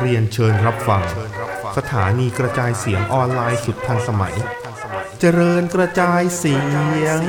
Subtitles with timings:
[0.00, 1.02] เรียนเชิญรับฟัง
[1.78, 4.34] สถานีกระจายเสียงออนไลน์สุดทันสมัย
[5.20, 7.22] เจริญกระจายเสียง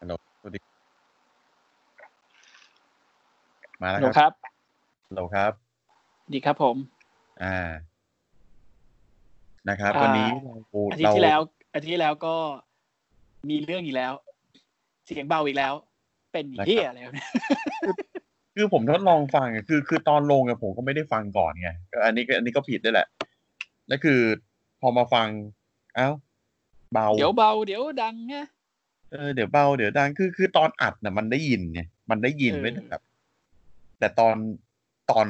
[0.00, 0.60] ฮัลโหลสวัสดี
[3.82, 4.32] มาแล้วฮัลโหลคครับรับ
[5.08, 5.52] ฮัลโหลครับ
[6.32, 6.76] ดีครับผม
[7.42, 7.56] อ่า
[9.70, 10.52] นะครับอ่าวันนี้เรา
[10.92, 11.40] อาทิตย์ที่แล้ว
[11.74, 12.34] อาทิตย์ที่แล้วก็
[13.48, 14.12] มีเรื่องอีกแล้ว
[15.06, 15.74] เสียงเบาอีกแล้ว
[16.32, 17.28] เป็นเฮียแล้วเนี่ย
[18.54, 23.06] คือผมทดลองฟังอะคือคือตอนลงอะผมก็ไม่ได้ฟังก่อนไงก็อันนี้ก็อันนี้ก็ผิดด้วยแหละ
[23.88, 24.20] แล้วคือ
[24.80, 25.28] พอมาฟัง
[25.96, 26.08] เอ้า
[26.92, 28.36] เบา เดี๋ยวเบา เดี๋ยวดังไง
[29.12, 33.02] เออเดี๋ยวเบาเดี๋ยวดังคือคือตอนอัดน่ะ มันได้ยินไงมันได้ยินเออไม่ได้แบบ
[33.98, 34.36] แต่ตอน
[35.10, 35.26] ตอน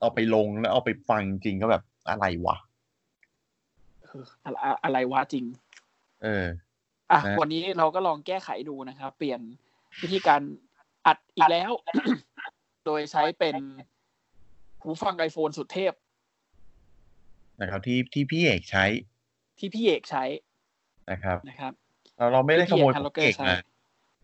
[0.00, 5.44] เอาไปลงแล้วเอาไปฟังจริงก็แบบอะไรวะเอออะไรอะไรวะจริง
[6.22, 6.46] เออ
[7.12, 9.40] อะนะวันนี้เราก็ลองแก้ไขดูนะครับ เปลี่ยน
[10.02, 10.40] วิธีการ
[11.06, 11.72] อัดอีกแล้ว
[12.86, 13.56] โดยใช้เป็น
[14.82, 15.92] หูฟังไอโฟนสุดเทพ
[17.60, 18.84] นะครับที่ที่พี่เอกใช้
[19.58, 20.24] ที่พี่เอกใช้
[21.10, 21.72] นะครับนะครับ
[22.16, 23.58] เราเราไม่ได้ขโมยที่ขพี่องเอกเอกใช้มา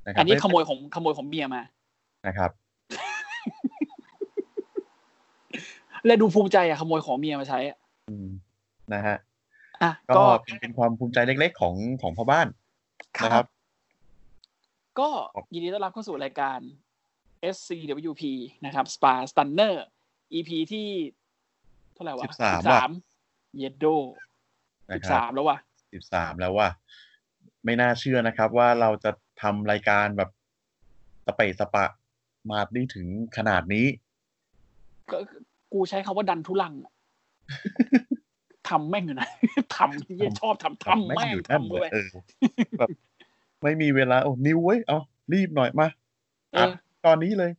[0.06, 1.62] นะครับอันนี้ไม่ขโมยของขโมยของเมียมา
[2.26, 2.50] นะครับ
[6.06, 8.28] และดูภูมิใจอะขโมยของเมียมาใช้อะอืม
[8.94, 9.16] นะฮะ
[9.82, 12.46] อะก็ก็เป็นเป็นความภูมิใจเล็ก ๆ ของของพ่อบ้าน
[13.19, 13.46] คนะครัรับบ
[15.00, 15.08] ก็
[15.55, 16.58] ยินดีต้อนรับเข้าสู่รายการ
[17.55, 18.22] SCWP
[18.64, 19.74] นะครับ Spa Stunner
[20.32, 20.88] EP ที่
[21.94, 22.80] เท่าไหร่วะสิบสามว่ะ
[23.56, 23.84] เยดโด
[24.88, 25.58] นะสิบครัสามแล้ววะ
[25.92, 26.69] สิบสามแล้วว่า
[27.64, 29.10] ไม่น่าเชื่อนะครับ ว่าเราจะ
[29.42, 30.30] ทำรายการแบบ
[31.27, 31.84] สเปซสปะ
[32.50, 33.86] มาได้ถึงขนาดนี้
[35.10, 35.19] ก็
[35.72, 36.92] กูใช้คำว่าดันทุลังอะ
[38.70, 39.28] ทำแม่งอยู่นะ
[39.77, 42.09] ทำเหี้ยชอบทำทำแม่งอยู่นั่นทำเลเลยยเออ
[42.78, 42.89] แบบ
[43.62, 44.99] ไม่มีเวลาโอ้นิวเว้ยเอา
[45.32, 45.88] รีบหน่อยมา
[46.53, 46.72] เออัดอ
[47.06, 47.50] ตอนนี้เลย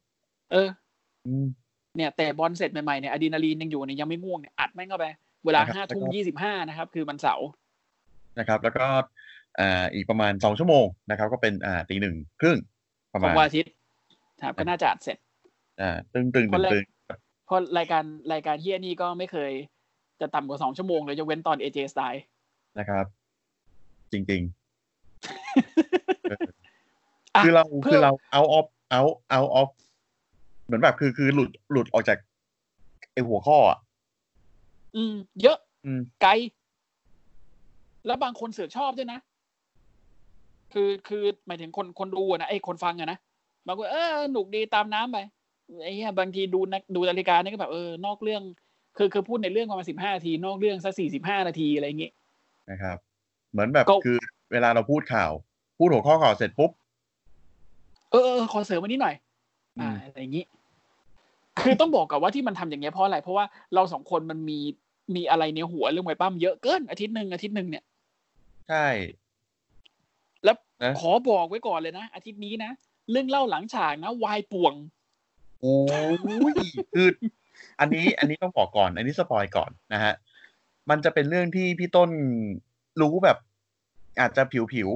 [0.52, 0.70] เออ
[1.28, 1.46] อืม
[1.96, 5.06] เนี่ยแต่บอลเสร็จใหม่ๆเนี่ยอะดรีนาลีนยังอยู่เนี่ยยังไม่ง่วงเนี่ยอัดแม่งเข้าไป
[5.46, 7.48] เวลานะครับห้าทุ่มแล้วก็ยี่สิบห้านะครับ คือมันเสาร์
[8.40, 8.86] นะครับ แล้วก็
[9.60, 12.58] อ่าอีกประมาณสองชั่วโมงนะครับ ก็เป็นอ่าตีหนึ่งครึ่ง
[13.14, 13.72] ประขมาองณวันอาทิตย์
[14.42, 15.18] ครับก็น่าจะอัดเสร็จ
[15.82, 16.86] อ่า ตึงตึงเพตึราะงแรกตึง
[17.46, 18.04] เพราะรายการ
[18.34, 19.52] รายการเฮียนี่ก็ไม่เคย
[20.22, 22.24] จะต่ำกว่าสองชั่วโมงเลยยกเว้นตอนเอเจสไตล์
[22.80, 23.06] นะครับ
[24.12, 24.52] จริง ๆ
[27.44, 29.70] คือเราคือเรา out of out out of
[30.66, 32.18] เหมือนแบบคือคือหลุดหลุดออกจาก
[33.14, 33.80] ไอหัวข้ออะ
[34.96, 36.32] อืม เยอะ อืม ไกล
[38.06, 39.20] แล้วบางคนเสือกชอบด้วยนะ
[40.74, 43.18] คือคือหมายถึงคนคนดูอะนะไอ้คนฟังอะนะ
[43.66, 45.18] บางคนเออหนุกดีตามน้ำไป
[45.84, 48.44] ไอ้เหี้ยบางทีดูนักดูนาฬิกานี่ก็แบบเออนอกเรื่อง
[48.98, 52.12] คือคือพูดในเรื่องประมาณสิบห้านาที นอกเรื่องสักสี่สิบห้านาทีอะไรอย่างงี้
[52.72, 52.98] นะครับ
[53.52, 54.18] เหมือนแบบก็คือ
[54.52, 55.32] เวลาเราพูดข่าว
[55.78, 56.72] พูดหัวข้อข่าวเสร็จปุ๊บ
[58.12, 59.16] เออเออขอเสริมวันนี้หน่อย
[59.80, 60.46] อือ่ามอะไรอย่างนี้
[61.62, 64.60] คือต้องบอกกับว่าที่มันทำอย่างเงี้ยเพราะอะไรเพราะว่าเราสองคนมันมี
[65.16, 67.84] มีอะไรในหัวเรื่องมวยปั้มเยอะเกินอาทิตย์หนึ่งอาทิตย์หนึ่งเนี่ย
[68.70, 68.88] ใช่
[70.44, 72.72] แล้วนะขอบอกไว้ก่อนเลยนะ อาทิตย์นี้นะ
[73.12, 74.74] เรื่องเล่าหลังฉากนะวายป่วง
[75.62, 75.76] โอ้
[76.52, 76.54] ย
[76.96, 77.10] คือ
[77.80, 80.14] อันนี้อันนี้ต้องบอกก่อน อันนี้สปอยก่อนนะฮะ
[80.90, 82.10] มันจะเป็นเรื่องที่พี่ต้น
[83.02, 83.38] รู้แบบ
[84.20, 84.90] อาจจะผิวผิว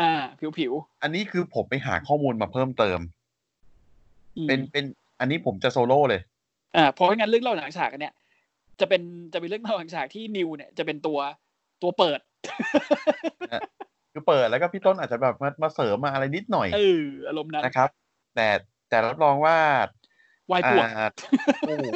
[0.00, 4.84] อ่า ผิวผิวๆอันนี้คือผมไปหาข้อมูลมาเพิ่มเติมๆอืมเป็นเป็น
[5.20, 6.20] อันนี้ผมจะโซโล่เลย
[6.76, 8.14] อ่าเพราะงั้นเรื่องเล่าหลังฉากอันเนี่ย
[8.80, 9.02] จะเป็น
[9.32, 11.18] จะเป็นเรื่องเล่าหลังฉากที่นิวเนี่ยจะเป็นตัว
[11.82, 12.20] ตัวเปิด
[14.12, 17.90] คือเปิดแล้วก็พี่ต้นอาจจะแบบมามาเสริมมาอะไรนิดหน่อยเอออารมณ์นั้นนะครับ
[18.34, 18.48] แต่
[18.88, 19.56] แต่รับรองว่า
[20.50, 21.08] วายป่วงอ่า
[21.66, 21.86] โอ้โห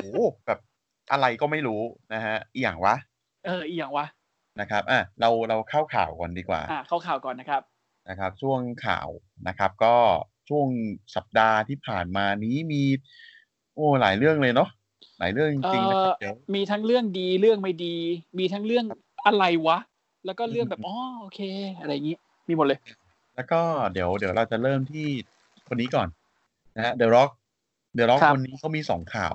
[0.47, 0.59] แบบ
[1.13, 1.83] อะไรก็ไม่รู้
[2.15, 2.95] นะฮะอหย่างวะ
[3.47, 4.07] เอออีอย่างวะ
[4.61, 7.63] นะครับอะเราเราเข้าข่าวก่อนดีกว่าอ่าเข้าข่าวก่อนนะครับ
[8.09, 9.09] นะครับ ช่วงข่าว
[9.49, 9.95] นะครับ ก็
[10.49, 10.69] ช่วง
[11.17, 12.83] สัปดาห์ที่ผ่านมานี้มี
[13.75, 14.69] โอ้หลายเรื่องเลยเนาะ
[15.19, 17.97] หลายเรื่องจริงๆนะครับเดี๋ยวมีทั้งเรื่องดีเรื่องไม่ดี
[18.39, 18.85] มีทั้งเรื่อง
[19.27, 19.79] อะไรวะ
[20.27, 21.41] แล้วก็เรื่องแบบอ๋อโอเค
[21.81, 22.17] อะไรอย่างนี้
[22.49, 22.79] มีหมดเลย
[23.35, 23.61] แล้วก็
[23.93, 25.07] เดี๋ยวเดี๋ยวเราจะเริ่มที่
[25.69, 26.09] คนนี้ก่อน
[26.77, 27.31] นะฮะเดอะร็อก
[27.95, 29.35] เดอะร็อกครับคนนี้เขามีสองข่าว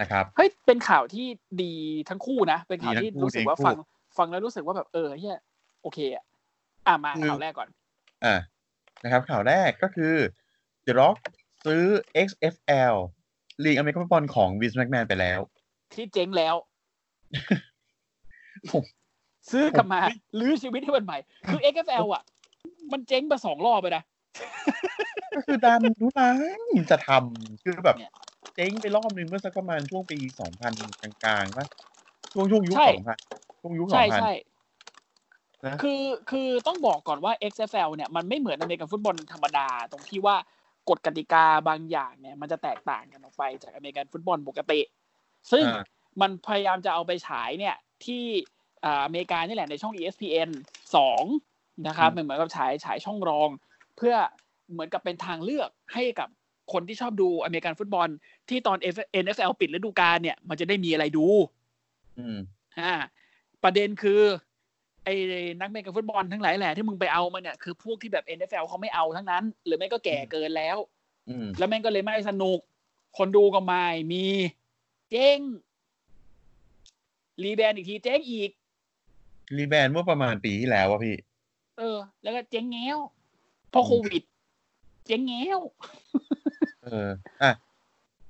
[0.00, 1.26] นะครับเฮ้ยเป็นข่าวที่
[1.62, 1.72] ดี
[2.08, 3.76] ทั้งคู่นะ เป็นข่าวที่ดีทั้งคู่รู้สึกว่าดีทั้งคู่ฟัง
[4.18, 5.38] ฟังแล้วรู้สึกว่าแบบเออเฮีย
[5.82, 6.24] โอเคอะ
[6.86, 7.68] อะมาคือข่าวแรกก่อน
[8.24, 8.34] อ่า
[9.04, 10.14] นะครับ ข่าวแรกก็คือ
[10.86, 11.16] The Rock
[11.64, 11.84] ซื้อ
[12.28, 12.94] XFL
[13.64, 15.40] ลีกอเมริกันฟุตบอลของ Vince McMahon ไปแล้ว
[15.94, 16.54] ที่เจ๊งแล้ว
[18.70, 18.82] ผม
[19.50, 20.00] ซื้อกลับมา
[20.38, 21.18] ลื้อชีวิตให้มันใหม่
[21.48, 22.22] คือ XFL อะ
[22.92, 24.02] มันเจ๊งมาสองรอบไปนะ
[25.38, 26.38] ก็คือดันทุลัง
[26.90, 28.10] จะทำคือแบบเนี่ย
[28.54, 30.72] เจ๊งไปรอบนึงเมื่อสักประมาณช่วงปีสองพัน
[31.24, 31.66] กลางๆป่ะ
[32.32, 33.16] ช่วงช่วงยุคใช่สองพัน
[33.60, 34.32] ช่วงยุคสอใช่งพันใช่
[35.66, 40.36] นะคือคือต้องบอกก่อนว่า XFL เนี่ยมันไม่เหมือนอเมริกันฟุตบอลธรรมดา ตรงที่ว่า
[40.88, 44.80] กฎกติกาบางอย่างเนี่ย มันจะแตกต่างกันออกไปจากอเมริกันฟุตบอลปกติ
[45.52, 45.80] ซึ่งอ่า
[46.20, 48.24] มันพยายามจะเอาไปฉายเนี่ยที่
[48.84, 50.50] อ่าอเมริกานี่แหละในช่อง ESPN
[50.96, 51.24] สอง
[51.88, 53.48] นะครับมันเหมือนกับฉายฉายช่องรอง
[53.96, 54.14] เพื่อ
[54.72, 56.28] เหมือนกับเป็นทางเลือกให้กับ
[56.72, 58.08] คนที่ชอบดูอเมริกันฟุตบอล
[58.48, 58.76] ที่ตอน
[59.24, 61.26] NFL ปิดฤดูกาลเนี่ย มันจะได้มีอะไรดู
[62.18, 62.38] อืม
[62.78, 62.94] อ่า
[63.64, 64.20] ประเด็นคือ
[65.04, 65.14] ไอ้
[65.60, 70.76] นักเมกันฟุตบอลทั้งหลายแหละที่มึงไปเอามาเนี่ยคือพวกที่แบบ NFL เขาไม่เอาทั้งนั้น หรือไม่ก็แก่เกินแล้ว
[71.28, 72.58] อืมแล้วแม่งก็เลยไม่สนุก
[73.18, 74.24] คนดูก็ไม่มี
[75.10, 75.38] เจ๊ง
[77.42, 78.50] rebrand อีกทีเจ๊งอีก
[79.56, 81.16] rebrand เมื่อประมาณปีที่แล้ววะพี่
[81.78, 82.98] เออ แล้วก็เจ๊งแง้ว
[83.70, 84.22] เพราะโควิด
[85.08, 85.60] เจ๊งแง้ว
[86.84, 87.08] เออ
[87.42, 87.52] อะ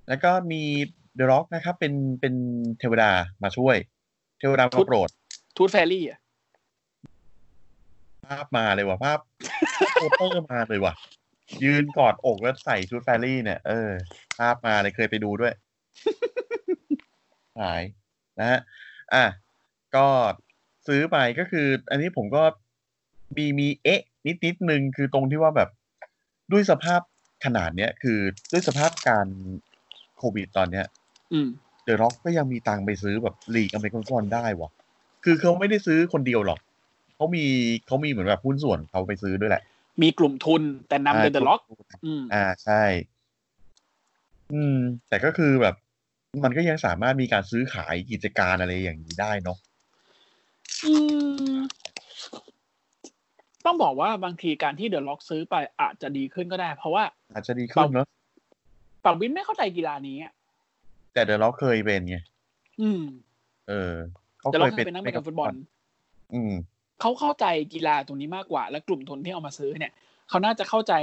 [0.09, 0.63] แล้วก็มี
[1.17, 2.35] เดอะร็อกนะครับ เป็นเป็น
[2.79, 3.11] เทวดา
[3.43, 3.77] มาช่วย
[4.39, 5.09] เทวดาชุมาดโปรด
[5.57, 6.21] ทูต fairy อะ
[8.27, 9.19] ภาพมาเลยว่ะภาพ
[9.95, 10.95] โปสเตอร์มาเลยว่ะ
[11.65, 13.91] ยืนกอดอกแล้วใส่ชุด fairy เนี่ย เออ
[14.39, 15.55] ภาพมาเลยเคยไปดูด้วย
[17.61, 17.83] หาย
[18.39, 18.61] นะฮะ
[19.15, 19.25] อะ
[19.97, 20.07] ก็
[20.87, 22.43] ซื้อไปก็คือ อันนี้ผมก็
[23.37, 25.69] มีมีเอ๊ะ นิดนิดนึงคือตรงที่ว่าแบบ
[26.53, 27.00] ด้วยสภาพ
[27.45, 28.19] ขนาดเนี้ยคือ
[28.53, 29.27] ด้วยสภาพการ
[30.19, 30.87] โควิดตอนเนี้ย
[31.33, 31.49] อืม
[31.85, 34.71] เดอะร็อกก็ยังมีตังค์ไปซื้อแบบลีกอเมริกันฟุตบอลได้วะ
[35.25, 36.61] คือเขาไม่ได้ซื้อคนเดียวหรอก
[37.17, 37.45] เขามี
[37.87, 39.62] เขามีเหมือนแบบหุ้นส่วนเขาไปซื้อด้วยแหละ
[40.03, 41.61] มีกลุ่มทุนแต่นำโดยเดอะล็อก
[42.05, 42.83] อืมอ่าใช่
[44.53, 44.77] อืม
[45.09, 45.75] แต่ก็คือแบบ
[46.45, 49.59] มันก็ยังสามารถมีการซื้อขายกิจการอะไรอย่างนี้ได้เนาะ
[50.85, 50.93] อื
[51.55, 51.56] ม
[53.67, 58.07] ต้องบอกว่าบางทีการที่เดอะล็อกซื้อไปอาจจะดีขึ้นก็ได้ เพราะว่า อาจจะดีขึ้นเนาะ
[59.05, 60.33] ปังวินไม่เข้าใจกีฬานี้อะ
[61.13, 62.17] แต่เดอะร็อกเคยเป็นไง
[62.81, 63.03] อืม
[63.69, 63.95] เออ
[64.39, 65.53] เขาเดอะเคล็อกยเคเป็นยเป็นนักเตะฟุตบอล
[66.35, 66.53] อืม
[67.01, 67.45] เขาเข้าใจ
[67.75, 69.93] กีฬาตรงนี้มากกว่า และกลุ่มทุนที่เอามาซื้อเนี่ย
[70.29, 70.95] เขาน่าจะเข้าใจ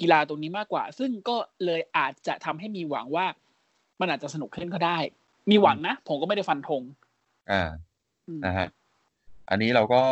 [0.00, 3.26] กีฬาตรงนี้มากกว่า ซึ่งก็เลยอาจจะทำให้มีหวังว่า
[4.00, 4.98] มันอาจจะสนุกขึ้นก็ได้
[5.50, 6.82] มีหวังนะ ผมก็ไม่ได้ฟันธง
[7.50, 7.62] อ่า
[8.28, 8.68] อืมนะฮะ
[9.50, 10.02] อันนี้เราก็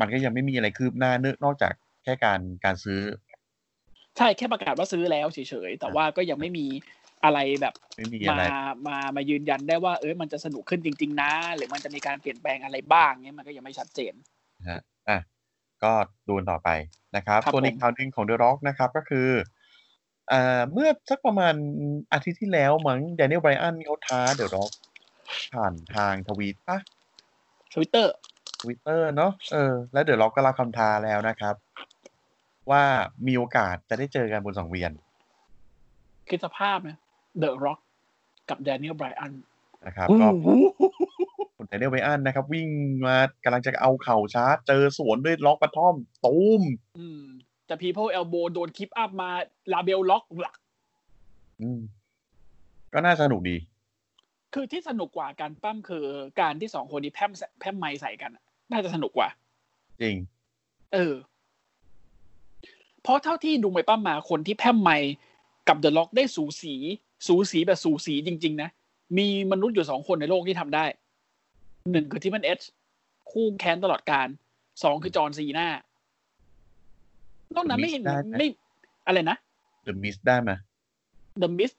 [0.00, 1.72] มันก็ยังไม่มีอะไรคืบหน้าเนอะนอกจาก
[2.04, 3.00] แค่การการซื้อ
[4.16, 6.66] ใช่แค่ประกาศว่าซื้อแล้วเฉยๆแต่ว่าก็ยังไม่มี
[7.24, 8.42] อะไรแบบไม่มีมาอะไร
[8.88, 14.14] มามายืนยันได้ว่า เอ้ยมันจะสนุกขึ้นจริง ๆ นะ หรือมันจะมีการเปลี่ยนแปลงอะไรบ้างเนี่ยมันก็ยังไม่ชัดเจน
[14.58, 15.18] นะฮะอะ
[15.82, 15.92] ก็
[16.26, 16.68] ดูกันต่อไป
[17.16, 19.28] นะครับครับส่วนอีกผมข่าวหนึ่งของ The Rock นะครับก็คือ
[20.28, 21.54] เอ่อเมื่อสักประมาณ
[22.12, 24.72] อาทิตย์ที่แล้วมั้ง Daniel Bryan เขาท้า The Rock
[25.52, 26.78] ผ่านทางทวีตปะ
[27.74, 28.12] ทวิตเตอร์
[28.60, 31.54] ทวิตเตอร์เนาะเออแล้ว The Rock ก็รับคำท้าแล้วนะครับ
[32.70, 32.82] ว่า
[33.26, 34.92] มีโอกาสจะได้เจอกันบนสังเวียน
[36.28, 36.98] คิดสภาพนะ
[37.38, 37.78] เดอะร็อก
[38.48, 39.32] กับแดเนียลไบรอัน
[39.86, 40.26] นะครับก็
[41.56, 42.68] คุณ Daniel Bryan นะครับ วิ่ง
[43.06, 45.94] มากำลังจะเอาเข่าชาร์จเจอสวนด้วยล็อกกระท่อม
[46.24, 46.62] ตูม
[46.98, 47.22] อืม
[47.66, 49.30] แต่ People Elbow โดนคลิปอัพมา
[49.72, 50.56] ลาเบลล็อกหลัก
[51.60, 51.80] อืม
[52.92, 53.56] ก็น่าสนุกดี
[54.54, 56.04] คือที่สนุกกว่าการปั้มคือ
[56.40, 59.28] การที่สองคนนี้แพร่มแพร่มไม้ใส่กันอะ น่าจะสนุกกว่า
[60.02, 60.16] จริง
[60.94, 61.14] เออ
[63.02, 64.96] เพราะเท่าที่ดูไปปั้มมาคนที่แพร่มไม้
[65.68, 66.74] กับเดอะล็อกได้สูสี
[67.26, 68.68] สูสีแบบสูสีจริง ๆ นะ
[69.18, 70.84] มีมนุษย์อยู่สองคนในโลกที่ทำได้
[71.90, 72.60] หนึ่งคือทิมันเอช
[73.30, 74.28] คู่แค้นตลอดการ
[74.82, 75.66] สองคือจอห์นซีน่า
[77.54, 78.48] นอกนั้นไม่เห็นได้ไหมไม่
[79.06, 79.36] อะไรนะ
[79.86, 80.50] The Mist ได้ไหม
[81.42, 81.76] The Mist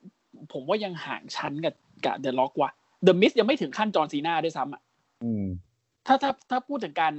[0.54, 1.76] ผมว่ายังห่างชั้นกับ
[2.06, 2.72] กับ The Rock ว่ะ
[3.08, 4.82] The Miz ยังไม่ถึงขั้นจอห์นซีนาด้วยซ้ำอะ
[5.24, 5.46] อืม
[6.10, 7.14] ถ้าถ้าถ้าพูดถึงการ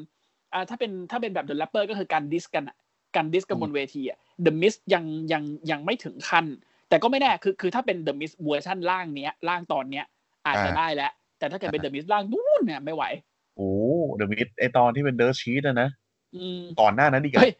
[0.52, 2.76] อ่าถ้าเป็นถ้าเป็นแบบ The Rapper ก็คือการ diss กันอะ
[3.16, 6.47] การ diss กันบนเวทีอะ The Miz ยังยังยังไม่ถึงขั้น
[6.88, 10.04] แต่ก็ไม่แน่คือคือถ้าเป็น The Miz เวอร์ชันร่างเนี้ยร่างตอนเนี้ย
[10.47, 13.04] อาจจะอ่าได้แล้ว แต่ถ้าเกิดเป็น The Miz ล่างนู้นเนี่ยไม่ไหว
[13.56, 13.70] โอ้
[14.20, 15.88] The Mist ไอตอนที่เป็น Dirt Sheet อะนะ
[16.37, 17.52] อืมก่อนหน้านั้นดีกว่าเฮ้ย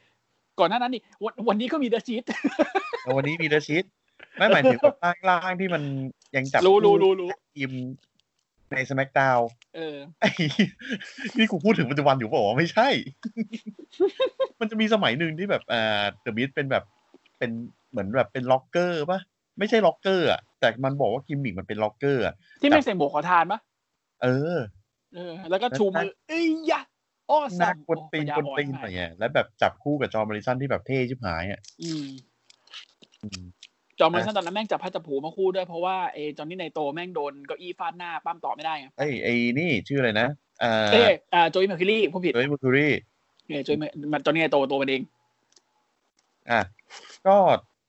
[0.60, 2.25] ก่อนหน้านั้นนี่วันวันนี้ก็มี Dirt Sheet
[3.02, 3.84] แล้ววันนี้มี Dirt Sheet
[4.38, 5.82] ไม่หมายถึงแบบล่างล่างที่มัน
[6.37, 7.70] ยังจับรู้รู้คู่รู้รู้ทีม
[8.70, 9.42] ใน SmackDown
[9.76, 10.30] เออไอ้
[11.38, 12.88] นี่กูพูดถึงปัจจุบันอยู่เปล่าวะไม่ใช่
[14.60, 16.84] มันจะมีสมัยหนึ่งที่แบบอ่า The Mist เป็นแบบ
[17.38, 17.50] เป็น
[17.90, 19.20] เหมือนแบบเป็นล็อกเกอร์ปะ
[19.58, 23.60] ไม่ใช่ล็อกเกอร์อะแต่มันบอกว่ากิมมิกมันเป็นล็อกเกอร์อะที่ไม่งใส่หมวกขอทานปะ
[24.22, 24.58] เออ
[25.14, 26.80] เออ แล้วก็ชูมือเอ้ยยะ
[27.30, 32.06] อ้อหน้าซ้ำกวนตีนโอ้กปัญญาวนตีนอ่ออะไรเงี้ยแล้วแบบจับคู่กับ John Morrison ที่แบบเท่ชิบหายอะอืม
[33.22, 33.42] อืม
[34.00, 40.28] John Morrison ตอนนั้นแม่งจับพลัดจับผลูมาคู่ด้วยเพราะว่าเอ Johnny Nitro แม่งโดนเก้าอี้ฟาดหน้าปล้ำต่อไม่ได้ไงไอ้ไอ้นี่ชื่ออะไรนะ
[40.62, 42.88] อ่าเอ้ยอ่า Joey Mercury ผู้ผิดโดย Mercury
[43.49, 43.76] เออ Joey
[44.12, 45.02] มัน Johnny Nitro ตัวมันเอง
[46.50, 46.61] อะ
[47.26, 47.37] ก็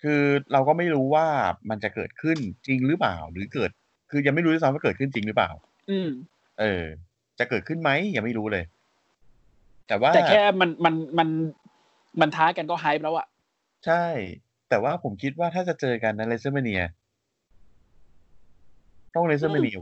[0.03, 0.21] คือ
[0.53, 1.27] เราก็ไม่รู้ว่า
[1.69, 2.37] มันจะเกิดขึ้น
[2.67, 3.71] จริงหรือเปล่า หรือเกิด
[4.11, 5.49] คือยังไม่รู้ด้วยซ้ำว่าเกิดขึ้นจริงหรือเปล่า
[5.89, 6.09] อืม
[6.59, 6.83] เออ
[7.39, 8.63] จะเกิดขึ้นไหมยังไม่รู้เลย
[9.87, 11.29] แต่ว่าแต่แค่มันมันมัน
[12.21, 13.27] มันท้ากันก็ hype แล้วอะ
[13.85, 14.03] ใช่
[14.71, 16.81] แต่ว่าผมคิดว่าถ้าจะเจอกันนะ WrestleMania
[19.15, 19.75] ต้อง WrestleMania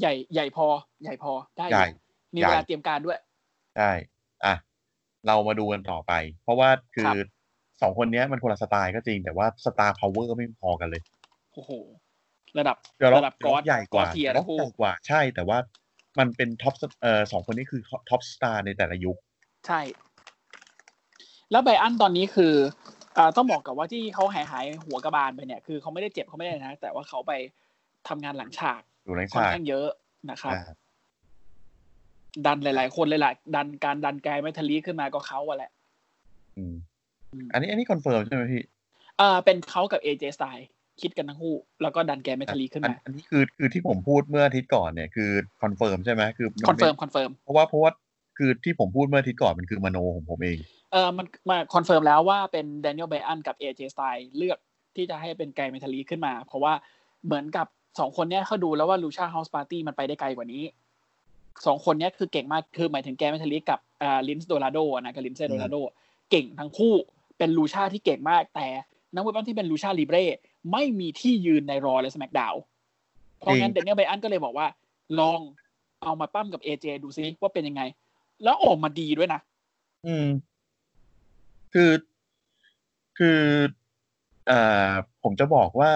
[0.00, 0.66] ใหญ่ใหญ่พอ
[1.02, 1.88] ใหญ่พอได้อยู่ใหญ่
[2.34, 3.18] มีเวลาเตรียมการด้วย
[3.76, 3.90] ใช่
[4.44, 4.54] อะ
[5.26, 7.16] เรามาดูกันต่อไป เพราะว่าคือครับ
[7.82, 11.02] สองคนเนี้ยมันคนละสไตล์ก็จริง แต่ว่า star power ก็ไม่พอกันเลย
[11.52, 11.70] โอ้โห
[12.58, 15.58] ระดับเดี๋ยวเราระดับกอใหญ่กว่าเทียล็นะอกคู่ใหญ่กว่าใช่ แต่ว่า
[16.18, 19.16] มันเป็นท็อปเอ่อสองคนนี้คือท็อปสตาร์ในแต่ละยุค
[19.66, 19.80] ใช่
[21.50, 22.54] แล้วไบรอันตอนนี้คือ
[23.16, 27.32] อ่าต้องบอกกับว่าที่เขาหายหายหัวกระบาลไปเนี่ยคือเขาไม่ได้เจ็บเขาไม่ได้นะ แต่ว่าเขาไป
[28.08, 29.88] ทำงานหลังฉากอยู่ในค่อนฉากข้างเยอะ
[30.30, 30.62] นะครับอ่า
[32.46, 35.70] ดันหลาย ๆ คนเลยแหละดันการดันแกไม่ทะลีขึ้นมาก็เขาอะแหละ
[36.56, 36.74] อืม
[37.32, 38.62] อืมอันนี้อันนี้ confirm ใช่ไหมพี่
[39.20, 40.68] อ่าเป็นเขากับ AJ Styles
[41.00, 45.30] คิดกันทั้งคู่ แล้วก็ดัน Gran Metalik ขึ้นอันมา อันนี้คือคือที่ผมพูดเมื่ออาทิตย์ก่อนเนี่ยคือ
[45.62, 47.90] confirm ใช่ไหมคือ confirm confirm เพราะว่าเพราะว่า
[48.40, 50.58] คือที่ผมพูดเมื่ออาทิตย์ก่อนมันคือมโนของผมเอง
[50.92, 54.58] เออมันมา confirm แล้วว่าเป็น Daniel Bryan กับ AJ Styles เลือก
[54.96, 56.72] ที่จะให้เป็น Gran Metalik ขึ้นมา เพราะว่า
[57.24, 57.66] เหมือนกับ
[57.98, 60.64] สองคนเนี้ยเขาดูแล้วว่า Lucha House Party มันไปได้ไกลกว่านี้
[61.66, 65.76] สองคนเนี้ยคือเก่งมากคือหมายถึงแกเมทัลลีกับอ่าลินส์โดราโดนะกับลินเซ่โดราโด
[66.30, 66.94] เก่งทั้งคู่
[67.38, 68.68] เป็นลูชาที่เก่งมาก แต่
[69.14, 70.16] นักมวยปั้มที่เป็นลูชาลิเบร
[70.72, 72.54] ไม่มีที่ยืนในรอและสแมกดาว
[73.38, 74.66] เพราะงั้นจริเดงนเนียลไบอันก็เลยบอกว่า
[75.20, 75.40] ลอง
[76.02, 77.82] เอามาปั้มกับเอเจดูซิว่าเป็นยังไง
[78.44, 79.40] แล้วออกมาดีด้วยนะ
[80.06, 80.26] อืม
[81.72, 81.90] คือ
[83.18, 83.40] คือ
[84.50, 84.92] อ่า
[85.22, 85.92] ผมจะบอกว่า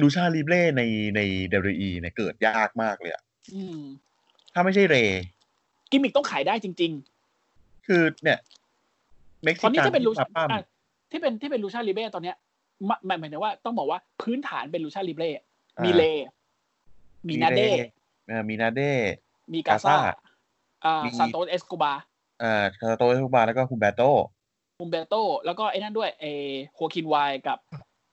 [0.00, 0.82] ลูชาลิเบเล่ใน
[1.16, 1.20] ใน
[1.50, 3.22] เดลีเนี่ยเกิดยากมากเลยอะ
[3.54, 3.80] อืม
[4.52, 5.22] ถ้าไม่ใช่เรย์
[5.90, 6.92] กิมมิกต้องขายได้จริง
[7.86, 8.38] คือเนี่ย
[9.42, 10.64] เม็กๆตซิอนนี้กันถ้าเป็นลูที่ชามาปั้มอะ
[11.10, 12.36] ที่เป็นที่เป็นลูชาลิเบ้ตอนเนี้ย
[12.88, 15.28] มะหมายหมายถึงว่าต้องบอกว่าพื้นฐานเป็นลูชาลิเบ้
[15.84, 16.02] มีเล
[17.28, 17.60] มีนาเด
[18.26, 18.80] เอ่อมีนาเด
[19.54, 20.29] มีกาซา Gaza
[20.84, 21.92] อ่ามี ซานโตสเอสโกบา
[22.42, 24.02] อ่าคาโตเอสบาแล้วก็คุณแบโต
[24.80, 25.14] อุมเบโต
[25.46, 26.32] แล้วก็ไอ้นั่นด้วยไอ้
[26.74, 27.58] โฮคินไวกับ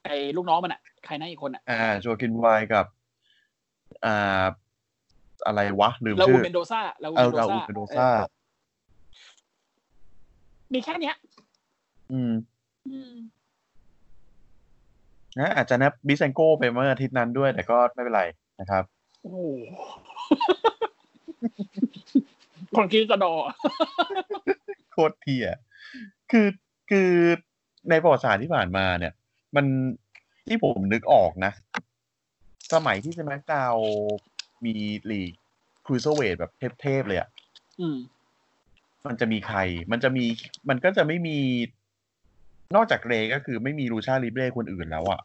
[0.05, 2.85] ไอ้ลูกน้องมันอะ ใครนะอีกคนอะ อ่าโจกินไวกับ
[4.05, 4.45] อ่า
[5.45, 8.07] อะไรวะ ลืมลาอูชื่อเมนโดซาลาอูเอเมอนโดราอูซาเมนโดซ่า
[10.73, 11.15] มีแค่เนี้ย
[12.11, 12.33] อืม
[12.89, 13.15] อืม
[15.39, 18.23] นะอาจจะนับบิสเซนโกไปเมื่ออาทิตย์นั้นด้วย แต่ก็ไม่เป็นไร
[18.59, 18.83] นะครับ
[19.21, 19.39] โอ้โห
[22.75, 23.33] คนคิดกระดอ
[24.91, 25.47] โคตรเทีย
[26.31, 26.47] คือ
[26.89, 27.11] คือ
[27.89, 29.13] ในประวัติศาสตร์ที่ผ่านมาเนี่ย
[29.55, 29.65] มัน
[30.47, 31.53] ที่ผมนึกออกนะ
[32.73, 33.75] สมัยที่สมักดาว
[34.65, 34.73] มี
[35.11, 35.33] ลีก
[35.85, 37.29] ครูเซอร์เวทแบบเทพๆเลยอะ่ะ
[37.79, 37.97] อืม
[39.07, 39.59] มันจะมีใคร
[39.91, 40.25] มันจะมี
[40.69, 41.37] มันก็จะไม่มี
[42.75, 45.19] นอกจากเรย์ก็คือไม่มีลูชาลิเบร่คนอื่นแล้วอะ่ะ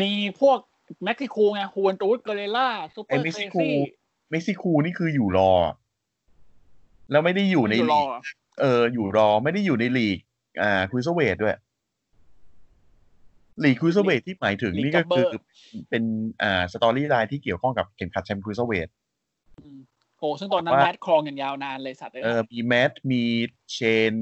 [0.00, 0.10] มี
[0.40, 0.58] พวก
[1.04, 3.72] เม็กซิโกไงฮวนตูสเกเรล่าซูเปอไอ้ร์เม็กเคซิโกซี่
[4.30, 5.52] เม็กซิโกนี่คืออยู่รอ
[7.10, 8.06] แล้วไม่ได้อยู่ในอยู่รลีอก
[8.60, 10.18] เอออยู่รอไม่ได้อยู่ในลีก
[10.62, 11.56] อ่าครูเซอร์เวทด้วย
[13.64, 16.02] ลีกครูเซอร์เวทที่หมายถึงลีกนี่ก็คือจัมเบอร์เป็น
[16.42, 18.88] อ่าสตอรี่ไลน์ที่เกี่ยวข้องกับเข็มขัดแชมป์ครูเซอร์เวท
[19.62, 19.80] อืม
[20.18, 23.22] โอ้ซึ่งตอนนั้นว่าแมดครองอย่างยาวนานเลยสัตว์เลยเออมีแมทมี
[23.72, 23.78] เช
[24.12, 24.14] น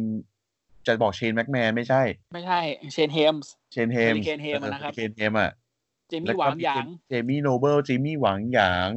[0.87, 2.61] จะบอกเชนแม็กแมนไม่ใช่ ไม่ใช่
[2.93, 5.51] เชนเฮมส์เชนเฮม Hurricane Hem อะนะครับเชนเฮมอะ
[6.09, 8.91] เจมี่หวังหยาง เจมี่โนเบิลเจมี่หวังหยาง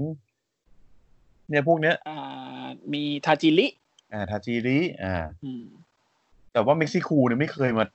[1.50, 3.68] เนี่ยพวกเนี้ยอ่ามีทาจิริ
[4.14, 5.64] อ่าทาจิริอ่าอืม
[6.54, 7.86] แต่ว่าเม็กซิโกเนี่ยไม่เคยมา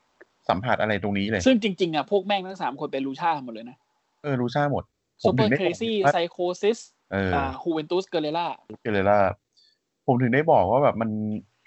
[0.49, 3.77] สัมผัสอะไรตรงนี้เลย ซึ่งจริงๆอะพวกแม่งทั้งสามคนเป็นลูชาหมดเลยนะ
[4.23, 4.85] เออรู้ชาหมด
[5.23, 6.79] ผซูมเปอถึงร์ได้เคบอกซี่ว่าไซโคซิส
[7.13, 8.47] เอออ่าฮูเวนตุสเกเรล่า
[8.83, 9.19] เกเรล่า
[10.07, 11.11] ผมถึงได้บอกว่าแบบมัน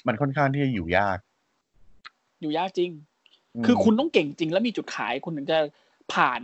[0.07, 1.17] มันค่อนข้างที่จะอยู่ยาก
[2.41, 2.91] อยู่ยากจริง
[3.61, 5.59] มคือคุณต้องเก่งจริงแล้วมีจุดขายคุณถึงจะ
[6.13, 6.41] ผ่าน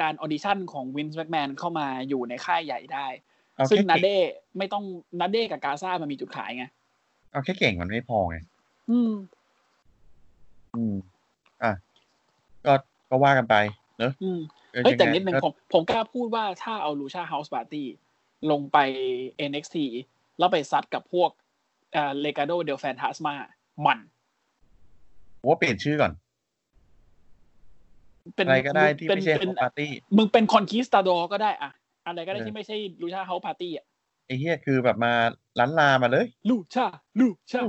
[0.00, 3.37] การออดิชั่นของวินส์แม็กแมนเข้ามาอยู่ในค่ายใหญ่ได้เอา
[3.70, 4.16] ซึ่งแค่นาเก่งเด้
[4.58, 4.84] ไม่ต้อง
[5.20, 6.64] นาเด้กับกาซามันมีจุดขายไง
[7.30, 8.36] เอาแค่เก่งมันไม่พอไง
[8.90, 9.12] อืม
[10.76, 10.94] อืม
[11.62, 11.72] อะ
[12.66, 12.72] ก็
[13.10, 13.54] ก็ว่ากันไป
[13.98, 14.40] เนอะอืม
[14.74, 17.86] ออเฮ้ยแต่งไนิดนึงก็ผมผมกล้าพูดว่าถ้าเอาลูชาเฮาส์ปาร์ตี้
[18.50, 18.78] ลงไป
[19.50, 19.76] NXT
[20.38, 21.30] แล้วไปซัดกับพวก
[21.92, 23.34] เอ่อ Legado del Fantasma
[23.86, 23.98] มัน
[25.40, 26.12] ผมว่าเปลี่ยนชื่อก่อน
[28.34, 31.70] เป็นอะไรก็ได้ที่เป็นไม่ใช่เป็นปาร์ตี้ มึงเป็น Conquistador ก็ได้อะ
[32.12, 33.86] อะไรก็ได้เออที่ไม่ใช่ Lucha House Party อะ
[34.26, 35.12] ไอ้เหี้ยคือแบบมา
[35.58, 37.60] ล้านลามาเลย lucha lucha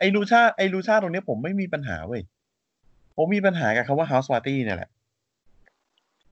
[0.00, 2.22] ไอ้ lucha ไอ้ lucha ตรงเนี้ยผมไม่มีปัญหาเว้ย
[3.16, 4.90] ผมมีปัญหากับคำว่า House Party เนี่ยแหละ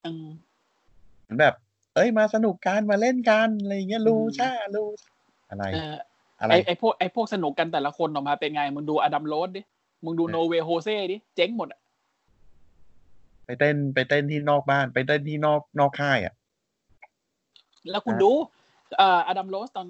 [0.05, 0.27] อืม
[1.23, 1.55] เหมือนแบบ
[1.95, 4.85] เอ้ยมาสนุกกันมาเล่นกันอะไรอย่างเงี้ย lucha lu
[5.51, 5.95] อะไรเออ
[6.41, 9.63] อะไรไอไอพวกไอพวกสนุกกันแต่ละคนออกมาเป็นไง มึงดู Adam Rose ดิ
[10.05, 11.81] มึงดูเออ No Way Jose ดิ เจ๊งหมดอะ
[13.47, 16.35] ไปเต้นไปเต้นที่นอกบ้าน ไปเต้นที่นอกนอกค่ายอะ
[17.91, 18.33] แล้วคุณฮะดู
[18.97, 19.87] เอ่อ Adam Rose ตอน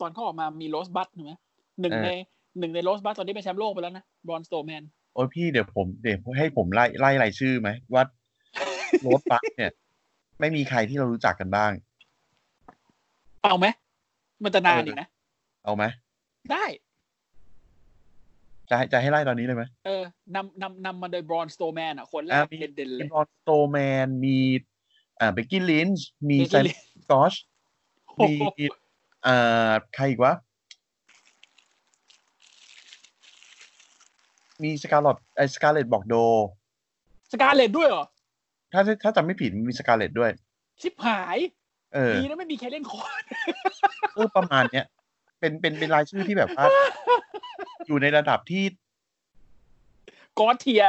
[0.00, 1.32] ตอนเขาออกมามี Rosebud ถูกไหม
[1.80, 2.08] หนึ่งเออใน
[2.58, 4.82] หนึ่งใน Rosebud ตอนนี้เป็นแชมป์โลกไปแล้วนะ Braun Strowman
[5.14, 8.02] โอ้ยพี่เดี๋ยวผมเดี๋ยวให้ผมไล่ไล่รายชื่อไหมว่า
[9.02, 9.72] Rosebud เนี่ย
[10.40, 11.72] ไม่มีใครที่เรารู้จักกันบ้าง
[13.42, 13.66] เอาไหม
[14.44, 15.08] มันจะนานอีกนะ
[15.64, 15.84] เอาไหม
[16.52, 16.64] ได้
[18.70, 20.02] จะให้จะให้ไล่ตอนนี้เลยไหมเออ
[20.34, 24.38] นำนำนำมาโดย Braun Strowman อะ คนแรกอะ มีเด่นๆเลยมี Braun Strowman มี
[25.20, 27.34] อ่า Becky Lynch มี Becky แซม Lynch กอช
[28.16, 28.44] โอ้มีโห
[29.26, 30.34] อ่าใครอีกวะ
[34.62, 36.14] มีสกา l ล t ไอสกาเลตบอกโด
[37.32, 38.04] สกาเลตด้วยเหรอ
[38.72, 40.30] ถ้าถ้าจำไม่ผิดมีสกาเลตด้วย
[40.80, 41.38] ชิบหาย
[41.94, 43.22] เออดีนะไม่มีใครเล่นคอร์ด
[44.14, 44.86] เออประมาณเนี้ย
[45.40, 46.66] เป็นเป็นเป็นรายชื่อที่แบบว่า
[47.86, 48.64] อยู่ในระดับที่
[50.38, 50.84] กอดเทีย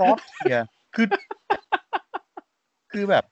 [0.00, 0.56] กอสเทีย
[0.94, 1.06] คือ
[2.92, 3.24] คือแบบ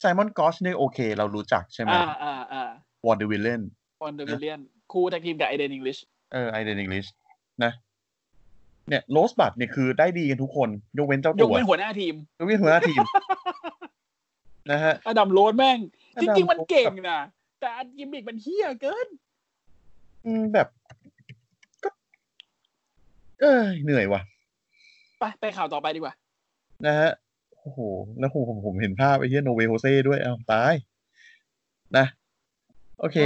[0.00, 2.70] ไซมอนกอสเนี่ยโอเค เรารู้จักใช่ไหมอ่าอ่าอ่า
[3.06, 3.62] วอร์เดวิลเลน
[4.02, 4.60] ออนเดอร์วิลเลียน
[4.92, 5.98] คู่แท็กทีมกับไอเดนอังกฤษ
[6.32, 7.06] เออไอเดนอังกฤษ
[7.64, 7.72] นะ
[8.88, 13.02] เนี่ยโรสบัตเนี่ยคือได้ดีกันทุกคนยกเว้นเจ้ายตักวเว้นหัวหน้าทีมยกเว้นหัวหน้าทีม
[14.70, 15.78] นะฮะอดัมโรดแม่ง
[16.16, 17.20] อจดัมริง ๆ มันโรสเก่งนะ
[17.60, 19.08] แต่อันกิมมิกมันเฮี้ยเกิน
[20.26, 20.68] อืมแบบ
[21.84, 21.88] ก็
[23.40, 24.20] เออเหนื่อยว่ะ
[25.18, 26.14] ไปไปข่าวต่อไปดีกว่า
[26.86, 27.82] นะฮะโอ้โห
[28.18, 30.74] แล้วผมผมผมเห็นภาพไอ้เหี้ยโนเวโฮเซ่ด้วยอ้าวตาย
[31.96, 32.06] นะ
[33.00, 33.16] โอเค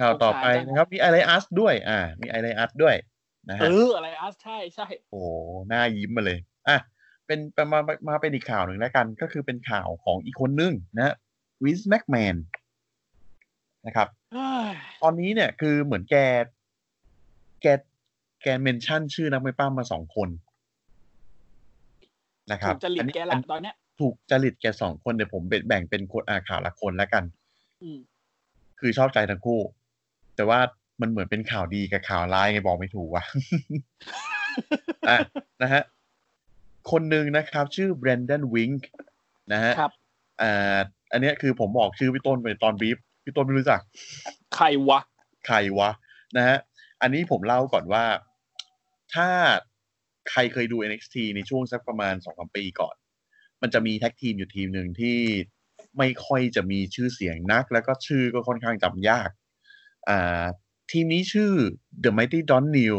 [0.00, 2.94] ข่าวต่อไปนะครับ มีไอไลอัสด้วย อ่า มีไอไลอัสด้วย
[3.48, 5.28] นะเอฮะออะไรอัสใช่ใช่โอ้โห
[5.68, 6.76] หน้ายิ้มมาเลย อะ
[7.26, 11.14] เป็นเป็นมามามาเป็นอีกข่าวหนึ่งแล้วกัน ก็คือเป็นข่าวของอีกคนนึงนะ
[11.64, 12.36] วิสแม็กแมน
[13.86, 14.70] นะครับเอ้ย
[15.02, 16.16] ตอนนี้เนี่ยคือเหมือนแก
[17.62, 17.66] แก
[18.42, 20.28] แกเมนชั่นชื่อนักมวยปล้ำมาสองคน
[22.52, 27.24] นะครับถูกจริตอันนี้แกอัละนตอนเนี้ย ถูกจริตแกสองคนเดี๋ยวผมแบ่งเป็นคนอ่าข่าวละคนแล้วกัน
[27.82, 27.98] อืม
[28.80, 29.60] คือชอบใจทั้งคู่
[30.36, 30.60] แต่ว่า
[31.00, 33.24] มันเหมือนเป็นข่าวดีกับข่าวร้ายไงบอกไม่ถูกว่ะ
[35.08, 35.18] อะ
[35.62, 35.82] นะฮะ
[36.90, 38.80] คนหนึ่งนะครับ ชื่อ Brandon Wink
[39.52, 39.92] นะฮะครับ
[40.42, 40.76] อ่า
[41.12, 43.80] อันเนี้ยคือผมบอกชื่อพี่ต้นไปตอนบีฟพี่ต้นไม่รู้จัก
[44.54, 44.98] ใครวะ
[45.46, 45.90] ใครวะ
[46.36, 46.56] นะฮะ
[47.02, 48.04] อันนี้ผมเล่าก่อนว่า
[49.14, 49.28] ถ้า
[50.30, 52.94] ใครเคยดู NXT ในช่วงสักประมาณสองสามปีก่อน
[53.62, 55.18] มันจะมี tag team อยู่ทีมหนึ่งที่
[55.98, 59.30] ไม่ค่อยจะมีชื่อเสียงนัก แล้วก็ชื่อก็ค่อนข้างจำยาก
[60.08, 60.44] อ่า
[60.92, 61.52] ทีมนี้ชื่อ
[62.04, 62.96] The Mighty Don't Kneel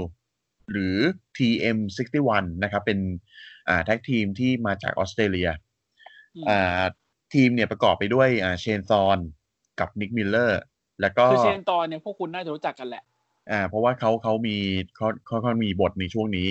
[0.72, 0.98] หรือ
[1.38, 3.00] TM61 นะครับ เป็น
[3.68, 5.50] อ่า tag team ที่มาจากออสเตรเลีย
[6.36, 6.84] อืมอ่า
[7.34, 9.20] ทีมเนี่ยประกอบไปด้วยอ่า Shane Thorne
[9.80, 10.62] กับ Nick Miller
[11.02, 13.04] แล้วก็คือ Shaneตอนเนี่ยพวกคุณน่าจะรู้จักกันแหละ
[13.52, 14.58] อ่า เพราะว่าเขาเขามี
[14.96, 16.48] เขาเขาเขามีบทในช่วงนี้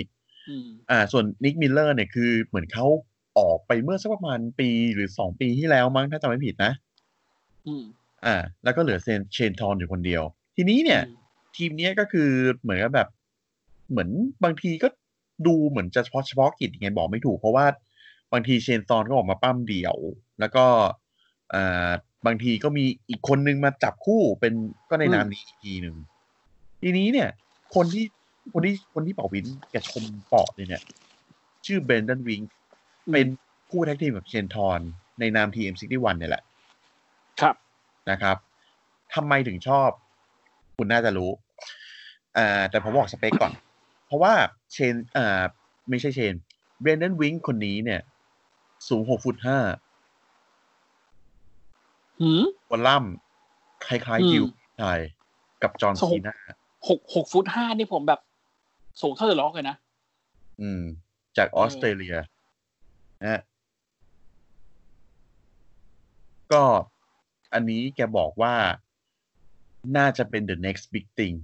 [0.49, 2.85] อืมอ่า ส่วน Nick Miller เนี่ยคือเหมือนเขา
[3.37, 6.71] ออกไปเมื่อสักประมาณปีหรือสองปีที่แล้วมั้งถ้าจำไม่ผิดนะ
[7.67, 7.83] อืม
[8.25, 10.23] อ่า แล้วก็เหลือ Shane Shane Thorne อยู่คนเดียว
[10.55, 11.17] ทีนี้เนี่ยอืม
[11.57, 12.29] ทีมเนี้ยก็คือ
[12.61, 13.07] เหมือนกับแบบ
[13.89, 14.09] เหมือน
[14.43, 14.87] บางทีก็
[15.47, 17.65] ดูเหมือนจะเฉพาะเฉพาะกิจยังไงบอกไม่ถูก เพราะว่า
[18.33, 19.95] บางที Shane Thorne ก็ออกมาปล้ำเดี่ยว
[20.39, 20.65] แล้วก็
[21.53, 21.89] อ่า
[22.25, 24.53] บางทีก็มีอีกคนนึงมาจับคู่เป็น
[24.89, 25.95] ก็ในนามนี้อีกทีหนึ่ง
[26.81, 27.29] ทีนี้เนี่ย
[27.75, 28.05] คนที่
[28.53, 30.83] คนที่คนที่เป่าวินแกชมเปาะเลยเนี่ย
[31.65, 32.41] ชื่อเบนดันวิง
[33.11, 33.27] เป็น
[33.71, 34.79] คู่แท็กทีมกับเชนทอน
[35.19, 36.43] ในนาม TM61 เนี่ยแหละ
[37.41, 37.55] ครับ
[38.09, 38.37] นะครับ
[39.13, 39.89] ทำไมถึงชอบ
[40.77, 41.29] คุณน่าจะรู้
[42.37, 43.53] อ่าแต่ผมบอกสเปคก่อน
[44.05, 44.33] เพราะว่า
[44.73, 45.41] เชนอ่า
[45.89, 46.35] ไม่ใช่เชน
[46.81, 48.01] เบรน d นวิงคนนี้เนี่ย
[48.87, 49.57] สูงหกฟุตห้า
[52.21, 54.45] หืมวันล่ำคล้ายอืมๆดิว
[54.79, 54.93] ใช่
[55.61, 56.35] กับจอห์นสูงซีนา
[56.87, 58.19] หกหกฟุตห้านี่ผมแบบ
[59.01, 59.75] สูงเท่าเดอะล็อกเลยนะ
[60.61, 60.81] อืม
[61.37, 62.15] จากออสเตรเลีย
[63.21, 63.41] นะฮะ
[66.53, 66.63] ก็
[67.53, 68.55] อันนี้แกบอกว่า
[69.97, 71.35] น่าจะเป็น the next big thing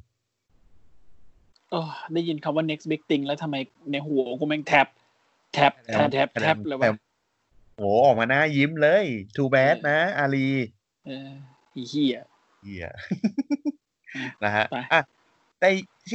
[1.70, 3.56] เออได้ยินคำว่า next big thing แล้วทำไม
[3.92, 4.88] ในหัวกูแม่งแท็บ
[5.54, 6.88] แท็บแท็บแท็บแท็บเลยวะ
[7.78, 10.50] โหออกมาหน้ายิ้มเลย too bad นะ อาลี
[11.06, 11.30] เออ
[11.76, 12.20] อีเหี้ย
[12.64, 12.90] เฮีย
[14.16, 15.02] อืมนะฮะไปอะ
[15.60, 15.70] แต่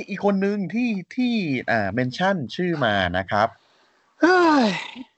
[0.09, 1.35] อีกคนหนึ่งที่ที่
[1.71, 3.49] อ่าเมนชั่นชื่อมานะครับ
[4.21, 4.69] เฮ้ย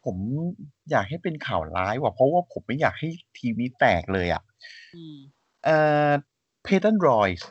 [0.04, 0.16] ผม
[0.90, 3.08] อยากให้เป็นข่าวร้ายว่ะเพราะว่าผมไม่อยากให้
[3.38, 4.42] ทีมนี้แตกเลยอะ
[4.94, 5.16] อืม
[5.64, 5.76] เอ่
[6.08, 6.10] อ
[6.64, 7.48] Peyton Royce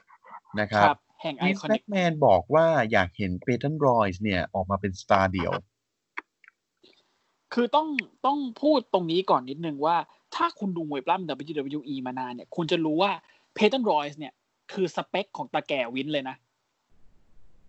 [0.61, 1.73] นะครับ ครับแห่ง IIconic Mr.
[1.75, 5.53] McMahon บอกว่าอยากเห็น Peyton Royce เนี่ยออกมาเป็นสตาร์เดี่ยว
[7.53, 7.87] คือต้อง
[8.25, 9.97] ต้องพูดตรงนี้ก่อนนิดนึงว่า
[10.35, 11.29] ถ้าคุณดูมวยปล้ำ
[11.69, 13.11] WWE มานานเนี่ย คุณจะรู้ว่า
[13.55, 14.33] เพ t ท n นรอยส์เนี่ย
[14.73, 16.35] คือสเปคของตาแก่วินเลยนะ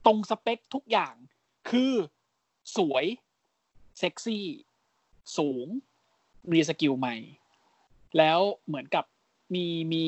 [0.07, 1.15] ตรงสเปคทุกอย่าง
[1.71, 1.93] คือ
[2.77, 3.05] สวย
[3.99, 4.47] เซ็กซี่
[5.39, 5.67] สูง
[6.53, 7.17] มี skill ไมค์
[8.19, 9.05] แล้วเหมือนกับ
[9.55, 10.03] มีมี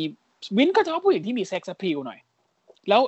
[0.57, 2.21] วินก็จะว่าผู้หญิงที่มี sex appeal หน่อย
[2.89, 3.03] แล้ว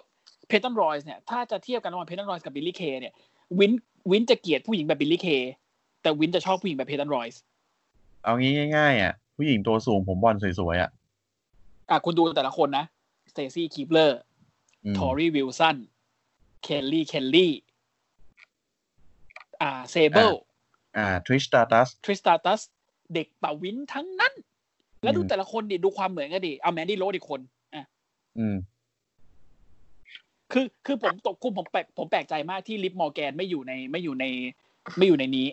[0.49, 3.15] Peyton Royce เนี่ย ถ้าจะเทียบกันระหว่าง Peyton Royce กับ Billie Kay เนี่ย
[3.59, 3.73] Vince
[4.11, 5.29] Vince จะเกลียดผู้หญิงแบบ Billie Kay
[6.03, 7.41] แต่ Vince จะชอบผู้หญิงแบบ Peyton Royce
[8.23, 10.91] เอางี้ง่ายๆอะ ผู้หญิงตัวสูงผมบลอนด์สวยๆอะ
[11.91, 12.85] อะคุณดูแต่ละคนนะ
[13.33, 14.19] Stacy Keibler
[14.85, 15.77] อืม Torrie Wilson
[16.67, 17.53] Kelly Kelly
[19.63, 20.33] อ่า Sable
[20.97, 22.61] อ่า Trish Stratus Trish Stratus
[23.15, 24.35] เด็กป๋า Vince ทั้งนั้น
[25.03, 27.41] แล้วดูอืมแต่ละคนดิดูความเหมือนกันดิเอา Mandy Rose อีกคน
[27.75, 27.85] อะ
[28.39, 28.57] อืม
[30.53, 34.25] คือคือผมตกคุมผมแปลกผมแปลกใจมากที่ Liv Morgan ไม่อยู่ในไม่อยู่ใน
[34.99, 35.47] ไม่อยู่ในนี้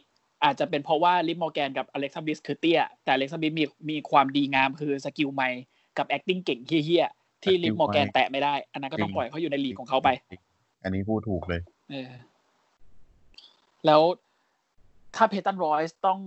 [0.44, 5.64] อาจจะเป็นเพราะว่า Liv Morgan กับ Alexa Bliss คือเตี้ย แต่ Alexa Bliss มีมีความดีงามคือ skill ไมค์
[5.98, 10.10] กับ acting เก่งเหี้ยๆที่ Liv Morgan แตะไม่ได้ อันนั้นก็ต้องปล่อยเขาอยู่ในลีกของเขาไป
[10.84, 12.12] อันนี้พูดถูกเลย เออ
[13.86, 14.02] แล้ว
[15.16, 16.20] ถ้า Peyton Royce ต้อง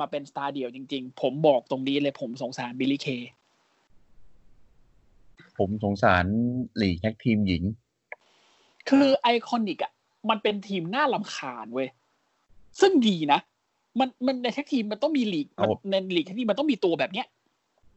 [0.00, 3.08] มาเป็นสตาร์เดี่ยวจริง ๆ ผมบอกตรงนี้เลยผมสงสาร Billie Kay
[5.58, 6.24] ผมสงสาร
[6.76, 7.62] ลีก tag team หญิง
[8.88, 9.92] คือ IIconic อะ
[10.30, 11.88] มันเป็นทีมน่ารำคาญเว้ย
[12.80, 13.40] ซึ่งดีนะ
[14.00, 17.26] มันมันใน tag team มันต้องมีลีกมันเอาในลีก tag team มันต้องมีตัวแบบเนี้ย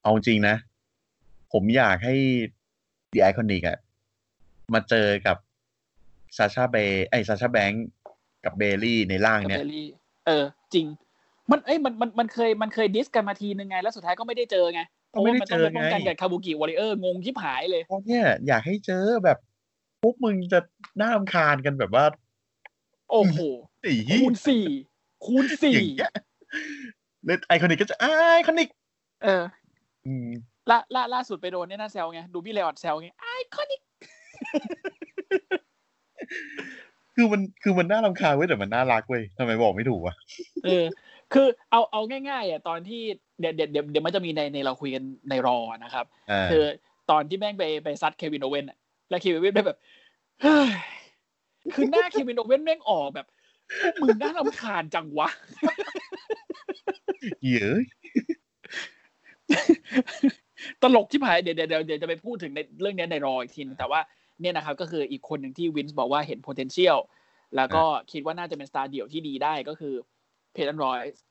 [0.04, 0.56] เอาจริงนะ
[1.54, 2.16] ผมอยากให้
[3.14, 3.78] ดีไอคอนิกอะ
[4.74, 5.38] มาเจอกับ
[6.38, 6.76] ซาชาเบ
[7.08, 7.86] ไอซาชาแบงค์
[8.46, 9.88] กับเบลลี่ในร่างกับเนี้ยเบลลี่
[10.26, 10.88] เออ จริง
[11.52, 19.38] มันเอ้ยมันมันมันเคยมันเคยดิสกันมาทีนึงไง แล้วสุดท้ายก็ไม่ได้เจอไงเพราะว่ามันต้องไปป้องกันกับคาบุกิวอริเออร์งงชิบหายเลยเพราะเนี่ยอยากให้เจอแบบ
[20.02, 20.60] พวกมึงจะ
[21.00, 22.06] น่ารำคาญกันแบบว่า
[23.12, 23.40] โอ้โห
[23.86, 24.66] สี่คูณสี่
[25.26, 26.14] คูณสี่อย่างเงี้ย
[27.26, 28.06] แล้วไอคอนิกก็จะไอ
[28.48, 28.70] คอนิก
[29.24, 29.44] เออ
[30.08, 30.30] อืม
[30.70, 33.82] ล่าล่าล่าสุดไปโดนเนี่ยนะแซวไงดูพี่เลออดแซวไงไอคอนิก
[37.16, 40.16] คือมันคือมันน่ารำคาญเว้ยแต่มันน่ารักเว้ยทำไมบอกไม่ถูกวะ
[40.66, 40.86] เออ
[41.34, 43.02] คือเอาเอาง่ายๆอะตอนที่
[43.40, 46.64] เดี๋ยวเดี๋ยวเดี๋ยวเดี๋ยวมันจะมีในในเราคุยกันในรอนะครับอ่าคือ
[47.12, 48.78] ตอนที่แม่งไปไปซัดเควินโอเว่นอะ
[49.10, 49.78] แล้วเควินโอเว่นได้แบบ
[50.42, 50.72] เฮ้ย
[51.74, 53.28] คือหน้าเควินโอเว่นแม่งออกแบบ
[54.02, 55.30] มึงน่ารำคาญจังวะ
[57.42, 57.80] เหี้ยเอะ
[60.82, 64.00] ตลกที่ผายเดี๋ยวเดี๋ยวเดี๋ยวเดี๋ยวจะไปพูดถึงในเรื่องเนี้ยในรออีกทีนึงแต่ว่า
[64.42, 66.98] เนี่ยนะครับก็คืออีกคนหนึ่งที่วินส์บอกว่าเห็น potential
[67.56, 69.94] แล้วก็คิดว่าน่าจะเป็นสตาร์เดี่ยวที่ดีได้ก็คือ
[70.54, 71.24] เพตันรอยส์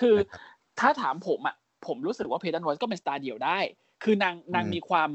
[0.00, 0.16] คือ
[0.80, 3.58] ถ้าถามผมอะผมรู้สึกว่าเพตันรอยส์ก็เป็นสตาร์เดี่ยวได้
[4.02, 5.10] คือนางนางมีความ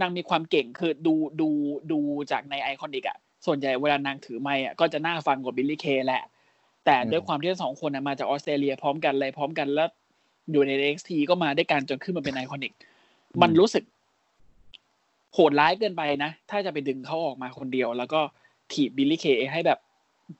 [0.00, 1.48] นางมีความเก่งคือดูดู
[1.92, 6.22] ดูจากใน IIconic อะส่วนใหญ่เวลานางถือไมค์อะก็จะน่าฟังกว่า Billie Kay แหละ
[6.84, 9.88] แต่ด้วยความที่ทั้งสองคนน่ะมาจากออสเตรเลียพร้อมกันเลยพร้อมกันแล้ว
[10.52, 12.72] อยู่ใน NXT ก็มาด้วยกันจนขึ้นมาเป็น IIconic
[13.42, 13.84] มันรู้สึก
[15.38, 18.20] โหดร้ายเกินไปนะ ถ้าจะไปดึงเขาออกมาคนเดียว แล้วก็
[18.72, 19.78] ถีบ Billie Kay ให้แบบ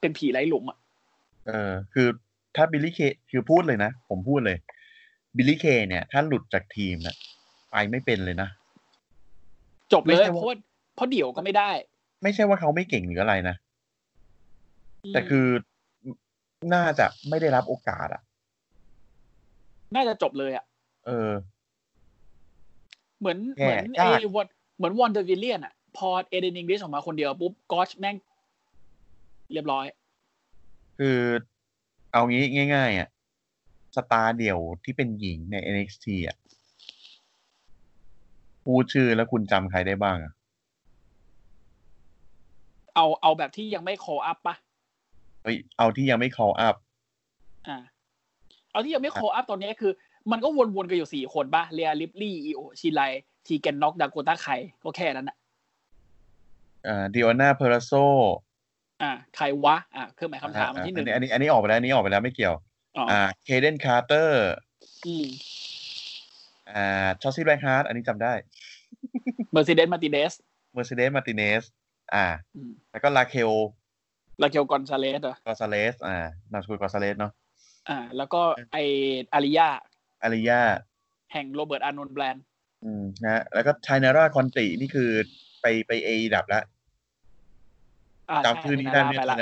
[0.01, 0.79] เป็นผีไร้หลุมอะ
[1.47, 2.09] เออคือ
[2.57, 4.57] ถ้า Billie Kay คือพูดเลยนะ ผมพูดเลย
[5.37, 7.17] Billie Kay เนี่ย ถ้าหลุดจากทีมน่ะ
[7.71, 8.49] ไปไม่เป็นเลยนะ
[9.93, 10.57] จบเลไม่ยใช่ว่าเพราะว่า
[10.95, 11.71] เพราะเดี่ยวก็ไม่ได้
[12.23, 13.57] ไม่ใช่ว่าเขาไม่เก่งหรืออะไรนะ
[15.13, 15.47] แต่คือ
[16.75, 18.23] น่าจะไม่ได้รับโอกาสอะ
[19.95, 20.65] น่าจะจบเลยอะ
[21.07, 21.31] เออ
[23.19, 28.17] เหมือนแย่เหมือนเอยากวัน เหมือนวอนเดอร์วิลเลียนอะพอเอเดนอิงลิชออกมาคนเดียวปุ๊บกอชแม่ง
[29.53, 29.85] เรียบร้อย
[30.99, 31.19] คือ
[32.13, 33.09] เอางี้ง่าย ๆ อะ
[33.97, 36.37] สตาร์เดี่ยวที่เป็นหญิงใน NXT อะ
[38.65, 40.33] พูดชื่อแล้วคุณจำใครได้บ้างอะ
[42.95, 44.55] เอาเอาแบบที่ยังไม่ call up ปะ
[45.43, 46.77] เฮ้ยเอาที่ยังไม่ call up
[47.69, 47.77] อ่า
[48.73, 49.93] เอาที่ยังไม่ call up ตอนนี้คือ
[50.31, 53.03] มันก็วนๆกันอยู่สี่คนปะ Rhea Ripley Io Shirai
[53.47, 54.49] Tegan Nox Dakota Kai
[54.83, 55.37] ก็แค่นั้นอะ
[56.87, 57.93] อ่า Deonna Purrazzo
[59.03, 62.55] อ่าใครวะ อ่าเครื่องหมายคำถามอันที่หนึ่งอันนี้อันนี้ออกไปแล้วอันนี้ออกไปแล้วไม่เกี่ยว
[62.97, 64.51] อ๋ออ่า Kayden Carter
[65.07, 65.27] อืม
[66.71, 68.33] อ่า Shotzi Blackheart อันนี้จำได้
[69.53, 70.33] Mercedes Martinez
[70.75, 71.63] Mercedes Martinez
[72.15, 73.53] อ่าอืมแล้วก็ Raquel
[74.43, 76.17] Raquel Gonzalez เหรอ Gonzalez อ่า
[76.53, 77.33] นามสกุล Gonzalez เนาะ
[77.89, 78.41] อ่า แล้วก็
[78.73, 78.79] ไอ
[79.35, 80.63] Aliyah Aliyah
[81.33, 82.45] แห่ง Robert Stone Brand
[82.85, 85.11] อืมนะฮะแล้วก็ Taynara Conti นี่คือ
[85.63, 86.65] ไปไปเอดับแล้ว
[88.31, 89.37] อ่าจำชื่อนี้ได้ไหมไปละ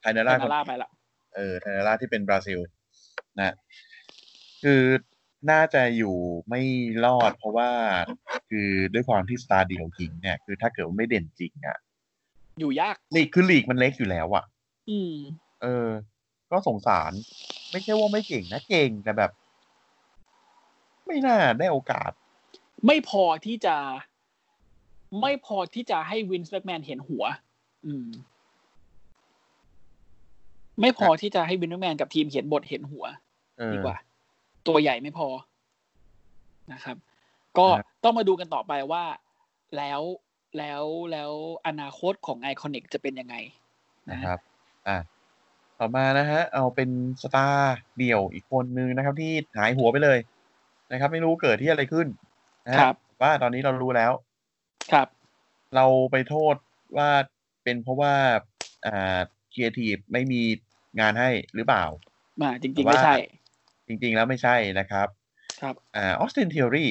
[0.00, 0.88] ไทนาไทร่านาร่าไปละ
[1.34, 2.60] เออไทนาร่าที่เป็นบราซิล
[3.38, 3.54] นะ
[4.62, 4.82] คือ
[5.50, 6.16] น่าจะอยู่
[6.48, 6.62] ไม่
[7.04, 7.70] รอด เพราะว่า
[8.50, 11.78] คือด้วยความที่สตาร์เดียวหญิงเนี่ย คือถ้าเกิดว่าไม่เด่นจริงอะ
[12.60, 14.44] อยู่ยากลีกคือลีกมันเล็กอยู่แล้วอะ
[14.90, 15.14] อืม
[15.62, 15.88] เออ
[16.50, 17.12] ก็สงสาร
[17.70, 19.30] ไม่ใช่ว่าไม่เก่งนะเก่งแต่แบบ
[21.08, 22.10] ไม่น่าได้โอกาส
[22.86, 23.76] ไม่พอที่จะ
[25.20, 27.24] ไม่พอที่จะให้ Vince McMahon เห็นหัว
[27.86, 28.08] อืม
[30.80, 33.04] ไม่พอที่จะให้ Vince McMahon กับทีมเขียนบทเห็นหัว
[33.58, 33.96] เออดีกว่า
[34.66, 35.28] ตัวใหญ่ไม่พอ
[36.72, 36.96] นะครับ
[37.58, 39.04] ก็ครับต้องมาดูกันต่อไปว่า
[39.76, 40.00] แล้ว
[40.58, 41.32] แล้วแล้ว
[41.66, 43.36] อนาคตของ IIconics จะเป็นยังไง
[44.10, 44.38] นะครับ
[44.88, 44.98] อะ
[45.78, 46.90] ต่อมานะฮะ เอาเป็น
[47.22, 50.18] star เดี่ยวอีกคนนึงนะครับ ที่หายหัวไปเลย
[50.92, 52.06] นะครับ ไม่รู้เกิดที่อะไรขึ้น
[52.66, 54.12] นะฮะครับว่าตอนนี้เรารู้แล้ว
[54.92, 55.08] ครับ
[55.74, 56.56] เราไปโทษ
[56.96, 57.10] ว่า
[57.64, 58.14] เป็นเพราะว่า
[58.86, 59.18] อ่า
[59.52, 60.42] ครีเอทีฟไม่มี
[61.00, 61.84] งานให้หรือเปล่า
[62.42, 63.16] มาจแต่ริงๆว่าไม่ใช่
[63.86, 65.08] จริง ๆ แล้วไม่ใช่นะครับ
[65.60, 66.90] ครับอ่า Austin Theory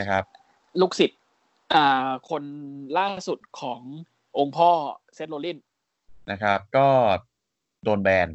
[0.00, 0.24] นะครับ
[0.80, 1.20] ลูกศิษย์
[1.74, 2.44] อ่าคน
[2.98, 3.80] ล่าสุดของ
[4.38, 4.70] องค์พ่อ
[5.14, 5.58] เซธโรลลิน
[6.30, 6.88] นะครับ ก็
[7.84, 8.28] โดนแบน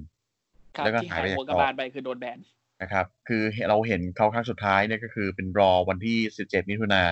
[0.75, 2.37] ครับแล้วก็ที่หายหายไปจากหัวกจระอบาลไปคือโดนแบน
[2.81, 7.03] นะครับ คือเราเห็นเขาครั้งสุดท้ายเนี่ยก็คือเป็นรอวันที่ 17 มิถุนา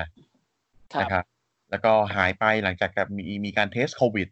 [0.93, 1.25] ครับนะครับ
[1.69, 4.27] แล้วก็หายไปหลังจากกับมีมีการเทสโควิด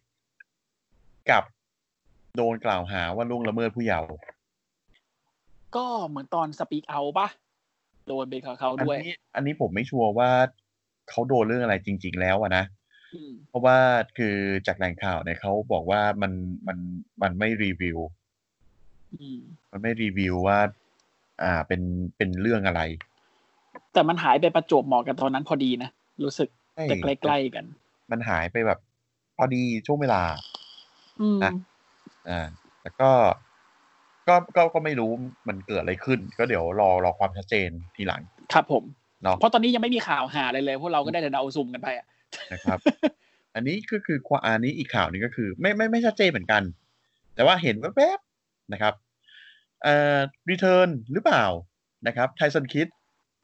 [1.32, 1.44] กับ
[2.38, 4.08] โดนกล่าวหาว่าล่วงละเมิดผู้เยาว์
[5.76, 7.28] ก็เหมือนตอนสปีกเอาปะ
[8.08, 10.30] โดนเป็นเขาเขาอันด้วยนี้อันนี้ผมไม่ชัวร์ว่า
[11.10, 12.64] เขาโดนเรื่องอะไรจริง ๆ แล้วอะนะ
[13.14, 13.78] อืมเพราะว่า
[14.18, 14.36] คือ
[14.68, 16.32] จากแหล่งข่าวเนี่ยเขาบอกว่ามัน
[16.68, 16.78] มัน
[17.22, 17.98] มันไม่รีวิว
[19.22, 19.40] อืม
[19.72, 20.60] มันไม่รีวิวว่า
[21.42, 21.82] อ่าเป็น
[22.18, 22.82] เป็นเรื่องอะไร
[23.94, 25.90] แต่มันหายไปประจวบเหมาะกันตอนนั้นพอดีนะ
[26.24, 27.66] รู้สึกใช่จะใกล้ๆกัน
[28.12, 28.80] มันหายไปแบบ
[29.38, 30.22] พอดีช่วงเวลา
[31.22, 31.52] อืมนะ
[32.30, 32.48] อ่า
[32.84, 33.10] แล้วก็
[34.28, 35.12] ก็ก็ก็ไม่รู้
[35.48, 38.22] มันเกิดอะไรขึ้น ก็เดี๋ยวรอรอความชัดเจนทีหลัง
[38.54, 38.84] ครับผม
[39.24, 42.06] เนาะเพราะตอนนี้ยังไม่มีข่าวหาอะไรเลยพวกเราก็ได้แต่เดาซุ่มกันไปอะ
[42.54, 42.78] นะครับ
[43.56, 46.64] อันนี้ก็คือความอันนี้อีกข่าวหนึงก็คือ ไม่ไม่ไม่ชัดเจนเหมือนกัน
[47.36, 50.18] แต่ว่าเห็นแวบๆนะครับเอ่อ
[50.50, 51.46] รีเทิร์นหรือเปล่า
[52.08, 52.88] นะครับไทสันคิด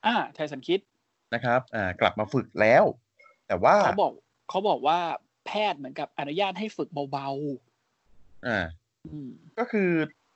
[0.05, 0.79] อ่าไทสันคิด
[1.33, 2.83] นะครับอ่ากลับมาฝึกแล้ว
[3.47, 4.13] แต่ว่าเขาบอก
[4.49, 4.99] เขาบอกว่า
[5.45, 7.29] แพทย์เหมือนกับอนุญาตให้ฝึกเบา
[8.47, 9.89] อ่าๆอืมก็คือ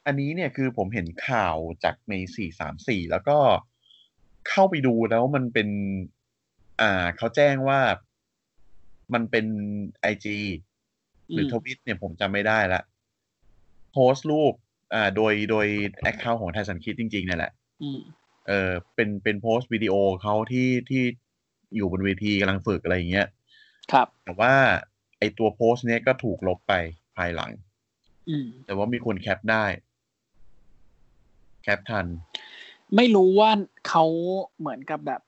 [0.05, 3.37] อันนี้เนี่ยคือผมเห็นข่าวจากในสี่สามสี่แล้วก็
[4.49, 5.69] เข้าไปดูแล้วมันเป็น
[6.81, 7.79] อ่าเขาแจ้งว่า
[9.13, 9.45] มันเป็น
[10.01, 10.37] ไอจี
[11.31, 12.81] หรือทวิตเนี่ยผมจำไม่ได้ละ
[13.91, 14.53] โพสต์รูป
[14.93, 15.67] อ่าโดยโดย
[16.01, 17.51] แอคเคาท์ของไทสันคิดจริงๆเนี่ยแหละ
[17.83, 17.99] อืม
[18.47, 21.03] เออเป็นเป็นโพสต์วิดีโอเขาที่ที่
[21.75, 23.27] อยู่บนเวทีกำลังฝึกอะไรอย่างเงี้ย
[23.91, 24.53] ครับ แต่ว่า
[25.19, 26.73] ไอตัวโพสต์เนี้ยก็ถูกลบไป
[27.17, 27.51] ภายหลัง
[28.29, 29.65] อืมแต่ว่ามีคนแคปได้
[31.63, 32.07] แคปทัน
[32.95, 33.49] ไม่รู้ว่า
[33.87, 34.05] เขา
[34.59, 35.21] เหมือนกับแบบ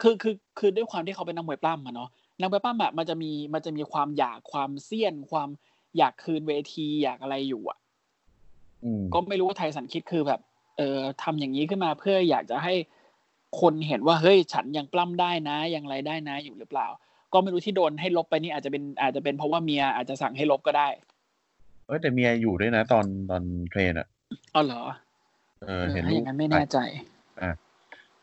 [0.00, 2.08] คือคือคือด้วยความที่เขาเป็นนักมวยปล้ำอะเนาะ
[2.40, 5.48] นักมวยปล้ำอะมันจะมีมันจะมีความอยากความเสี้ยนความ
[5.96, 7.87] อยากคืนเวทีอยากอะไรอยู่อะอืม
[9.14, 10.40] ก็ไม่รู้ว่าไทสันคิดคือแบบ
[10.76, 12.74] เออทำอย่างนี้ขึ้นมาเพื่ออยากจะให้
[13.60, 16.86] คนเห็นว่าเฮ้ยฉันยังปล้ำได้นะ ยังอะไรได้นะอยู่หรือเปล่า
[17.32, 20.88] ก็ไม่รู้ที่โดนให้ลบไปนี่อาจจะเป็นอาจจะเป็นเพราะว่าเมียอาจจะสั่งให้ลบก็ได้
[21.86, 24.06] เออแต่เมียอยู่ด้วยนะ ตอนตอน train อะ
[24.54, 24.82] อ๋อเหรอ
[25.62, 26.78] เออเออเห็นถ้ารูปอย่างนั้นไม่แน่ใจ
[27.40, 27.50] อะ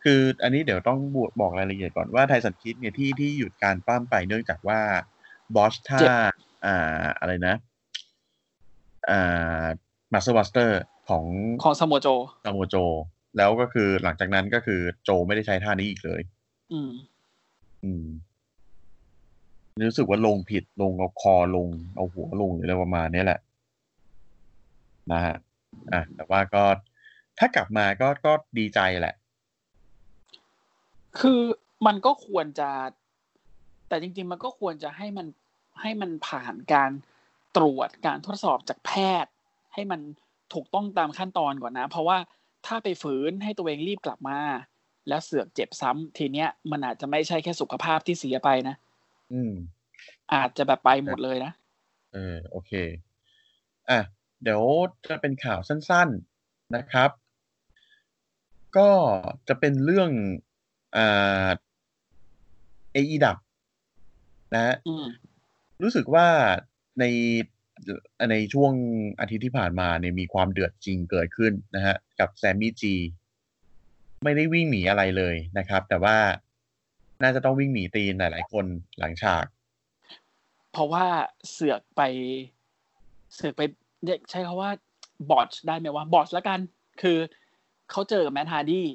[0.03, 4.79] คืออันนี้เดี๋ยวต้องบวบอกรายละเอียดก่อนว่า Tyson Kidd เนี่ยที่ที่หยุดการปล้ำไปเนื่องจากว่า
[5.55, 6.11] botch ท่าเจ็บ
[6.65, 7.55] อ่าอะไรนะ
[9.09, 9.65] อ่า
[10.13, 11.25] Muscle Buster ของ
[11.63, 12.07] ของ Samoa Joe
[12.45, 12.75] Samoa Joe
[13.37, 16.21] แล้วก็คือหลังจากนั้นก็คือโจไม่ได้ใช้ท่านี้อีกเลย
[16.71, 16.91] อืม
[17.83, 18.05] อืม
[19.89, 23.39] รู้สึกว่าลงผิดลงเอาคอลง เอาหัวลงหรืออะไรประมาณนี้แหละ
[25.11, 25.35] นะฮะ
[25.93, 26.63] อะแต่ว่าก็
[27.39, 29.15] ถ้ากลับมาก็ก็ดีใจแหละ
[31.19, 31.41] คือ
[31.85, 32.69] มันก็ควรจะ
[33.87, 35.27] แต่จริง ๆ มันก็ควรจะให้มัน
[35.81, 36.91] ให้มันผ่านการ
[37.57, 38.91] ตรวจการทดสอบจากแพ
[39.23, 39.31] ทย์
[39.75, 40.01] ให้มัน
[40.53, 42.17] ถูกต้องตามขั้นตอนก่อนนะ เพราะว่า
[42.65, 44.39] ถ้าไปฝืนให้ตัวเองรีบกลับมา
[45.07, 48.75] แล้วเสือกเจ็บซ้ำทีเนี้ยมันอาจจะไม่ใช่แค่สุขภาพที่เสียไปนะ
[49.33, 49.53] อืม
[50.33, 51.51] อาจจะแบบไปหมดเลยนะ
[52.13, 52.71] เออโอเค
[53.89, 53.99] อะ
[54.43, 54.63] เดี๋ยว
[55.09, 56.09] จะเป็นข่าวสั้น
[56.41, 57.09] ๆนะครับ
[58.77, 58.89] ก็
[59.47, 60.11] จะเป็นเรื่อง
[60.97, 61.49] อ่า
[62.93, 63.37] เอดับ
[64.53, 65.05] นะฮะอืม
[65.83, 66.27] รู้สึกว่า
[66.99, 67.05] ใน
[68.31, 68.73] ในช่วง
[69.19, 72.95] อาทิตย์ที่ผ่านมาเนี่ยมีความเดือดจริงเกิดขึ้นนะฮะ กับ Sammy G
[74.23, 76.17] ไม่ได้วิ่งหนีอะไรเลยนะครับ แต่ว่า
[77.23, 78.65] น่าจะต้องวิ่งหนีตีนหลาย ๆ คน
[78.99, 79.45] หลังฉาก
[80.71, 81.05] เพราะว่า
[81.51, 82.01] เสือกไป
[83.35, 83.61] เสือกไป
[84.03, 84.71] ใช้คำว่า
[85.29, 86.59] botch ได้ไหมว่า botch ละกัน
[87.01, 87.17] คือ
[87.91, 88.87] เขาเจอกับ Matt Hardy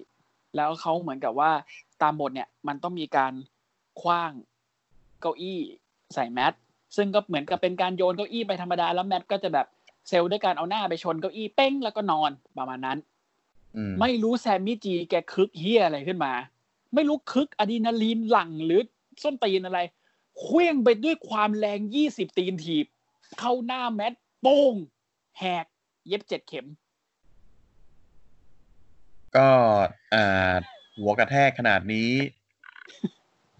[0.56, 1.50] แล้วเขาเหมือนกับว่า
[2.02, 3.32] ตามบทเนี่ย มันต้องมีการ
[4.00, 4.32] ขว้าง
[5.20, 5.60] เก้าอี้
[6.14, 6.52] ใส่แมท
[6.96, 9.66] ซึ่งก็เหมือนกับเป็นการโยนเก้าอี้ไปธรรมดาแล้วแมทก็จะแบบ
[10.08, 12.98] เซลล์ด้วยการเอาหน้าไปชนเก้าอี้เป้งแล้วก็นอนประมาณนั้น
[13.76, 16.32] อืมไม่รู้แซมมี่จีแกคึกเฮียอะไรขึ้นมา
[16.94, 18.80] ไม่รู้คึกอะดรีนาลีนหลั่งหรือ
[19.22, 19.78] ส้นตีนอะไร
[20.40, 22.86] เคว้งไปด้วยความแรงยี่สิบตีนถีบ
[23.38, 24.74] เข้าหน้าแมทโป้ง
[25.38, 25.66] แหก
[26.06, 26.66] เย็บเจ็ดเข็ม
[29.36, 29.48] ก็
[30.14, 30.54] อ่า
[30.98, 32.12] หัวกระแทกขนาดนี้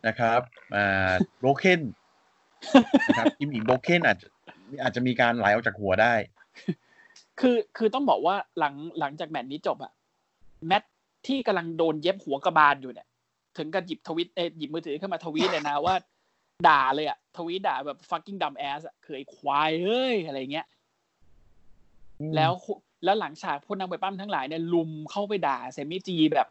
[0.07, 0.41] นะครับ
[0.75, 1.81] อ่าโรเคน
[3.07, 4.29] นะครับกิมมิกโบเคนอาจจะ
[4.83, 6.15] อาจจะมีการไหลออกจากหัวได้
[7.41, 9.93] คือคือต้องบอกว่าหลังหลังจากแมตช์นี้จบอะ
[10.67, 10.91] แมตช์
[11.27, 13.07] ที่กำลังโดนเย็บหัวกระบาลอยู่เนี่ย
[13.57, 15.95] ถึงกับหยิบทวิตเอยหยิบมือถือขึ้นมาทวีตเลยนะว่า
[16.69, 20.67] ด่าเลยอะทวีตด่าแบบ fucking dumb ass อะคือไอ้ควายเอ้ยอะไรเงี้ย
[22.35, 22.53] แล้ว
[23.05, 26.49] แล้วหลังฉากพวกนักไปปั้มทั้งหลายเนี่ยลุมเข้าไปด่าเซมิจีแบบ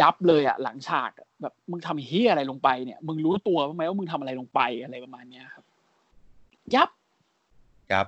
[0.00, 5.64] ยับเลยอะหลังฉากอะ แบบมึงทำเฮียอะไรลงไปเนี่ย มึงรู้ตัวบ้างไหมว่ามึงทำอะไรลงไปอะไรประมาณเนี้ยครับ
[6.74, 6.88] ยับ
[7.90, 8.06] ครับ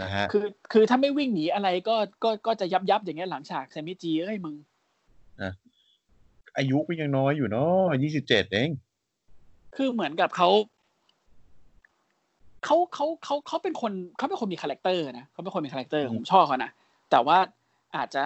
[0.00, 4.54] นะฮะ คือ คือถ้าไม่วิ่งหนีอะไรก็ก็ก็จะยับยับอย่างเงี้ยหลังฉากเซมิจีเอ้ยมึง
[6.56, 8.70] อายุก็ยังน้อยอยู่เนาะยี่สิบเจ็ดเอง
[9.76, 10.48] คือเหมือนกับเขา
[12.64, 16.70] เขาเขาเขาเขาเป็นคนเขาเป็นคนมี character นะเขาเป็นคนมี character อืมผมชอบเขานะ
[17.10, 17.38] แต่ว่า
[17.96, 18.24] อาจจะ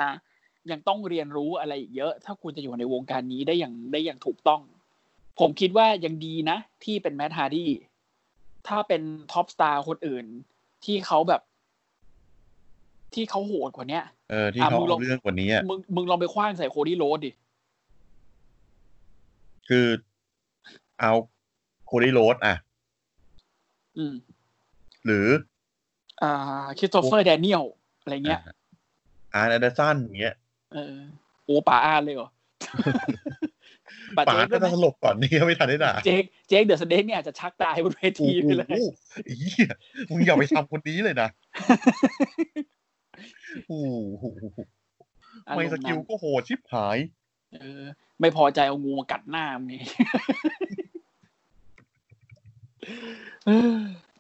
[0.70, 4.60] ยังต้องเรียนรู้อะไรอีกเยอะ ถ้าคุณจะอยู่ในวงการนี้ได้อย่างได้อย่างถูกต้อง
[5.40, 7.70] ผมคิดว่ายังดีนะ ที่เป็น Matt Hardy
[8.68, 10.24] ถ้าเป็น top star คนอื่น
[10.84, 11.42] ที่เขาแบบ
[13.14, 17.30] ที่เขาโหดกว่าเนี้ยเออที่อะเขามึงลอเอางเรื่องกว่านี้อะมึงมึงลองไปขว้างใส่ Cody Rhodes ดิ
[19.68, 19.86] คือ
[20.98, 21.12] เอา
[21.86, 22.54] Cody Rhodes อะ
[23.98, 24.14] อืม
[25.06, 25.28] หรือ
[26.22, 27.64] อ่า Christopher Daniels
[28.00, 28.40] อะไรเงี้ย
[29.34, 30.34] Arn Anderson อย่างเงี้ย
[30.74, 30.96] เออ
[31.44, 32.28] โอ้ป๋า Arn เลยเหรอ
[34.16, 38.84] ป๋าป๋า Jake ก็ด้วยไหมจะสลบก่อนนี่ก็ไม่ทันได้ด่า Jake Jake The Snake เนี่ยอาจจะชักตายบนเวโอ้ทีไปเลยโห
[39.24, 39.68] ไอ้เหี้ย
[40.10, 41.28] มึงอย่าไปทำคนนี้เลยนะ
[43.66, 43.80] โอ้
[44.18, 44.24] โห
[45.48, 46.98] อารไม่มณ์สนั้นกิลก็โหดชิบหาย
[47.52, 47.82] เออ
[48.20, 49.82] ไม่พอใจเอางูมากัดหน้ามึงนี่
[53.46, 53.78] เออ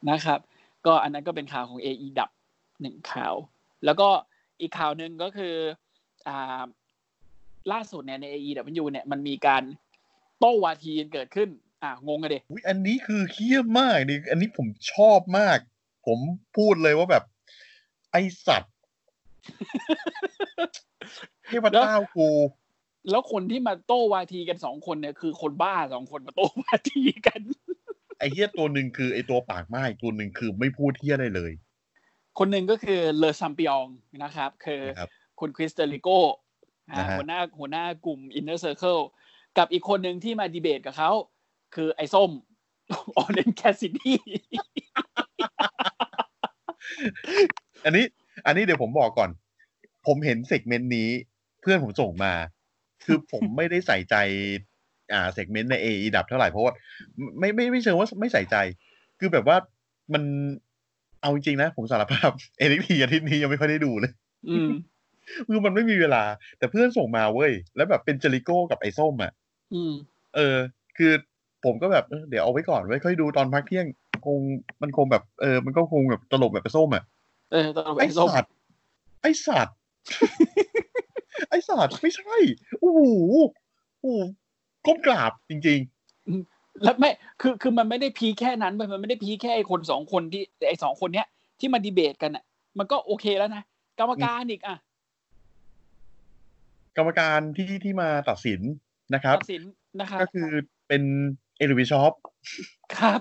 [0.08, 0.38] นะครับ
[0.86, 2.30] ก็อันนั้นก็เป็นข่าวของ AE ดับ
[2.80, 3.34] หนึ่งข่าว
[3.84, 4.08] แล้วก็
[4.60, 5.81] อีกข่าวหนึ่งก็คืออ่า
[7.72, 9.62] ล่าสุดเนี่ยใน AEW เนี่ยมันมีการ
[10.38, 11.48] โต้วาทีกันเกิดขึ้น
[11.82, 15.58] อ่างงกันเด็อุ๊ยอันนี้คือเคี้ยมากนี่อันนี้ผมชอบมาก
[16.06, 16.18] ผม
[16.56, 17.24] พูดเลยว่าแบบ
[18.12, 18.74] ไอสัตว์
[21.46, 22.28] เทพเจ้ากู
[23.10, 27.40] แล้วคนที่มาโต้วาทีกันสองคนเนี่ยคือคนบ้าสองคนมาโต้วาทีกัน
[28.18, 31.52] ไอเหี้ยตัวหนึ่งคือไอตัวปากหมาตัวหนึ่งคือไม่พูดเหี้ยอะไรเลย
[32.38, 33.86] คนหนึ่งก็คือ Le Champion
[34.22, 36.18] นะครับ คือนะครับ คุณ Chris Jericho
[36.98, 39.02] นะฮะหัวหน้าหัวหน้ากลุ่ม Inner Circle
[39.58, 41.10] กับอีกคนหนึ่งที่มาดีเบตกับเขา
[41.74, 42.30] คือไอ้ส้ม
[43.16, 44.16] Orange Cassidy
[47.84, 48.04] อันนี้
[48.46, 49.30] อันนี้เดี๋ยวผมบอกก่อน
[50.06, 51.08] ผมเห็น segment นี้
[51.60, 52.32] เพื่อนผมส่งมา
[53.04, 54.16] คือผมไม่ได้ใส่ใจ
[55.12, 56.72] อ่า segment ใน AEW เท่าไหร่เพราะว่า
[57.38, 58.56] ไม่ไม่ไม่เชิงว่าไม่ใส่ใจ
[59.18, 59.56] คือแบบว่า
[60.14, 60.22] มัน
[61.20, 64.12] เอาจริงๆนะ ผมสารภาพเอ n ็กทีอาทิตย์นี้ยังไม่ค่อยได้ดูเลย
[64.48, 64.70] อืม
[65.48, 66.22] คือมันไม่มีเวลา
[66.58, 69.32] แต่เพื่อนส่งมาเว้ย แล้วแบบเป็นเจริโก้กับไอ้ส้มอะ
[69.74, 69.92] อืม
[70.34, 70.56] เออ
[70.98, 71.12] คือ
[71.64, 73.86] ผมก็แบบเออเดี๋ยวเอาไว้ก่อนไว้ค่อยดูตอนพักเที่ยง
[74.26, 74.38] คง
[74.82, 77.04] มันคงแบบเออมันก็คงแบบตลกแบบไอ้ส้มอะ
[77.52, 78.52] เออตอนไอ้ไอ้ส้มสัตว์
[79.22, 79.76] ไอ้สัตว์
[81.48, 82.36] ไอ้สัตว์ไม่ใช่
[82.80, 83.00] โอ้โห
[84.00, 84.20] โอ้โห
[84.86, 85.80] ก้มกราบจริง
[86.84, 91.26] แล้วไม่คือคือมันไม่ได้พีคแค่นั้นเว้ยมันไม่ได้พีคแค่ไอ้คนสองคนที่ไอ้สองคนเนี้ย
[91.60, 92.44] ที่มาดีเบตกันอะ
[92.78, 93.62] มันก็โอเคแล้วนะ
[93.98, 94.91] กรรมการอีกอะๆ
[96.96, 98.60] กรรมการที่ที่มาตัดสิน
[99.14, 99.62] นะครับ ตัดสิน
[100.00, 100.48] นะครับ ก็คือ
[100.88, 101.02] เป็น
[101.58, 102.14] Eric Bischoff
[102.98, 103.20] ครับ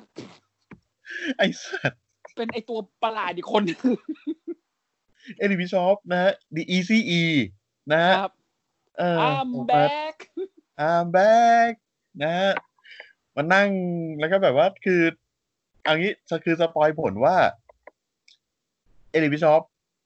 [1.38, 2.02] ไอ้สัตว์
[2.38, 3.80] เป็นไอ้ตัวประหลาดอีกคนหนึ่ง
[5.40, 7.24] Eric Bischoff นะฮะ The ECE
[7.92, 8.32] นะฮะครับ
[8.98, 10.16] เออ I'm ออกมา back
[10.90, 11.74] I'm back
[12.24, 12.52] นะฮะ
[13.36, 13.70] มานั่ง
[14.20, 15.02] แล้วก็แบบว่าคือ
[15.84, 16.14] เอางี้
[16.46, 17.36] คือ spoil ผลว่า
[19.12, 19.62] เอลิวิชอป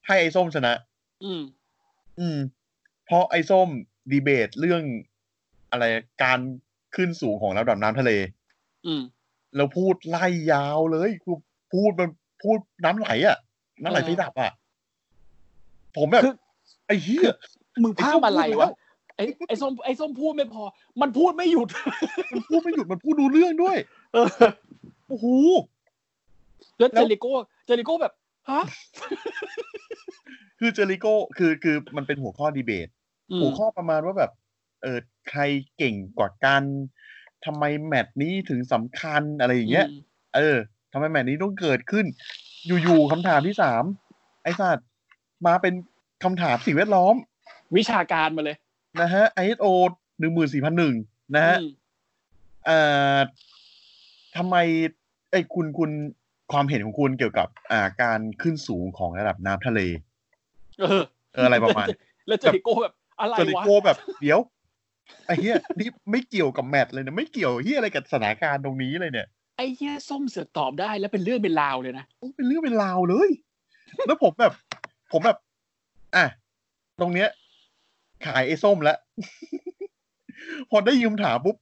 [0.06, 0.74] ให้ไอ้ส้มชนะ
[1.24, 1.42] อืม
[2.20, 2.38] อืม
[3.06, 3.70] เพราะไอ้ส้ม
[4.12, 4.84] ดีเบตเรื่อง
[5.72, 5.84] อะไร
[6.24, 6.40] การ
[6.96, 8.12] ขึ้นสูงของระดับน้ำทะเล
[8.86, 9.02] อืม
[9.56, 11.38] แล้วพูดไล่ยาวเลยคือ
[11.74, 12.10] พูดมัน
[12.44, 13.38] พูดน้ำไหลอะ
[13.82, 14.52] น้ำไหลเออไฟดับอะ
[15.98, 16.36] ผมแบบคือ
[16.88, 17.32] ไอ้เหี้ย
[17.84, 18.72] มึงภาพอะไรไอ้ส้มพูดแล้ววะ
[19.18, 20.64] ไอ้ไอ้ส้มไอ้ส้มพูดไม่พอ
[21.02, 21.68] มันพูดไม่หยุด
[22.32, 23.78] มันพูดไม่หยุด มันพูดดูเรื่องด้วย
[24.14, 24.28] เออ
[25.10, 25.26] โอ้โห
[26.80, 27.32] แล้วแล้เจวริโก้
[27.66, 28.14] เจริโก้แบบ
[28.50, 28.62] ฮะ
[30.60, 32.95] คือเจอริโก้ คือ คือ มันเป็นหัวข้อดีเบตอืม
[33.40, 34.32] หัวข้อประมาณว่าแบบ
[34.82, 35.00] เออ
[35.30, 35.42] ใคร
[35.78, 36.64] เก่งกว่ากัน
[37.46, 39.90] ทำไมแมตช์นี้ถึงสำคัญอะไรอย่างเงี้ยม
[40.36, 40.58] เออ
[40.94, 42.06] ทำไมแมตช์นี้ต้องเกิดขึ้น
[42.84, 43.84] อยู่ๆคำถามที่สาม
[44.44, 44.88] ไอ้สัตว์
[45.48, 45.74] มาเป็น
[46.24, 47.16] คำถามสิ่งแวดล้อม
[47.78, 48.58] วิชาการมาเลย
[49.02, 49.66] นะฮะ ISO
[50.20, 50.96] หนึ่งหมื่นสี่พันหนึ่ง
[51.36, 51.70] นะฮะอืม
[52.66, 52.80] เอ่
[53.16, 53.18] อ
[54.38, 54.56] ทำไม
[55.32, 55.92] ไอ้ยคุณคุณ
[56.52, 59.80] ความเห็นของคุณเกี่ยวกับ อ่าการขึ้นสูงของระดับน้ำทะเล
[60.82, 61.04] เออ
[61.34, 61.88] เอออะไรประมาณ
[62.28, 64.40] แล้วเจริโก้แบบ อะไรเจอริวะโก้แบบเดี๋ยว
[65.26, 73.30] ไอ้เหี้ยนี่ไม่เกี่ยวกับแมตช์เลยนะไม่เกี่ยวเหี้ยอะไรกับสถานการณ์ตรงนี้เลยเนี่ยไอ้เหี้ยส้มเสือกตอบได้แล้วเป็นเรื่องเป็นราวเลยนะโอ้เป็นเรื่องเป็นราวเลย
[74.08, 74.54] แล้วผมแบบ
[75.12, 75.38] ผมแบบ
[76.16, 76.26] อะ
[77.00, 77.30] ตรงเนี้ย
[78.26, 78.98] ขายไอ้ส้มแล้ว
[80.70, 81.56] พอได้ยืมถามปุ๊บ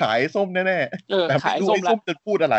[0.00, 0.78] ขายไอ้ส้มแน่
[1.10, 2.56] เออๆแต่ขายไม่รู้ส้มไอ้แล้ส้วมจะพูดอะไร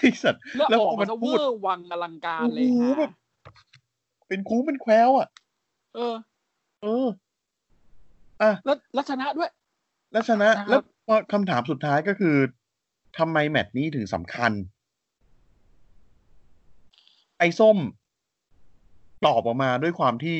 [0.00, 3.12] ไอ้สัตว์แล้วแล้วอพออกมัมานซะพูเวดอร์วังอลังการเลยโอ้โหฮะแบบ
[4.28, 5.28] เป็นคูเป็นแควอะ
[5.94, 6.14] เออ
[6.82, 7.06] เออ
[8.42, 9.50] อะแล้วแล้วชนะด้วย
[10.12, 12.36] แล้วชนะครับแล้วพอคำถามสุดท้ายก็คือ
[13.18, 14.52] ทำไมแมตช์นี้ถึงสำคัญ
[17.38, 17.78] ไอ้ส้ม
[19.26, 20.38] ตอบออกมาด้วยความที่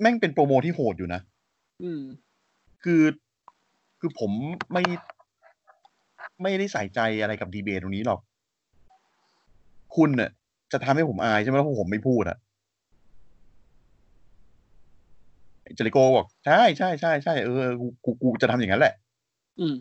[0.00, 1.20] แม่งเป็นโปรโมที่โหดอยู่นะ
[1.82, 2.02] อืม
[2.84, 3.02] คือ
[4.00, 4.30] คือผม
[4.72, 4.82] ไม่
[6.42, 8.20] ไม่ได้ใส่ใจอะไรกับดีเบตตรงนี้หรอก
[9.96, 10.30] คุณเน่ะ
[10.72, 12.38] จะทำให้ผมอายใช่ไหมเพราะผมไม่พูดอะ
[15.61, 18.94] ไอ้ เจริโกบอกใช่ใช่ใช่ใช่เออกูกูกูจะทำอย่างนั้นแหละ
[19.60, 19.74] อืม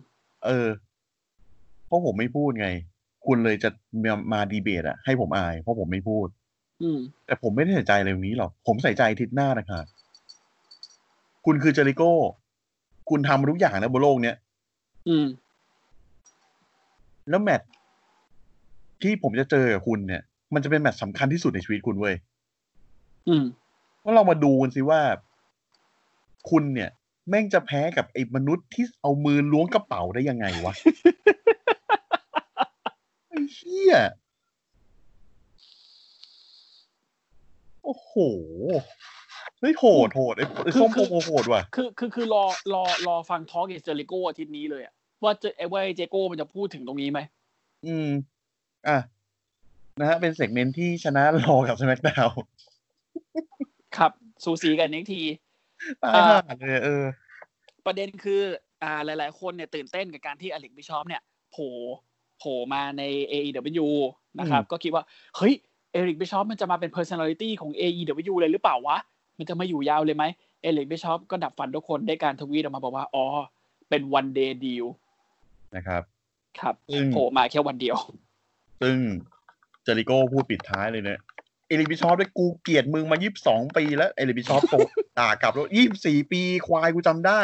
[0.45, 0.67] เออ
[1.87, 2.67] เพราะผมไม่พูดไง
[3.25, 3.69] คุณเลยจะ
[4.03, 6.27] มามาดีเบตอะให้ผมอาย เพราะผมไม่พูด
[6.83, 9.85] อืม แต่ผมไม่ได้ใส่ใจอะไรตรงนี้หรอก ผมใส่ใจอาทิศหน้านะครับ
[11.45, 12.13] คุณคือเจริโก้
[13.09, 14.35] คุณทำทุกอย่างนะบนโลกเนี้ย
[15.09, 15.25] อืม
[17.29, 17.69] แล้วแมตช์
[19.01, 20.21] ที่ผมจะเจอกับคุณเนี่ย
[20.53, 22.15] มันจะเป็นแมตช์สำคัญที่สุดในชีวิตคุณเว้ย
[23.27, 23.43] อืม
[23.99, 25.01] เพราะเรามาดูกันสิว่า
[26.49, 26.89] คุณเนี่ย
[27.29, 30.73] แม่งจะแพ้กับไอ้มนุษย์ที่เอามือล้วงกระเป๋าได้ยังไงวะ
[33.29, 33.95] ไอ้เหี้ย
[37.83, 38.13] โอ้โห
[39.59, 47.19] เฮ้ยโหดโหดไอ้ไอ้ส้มคือ promo โหดว่ะคือคือคือรอรอรอฟัง talk เอเจริโกอาทิตย์นี้เลยอะว่าเจไอ้ว่าไอ้เจโก้มันจะพูดถึงตรงนี้ไหม
[47.85, 48.09] อืม
[48.87, 48.97] อะ
[49.99, 52.29] นะฮะ เป็น segment ที่ชนะ Raw กับ Sma c ดาว
[53.97, 54.11] ครับ
[54.43, 55.21] สูสีกันอีกที
[56.03, 57.05] ตายอ่าห่าเลยเออ
[57.85, 58.41] ประเด็นคือ
[58.83, 61.21] อ่าหลาย ๆ คนเนี่ยตื่นเต้นกับการที่อเล็กบิชอปเนี่ย
[61.51, 61.71] โผล่
[62.39, 63.87] โผล่มาใน AEW
[64.39, 65.03] นะครับอืมก็คิดว่า
[65.37, 65.53] เฮ้ย
[65.91, 68.97] เอริกบิชอปมันจะมาเป็น personality ของ AEW เลยหรือเปล่าวะ
[69.37, 70.23] มันจะมาอยู่ยาวเลยไหม
[70.61, 73.25] เอริกบิชอปก็ดับฝันทุกคนได้การทวีตออกมาบอกว่า อ๋อ
[73.89, 74.87] เป็น one day deal
[75.75, 76.01] นะครับ
[76.59, 77.97] ครับซึ่งโผล่มาแค่วันเดียว
[78.81, 78.95] ซึ่ง
[79.83, 81.19] เจริโก้พูดปิดท้ายเลยเนี่ย
[81.71, 84.75] Eric Bischoff ได้กูเกลียดมึงมายี่สิบสองปีแล้ว Eric Bischoff โต้
[85.19, 87.41] ด่ากลับแล้วยี่สิบสี่ปีควายกูจำได้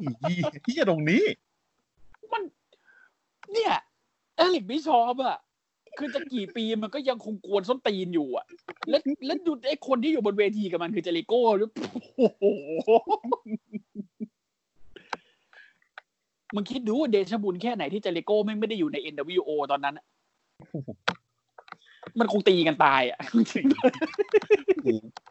[0.00, 1.24] ไอเหี้ยตรงนี้
[2.32, 2.42] มัน
[3.52, 3.74] เนี่ย
[4.36, 5.38] Eric Bischoff อะ
[5.98, 8.44] คือจะกี่ปีมันก็ยังคงกวนส้นตีนอยู่อะ
[8.88, 11.70] แล้วแล้วดูไอ้คนที่อยู่บนเวทีกับมันคือเจริโก้หรือ
[12.16, 12.44] โอ้โห
[16.54, 20.04] มึงคิดดูว่าเดชบุญแค่ไหนที่เจริโก้ไม่ไม่ได้อยู่ใน NWO ตอนนั้นอะ
[22.20, 23.66] มันคงตีกันตายอะจริง
[24.76, 24.88] โอ้โห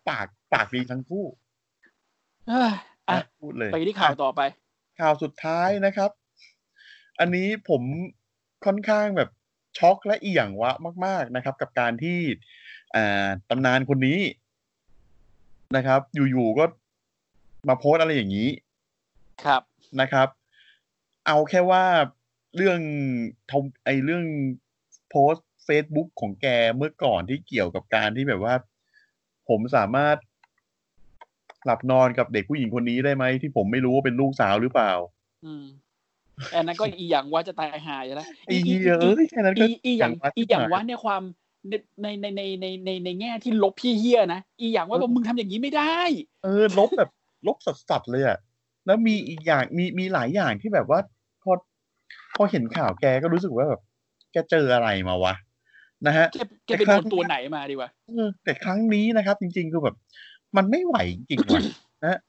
[0.09, 2.73] ปากปากดีทั้งคู่ๆเอ้ย
[3.09, 4.41] อะนะพูดเลยไปที่ข่าวต่อไป
[4.99, 6.11] ข่าวสุดท้ายนะครับ
[7.19, 7.81] อันนี้ผม
[8.65, 9.29] ค่อนข้างแบบ
[9.77, 10.71] ช็อกและเอี่ยงวะ
[11.05, 12.19] มาก ๆนะครับ กับการที่
[12.95, 14.19] อ่าตำนานคนนี้
[15.75, 16.65] นะครับ อยู่ๆก็
[17.67, 18.49] มาโพสต์อะไรอย่างนี้
[19.45, 19.61] ครับ
[20.01, 20.27] นะครับ
[21.27, 21.85] เอาแค่ว่า
[22.55, 22.79] เรื่อง
[23.51, 24.25] ทมไอเรื่อง
[25.09, 28.55] โพสต์ Facebook ของแกเมื่อก่อนที่เกี่ยวกับการที่แบบว่า
[29.49, 30.17] ผมสามารถ
[31.65, 34.91] หลับนอนกับเด็กผู้หญิงคนนี้ได้ไหมที่ผมไม่รู้ว่าเป็นลูกสาวหรือเปล่า
[35.45, 35.65] อืม
[36.53, 41.21] อันนั้นก็อีหยังว่าจะตายหายอยู่แล้วไอ้เหี้ยเอ้ยแค่นั้นก็อีอีอย่างวัดอีอย่างขึ้นมว่าในความ
[42.01, 45.99] ในในในในในในในแง่ที่ลบพี่เฮียนะอีอย่างว่าแบบมึงทำอย่างนี้ไม่ได้
[46.43, 47.09] เออ ลบแบบ
[47.47, 48.37] ลบสัสๆเลยอะ
[48.85, 50.99] แล้วมีอีกอย่างมีมีหลายอย่างที่แบบว่า
[51.43, 51.51] พอ
[52.35, 53.81] พอเห็นข่าวแกก็รู้สึกว่าแบบ
[54.31, 55.33] แกเจออะไรมาวะ
[56.07, 59.95] นะฮะแกแกไปโดนตัวไหนมาดีวะเออแต่ครั้งนี้นะครับ จริงๆคือแบบ
[60.57, 61.61] มันไม่ไหวจริงๆว่ะ
[62.03, 62.19] นะฮะ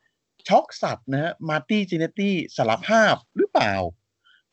[0.49, 3.75] ช็อกสัตว์นะฮะมาร์ตี้จีเนตตี้สารภาพหรือเปล่า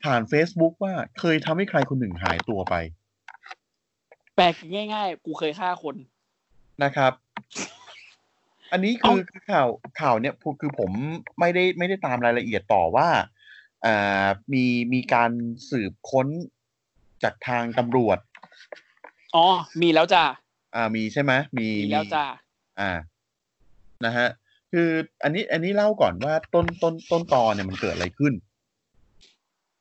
[0.04, 2.76] ผ่าน Facebook ว่าเคยทำให้ใครคนหนึ่งหายตัวไป
[4.36, 5.96] แปลง่ายๆ กูเคยฆ่าคน
[6.84, 7.14] นะครับ
[8.72, 9.68] อันนี้คือคือข่าว
[10.02, 10.92] ข่าวเนี่ยคือผม
[11.40, 13.10] ไม่ได้ไม่ได้ตามรายละเอียดต่อว่า
[13.86, 15.32] อ่ามีมีการ
[15.70, 16.28] สืบค้น
[17.24, 18.18] จากทางตำรวจ
[19.36, 19.46] อ๋อ
[19.82, 20.24] มีแล้วจ้า
[20.76, 22.24] อ่ามีใช่ไหมมีมีแล้วจ้า
[22.80, 22.92] อ่า
[24.06, 24.28] นะฮะ
[24.72, 24.88] คือ
[25.24, 28.34] อันนี้ อันนี้เล่าก่อนว่าต้นต้นต้นตอนเนี่ยมันเกิดอะไรขึ้น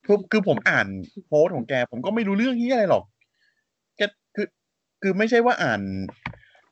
[0.06, 0.86] คือคือผมอ่าน
[1.26, 3.04] โพสต์ของแก ผมก็ไม่รู้เรื่องที่อะไรหรอก
[3.96, 4.00] แก
[4.34, 4.46] คือ
[5.02, 5.80] คือไม่ใช่ว่าอ่าน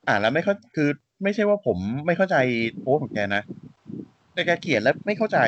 [0.09, 0.89] อ่านแล้วไม่เข้าคือ
[1.22, 2.37] ไม่ใช่ว่าผมไม่เข้าใจ
[2.81, 3.43] โพสต์ของแกนะ
[4.35, 5.39] แต่แกเขียนแล้วไม่เข้าใจ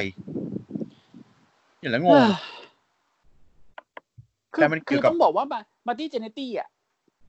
[1.78, 2.26] เขียนแล้วงง
[4.54, 5.44] คือแต่มันคือเกี่ยวกับต้องบอกว่า
[5.86, 6.68] Marty Jannetty อะ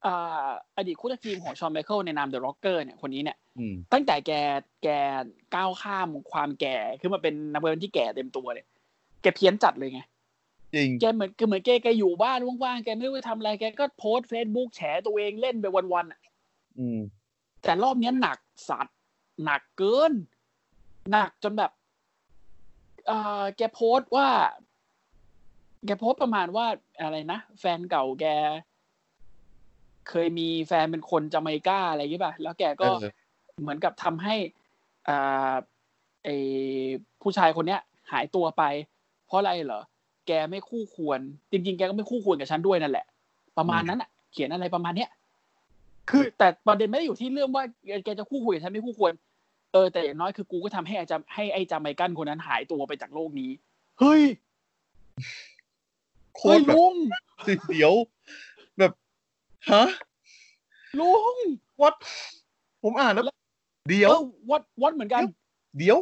[0.06, 4.32] อ่าอดีตคู่ทีมของ Shawn Michaels ในนาม The Rockers เนี่ยคนนี้เนี่ยอืมตั้งแต่แก
[4.82, 4.88] แก
[5.54, 8.66] ก้าวข้ามความแก่ขึ้นมาเป็นนักเวทที่แก่เต็มตัวเนี่ย
[9.22, 10.00] แกเพี้ยนจัดเลยไง
[10.74, 16.20] จริงแกเหมือนคือเหมือนแกแกอยู่บ้านว่างๆแกไม่รู้จะทำอะไรแกก็โพสเฟซบุ๊กแฉตัวเองเล่นไปวันๆอะ
[16.78, 17.00] อืม
[17.64, 18.38] แต่รอบเนี้ยหนัก
[18.68, 18.96] สัตว์
[19.44, 20.12] หนักเกิน
[21.12, 21.70] หนักจนแบบ
[23.06, 24.28] เอ่อแกโพสต์ว่า
[25.86, 26.66] แกโพสต์ประมาณว่า
[27.00, 28.26] อะไรนะ แฟนเก่าแก
[30.10, 33.10] เคยมีแฟนเป็นคนจาเมกาอะไรอย่างงี้ป่ะแล้วแกก็เออ
[33.62, 34.34] เหมือนกับทำให้
[35.08, 35.52] อ่า
[36.24, 36.28] ไอ
[37.22, 37.80] ผู้ชายคนเนี้ย
[38.12, 38.62] หายตัวไป
[39.26, 39.82] เพราะอะไรเหรอ
[40.26, 41.20] แกไม่คู่ควร
[41.52, 43.06] จริง ๆ แกก็ไม่คู่ควรกับฉันด้วยนั่นแหละ
[43.58, 45.10] ประมาณนั้นอะ เขียนอะไรประมาณเนี้ย
[46.10, 47.64] คือแต่ประเด็นไม่ได้อยู่ที่เรื่องว่า
[48.04, 49.12] แกจะคู่ควรกับฉันไม่คู่ควร
[49.72, 53.50] เออแต่อย่างน้อยคือกูก็ทำให้อาจารให้ไอ้จาไมกันคนนั้นหายตัวไปจากโลกนี้
[54.00, 54.22] เฮ้ย
[56.36, 56.94] โคเฮ้ตยรแบบลุง
[57.70, 58.08] เดี๋ยวแบบ
[59.70, 59.84] ฮะ
[60.98, 61.36] ลุง
[61.82, 61.94] วัด
[62.82, 63.24] ผมอ่านแล้ว
[63.88, 65.22] เดี๋ยวเออวัดวัดเหมือนกัน
[65.78, 65.98] เดี๋ยว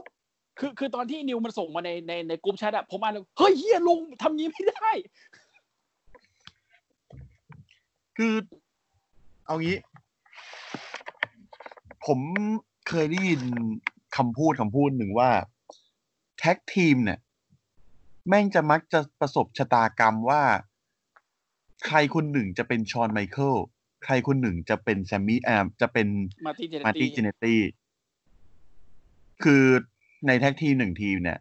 [0.59, 4.91] คือคือตอนที่นิวมันส่งมาในในในกลุ่มแชทอะผมอ่านแล้วเฮ้ยเฮียลุงทำงี้ไม่ได้
[8.17, 8.35] คือ
[9.47, 9.77] เอางี้
[12.07, 12.19] ผม
[12.89, 13.43] เคยได้ยิน
[14.17, 15.31] คำพูดคำพูดหนึ่งว่า
[16.39, 17.19] แท็กทีมเนี่ย
[18.29, 20.43] แม่งจะมักจะประสบชะตากรรมว่า
[21.87, 23.55] ใครคนหนึ่งจะเป็น Shawn Michaels
[24.05, 26.09] ใครคนหนึ่งจะเป็นแซมมี่แอมจะเป็น
[26.47, 27.61] Marty Jannetty Marty Jannetty
[29.45, 29.65] คือ
[30.27, 31.39] ใน tag team หนึ่งทีมเนี่ย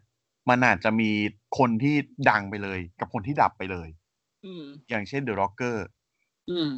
[0.48, 1.10] มันอาจจะมี
[1.58, 1.94] คนที่
[2.30, 3.88] ดังไปเลย กับคนที่ดับไปเลย
[4.46, 5.86] อืมอย่างเช่น The Rockers
[6.50, 6.70] อืม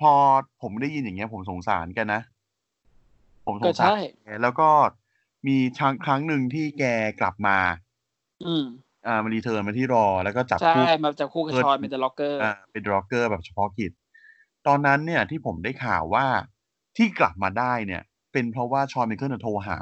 [0.00, 0.12] พอ
[0.62, 2.20] ผมได้ยินอย่างเงี้ย ผมสงสารแกนะ
[3.46, 4.68] ผมก็สงสารใช่แกแล้วก็
[5.46, 6.84] มีครั้งครั้งหนึ่งที่แก
[7.20, 7.58] กลับมา
[8.46, 8.64] อืม
[9.06, 13.92] อ่ามา return มาที่ Raw แล้วก็จับใช่คู่มาจากคู่กับเออ Shawn เป็น The Rockers อ่าเป็น Rockers แบบเฉพาะกิจ
[14.66, 16.26] ตอนนั้นเนี่ยที่ผมได้ข่าวว่า
[16.96, 19.78] ที่กลับมาได้เนี่ย เป็นเพราะว่า Shawn Michaels น่ะโทรหา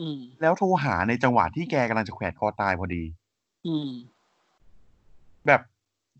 [0.00, 3.02] อืมแล้วโทรหาในจังหวะที่แกกำลังจะแขวนคอตายพอดี
[3.66, 3.90] อืม
[5.46, 5.60] แบบ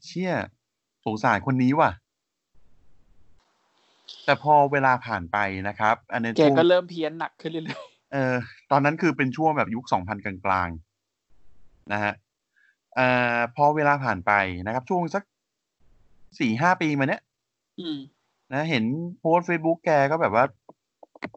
[0.05, 0.33] เชี่ย
[1.05, 1.91] สงสารคนนี้ว่ะ
[4.25, 7.81] แต่พอเวลาผ่านไปนะครับ อันนี้แกช่วงก็เริ่มเพี้ยนหนักขึ้นเรื่อย
[8.13, 8.35] เออ
[8.71, 14.33] ตอนนั้นคือเป็นช่วงแบบยุคสองพันกลางๆนะฮะเอ่อพอเวลาผ่านไป
[14.67, 15.23] นะครับ ช่วงสัก
[16.41, 17.99] สี่ห้าปีมาเนี้ยๆอืม
[18.53, 18.85] นะเห็น
[19.21, 20.45] โพสเฟซบุ๊กแกก็แบบว่า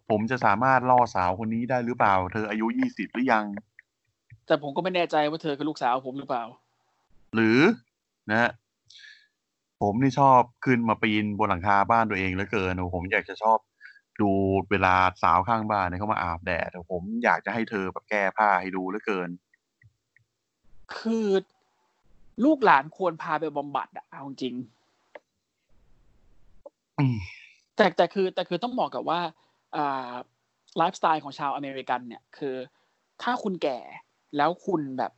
[0.09, 3.45] ผมจะสามารถล่อสาวคนนี้ได้หรือเปล่า เธออายุยี่สิบหรือยัง
[4.47, 6.43] แต่ผมก็ไม่แน่ใจว่าเธอคือลูกสาวผมหรือเปล่า
[7.35, 7.59] หรือ
[8.29, 8.51] นะฮะ
[9.81, 13.57] ผมนี่ชอบขึ้นมาปีนบนหลังคาบ้านตัวเองเหลือเกินโอ้ผมอยากจะชอบ
[14.21, 14.29] ดู
[14.71, 19.29] เวลาสาวข้างบ้านเนี่ยเขามาอาบแดดแต่ผมอยากจะให้เธอแบบแก้ผ้าให้ดูเหลือเกิน
[20.95, 21.27] คือ
[22.45, 24.55] ลูกหลานควรพาไปบำบัดอะเอาจริง
[26.99, 27.17] อืม
[27.75, 29.19] แต่แต่คือ แต่คือต้องบอกกับว่า
[29.75, 30.11] อ่า
[30.77, 32.55] ไลฟ์สไตล์ของชาวอเมริกันเนี่ย คือ
[33.21, 33.79] ถ้าคุณแก่
[34.37, 35.11] แล้วคุณแบบ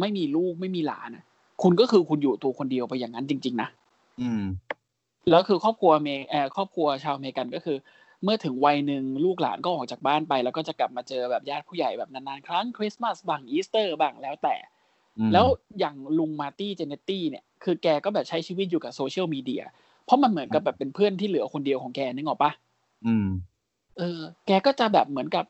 [0.00, 1.24] ไม่มีลูกไม่มีหลานอะ
[1.62, 3.68] คุณก็คือคุณอยู่ตัวคนเดียวไปอย่างนั้นจริง ๆ นะ
[4.20, 4.42] อืม
[5.30, 7.76] แล้วคือครอบครัวเมเอ่อครอบครัวชาวอเมริกันก็คือ
[8.22, 14.71] เมื่อถึงวัยหนึ่งลูกหลานก็ออกจากบ้านไป แล้วก็จะกลับมาเจอแบบญาติผู้ใหญ่แบบนานๆครั้งคริสต์มาสบ้างอีสเตอร์บ้างแล้วแต่อืม
[15.32, 15.46] แล้ว
[15.78, 19.62] อย่างลุง Marty Jannetty เนี่ยคือแกก็แบบใช้ชีวิตอยู่กับโซเชียลมีเดีย
[20.04, 22.50] เพราะมันเหมือนกับแบบเป็นเพื่อนที่เหลือคนเดียวของแกนึกออกปะ
[23.06, 23.26] อืม
[23.98, 25.44] เออ แกก็จะแบบเหมือนกับ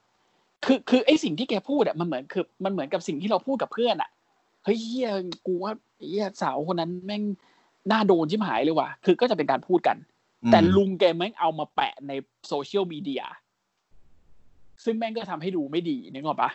[0.65, 4.11] คือคือไอสิ่งที่แกพูดอะมันเหมือนคือมันเหมือนกับสิ่งที่เราพูดกับเพื่อนอะ
[4.65, 5.11] เฮ้ยเฮีย
[5.47, 5.73] กูว่า
[6.07, 7.23] เฮียสาวคนนั้นแม่ง
[7.91, 9.97] น่าโดนชิบหายเลยว่ะ คือก็จะเป็นการพูดกัน
[10.51, 12.13] แต่ลุงแกแม่งเอามาแปะใน
[12.49, 13.23] โซเชียลมีเดีย
[14.85, 16.51] ซึ่งแม่งก็ทำให้ดูไม่ดีนึกออกปะ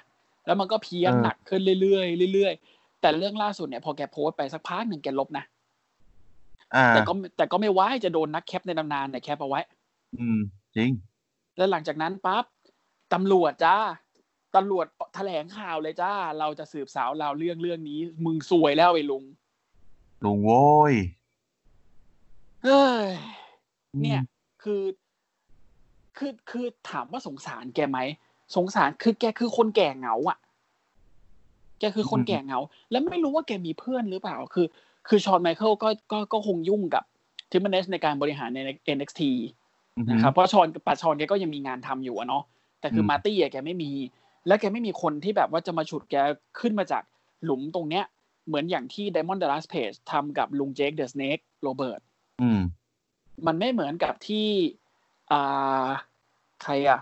[0.46, 2.77] แล้วมันก็เพี้ยนเออหนักขึ้นเรื่อยๆเรื่อยๆ
[3.08, 5.46] แต่เรื่องล่าสุดเนี่ยพอแกโพสต์ไปสักพักหนึ่งแกลบนะ
[6.76, 9.62] อ่าแต่ก็แต่ก็ไม่ไว้จะโดนนักแคปในตำนานเนี่ยแคปเอาไว้
[10.20, 10.40] อืม
[10.76, 10.92] จริง
[11.58, 12.46] แล้วหลังจากนั้นปั๊บ
[13.14, 13.78] ตำรวจจ้า
[14.56, 14.86] ตำรวจ
[15.16, 19.24] แถลงข่าวเลยจ้า เราจะสืบสาวเราวเรื่องเรื่องนี้ มึงซวยแล้วไอ้ลุง
[20.24, 20.94] ลุงโว้ย
[22.64, 23.08] เฮ้ย
[23.94, 24.22] อืมเนี่ย
[24.64, 24.84] คือ
[26.18, 28.00] คือคือถามว่าสงสารแกไหม
[28.56, 30.40] สงสารคือแกคือคนแก่เหงาอะ
[31.80, 32.60] แกคือคนแก่เหงา
[32.92, 34.68] แล้วไม่รู้ว่าแกมีเพื่อนหรือเปล่า คือ
[35.08, 37.04] คือชอนไมเคิลก็ก็ก็คงยุ่งกับ
[37.52, 38.60] ทิมเบเนสในการบริหารใน
[38.98, 39.22] NXT
[39.98, 42.44] อืมนะครับเพราะ Shawn ปัด Shawn แกก็ยังมีงานทำอยู่อะเนาะ
[42.80, 43.92] แต่คืออืม Marty อะแกไม่มี
[44.48, 46.16] แล้วแกไม่มีคนที่แบบว่าจะมาฉุดแก
[46.60, 47.04] ขึ้นมาจาก
[47.44, 48.06] หลุมตรงเนี้ย
[48.48, 52.02] เหมือนอย่างที่ Diamond Dallas Page ทำกับลุง Jake The Snake Roberts
[52.42, 52.62] อืม
[53.48, 54.48] มันไม่เหมือนกับที่
[55.32, 55.88] อ่า
[56.64, 57.00] ใครอะ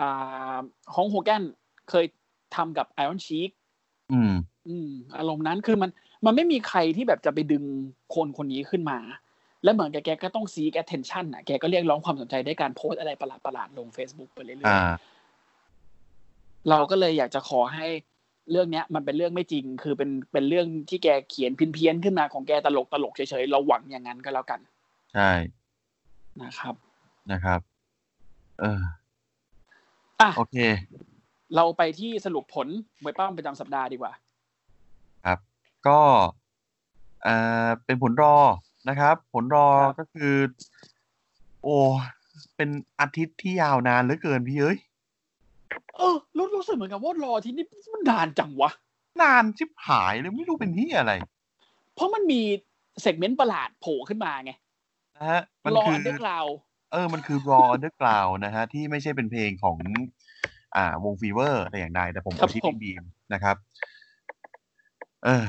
[0.00, 0.58] อ่า
[0.94, 1.42] Hulk Hogan
[1.90, 2.04] เคย
[2.54, 3.50] ทำกับ Iron Sheik
[4.12, 4.32] อืม
[4.68, 5.90] อืม อารมณ์นั้นคือมัน
[6.24, 7.64] มันไม่มีใครที่แบบจะไปดึง
[8.14, 8.98] คนคนนี้ขึ้นมา
[9.64, 17.86] แล้วเหมือนกับแกก็ต้องซีก attention อะแกก็เรียกร้องความสนใจด้วยการโพสต์อะไรประหลาดๆลง Facebook ไปเรื่อยอ่าๆเราก็เลยอยากจะขอให้
[18.50, 24.60] เรื่องเนี้ย มันเป็นเรื่องไม่จริง คือเป็นเป็นเรื่องที่แกเขียนเพี้ยนๆขึ้นมาของแกตลกตลกๆเฉยๆเราหวังอย่างนั้นก็แล้วกัน
[25.14, 25.30] ใช่
[26.42, 26.74] นะครับ
[27.32, 27.60] นะครับ
[28.60, 28.80] เออ
[30.20, 30.56] อะโอเค
[31.54, 32.68] เราไปที่สรุปผล
[33.02, 34.12] มวยปล้ำประจำสัปดาห์ดีกว่า
[35.26, 35.38] ครับ
[35.86, 35.98] ก็
[37.22, 37.34] เอ่
[37.66, 38.36] อเป็นผล Raw
[38.88, 40.34] นะครับ ผล Raw ครับก็คือ
[41.62, 41.76] โอ้
[42.56, 42.68] เป็น
[43.00, 44.78] อาทิตย์ที่ยาวนานเหลือเกินพี่เอ้ย
[45.96, 48.70] เออรู้รู้สึกเหมือนกับว่า Raw ที่นี่มันนานจังวะ
[49.22, 51.12] นานชิบหายเลยไม่รู้เป็นที่อะไร
[51.94, 52.40] เพราะมันมี
[53.00, 54.52] segment ประหลาดโผล่ขึ้นมาไง
[55.16, 56.46] นะฮะมันคือ Raw Underground
[56.92, 59.76] เออ มันคือ Raw Underground นะฮะ ที่ไม่ใช่เป็นเพลงของ
[60.76, 63.04] อ่าวงฟีเวอร์แต่อย่างใดแต่ผมครับเอาที่ผมบีม
[63.34, 63.56] นะครับ
[65.24, 65.46] เออ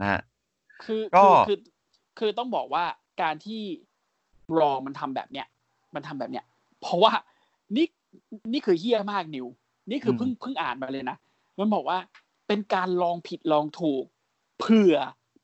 [0.00, 0.20] นะฮะ
[0.84, 1.58] คือก็คือคือ
[2.18, 2.84] คือต้องบอกว่า
[3.22, 3.62] การที่
[4.58, 5.46] Raw มันทำแบบเนี้ย
[5.94, 6.44] มันทำแบบเนี้ย
[6.80, 7.12] เพราะว่า
[7.76, 7.86] นี่
[8.52, 9.46] นี่คือเหี้ยมากนิว
[9.90, 11.16] นี่คือเพิ่งเพิ่งอ่านมาเลยนะ
[11.58, 11.98] มันบอกว่า
[12.48, 14.04] เป็นการลองผิดลองถูก
[14.60, 14.96] เผื่อ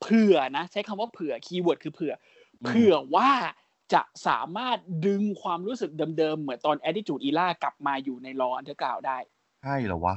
[0.02, 2.12] เผื่อนะ ใช้คำว่าเผื่อ keyword คือเผื่อ
[2.64, 3.30] เผื่อว่า
[3.94, 9.18] จะสามารถดึงความรู้สึกเดิมๆ เหมือนตอน Attitude Era กลับมาอยู่ใน Raw Underground ได้
[9.62, 10.16] ใช่เหรอวะ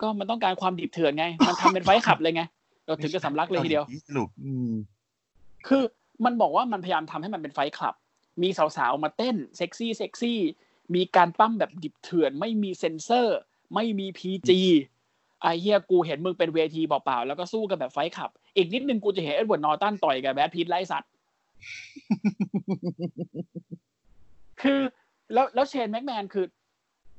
[0.00, 2.42] ก็มันต้องการความดิบเถื่อนไง มันทำเป็น fight club เลยไง
[2.86, 4.70] เราถึงจะสำลักเลยทีเดียวสรุปอืม
[5.68, 5.82] คือ
[6.24, 7.94] มันบอกว่ามันพยายามทำให้มันเป็น fight club
[8.42, 10.38] มีสาวๆ มาเต้นเซ็กซี่เซ็กซี่
[10.94, 13.38] มีการปล้ำแบบดิบเถื่อน ไม่มีเซ็นเซอร์
[13.74, 14.60] ไม่มี PG
[15.42, 21.10] ไอ้เหี้ยกูเห็นมึงเป็นเวทีเปล่าๆ แล้วก็สู้กันแบบ fight club อีกนิดนึงกูจะเห็น Edward Norton ต่อยกับ Brad Pitt ไอ้สัตว์
[24.62, 24.80] คือ
[25.32, 26.46] แล้วแล้ว Shane McMahon คือ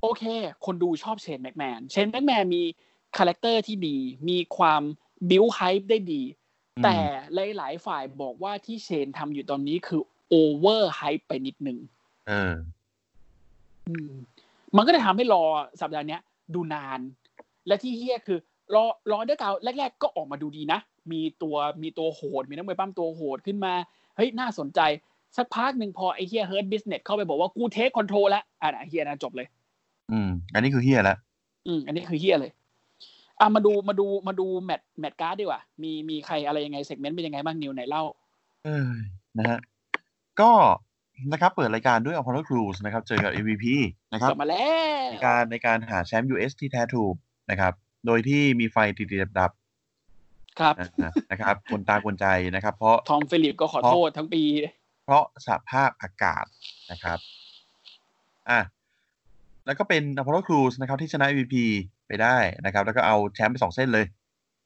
[0.02, 0.24] โอเค
[0.66, 2.64] คนดูชอบ Shane McMahon Shane McMahon มี
[3.18, 3.98] character ที่ดี
[4.30, 4.82] มีความ
[5.30, 6.22] บิวไฮป์ได้ดี
[6.78, 6.98] อืมแต่
[7.58, 11.78] หลาย ๆ ฝ่ายบอกว่าที่ Shane ทำอยู่ตอนนี้คือ over hype ไปนิดนึง
[12.28, 12.54] เออ
[13.88, 14.14] อืม
[14.76, 15.44] มันก็เลยทำให้ Raw
[15.82, 16.22] สัปดาห์เนี้ย
[16.54, 17.00] ดูนาน
[17.68, 18.40] และที่เหี้ยคือ
[18.74, 20.80] Raw Raw Underground แรก ๆ ก็ออกมาดูดีนะ
[21.12, 23.74] มีตัวมีตัวโหด มีนักมวยปล้ำตัวโหดขึ้นมา
[24.18, 24.80] เฮ้ยน่าสนใจ
[25.38, 29.48] สักพักหนึ่งพอไอ้เหี้ย Hurt Business เข้าไปบอกว่ากู take control แล้วอะนะเหี้ยนะจบเลย
[30.12, 31.18] อืม อันนี้คือเหี้ยแล้ว
[31.68, 32.52] อืม อันนี้คือเหี้ยเลย
[33.40, 38.04] อะมาดูมาดูมาดู match match card ดีกว่า มีมีใครอะไรยังไง segment เป็นยังไงบ้างนิวไหนเล่า
[38.66, 38.92] เออ
[39.38, 39.60] นะฮะ
[40.42, 40.52] ก็
[41.32, 43.66] นะครับเปิดรายการด้วย Apollo Crews นะครับ เจอกับ MVP
[44.14, 44.68] นะครับกลับมาแล้
[45.08, 47.16] วในการในการหาแชมป์ US ที่แท้ถูก
[47.52, 47.74] นะครับ
[48.06, 49.52] โดยที่มีไฟติดๆดับ
[50.60, 54.44] ครับๆนะฮะนะครับกวนตากวนใจนะครับ เพราะทอมฟิลิปก็ขอโทษทั้งปี
[55.06, 56.46] เพราะสภาพอากาศ
[56.92, 57.20] นะครับ
[58.50, 58.60] อะ
[59.66, 61.56] แล้วก็เป็น Apollo Crews นะครับที่ชนะ MVP
[62.08, 64.06] ไปได้นะครับ แล้วก็เอาแชมป์ไปสองเส้นเลย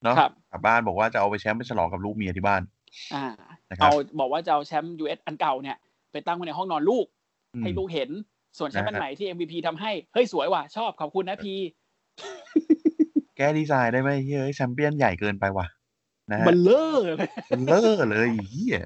[0.04, 2.62] เนาะครับกลับบ้านบอกว่าจะเอาไปแชมป์ไปฉลองกับลูกเมียที่บ้าน
[3.14, 3.26] อ่า
[3.70, 5.78] นะครับเอาบอกว่าจะเอาแชมป์ US อันเก่าเนี่ย
[6.12, 7.06] ไปตั้งไว้ในห้องนอนลูก
[7.54, 8.10] อืมให้ลูกเห็น
[8.58, 11.54] ส่วนแชมป์อันนะฮะใหม่ที่ MVP ทำให้ เฮ้ย สวยว่ะ ชอบขอบคุณนะพี
[13.38, 15.66] แก้ดีไซน์ได้ไหมเฮ้ยแชมเปี้ยนใหญ่เกินไปว่ะ
[16.32, 17.16] นะฮะบัลเลอร์เลย
[17.52, 18.80] มันเลอะเลยเฮีย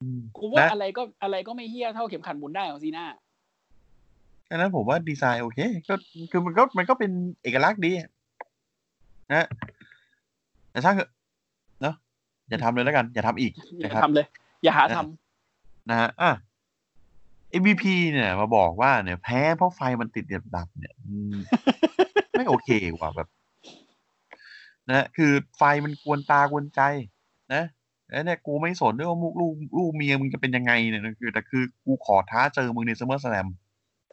[0.00, 3.04] อืมกูว่านะอะไรก็อะไรก็ไม่เฮี้ยเท่าเข็มขัดหมุนได้ของซีน่า
[4.50, 5.58] ฉะนั้นผมว่าดีไซน์โอเค
[5.88, 5.94] ก็
[6.30, 7.10] คือมันก็มันก็เป็น
[7.42, 7.92] เอกลักษณ์ดี
[9.32, 9.46] นะ
[10.70, 11.10] แต่ช่างเถอะ
[11.82, 11.94] เนาะ
[12.48, 14.26] อย่าทำเลยแล้วกัน อย่าทำอีกอย่านะครับทำเลย
[14.62, 16.30] อย่าหาทำนะฮะอะ
[17.60, 20.24] MVP เนี่ยมาบอกว่าเนี่ยแพ้เพราะไฟมันติด
[20.56, 21.34] ดับๆเนี่ยอืม
[22.36, 22.68] ไม่โอเค
[23.00, 23.28] ว่ะแบบ
[24.88, 26.80] นะคือไฟมันกวนตากวนใจ
[27.54, 27.62] นะ
[28.10, 33.48] แล้วเนี่ยกูไม่สนด้วยว่าลูกลูกลูกเมียมึงจะเป็นยังไงเนี่ยนะคือแต่คือกูขอท้าเจอมึงใน SummerSlam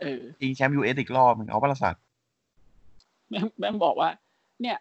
[0.01, 2.01] เออชิงแชมป์ US อีกรอบมึงเอาปะล่ะสัตว์
[3.29, 4.09] แม่งแม่งบอกว่า
[4.61, 4.77] เนี่ย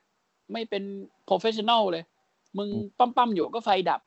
[0.52, 0.82] ไม่เป็น
[1.28, 2.04] professional เลย
[2.58, 2.68] มึง
[2.98, 4.00] ปั้มปั้มๆอยู่ก็ไฟดับ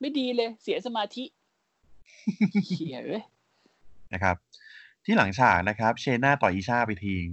[0.00, 1.24] ไม่ดีเลย เสียสมาธิ
[2.66, 3.22] เฮียเอ้ย
[4.12, 4.36] นะครับ
[5.04, 7.26] ที่หลังฉากนะครับ เชน่าต่อยอีชาไปทีง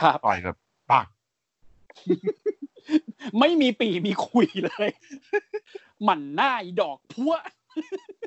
[0.00, 0.56] ครับต่อยแบบ
[0.90, 1.06] ปัก
[3.38, 4.90] ไม่มีปีมีคุยเลย
[6.04, 7.34] หมันหน้าอีดอกพัว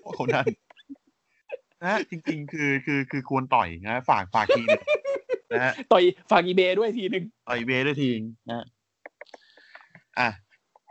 [0.03, 0.45] โอ้โหนั่น
[1.81, 4.81] นะฮะจริง ๆ คือคือคือควรต่อยนะฝากฝากทีหนึง
[5.51, 8.19] นะฮะต่อยฝากอีเบด้วยทีหนึ่งต่อยเวย์ด้วยทีหนึ่ง
[8.49, 8.65] นะฮะ
[10.19, 10.29] อะ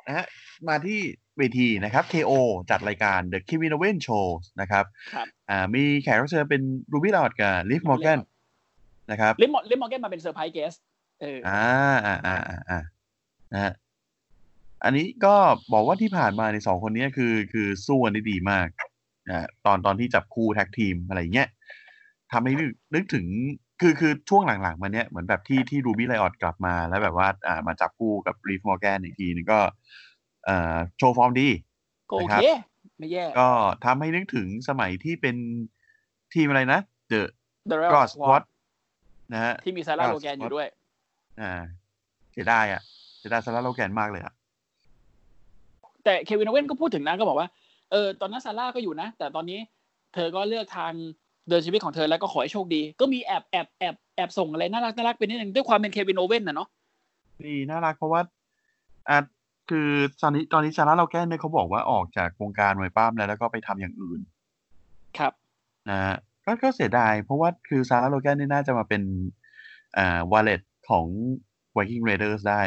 [0.07, 0.27] นะฮะ
[0.69, 1.01] มาที่
[1.39, 2.33] เวทีนะครับ KO
[2.71, 4.27] จัดรายการ The Kevin Owen Show
[4.61, 4.85] นะครับ
[5.15, 8.21] ครับอ่ามีแขกรับเชิญเป็น Ruby Riott กับ Liv Morgan
[9.11, 10.75] นะครับ Liv Mor Liv Morgan มาเป็น surprise guest
[11.21, 11.63] เอออ่า
[12.07, 12.81] อ่าอ่าอ่าอ่า
[13.53, 13.73] นะฮะ
[14.85, 15.35] อันนี้ก็
[15.73, 18.69] บอกว่าที่ผ่านมาในสองคนนี้คือคือสู้กันได้ดีมาก
[19.29, 21.49] นะตอนตอนที่จับคู่ tag team อะไรเงี้ย
[22.33, 23.27] ทำให้นึกนึกถึง
[23.81, 29.61] คือคือช่วงหลังๆมาเนี้ยเหมือนแบบที่ที่รูบี้ไรออตกลับมาแล้วแบบว่าอ่ามาจับคู่กับลิฟมอร์แกนอีกทีนึงก็
[30.45, 31.49] เอ่อโชว์ฟอร์มดี
[32.11, 32.59] ก็โอนะครับ
[32.99, 33.49] ไม่แย่ก็
[33.85, 35.37] ทำให้นึกถึงสมัยที่เป็น
[36.35, 36.81] ทีมอะไรนะ
[37.13, 37.21] The
[37.71, 38.43] The Riott Squad Squad
[39.33, 40.69] นะฮะที่มีซาร่า God โลแกนอยู่ด้วย
[41.41, 41.53] อ่า
[42.33, 42.83] เสียดายอะ
[43.19, 44.35] เสียดายซาร่าโลแกนมากเลยอะ
[46.05, 47.49] แต่เควินโอเว่นก็พูดถึงนะก็บอกว่า
[47.91, 49.59] เออตอนนั้นซาร่าก็อยู่นะ แต่ตอนนี้
[50.15, 50.93] เธอก็เลือกทาง
[51.49, 56.69] เดินชีวิตของเธอแล้วก็ขอให้โชคดี ก็มีแอบแอบแอบแอบส่งอะไรน่ารักน่ารักไปนิดนึงด้วยความเป็นเควินโอเว่นนะเนาะ
[57.45, 58.21] ดีน่ารักเพราะว่า
[59.09, 59.19] อะ
[59.71, 59.89] คือ
[60.23, 64.21] ตอนนี้ตอนนี้ซาร่าโลแกนเนี่ยเขาบอกว่าออกจากวงการมวยปล้ำแล้วแล้วก็ไปทำอย่างอื่น
[65.19, 65.33] ครับ
[65.91, 69.03] นะฮะก็ก็เสียดาย เพราะว่าคือซาร่าโลแกนนี่น่าจะมาเป็น
[69.99, 71.07] อ่า valet ของ
[71.77, 72.63] Viking Raiders ได้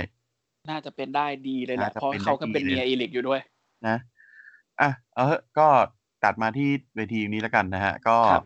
[0.70, 3.41] น่าจะเป็นได้ดีเลยแหละน่าจะเพราะเป็นได้เขาก็เป็นดีเลยเมียอีลิกอยู่ด้วย
[3.88, 3.97] นะ
[4.82, 5.68] อะเอาเถอะก็
[6.24, 8.45] ตัดมาที่เวทีนี้แล้วกันนะฮะ ก็ครับ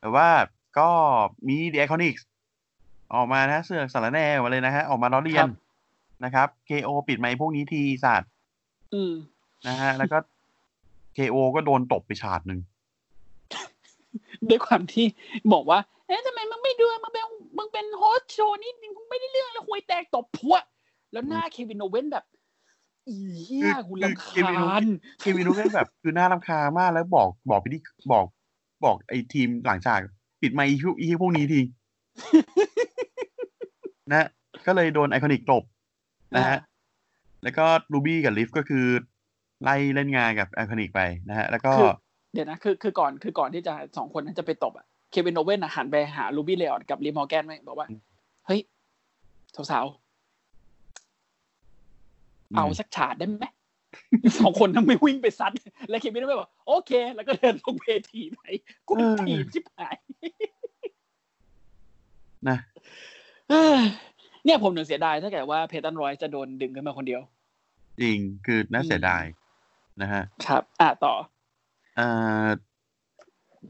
[0.00, 0.28] แต่ว่า
[0.78, 0.88] ก็
[1.48, 2.22] มี The Iconics
[3.14, 5.48] ออกมานะเสื้อสารแหน่ออกมาเลยนะฮะ ออกมาล้อเลียน
[6.24, 8.30] นะครับ KO ปิดไมค์พวกนี้ทีสัตว์
[8.94, 9.12] อืม
[9.68, 10.18] นะฮะ แล้วก็
[11.16, 12.60] KO ก็โดนตบไปฉาดหนึ่ง
[14.48, 15.06] ด้วยความที่
[15.52, 17.24] บอกว่า เอ๊ะทำไมมึงไม่ดูมึงเป็น
[17.58, 20.56] มึงเป็นโฮสต์โชว์นี่มึงไม่ได้เรื่องแล้วคุยแตกตบพัว
[21.12, 22.24] แล้วหน้าเควินโอเว่นแบบ
[23.08, 24.84] อีเหี้ยกูรำคาญ
[25.20, 27.82] เควินนูเนแบบคือน่ารำคาญมากแล้วบอกบอกไปที่
[28.12, 28.24] บอก
[28.84, 30.00] บอกไอ้ทีมหลังจาก
[30.40, 31.60] ปิดไมค์อีพวกอีพวกนี้ที
[34.10, 34.28] นะ
[34.66, 35.62] ก็เลยโดนไอคอนิกตบ
[36.36, 36.58] นะฮะ
[37.42, 38.86] แล้วก็รูบี้กับลิฟก็คือ
[39.62, 41.90] ไล่เล่นงานกับไอคอนิกไปนะฮะ แล้วก็คือ
[42.34, 47.88] เดี๋ยวนะ คือคือก่อนคือก่อนที่จะสองคนนั้นจะไปตบอะเควินโอเว่นอะหันไปหาลูบี้เลออนกับลีมอร์แกนไว้บอกว่า
[48.46, 48.60] เฮ้ย
[49.70, 50.07] สาวๆ
[52.56, 53.44] เอาสักฉาดได้ไหม
[54.38, 55.52] สองคนนั้นไม่วิ่งไปซัด
[55.90, 58.40] แล้วเควินโอเว่นบอกโอเค แล้วก็เดินลงเวทีไป
[58.86, 59.96] กูเออทีมชิบหาย
[62.48, 62.58] นะ
[63.48, 63.82] เอ้ย
[64.44, 67.20] เนี่ยผมถึงเสียดายถ้าเกิดว่าเพตันรอยจะโดนดึงขึ้นมาคนเดียว
[68.00, 69.24] จริงคือน่าเสียดาย
[70.02, 71.14] นะฮะ ครับ อะต่อ
[71.96, 72.06] เอ่
[72.44, 72.46] อ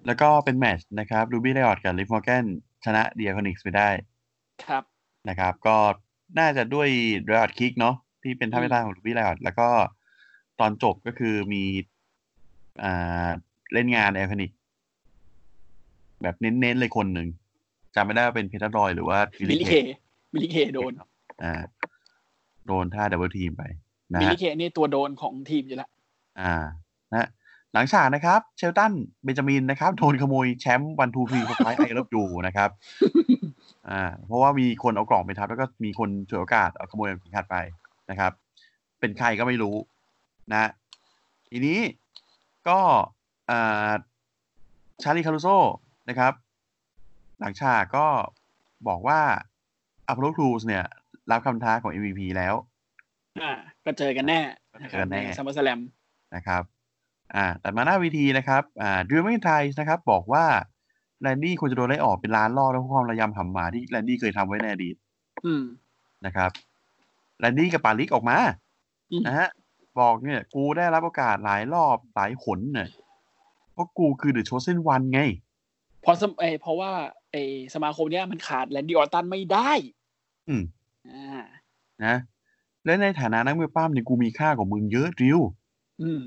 [0.06, 2.44] แล้วก็เป็นแมตช์นะครับรูบี้ไรออตกับลิฟมอร์แกน
[2.84, 3.88] ชนะเดอะไอคอนิกส์ไปได้
[4.64, 4.82] ครับ
[5.28, 5.76] นะครับ ก็
[6.38, 6.88] น่าจะด้วย
[7.24, 9.68] Riott Kick เนาะ ที่เป็นท่าไม้ตายของรูบี้ไรออตแล้วก็
[10.60, 11.62] ตอนจบก็คือมี
[12.82, 13.28] อ่า
[13.72, 14.50] เล่นงานไอคอนิก
[16.22, 17.28] แบบเน้นๆเลยคนหนึ่ง
[17.94, 19.74] จำไม่ได้ว่าเป็นเพย์ตันรอยซ์หรือว่าบิลลี่เค
[20.32, 20.92] บิลลี่เคโดน
[21.42, 21.52] อ่า
[22.66, 23.62] โดนท่า double team ไป
[24.14, 25.90] นะฮะบิลลี่เคนี่ตัวโดนของทีมอยู่แล้ว
[26.40, 26.54] อ่า
[27.14, 27.28] นะ
[27.74, 28.92] หลังฉากนะครับ เชลตัน
[29.24, 32.70] เบนจามินนะครับโดนขโมยแชมป์ one two three five I love you นะครับ
[33.90, 37.56] อ่า เพราะว่ามีคนเอากล่องไปทับ แล้วก็มีคนฉวยโอกาสเอาขโมยเข็มขัดไป
[38.10, 38.32] นะครับ
[39.00, 39.76] เป็นใครก็ไม่รู้
[40.52, 40.70] นะ
[41.48, 41.78] ทีนี้
[42.68, 42.80] ก็
[43.50, 43.90] อ่า
[45.02, 45.48] ชาลีคารุโซ
[46.08, 46.32] นะครับ
[47.40, 48.06] หลังฉากก็
[48.88, 49.20] บอกว่า
[50.06, 50.84] อพอลโลครูสเนี่ย
[51.30, 52.54] รับคำท้าของ MVP แล้ว
[53.42, 53.52] อ่า
[53.84, 54.40] ก็เจอกันแน่
[54.90, 55.80] เจอกันแน่ซัมเมอร์สแลม
[56.34, 56.62] นะครับ
[57.34, 60.44] อ่าแต่มาหน้าเวทีนะครับ อ่าดรูแมคอินไทร์นะครับ บอกว่า
[61.20, 64.94] แลนดี้ควรจะโดนไล่ออกเป็นล้านรอบแล้วเพราะความระยำหำหมาที่แลนดี้เคยทำไว้ในอดีต
[65.46, 65.64] อืม
[66.26, 66.50] นะครับ
[67.38, 68.38] แลนดี้กับป๋าริกออกมา
[69.12, 69.48] อืมนะฮะ
[70.00, 72.88] บอกเนี่ย กูได้รับโอกาสหลายรอบหลายหนเนี่ย
[73.72, 75.20] เพราะกูคือ The Chosen One ไง
[76.02, 76.92] เพราะสมเอยเพราะว่า
[77.30, 77.36] ไอ
[77.74, 79.72] สมาคมเนี้ยมันขาดแลนดี้ออตตันไม่ได้
[80.48, 80.62] อืม
[81.08, 81.42] อ่า
[82.04, 82.16] นะ
[82.84, 85.38] และในฐานะนักมวยปล้ำเนี่ยกูมีค่ากว่ามึงเยอะดรู
[86.02, 86.22] อืม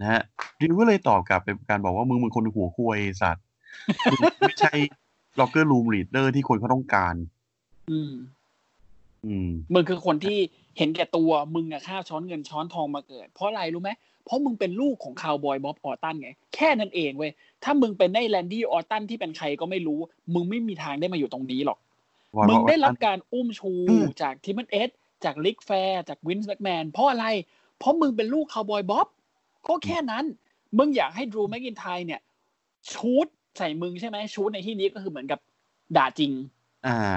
[0.00, 0.22] นะฮะ
[0.60, 3.44] ดรูก็เลยตอบกลับเป็นการบอกว่ามึงเป็นคนหัวควยไอ้สัตว์
[4.10, 4.72] มึงไม่ใช่
[5.40, 7.14] locker room leader ที่คนเขาต้องการ
[7.90, 8.37] อืมอื
[9.46, 10.38] มมึงคือคนที่
[10.78, 13.90] เห็นแก่ตัวมึงอะคาบช้อนเงินช้อนทองมาเกิด เพราะอะไรรู้ไหม
[14.24, 17.32] เพราะมึงเป็นลูกของคาวบอยบ๊อบออตันไง แค่นั้นเองเว้ย
[17.64, 19.98] ถ้ามึงเป็นไอ้แลนดี้ออตันที่เป็นใครก็ไม่รู้
[20.34, 21.78] มึงไม่มีทางได้มาอยู่ตรงนี้หรอก
[22.36, 24.90] Boy มึง Bob ได้รับ Orton การอุ้มชูอืมจากทริปเปิลเอช
[25.24, 27.26] จากริกแฟลร์จากวินซ์แมคแมนเพราะอะไร
[27.78, 29.06] เพราะมึงเป็นลูกคาวบอยบ๊อบ
[29.68, 30.24] ก็แค่นั้น
[30.78, 32.20] มึงอยากให้ดรูแมคอินไทร์เนี่ย
[32.92, 33.26] shoot
[33.58, 35.40] ใส่มึงใช่ไหม shoot ในที่นี้ก็คือเหมือนกับ
[35.96, 36.57] ด่าจริงอ่า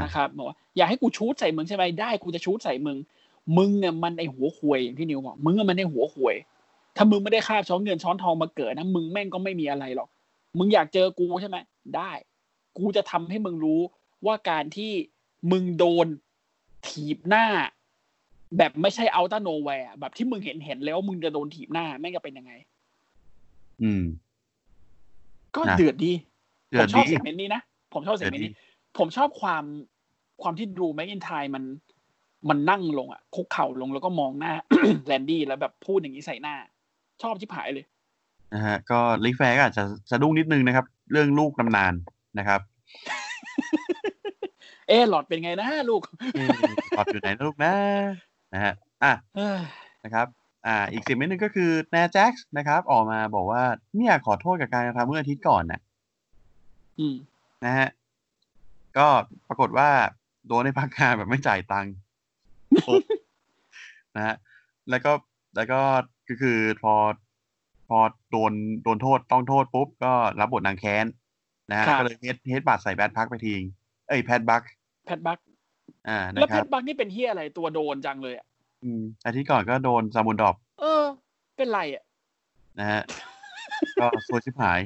[0.03, 2.97] นะครับบอกว่าอยากให้กู shoot ใส่มึงใช่ไหมได้กูจะ shoot ใส่มึง
[3.57, 6.35] มึงเนี่ยมันไอหัวควยอย่างที่ดรูบอกมึงอะมันไอหัวควย
[6.95, 10.09] ถ้ามึงไม่ได้คาบช้อนเงินช้อนทองมาเกิดนะมึงแม่งก็ไม่มีอะไรหรอก
[10.57, 11.57] มึงอยากเจอกูใช่ไหม
[11.95, 12.11] ได้
[12.77, 13.81] กูจะทำให้มึงรู้
[14.25, 14.91] ว่าการที่
[15.51, 16.07] มึงโดน
[16.87, 17.45] ถีบหน้า
[18.57, 22.51] แบบไม่ใช่เอาต n โนแวร์แบบที่มึงเห็นเห็นแล้วมึงจะโดนถีบหน้าแม่งจะเป็นยังไง
[23.81, 24.03] อืม
[25.55, 26.11] ก็นะเดือดดี
[26.69, 27.61] เดือดดีผมชอบ segmentนี้นะ
[27.93, 29.63] ผมชอบ segment นี้เดือดดี ผมชอบความ
[30.41, 31.63] ความที่ดรูแมคอินไทร์มัน
[32.49, 34.53] มันนั่งลงอะคุกเข่าลงแล้วก็มองหน้า
[35.07, 36.55] แลนดี้แล้วแบบพูดอย่างนี้ใส่หน้า
[37.21, 37.85] ชอบชิบหายเลย
[38.53, 41.93] นะฮะก็ลิกแฟร์ก็อาจจะสะดุ้งนิดนึงนะครับ เรื่องลูกตำนาน
[42.39, 42.61] นะครับ
[44.87, 46.01] เออหลอดเป็นไงนะลูก
[46.33, 46.47] เอ๊ะ
[46.97, 47.73] ปลอดอยู่ไหนนะลูกนะ
[48.53, 48.73] นะฮะ
[49.03, 49.59] อะเอ้ย
[50.03, 50.27] นะครับ
[50.67, 53.61] อ่า อีกสิบเมตรหนึ่งก็คือแนแจ็คนะครับ ออกมาบอกว่า
[53.93, 55.81] ไม่อยากขอโทษกับการกระทำเมื่ออาทิตย์ก่อนนะ
[56.99, 57.15] อืม
[57.65, 57.87] นะฮะ
[58.97, 59.07] ก็
[59.47, 59.89] ปรากฏว่า
[60.47, 61.93] โดนในพักงานแบบไม่จ่ายตังค์
[64.15, 64.35] นะฮะ
[64.89, 65.11] แล้วก็
[65.55, 65.81] แล้วก็
[66.29, 66.93] ก็คือพอ
[67.89, 67.97] พอ
[68.31, 71.05] โดนโดนโทษต้องโทษปุ๊บก็รับบทนางแค้น
[71.69, 73.61] นะฮะครับก็เลย head headbutt ใส่แพทบักไปทิ้ง
[74.07, 74.63] เอ้ยแพทบัก
[75.05, 75.39] แพทบัก
[76.09, 78.45] อ่านะแล้วครับแพทบักนี่เป็นเฮียอะไรตัวโดนจังเลยอะ
[78.83, 81.03] อืมอาทิตย์ก่อนก็โดน Samoan dropเออ
[81.57, 82.03] เป็นไรอะ
[82.79, 83.01] นะฮะ
[84.01, 84.79] ก็ซวยชิบหาย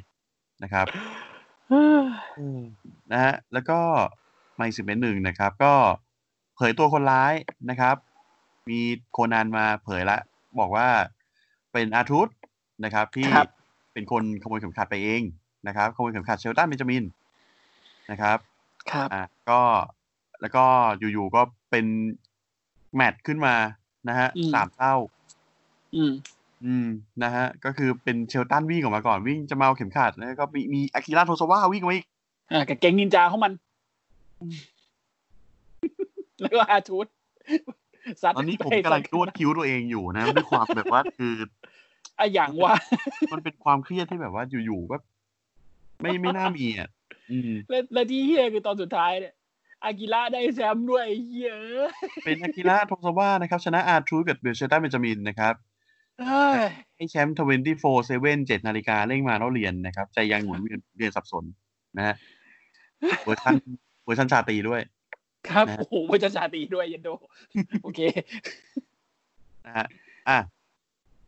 [0.64, 0.86] นะครับ
[3.12, 3.80] นะฮะแล้วก็
[4.60, 5.74] มาอีกสิบเมตรหนึ่งนะครับ ก็
[6.56, 7.34] เผยตัวคนร้าย
[7.70, 7.95] นะครับ
[8.70, 8.80] มี
[9.12, 10.18] โคนันมาเผยละ
[10.60, 10.88] บอกว่า
[11.74, 12.28] เป็นอาทุส
[12.84, 13.49] นะครับ ที่ครับ
[13.93, 15.22] เป็นคนขโมยเข็มขัดไปเอง
[15.68, 17.03] นะครับขโมยเข็มขัดเชลตันเบนจามิน
[18.12, 18.38] นะครับ
[18.91, 19.62] ครับอะก็
[20.41, 20.66] แล้วก็
[20.99, 21.41] อยู่ๆก็
[21.72, 21.86] เป็น
[22.95, 23.56] แมตช์ขึ้นมา
[24.08, 24.95] นะฮะอืมสามเท่า
[25.95, 26.12] อืม
[26.66, 26.88] อืม
[27.24, 32.06] นะฮะก็คือเป็นเชลตันวิ่งออกมาก่อนวิ่งจะมาเอาเข็มขัดแล้วก็มีมีอากิระโทซาวะวิ่งออกมาอีก
[32.52, 33.54] อ่ากับเก่งนินจาของมัน
[36.41, 37.08] แล้วก็อาชูด
[38.22, 41.34] ซัดตอนนี้ผมไปกำลังนวดคิ้วตัวเองอยู่นะด้วยความแบบว่าคือ
[42.20, 42.74] อะอย่างว่า
[43.34, 44.98] มันเป็นความเครียดที่แบบว่าอยู่ๆก็
[46.02, 46.89] ไม่ไม่น่ามีอะ
[47.32, 49.34] อืมแล้วแล้วที่เฮียคือตอนสุดท้ายเนี่ย
[49.84, 51.91] อากิระได้แชมป์ด้วยไอ้เฮียเอ้ย
[52.26, 55.54] เป็นอากิระโทซาวะนะครับ ชนะอาร์ทรูกับเบลเชตันเบนจามินนะครับ
[56.20, 56.60] เอ้ย
[56.96, 57.43] ให้แชมป์24
[58.10, 61.43] 7 7นาฬิกาเร่งมาแล้วเรียนนะครับ ใจยังหมุนเวียนเรียนสับสน
[61.98, 62.16] นะฮะ
[63.26, 63.56] เวอร์ชัน
[64.06, 64.82] เวอร์ชันชาตรีด้วย
[65.50, 67.10] ครับนะโอ้โหเวอร์ชันชาตรีด้วยยันโด
[67.84, 68.00] โอเค
[69.66, 69.88] นะฮะ
[70.30, 70.38] อะ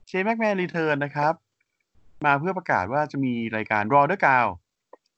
[0.07, 1.33] เชนแม็กแมนรีเทิร์นนะครับ
[2.25, 4.45] มาเพื่อประกาศว่าจะมีรายการรอเดอร์กาว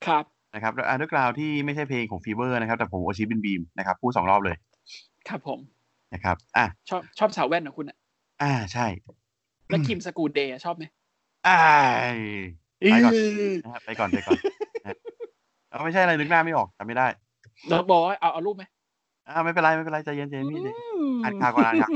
[0.08, 0.24] ครับ
[0.54, 4.56] นะครับแล้วอันเดอร์กราวที่ไม่ใช่เพลงของฟีเวอร์นะครับ แต่ผมโอชิบินบีมนะครับพูดสองรอบเลย
[5.30, 5.60] ครับผม
[6.14, 7.98] นะครับ อะชอบชอบสาวแว่นของคุณอะ
[8.42, 8.86] อ่าใช่
[9.70, 10.84] แล้วคิมสกูดเดย์ชอบไหม
[11.48, 11.60] อ่า
[12.80, 13.18] ไปก่อนเอ
[13.52, 14.59] อนะครับไปก่อนไปก่อนนะ
[15.70, 17.08] เอาไม่ใช่อะไรนึกหน้าไม่ออกจำไม่ได้
[17.68, 18.64] แล้วบอกว่าเอาเอารูปไหม
[19.28, 20.62] อ่าไม่เป็นไรไม่เป็นไรใจเย็นใจเย็นพี่
[21.24, 21.92] อ่านข่าวก่อนอ่านข่าว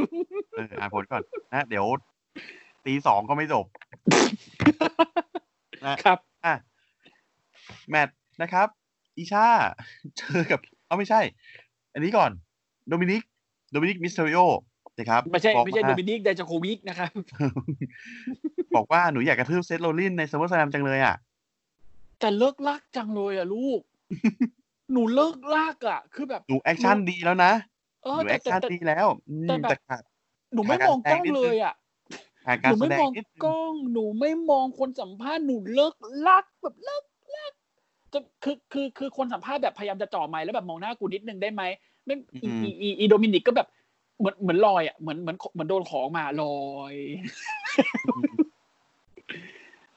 [0.55, 1.21] เอออ่านผลก่อน
[1.51, 1.85] นะเดี๋ยว
[2.85, 3.65] ตีสองก็ไม่จบ
[6.05, 6.53] ครับอะ
[7.89, 8.67] แมตช์นะครับ
[9.17, 9.45] อีชา
[10.17, 11.21] เจอกับ เอาไม่ใช่
[11.93, 12.31] อันนี้ก่อน
[12.87, 13.21] โดมินิก
[13.71, 14.39] โดมินิกมิสเตอริโอ
[14.97, 17.11] นะครับไม่ใช่บอกไม่ใช่ว่าโดมินิกไดจาโควิกนะครับ
[18.75, 21.15] บอกว่าหนูอยากกระทืบเซตโรลลินในซัมเมอร์สแลมจังเลยอะ
[22.23, 23.81] แต่เลิกลากจังเลยอะลูก
[24.91, 27.51] หนูเลิกลากอะ คือแบบหนูแอคชั่นดีแล้วนะ
[28.03, 30.01] เอหอนูแต่แอคแต่ชั่นแต่ดีแล้วอืมแต่แบบแต่ขาด
[30.53, 31.73] หนูไม่ขาดมองกล้องการแสดงนิดนึงเลยอะ
[32.45, 35.95] ขาดหการนูแสไม่ดงมองนิดนึงกล้อง หนูไม่มองคนสัมภาษณ์หนูเลิก
[36.27, 37.05] ลั่กแบบเลิ่ก
[37.35, 37.53] ลั่ก
[38.13, 41.63] จะคือคือคือคนสัมภาษณ์แบบพยายามจะจ่อไมค์แล้วแบบมองหน้ากูนิดนึงได้ไหม
[42.05, 43.67] แม่งอีอีอีอีโดมินิกก็แบบ
[44.19, 46.59] เหมือนเหมือนลอยอะเหมือนเหมือนเหมือนโดนของมาลอ
[46.93, 46.95] ย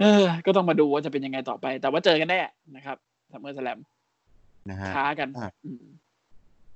[0.01, 2.41] เออ ก็ต้องมาดูว่าจะเป็นยังไงต่อไป แต่ว่าเจอกันแน่
[2.77, 2.97] นะครับ
[3.33, 3.79] SummerSlam
[4.71, 5.85] นะฮะท้ากันอะอืม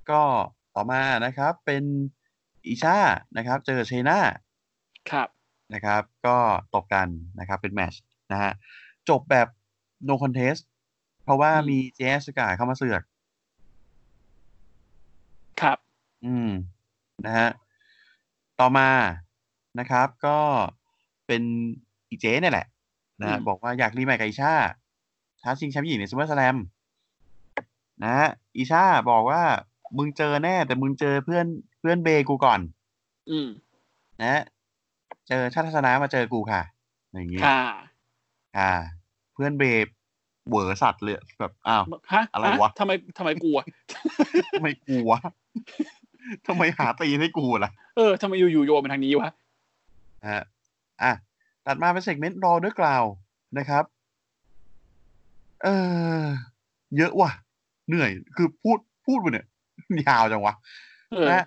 [0.09, 0.21] ก็
[0.75, 1.83] ต่อมานะครับ เป็น
[2.65, 2.97] อีชา
[3.37, 4.19] นะครับ เจอ Shayna
[5.11, 5.27] ครับ
[5.73, 6.37] นะครับ ก็
[6.75, 7.07] ตบกัน
[7.39, 8.01] นะครับ เป็นแมตช์
[8.31, 8.51] นะฮะ
[9.09, 9.47] จบแบบ
[10.07, 10.61] no contest
[11.23, 13.03] เพราะว่าอืมมีเจ๊สกาเข้ามาเสือก
[15.61, 15.77] ครับ
[16.25, 16.49] อืม
[17.25, 17.49] นะฮะ
[18.59, 18.89] ต่อมา
[19.79, 20.37] นะครับ ก็
[21.27, 21.43] เป็น
[22.09, 22.67] อีเจ๊เนี่ยแหละ
[23.21, 24.53] นะฮะอืมบอกว่าอยาก rematch กับอีชา
[25.43, 26.57] ท้าชิงแชมป์หญิงใน SummerSlam
[28.03, 29.41] นะฮะอีชาบอกว่า
[29.97, 31.45] มึงเจอแน่ แต่มึงเจอเพื่อน
[31.79, 32.59] เพื่อนเบกูก่อน
[33.29, 33.47] อืม
[34.21, 34.43] นะฮะ
[35.27, 36.61] เจอชาติทัศนะมาเจอกูค่ะ
[37.11, 37.61] อย่างงี้ค่ะ
[38.57, 38.71] อ่า
[39.33, 39.63] เพื่อนเบ
[40.47, 43.57] เหวอสัตว์เลยแบบอ้าวฮะอะไรวะทำไมทำไมกลัว
[44.53, 45.19] ทำไมกูวะ
[46.47, 49.29] ทำไมหาตีนให้กูล่ะ เออทำไมอยู่ๆโยนมาทางนี้วะ
[50.21, 50.43] นะฮะ
[51.03, 51.11] อะ
[51.65, 53.03] ตัดมาเป็นเซกเมนต์รอด้วยกล่าว
[53.57, 53.83] นะครับ
[55.63, 55.67] เอ
[56.21, 56.23] อ
[56.97, 57.31] เยอะว่ะ
[57.87, 59.45] เหนื่อย คือพูดพูดไปเนี่ย
[60.07, 60.53] ยาวจังวะ
[61.11, 61.45] เออนะฮะ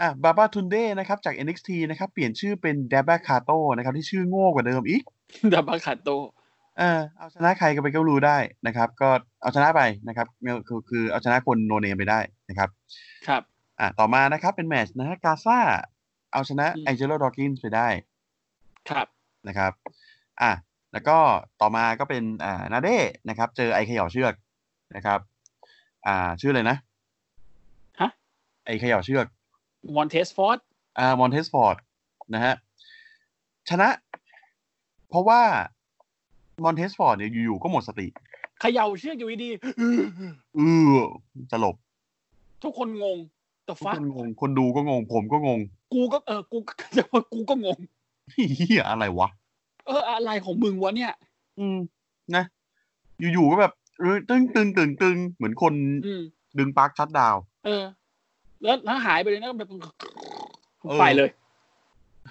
[0.00, 5.02] อะบาบาทุนเดนะครับ จาก NXT นะครับ เปลี่ยนชื่อเป็นเดบ a คาโตนะครับ ที่ชื่อโง่กว่าเดิมอีก
[5.54, 6.08] ดับบัคคาโต
[6.78, 9.08] เออเอาชนะใครก็ไปก็รู้ได้นะครับ ก็
[9.42, 10.26] เอาชนะไปนะครับ
[10.68, 12.68] คือคือเอาชนะคนโนเนมไปได้นะครับ
[13.28, 13.42] ครับ
[13.80, 15.58] อะต่อมานะครับ เป็นแมตช์นะฮะกาซา
[16.32, 17.88] เอาชนะอืมแองเจโลดอ w กินไปได้
[18.90, 19.06] ครับ
[19.48, 19.72] นะครับ
[20.42, 20.52] อะ
[20.92, 21.18] แล้วก็
[21.60, 22.96] ต่อมาก็เป็น Andrade
[23.28, 24.34] นะครับ เจอไอเขย่าเชือก
[24.96, 25.20] นะครับ
[26.06, 26.76] อ่าชื่ออะไรนะ
[28.00, 28.08] ฮะ
[28.66, 29.26] ไอเขย่าเชือก
[29.96, 30.58] Montez Ford
[30.98, 31.76] อ่า Montez Ford
[32.34, 32.54] นะฮะ
[33.70, 33.88] ชนะ
[35.08, 35.40] เพราะว่า
[36.64, 38.06] Montez Ford เนี่ยอยู่ๆก็หมดสติ
[38.60, 40.00] เขย่าเชือกอยู่ดีๆอื้อ
[40.58, 40.96] อือ
[41.52, 41.76] สลบ
[42.62, 43.18] ทุกคนงง
[43.64, 45.60] แต่ทุกฟัคนงง คนดูก็งง ผมก็งง
[45.94, 46.58] กูก็เออกู
[46.96, 47.78] จะว่ากูก็งง
[48.30, 49.28] เฮียอะไรวะ
[49.86, 51.12] เออ อะไรของมึงวะเนี่ย
[51.58, 51.78] อืม
[52.36, 52.44] นะ
[53.32, 55.74] อยู่ๆก็แบบเออตึงตึงตึงตึงเหมือนคน
[56.06, 56.22] อืม
[56.58, 57.84] ดึงปลั๊กชัดดาวน์เออ
[58.62, 59.68] แล้วแล้วหายไปเลยนะแบบ
[60.82, 61.30] เออไปเลย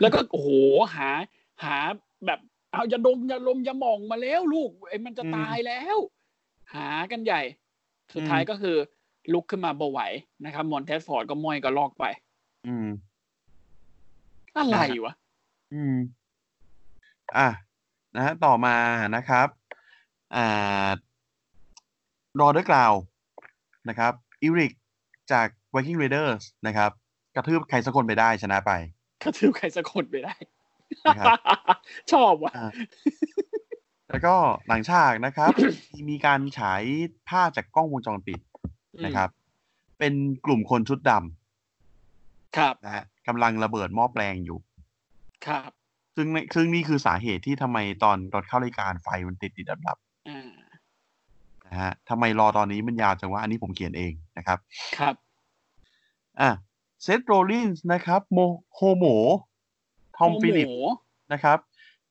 [0.01, 0.49] แล้วก็โอ้โห
[0.95, 1.09] หา
[1.63, 1.77] หา
[2.25, 2.39] แบบ
[2.71, 5.97] เอายาดมยาลมยาหมองมาแล้วลูกไอ้มันจะตายแล้ว
[6.73, 7.41] หากันใหญ่
[8.13, 8.75] สุดท้ายก็คือ
[9.33, 10.01] ลุกขึ้นมาบ่ไหว
[10.45, 12.05] นะครับ มอนเทสฟอร์ดก็ม้อยก็ลอกไป
[12.67, 12.87] อืม
[14.57, 15.13] อะไรวะ
[15.73, 15.95] อืม
[17.37, 17.49] อะ
[18.15, 18.75] นะฮะต่อมา
[19.15, 19.47] นะครับ
[20.35, 20.87] อ่า
[22.39, 22.93] รอเดอร์กราว
[23.89, 24.71] นะครับอิริก
[25.31, 26.91] จาก Viking Raiders นะครับ
[27.35, 28.71] กระทืบใครสักคนไปได้ชนะไป
[29.23, 30.35] กระทืบใครสักคนไปได้
[31.05, 31.37] นะครับ
[32.11, 32.69] ชอบว่ะอะ
[34.09, 34.35] แล้วก็
[34.67, 35.51] หลังฉากนะครับ
[36.09, 36.83] มีการฉาย
[37.29, 38.39] ภาพจากกล้องวงจรปิด
[39.05, 39.29] นะครับ
[39.99, 40.13] เป็น
[40.45, 41.11] กลุ่มคนชุดด
[42.57, 44.57] ครับำนะฮะกำลังระเบิดหม้อแปลงอยู่
[45.47, 45.69] ครับ
[46.15, 49.97] ซึ่งในซึ่งนี่คือสาเหตุที่ทำไมตอนตอนเข้ารายการไฟมันติดติดดับดับ
[50.29, 54.59] อ่าๆนะฮะทำไมรอตอนนี้มันยาวจังว่าอันนี้ผมเขียนเองนะครับ
[54.97, 55.15] ครับ
[56.41, 56.49] อะ
[57.03, 58.39] เซธโรลลินส์นะครับโม
[58.75, 59.05] โฮโม
[60.17, 60.73] Tom Phillips โห
[61.33, 61.57] นะครับ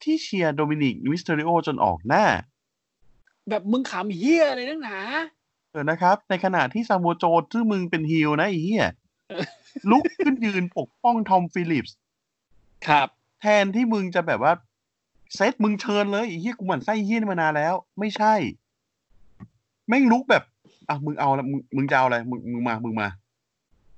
[0.03, 2.25] ที่เชียร์ Dominik Mysterio จนออกหน้า
[3.49, 4.99] แบบมึงขำเหี้ยอะไรนักหนา
[5.71, 8.87] เออนะครับ ในขณะที่ Samoa Joe ซึ่งมึงเป็น heel นะไอ้เหี้ย
[9.91, 11.97] ลุกขึ้นยืนปกป้อง Tom Phillips
[12.89, 13.09] ครับ
[13.41, 14.53] แทนที่มึงจะแบบว่า
[15.35, 18.35] Seth มึงเชิญเลยไอ้เหี้ยกูหมั่นไส้เหี้ยนี่มานานแล้ว ไม่ใช่
[19.89, 20.43] แม่งลุกแบบ
[20.89, 23.09] อะมึงเอาละมึงมึงจะเอาอะไรมึงมึงมามึงมา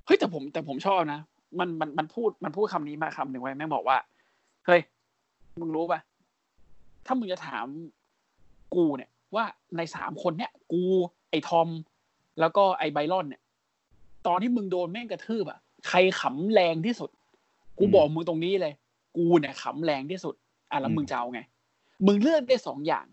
[0.05, 1.19] เฮ้ยแต่ผมแต่ผมชอบนะ
[1.59, 3.97] มันมันมันพูดมันพูดคำนี้มาคำหนึ่งไว้แม่งบอกว่า
[4.65, 4.81] เฮ้ย
[5.59, 5.99] มึงรู้ป่ะ
[7.05, 7.65] ถ้ามึงจะถาม
[8.75, 9.45] กูเนี่ย ว่า
[9.77, 10.83] ในสามคนเนี่ย กู
[11.29, 11.69] ไอ้ทอม
[12.39, 13.41] แล้วก็ไอ้ไบรอนเนี่ย
[14.27, 17.09] ตอนที่มึงโดนแม่งกระทืบอะใครขำแรงที่สุด
[17.77, 18.73] กูบอกมึงตรงนี้เลย
[19.17, 20.35] กูเนี่ยขำแรงที่สุด
[20.71, 21.41] อะแล้วอืมมึงจะเอาไง
[22.05, 23.05] มึงเลือกได้สองอย่าง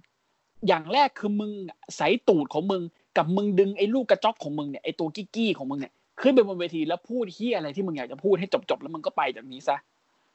[0.69, 1.51] อย่างแรกคือมึง
[1.97, 2.83] ใส่ตูดของมึง
[3.17, 9.77] กับมึงดึงไอ้ลูกกระจอกของมึงเนี่ยไอ้ตัวกี้กี้ของมึงเนี่ยขึ้นไปบนเวทีแล้วพูดเฮียอะไรที่มึงอยากจะพูดให้จบๆแล้วมึงก็ไปจากนี้ซะ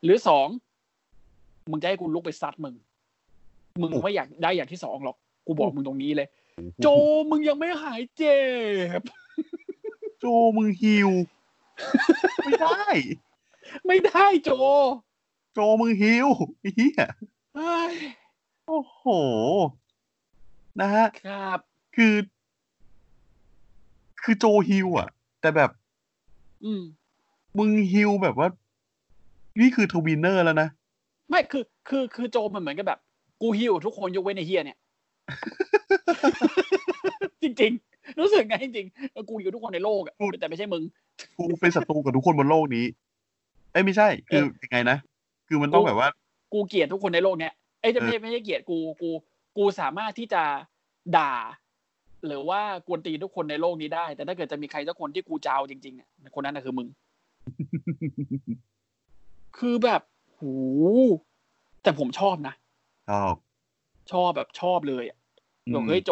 [0.04, 0.48] หรือสอง
[1.72, 2.76] มึงจะให้กูลุกไปซัดมึง
[3.82, 6.28] มึงไม่อยากได้อย่างที่สองหรอก กูบอกมึงตรงนี้เลย
[6.82, 6.88] โจ
[7.30, 8.40] มึงยังไม่หายเจ็
[9.00, 9.02] บ
[10.20, 10.26] โจ
[10.58, 11.10] มึงฮิว
[12.44, 12.86] ไม่ได้
[13.86, 14.52] ไม่ได้โจ
[15.56, 16.28] โจมึงฮิว
[16.60, 17.04] ไอ้เหี้ย
[17.56, 17.96] เฮ้ย
[18.68, 19.04] โอ้โห
[20.82, 21.60] นะฮะ ครับ
[21.96, 22.16] คือ
[24.24, 25.08] คือโจฮิวอะ
[25.42, 25.70] แต่แบบ
[26.64, 26.82] อืม
[27.58, 28.48] มึงฮิวแบบว่า
[29.60, 30.68] นี่คือ tweener แล้วนะ
[31.30, 33.00] ไม่คือ คือ คือโจมันเหมือนกับแบบ
[33.42, 34.78] กูฮิวทุกคนยกเว้นไอ้เหี้ยเนี่ย
[37.42, 40.84] จริง ๆ รู้สึกไงจริงๆเออกูฮิวทุกคนในโลกอะพูดแต่ไม่ใช่มึง
[41.38, 42.86] กูเป็นศัตรูกับทุกคนบนโลกนี้
[43.72, 44.98] เอ้ยไม่ใช่ คือยังไงนะ
[45.48, 46.10] คือมันต้องแบบว่า
[46.54, 49.10] กูเกลียดทุกคนในโลกเนี้ยเอ้ยไม่ใช่เออไม่ใช่เกลียดกูกู
[49.58, 50.44] กูสามารถที่จะ
[51.18, 51.34] ด่า
[52.26, 56.88] หรือว่ากวนตีนทุกคนในโลกนี้ได้ แต่ถ้าเกิดจะมีใครสักคนที่กูจะเอาจริงๆเนี่ยคนนั้นน่ะคือมึง
[59.58, 60.02] คือแบบ
[60.38, 60.54] หู
[61.84, 62.54] แต่ผมชอบนะ
[63.10, 63.36] ชอบ
[64.12, 65.18] ชอบแบบชอบเลยอะ
[65.68, 66.12] อืมบอกเฮ้ยโจ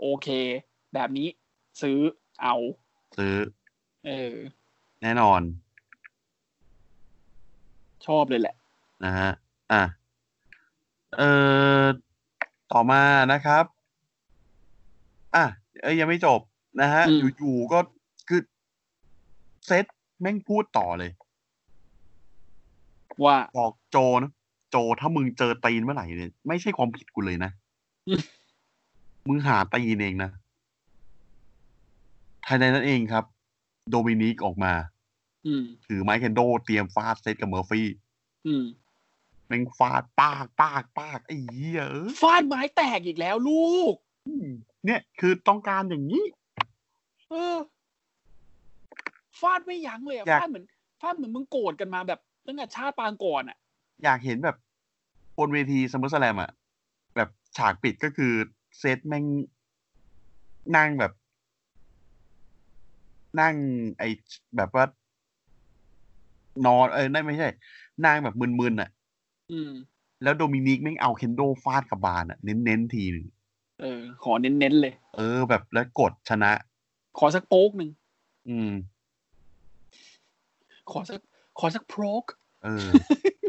[0.00, 0.28] โอเค
[0.94, 1.28] แบบนี้
[1.82, 1.98] ซื้อ
[2.42, 2.56] เอา
[3.18, 3.34] ซื้อ
[4.06, 4.36] เออ
[5.02, 5.40] แน่นอน
[8.06, 8.54] ชอบเลยแหละ
[9.04, 9.30] นะฮะ
[9.72, 9.82] อะ
[11.16, 11.30] เอ่
[11.82, 11.84] อ
[12.72, 13.64] ต่อมานะครับ
[15.34, 15.44] อะ
[15.82, 16.40] เอ้ยยังไม่จบ
[16.80, 17.78] นะฮะอืมอยู่ๆก็
[18.28, 18.40] คือ
[19.66, 19.84] เซต
[20.20, 21.10] แม่งพูดต่อเลย
[23.24, 24.30] ว่าบอกโจนะ
[24.70, 27.50] โจถ้ามึงเจอตีนเมื่อไหร่เนี่ย ไม่ใช่ความผิดกูเลยนะ
[28.08, 28.20] อืม
[29.28, 30.30] มึงหาตีนเองนะ
[32.44, 33.24] ภายในนั้นเองครับ
[33.90, 34.72] โดมินิกออกมา
[35.46, 37.86] อืมถือไม้เคนโดเตรียมฟาด Seth กับเมอร์ฟี่
[38.46, 38.64] อืม
[39.50, 43.94] แม่งฟาดปากปากปากไอ้เหี้ยเอ้ยฟาดไม้แตกอีกแล้วลูก
[44.26, 44.46] อืม
[44.84, 46.24] เนี่ยคือต้องการอย่างนี้
[47.30, 47.56] เออ
[49.40, 50.64] ฟาดไม่ยั้งเลยอะอยากฟาดเหมือน
[51.00, 53.56] ฟาดเหมือนมึงโกรธกันมาแบบตั้งแต่ชาติปางก่อนอะ
[54.04, 54.56] อยากเห็นแบบ
[55.38, 56.50] บนเวที SummerSlam อะ
[57.16, 58.32] แบบฉากปิดก็คือ
[58.78, 59.24] Seth แม่ง
[60.76, 61.12] นั่งแบบ
[63.40, 63.54] นั่ง
[63.98, 64.04] ไอ
[64.56, 64.84] แบบว่า
[66.66, 67.48] นอนเออนั่นไม่ใช่
[68.04, 68.99] นั่งแบบมึนๆอะอืม
[70.22, 73.26] แล้วโดมินิกแม่งเอาเคนโดฟาดกับบานอะเน้นๆทีหนึ่ง
[73.80, 76.52] เออ ขอเน้นๆเลย เออ แบบแล้วกดชนะ
[77.18, 77.90] ขอสักโป๊กหนึ่ง
[78.48, 78.70] อืม
[80.90, 81.20] ขอสัก
[81.58, 82.24] ขอสักโป๊ก
[82.64, 82.88] เออ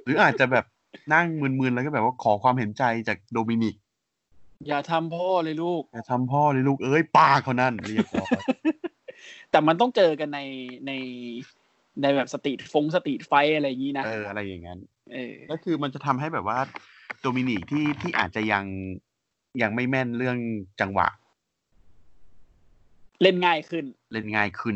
[0.05, 0.65] หรืออาจจะแบบ
[1.13, 3.75] นั่งมึนๆแล้วก็แบบว่าขอความเห็นใจจากโดมินิก
[4.67, 8.29] อย่าทำพ่อเลยลูก อย่าทำพ่อเลยลูก เอ้ยปากเขานั่นเรียบร้อย
[9.51, 10.39] แต่มันต้องเจอกันใน
[10.87, 10.91] ใน
[12.01, 15.00] ในแบบ street ฟง street fight อะไรอย่างนี้นะ เออ อะไรอย่างนั้นเออ
[15.51, 16.59] ก็คือมันจะทำให้แบบว่า
[17.21, 18.65] โดมินิกที่ที่อาจจะยัง
[19.61, 20.37] ยังไม่แม่นเรื่อง
[20.81, 21.07] จังหวะ
[23.21, 24.75] เล่นง่ายขึ้น เล่นง่ายขึ้น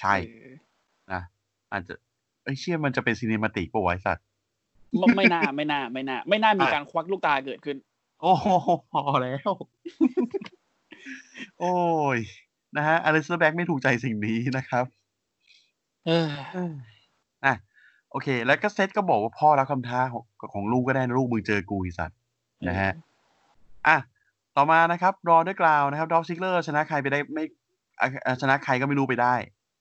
[0.00, 0.54] ใช่เออ
[1.12, 1.22] นะ
[1.72, 1.94] อาจจะ
[2.44, 4.26] ไอ้เชี่ยมันจะเป็นซีนิมาติกปะวะไอ้สัตว์
[4.98, 7.76] ไม่ไม่น่าไม่น่าไม่น่าไม่น่ามีการควักลูกตาเกิดขึ้น
[8.22, 8.46] โอ้โห
[8.92, 9.50] พอแล้ว
[11.60, 11.74] โอ้
[12.16, 12.18] ย
[12.76, 14.86] นะฮะอลิซาแบ็กไม่ถูกใจสิ่งนี้นะครับ
[16.06, 16.64] เอออะ
[18.12, 22.18] โอเค แล้วก็เซตก็บอกว่าพ่อรับคำท้าของของลูกก็ได้นะลูกมึงเจอกูไอีสัตว์
[22.68, 22.92] นะฮะ
[23.86, 23.96] อะ
[24.56, 27.44] ต่อมานะครับ Raw Underground นะครับ Dolph Ziggler ชนะใครไปได้ไม่
[28.00, 29.34] อะอะชนะใครก็ไม่รู้ไปได้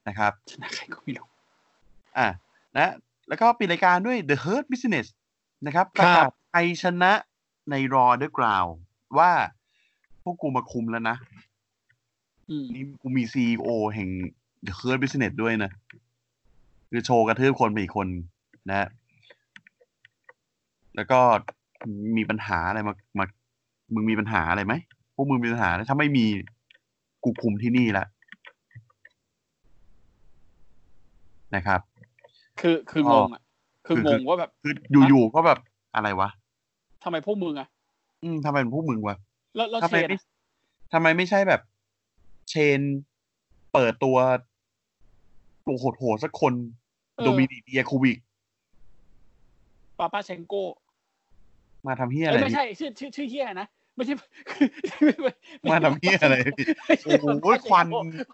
[0.08, 1.28] นะครับ ชนะใครก็ไม่รู้
[2.18, 2.28] อะ
[2.78, 2.92] นะ
[3.28, 5.08] แล้วก็ปิดรายการด้วย The Hurt Business
[5.66, 7.12] นะครับครับระกาศชัยชนะ
[7.70, 8.66] ใน Raw Underground
[9.18, 9.32] ว่า
[10.24, 11.18] พวกกูมาคุมแล้วนะ
[12.50, 14.10] อืมนี่กูมี CEO แห่ง
[14.68, 15.72] The Hurt Business ด้วยนะ
[16.92, 18.08] คือโชว์กระทืบคนไปอีกคน
[18.70, 18.88] นะ
[20.96, 21.20] แล้วก็
[22.18, 23.26] มีปัญหาอะไรมามา
[23.94, 24.74] มึงมีปัญหาอะไรไหม
[25.16, 26.26] พวกมึงมีปัญหาถ้าไม่มี
[27.24, 28.06] กูคุมที่นี่ละ
[31.56, 31.82] นะครับ
[32.62, 33.42] คือคืองงอะ
[33.88, 34.74] คืองงว่าแบบคือ
[35.08, 35.60] อยู่ๆก็แบบ
[35.96, 36.30] อะไรวะ
[37.04, 37.68] ทำไมพวกมึงอะ
[38.24, 39.16] อืมทำไมเป็นพวกมึงวะ
[39.56, 40.22] แล้วแล้วทำเชไมนไม่อะ
[40.94, 41.62] ทำไมไม่ใช่แบบ
[42.50, 42.80] เชน
[43.74, 44.18] เปิดตัว
[45.68, 46.54] ตัวโหดๆสักคน
[47.26, 48.18] โดมินิเดียคูบิก
[49.98, 50.54] ปาปาเชนโก
[51.88, 54.14] มาทำเฮียอะเอ้ไรยไม่ใช่ชื่อชื่อชื่อเฮียนะไม่ใช่
[55.72, 57.88] มาทำเฮียอะไรไม่ใช่โอ้โหปาปาเชโก้ควัน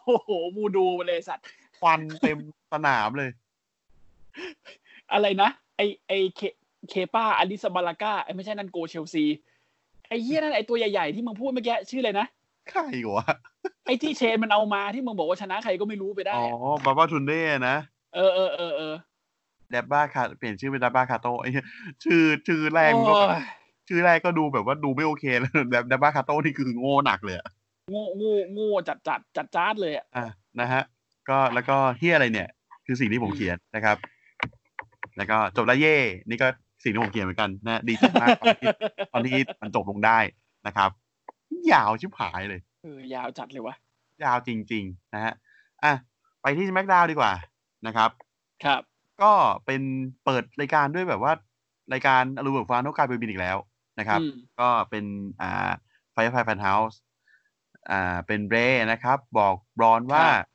[0.05, 1.45] โอ้โหมูดูมาเลยสัตว์
[1.79, 2.38] ควันเต็ม
[2.71, 3.29] สนามเลย
[5.13, 6.41] อะไรนะไอไอเค
[6.89, 9.25] เคป้าอลิสบาลาก้าไอไม่ใช่นั่นโกเชลซี
[10.07, 12.27] ไอเฮียนั่นไอตัวใหญ่ๆที่มึงพูดเมื่อกี้ชื่ออะไรนะ
[12.71, 12.81] ใคร
[13.13, 13.25] วะ
[13.85, 17.75] ไอที่เชนมันเอามาที่มึงบอกว่าชนะใครก็ไม่รู้ไปได้อ๋ออะบาบาทุนเด้นะ
[18.16, 18.95] เออเออเออเออ
[19.72, 21.66] แดบบ้าคาเปลี่ยนชื่อเป็นดับบ้าคาโตไอ้เหี้ย
[22.03, 23.43] ชื่อชื่อแรกมันก็โอ้ย
[23.88, 27.49] ชื่อแรกก็ดูแบบว่าดูไม่โอเคแล้วแบบดับบ้าคาโตนี่คือโง่หนักเลยอะ
[27.91, 30.26] โง่โง่โง่จัดจัดจัดจ้าดเลยอะอะ
[30.60, 30.84] นะฮะ
[31.30, 32.49] ก็แล้วก็เฮียอะไรเนี่ย
[32.86, 33.97] คือสิ่งที่ผมเขียนนะครับ
[35.18, 35.95] แล้วก็จบแล้วเย่
[36.30, 36.47] นี่ก็
[36.84, 38.70] สิ่งที่ผมเขียนเหมือนกันนะดีใจมากตอนที่
[39.14, 40.20] ตอนที่มันจบลงได้
[40.68, 40.89] นะครับ
[41.74, 43.76] ยาวชิบหายเลยเออยาวจัดเลยวะ
[44.24, 45.34] ยาวจริง ๆ นะฮะ
[45.84, 45.93] อะ
[46.41, 47.32] ไปที่แม็กดาวดีกว่า
[47.86, 48.11] นะครับ
[48.65, 48.82] ครับ
[49.21, 49.34] ก็
[49.65, 49.82] เป็น
[50.25, 51.34] เปิดรายการด้วยแบบว่า
[51.93, 53.57] รายการอลูเบิร์กฟานโนกายเบบินอีกแล้ว
[53.99, 55.05] นะครับอืมก็เป็น
[55.41, 55.71] อ่า
[56.13, 56.99] ไฟไฟแฟนเฮาส์
[57.91, 60.47] อ่าเป็นเรย์นะครับ บอกบรอนว่าครับ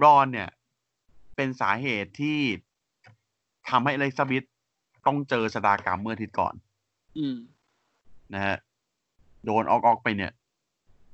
[0.00, 0.48] บรอนเนี่ย
[1.36, 2.38] เป็นสาเหตุที่
[3.68, 4.44] ทำให้อเล็กซาบิธ
[5.06, 6.54] ต้องเจอชะตากรรมเมื่ออาทิตย์ก่อน
[7.18, 7.36] อืม
[8.34, 8.56] นะฮะ
[9.44, 10.32] โดนออกออกไปเนี่ย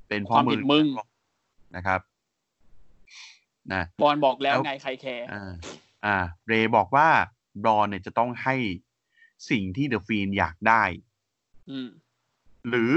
[0.07, 0.85] เป็นเพควาราะมมึผิงดมึง
[1.75, 1.99] นะครับ
[3.73, 5.51] นะบอลบอกแล้วแล้วไงใครแคร์อ่า
[6.05, 7.07] อ่าเรย์บอกว่า
[7.61, 8.55] บรอนเนี่ยจะต้องให้
[9.49, 10.83] สิ่งที่เดอะฟีนอยากได้
[11.69, 11.87] อืม
[12.69, 12.93] หรือ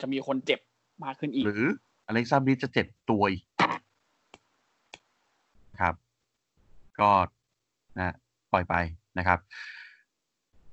[0.00, 0.60] จะมีคนเจ็บ
[1.04, 1.64] มากขึ้นอีก หรือ
[2.06, 3.42] อเล็กซาบิธจะเจ็บตัวอีก
[5.80, 5.94] ครับ
[7.00, 7.10] ก็
[7.98, 8.14] นะ
[8.52, 8.74] ปล่อยไป
[9.18, 9.38] นะครับ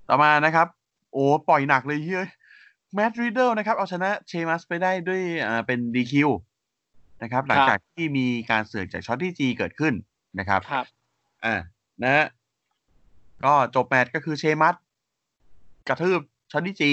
[0.08, 0.68] ต่อมานะครับ
[1.14, 2.30] โอ้ปล่อยหนักเลยเฮ้ย
[2.94, 6.30] Matt Riddle นะครับ เอาชนะ Sheamus ไปได้ด้วยอ่าเป็น DQ
[7.24, 9.94] นะครับ หลังจากที่มีการเสือกจาก Shorty G เกิดขึ้น
[10.40, 10.86] นะครับครับ
[11.46, 11.56] อ่า
[12.04, 12.26] นะฮะ
[13.46, 14.76] ก็จบแมตช์ก็คือ Sheamus
[15.88, 16.20] กระทืบ
[16.51, 16.92] Shorty G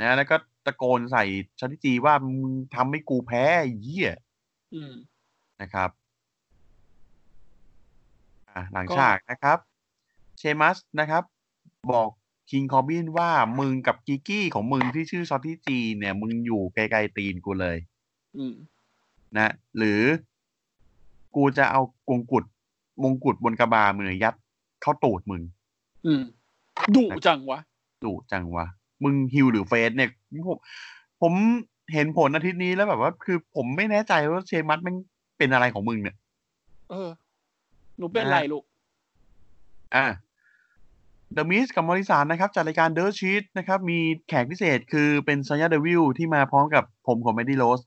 [0.00, 0.36] นะแล้วก็
[0.66, 1.24] ตะโกนใส่
[1.58, 4.14] Shorty G ว่ามึงทำให้กูแพ้ไอ้เหี้ย
[4.74, 4.92] อืม
[5.60, 5.90] นะครับ
[8.50, 9.58] อ่าหลังก็ฉากนะครับ
[10.38, 11.22] เชมัสนะครับ
[11.92, 12.08] บอก
[12.50, 17.76] คิงคอบินว่ามึงกับกิกกี้ของมึงที่ชื่อช็อตที่จีเนี่ย มึงอยู่ไกลๆตีนกูเลย
[18.36, 18.54] อืม
[19.36, 20.00] นะ หรือ
[21.36, 22.44] กูจะเอากงกุฎ
[23.02, 24.34] มงกุฎบนกระบามือยัด
[24.82, 25.42] เข้าตูดมึง
[26.06, 26.22] อืม
[26.96, 27.58] ดุจังวะ
[28.04, 28.66] ดุจังวะ
[29.04, 30.10] มึงฮิวหรือเฟสเนี่ย
[30.48, 30.58] ผม
[31.22, 31.32] ผม
[31.92, 34.94] เห็นผลอาทิตย์นี้แล้วแบบว่า คือผมไม่แน่ใจว่า Sheamus มัน
[35.38, 36.16] เป็นอะไรของมึงเนี่ย
[36.90, 37.08] เออ
[37.98, 38.64] หนูเป็นอะไรลูก
[39.94, 40.06] อ่า
[41.34, 43.98] The Miz กับ Morrison นะครับ จัดรายการ Dirt Sheet นะครับ มี
[44.28, 47.80] แขกพิเศษคือเป็นซ a ยาเดวิลที่มาพร้อมกับผมของ Mandy Rose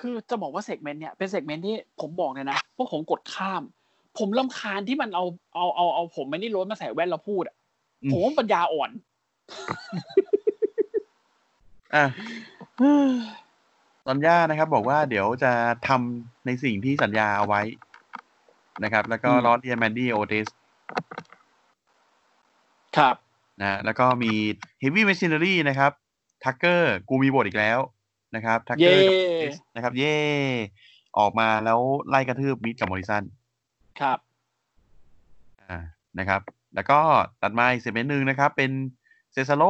[0.00, 3.62] คือจะบอกว่า segment เนี่ยเป็น segment ที่ผมบอกเลยนะพวกผมกดข้าม
[4.18, 5.24] ผมรำคาญที่มันเอา
[5.54, 7.56] เอาเอาเอาผมไม่ได้รถมาใส่แว่นแล้วพูดอะ
[8.02, 8.90] อืมผมว่าปัญญาอ่อน
[11.94, 12.04] อะ
[14.06, 15.52] ตอนย่านะครับ บอกว่าเดี๋ยวจะ
[15.88, 17.62] ทำในสิ่งที่สัญญาเอาไว้
[18.84, 20.48] นะครับ แล้วก็อืมล้อเลียน Mandy Otis
[22.96, 23.16] ครับ
[23.60, 24.32] นะแล้วก็มี
[24.82, 25.92] Heavy Machinery นะครับ
[26.44, 27.78] Tucker กูมีบทอีกแล้ว
[28.34, 30.18] นะครับ Tucker นะครับ เย่
[31.18, 33.24] ออกมาแล้วไล่กระทืบ Miz กับ Morrison
[34.00, 34.18] ครับ
[35.62, 35.78] อ่า
[36.18, 36.40] นะครับ
[36.74, 37.00] แล้วก็
[37.42, 38.70] ตัดมาอีก segment หนึ่งนะครับ เป็น
[39.32, 39.64] Cesaro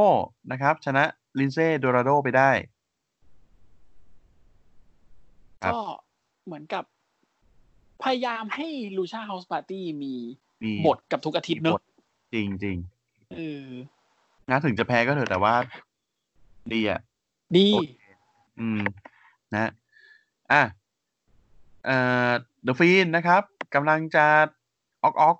[0.53, 1.05] นะครับ ชนะ
[1.39, 2.51] Lince Dorado ไปได้
[5.63, 5.81] ครับก็
[6.47, 6.85] เหมือนกับ
[8.03, 8.67] พยายามให้
[8.97, 10.15] Lucha House Party มี
[10.65, 11.83] มีบทกับทุกอาทิตย์เนบอะท
[12.35, 12.77] จริงจริง
[13.37, 15.55] เออๆนะถึงจะแพ้ก็เถอะแต่ว่า
[16.73, 17.01] ดีอะ
[17.57, 18.81] ดีโอเคอืม
[19.55, 19.71] นะ
[20.53, 20.63] อะ
[21.85, 21.97] เอ่
[22.29, 22.31] อ
[22.65, 23.43] เดอะฟีนนะครับ
[23.75, 24.27] กำลังจะ
[25.03, 25.37] ออกออก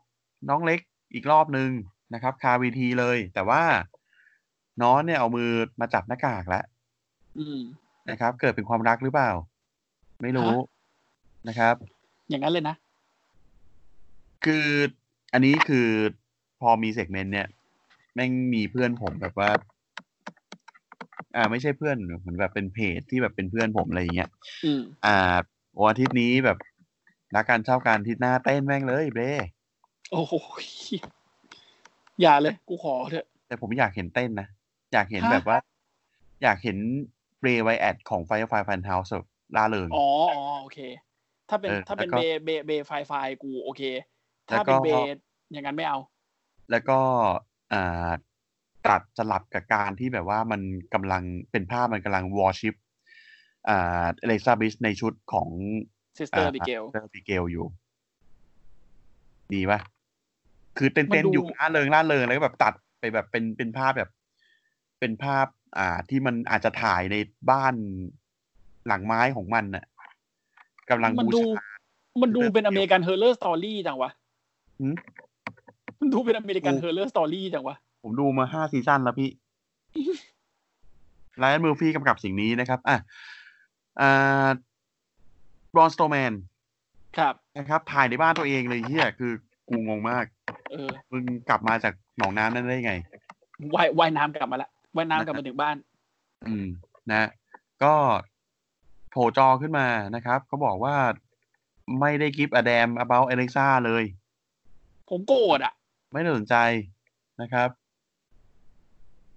[0.49, 0.81] น้องเล็ก
[1.15, 1.71] อีกรอบหนึ่ง
[2.15, 3.63] นะครับ คาวีทีเลย แต่ว่า
[4.83, 6.65] น้องเนี่ยเอามือมาจับหน้ากากแล้ว
[7.39, 7.59] อืม
[8.11, 9.31] นะครับ เกิดเป็นความรักหรือเปล่า
[10.23, 10.55] ไม่รู้ฮะ
[11.49, 11.75] นะครับ
[12.29, 12.77] อย่างนั้นเลยนะ
[14.45, 14.67] คือ
[15.33, 15.89] อันนี้คือ
[16.61, 17.49] พอมี segment เนี่ย
[18.15, 19.51] แม่งมีเพื่อนผมแบบว่า
[21.37, 24.31] อ่า ไม่ใช่เพื่อนเหมือนแบบเป็นเพจที่แบบเป็นเพื่อนผมอะไรอย่างเงี้ย
[24.65, 25.37] อืมอ่า
[25.81, 26.59] วันอาทิตย์นี้แบบ
[27.35, 29.31] รักการชอบการอาทิตย์หน้าเต้นแม่งเลย Bray
[30.13, 30.35] โอ้โห
[32.21, 34.49] อย่าเลย กูขอเถอะ แต่ผมอยากเห็นเต้นนะ
[34.93, 35.59] อยากเห็นฮะแบบว่า
[36.43, 36.77] อยากเห็น
[37.41, 39.27] Bray Wyatt ของ Firefly Funhouse แบบ
[39.57, 40.79] ร่าเริงออ๋ออ๋อโอเค
[41.49, 43.13] ถ้าเป็นเออถ้าเป็นแล้วก็เบเบเบไฟไฟ
[43.43, 43.83] กูโอเค
[44.47, 44.89] แล้วถ้าก็เป็นเบ
[45.53, 45.99] อย่างนั้นไม่เอา
[46.71, 46.99] แล้วก็
[47.73, 48.11] อ่า
[48.89, 50.61] ตัดสลับกับการที่แบบว่ามัน
[50.95, 52.75] กำลังเป็นภาพมันกำลังวอร์ชิป
[53.69, 55.49] อ่าเอลิซาเบธในชุดของ
[56.19, 57.67] ซิสเตอร์บิเกลเตอร์บิเกลอยู่
[59.55, 59.81] ดีป่ะ
[60.79, 64.11] คือเต้นมันเต้นดูอยู่ล่าเริงล่าเริงแล้วก็แบบตัดไปแบบเป็นเป็นภาพแบบ
[64.99, 65.47] เป็นภาพ
[65.79, 67.17] อ่า ที่มันอาจจะถ่ายใน
[67.51, 67.75] บ้าน
[68.87, 69.85] หลังไหม้ของมันน่ะ
[70.91, 71.67] กำลังมันบูดูชา
[72.23, 74.11] มันดูเป็น American Horror Story จังวะ
[74.81, 74.95] หืม
[76.01, 79.31] มันดูเป็นอเมริกันกู Horror Story จังวะ ผมดูมาห้าซีซั่นแล้วพี่
[81.39, 82.97] Ryan Murphy กำกับสิ่งนี้นะครับ อะ
[84.01, 84.49] อ่า
[85.75, 86.33] Braun Strowman
[87.19, 89.33] ครับ นะครับถ่ายในบ้านตัวเองเลยเฮียคือ
[89.69, 90.25] กูงงมาก
[90.71, 92.95] เออ มึงกลับมาจากหนองน้ำนั่นได้ไง
[93.75, 95.77] ว่ายว่ายน้ำกลับมาละว่ายน้ำกลับมาถึงบ้าน
[96.47, 96.67] อืม
[97.11, 97.29] นะ
[97.85, 97.95] ก็
[99.11, 100.97] โผล่จอขึ้นมานะครับ เขาบอกว่า
[102.01, 104.05] ไม่ได้กิฟต์อ d แดม about Alexa เลย
[105.11, 105.75] ผมโกรธอะ
[106.13, 106.57] ไม่ได้สนใจ
[107.41, 107.69] นะครับ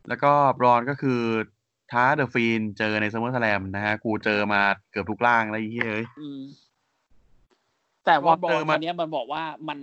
[0.08, 1.22] แล้วก็บรอนก็คือ
[1.92, 4.62] ท้าเดอะฟีนเจอในซัมเมอร์สแลมนะฮะ กูเจอมา
[4.92, 6.42] เกือบทุกล่างแล้วไอ้เหี้ยเอ้ยอืม
[8.06, 9.78] แต่ว่าบอเจลอมาตอนเนี้ยมันบอกว่ามัน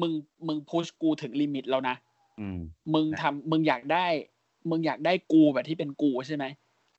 [0.00, 0.12] มึง
[0.46, 1.96] มึง push กูถึง limit แล้วนะ
[2.40, 2.58] อืม
[2.94, 4.06] มึงทำมึงอยากได้
[4.70, 6.44] มึงอยากได้กูแบบที่เป็นกูใช่ไหม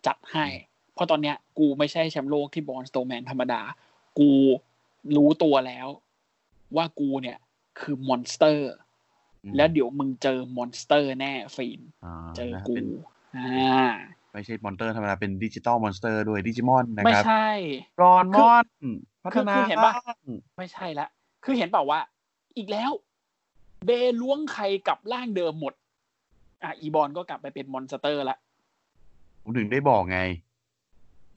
[0.05, 0.45] จัดให้
[0.93, 3.61] เพราะตอนเนี้ย กูไม่ใช่แชมป์โลกที่ Braun Strowman ธรรมดา
[4.19, 4.29] กู
[5.15, 5.87] รู้ตัวแล้ว
[6.75, 7.37] ว่ากูเนี่ย
[7.79, 8.86] คือ monster อืม
[9.55, 12.85] แล้วเดี๋ยวมึงเจอ monster แน่ Fiendอ่าเจอนะกูเป็น
[13.35, 13.89] อ่า
[14.33, 18.65] ไม่ใช่ monster ธรรมดาเป็น digital monster ด้วยดิจิมอนนะไม่ครับใช Braun มอน
[19.23, 20.17] พัฒนาคือเห็นปะบ้าง
[20.57, 21.07] ไม่ใช่ละ
[21.45, 21.99] คือเห็นเปล่าว่า
[22.57, 22.91] อีกแล้ว
[23.85, 23.89] Bray
[24.21, 25.73] ล้วงใครกลับร่างเดิมหมด
[26.63, 28.37] อะอี Braun ก็กลับไปเป็น monster ละ
[29.43, 30.19] ผมถึงได้บอกไง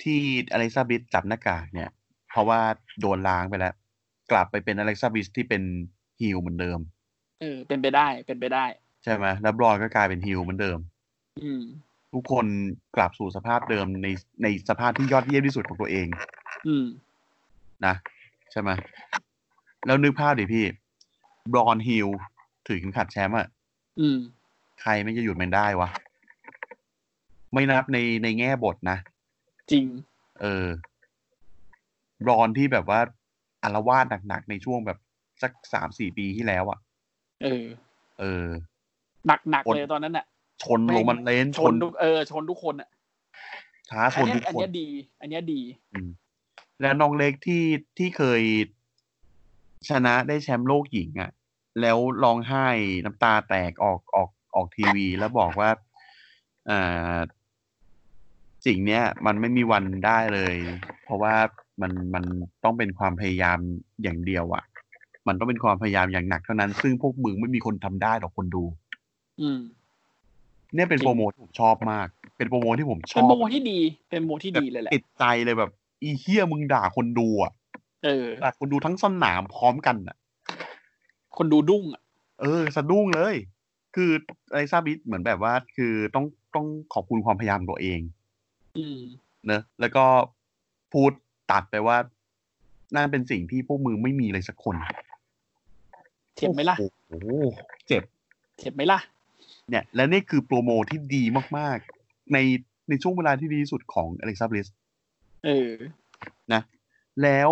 [0.03, 0.19] ที่
[0.53, 1.91] Alexa Bliss จับหน้ากากเนี่ย
[2.31, 2.61] เพราะว่า
[3.01, 3.75] โดนล้างไปแล้ว
[4.31, 5.63] กลับไปเป็น Alexa Bliss ที่เป็น
[6.21, 6.79] heel เหมือนเดิม
[7.41, 8.65] เออ เป็นไปได้ เป็นไปได้
[9.05, 10.79] ใช่ไหมแล้ว Braun ก็กลายเป็น heel เหมือนเดิม
[11.41, 11.63] อืม
[12.13, 12.47] ทุกคน
[12.97, 14.09] กลับสู่สภาพเดิมใน
[14.43, 16.07] ในสภาพที่ยอดเยี่ยมที่สุดของตัวเอง
[16.69, 16.87] อืม
[17.87, 17.95] นะ
[18.53, 18.71] ใช่ไหม
[19.87, 20.65] แล้วนึกภาพดิพี่
[21.53, 22.09] บรอนฮิล
[22.67, 23.47] ถือเข็มขัดแชมป์อะ
[24.01, 24.19] อืม
[24.83, 25.89] ใครไม่จะหยุดมันได้วะ
[27.53, 28.99] ไม่นับในในแง่บทนะ
[29.71, 29.85] จริง
[30.41, 30.67] เออ
[32.25, 33.01] บรอนที่แบบว่า
[33.63, 34.99] อารวาสหนักๆในช่วงแบบ
[35.43, 36.79] สักสามสี่ปีที่แล้วอะ
[37.43, 37.65] เออ
[38.21, 38.47] เออ
[39.27, 40.27] หนักหนักคนเลยตอนนั้นน่ะ
[40.63, 42.89] ชนโรมันเลนส์ชชนนทุกเออชนทุกคนอะ
[43.91, 44.89] ท้าชอันนเนี้ทุยกอันคนเนี้ยดี
[45.21, 45.61] อันเนี้ยดี
[45.93, 46.09] อืม
[46.81, 47.65] แล้วน้องเล็กที่
[47.99, 48.43] ที่เคย
[49.91, 51.31] ชนะได้แชมป์โลกหญิงอะ่ะ
[51.81, 52.67] แล้วร้องไห้
[53.05, 55.71] น้ำตาแตกออกออกออกทีวี แล้วบอกว่า
[56.71, 57.17] อ่า
[58.67, 60.55] สิ่งเนี้ย มันไม่มีวันได้เลย
[61.05, 61.35] เพราะว่า
[61.81, 62.25] มันมัน
[62.65, 63.59] ต้องเป็นความพยายาม
[64.03, 64.65] อย่างเดียวอะ่ะ
[65.29, 68.65] มันต้องเป็นความพยายามอย่างหนักเท่านั้น ซึ่งพวกมึงไม่มีคนทำได้หรอกคนดู
[69.41, 69.61] อืม
[70.75, 72.07] เนี่ยเป็นจริงโปรโมทที่ผมชอบมาก
[72.37, 73.79] เป็นโปรโมทที่ผมชเป็นอบโมที่ดี
[74.11, 75.71] เป็นโมที่ดีเลยแหละติดใจเลยแบบ
[76.03, 77.53] อีเฮียมึงด่าคนดูอะ
[78.05, 80.17] เออด่าคนดูทั้งสนามพร้อมกันอะ
[81.37, 82.03] คนดูดุ้งอะ
[82.41, 83.35] เออ สะดุ้งเลย
[83.95, 84.11] คือ
[84.53, 86.25] ไอซาบิสเหมือนแบบว่า คือต้อง
[86.55, 88.01] ต้องขอบคุณความพยายามตัวเอง
[88.79, 88.99] อืม
[89.47, 90.05] เนอะแล้วก็
[90.93, 91.11] พูด
[91.51, 91.97] ตัดไปว่า
[92.95, 94.77] นั่นเป็นสิ่งที่พวกมึงไม่มีเลยสักคน
[96.37, 97.29] เจ็บไหมล่ะโอ้โห
[97.87, 98.03] เจ็บ
[98.59, 98.99] เจ็บไหมล่ะ
[99.71, 101.23] เนี่ย และนี่คือโปรโมที่ดี
[101.59, 102.39] มากๆ ใน
[102.89, 104.67] ในช่วงเวลาที่ดีที่สุดของอเล็กซาบลิส
[105.45, 105.71] เออ
[106.53, 106.63] นะ
[107.23, 107.51] แล้ว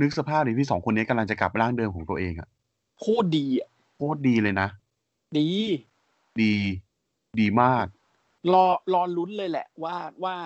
[0.00, 2.48] นึกสภาพดิพี่สองคนนี้กำลังจะกลับร่างเดิมของตัวเองอะ
[3.00, 4.68] โคตรดีอะโคตรดีเลยนะ
[5.38, 5.48] ดี
[6.42, 6.54] ดี
[7.40, 7.86] ดีมาก
[8.52, 10.36] รอรอลุ้นเลยแหละว่าว่า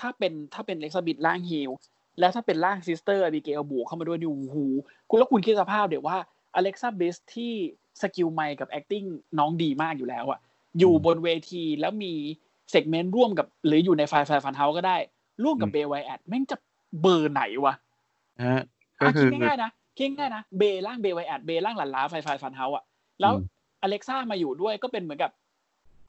[0.00, 1.70] ถ้าเป็นถ้าเป็น Alexa Bliss ร่าง heel
[2.18, 4.58] แล้วถ้าเป็นร่าง Sister Abigail บวกเข้ามาด้วยนี่โอ้โห
[5.08, 6.16] คุณแล้วคุณคิดสภาพเดี๋ยวว่า
[6.54, 7.52] Alexa Bliss ที่
[8.02, 9.06] skill mic กับ acting
[9.38, 10.40] น้องดีมากอยู่แล้วอะ
[10.78, 12.12] อยู่บนเวทีแล้วมี
[12.70, 14.96] segment ร่วมกับ หรืออยู่ในไฟไฟฟันเฮาก็ได้
[15.44, 16.56] ร่วมกับอืม Bray Wyatt แม่งจะ
[17.00, 17.74] เบอร์ไหนวะ
[18.38, 18.62] นะฮะ
[19.00, 22.84] ก็อะคืคิดง่ายๆนะคิดง่ายๆนะ Bray ร่าง Bray Wyatt Bray ร่างหลั่นล้า Firefly Fun House อะ
[23.20, 23.40] แล้วอืม
[23.82, 25.30] Alexa มาอยู่ด้วยก็เป็นเหมือนกับ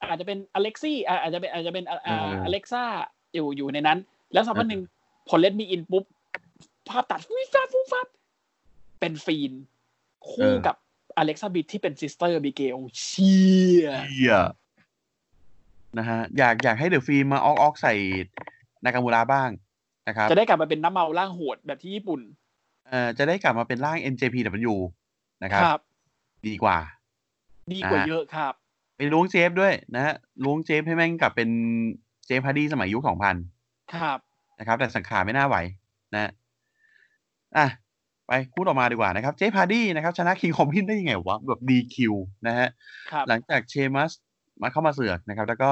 [0.08, 2.84] อาจจะเป็น Alexa อะอาจจะเป็นอาจจะเป็นอ่าเออ Alexa
[3.34, 3.98] อยู่อยู่ในนั้น
[4.32, 4.82] แล้วสักพักหนึ่ง
[5.28, 6.04] พอเล่นมีอินปุ๊บ
[6.88, 8.00] ภาพตัดฟุ้ยฟ้าฟุ้ฟ้า
[9.00, 9.52] เป็น Fiend
[10.30, 10.76] คู่กับ
[11.16, 13.34] Alexa Bliss ที่เป็น Sister Abigail เชี
[13.82, 14.36] ยเฮีย
[15.98, 17.94] นะฮะอยากอยากให้ The Fiend มาออกออกใส่
[18.84, 19.50] Nakamura บ้าง
[20.08, 22.20] นะครับ จะได้กลับมาเป็นนากามูร่างโหดแบบที่ญี่ปุ่น
[22.88, 24.74] เอ่อจะได้กลับมาเป็นร่าง NJPW
[25.42, 25.80] นะครับ
[26.46, 26.78] ดีกว่า
[27.72, 28.52] ดีกว่าอ่าเยอะครับ
[28.96, 31.48] ไปล้วง Jeff ด้วยนะฮะล้วง Jeff ให้แม่งกลับเป็น
[32.26, 33.36] Jeff Hardy สมัยยุคสองพัน
[33.94, 34.18] ครับ
[34.58, 35.56] นะครับ แต่สังขารไม่น่าไหว
[36.14, 36.30] นะ
[37.56, 37.66] อะ
[38.28, 42.14] ไปพูดออกมาดีกว่านะครับ Jeff Hardy นะครับ ชนะ King Corbin ได้ยังไงวะ แบบ DQ
[42.46, 42.68] นะฮะ
[43.10, 44.12] ครับหลังจาก Sheamus
[44.62, 45.70] มาเข้ามาเสือกนะครับ แล้วก็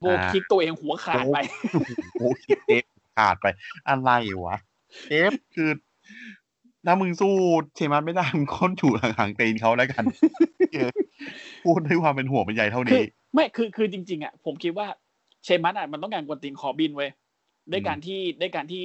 [0.00, 1.38] Brogue Kick ตัวเองหัวขาดไป
[1.72, 1.80] โอ้
[2.18, 2.84] โห kick Jeff
[3.16, 3.46] ขาดไป
[3.88, 4.10] อะไร
[4.44, 4.56] วะ
[5.08, 5.70] Jeff คือ
[6.86, 7.34] ถ้ามึงสู้
[7.76, 10.04] Sheamus ไม่ได้มึงค้นถูห่างๆตีนเขาแล้วกัน
[10.72, 10.90] เออ
[11.64, 13.04] พูดด้วยความเป็นห่วงเป็นใยเท่าคือนี้
[13.34, 14.86] ไม่คือคือจริง ๆ อะ ผมคิดว่า
[15.44, 17.10] Sheamus อะมันต้องการกวนตีน Corbin เว้ย
[17.72, 18.82] ด้วยการที่ด้วยการที่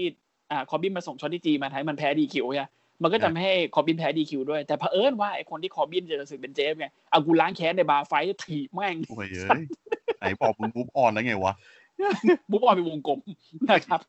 [0.52, 2.68] อ่า Corbin มาส่งช็อตที่จีมาท้ายมันแพ้ DQ ใช่
[3.02, 9.64] มันก็อะทำให้ Corbin แพ้ DQ ด้วย แต่เผอิญว่าไอคนที่ Corbin เจอเสือกเป็น Jeff ไงเอากูล้างแค้นใน Bar Fight ถีบแม่งโอ้ยเอ้ย
[10.20, 11.54] ไหนบอกมึงปุ๊บออนแล้วไงวะ
[12.52, 13.20] บุ๊บออนเป็นวงกลม
[13.70, 14.02] นะครับ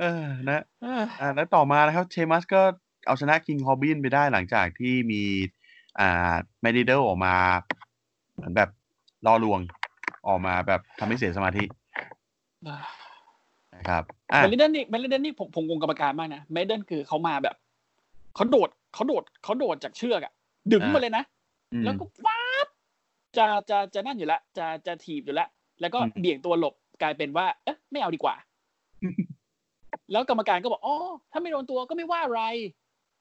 [0.00, 2.62] เออนะเอออ่าแล้วต่อมานะครับเชมัสก็
[3.06, 5.22] เอาชนะคิงคอร์บินไปได้หลังจากที่มี
[6.00, 7.34] อ่าแมดิเดลออกมา
[8.34, 8.70] เหมือนแบบ
[9.26, 9.60] ล่อลวง
[10.28, 11.64] ออกมาแบบทำให้เสียสมาธิ
[13.74, 14.02] นะครับ
[14.32, 17.56] อะเมลิเดนนี่เมลิเดนนี่ผมผมงงกรรมการมากนะเมลิเดนคือเขามาแบบ
[18.36, 20.32] เขาโดดเขาโดดเขาโดดจากเชือกอะ
[20.72, 21.24] ดึงมาเลยนะ
[21.72, 22.66] อืมแล้วก็ฟ้าบ
[23.36, 25.48] จะจะจะนั่นอยู่แล้วจะจะถีบอยู่แล้ว
[25.80, 28.34] แล้วก็อืมเบี่ยงตัวหลบกลายเป็นว่า เอ๊ะไม่เอาดีกว่า
[30.12, 30.96] แล้วกรรมการก็บอกอ๋อ
[31.32, 32.42] ถ้าไม่โดนตัวก็ไม่ว่าอะไร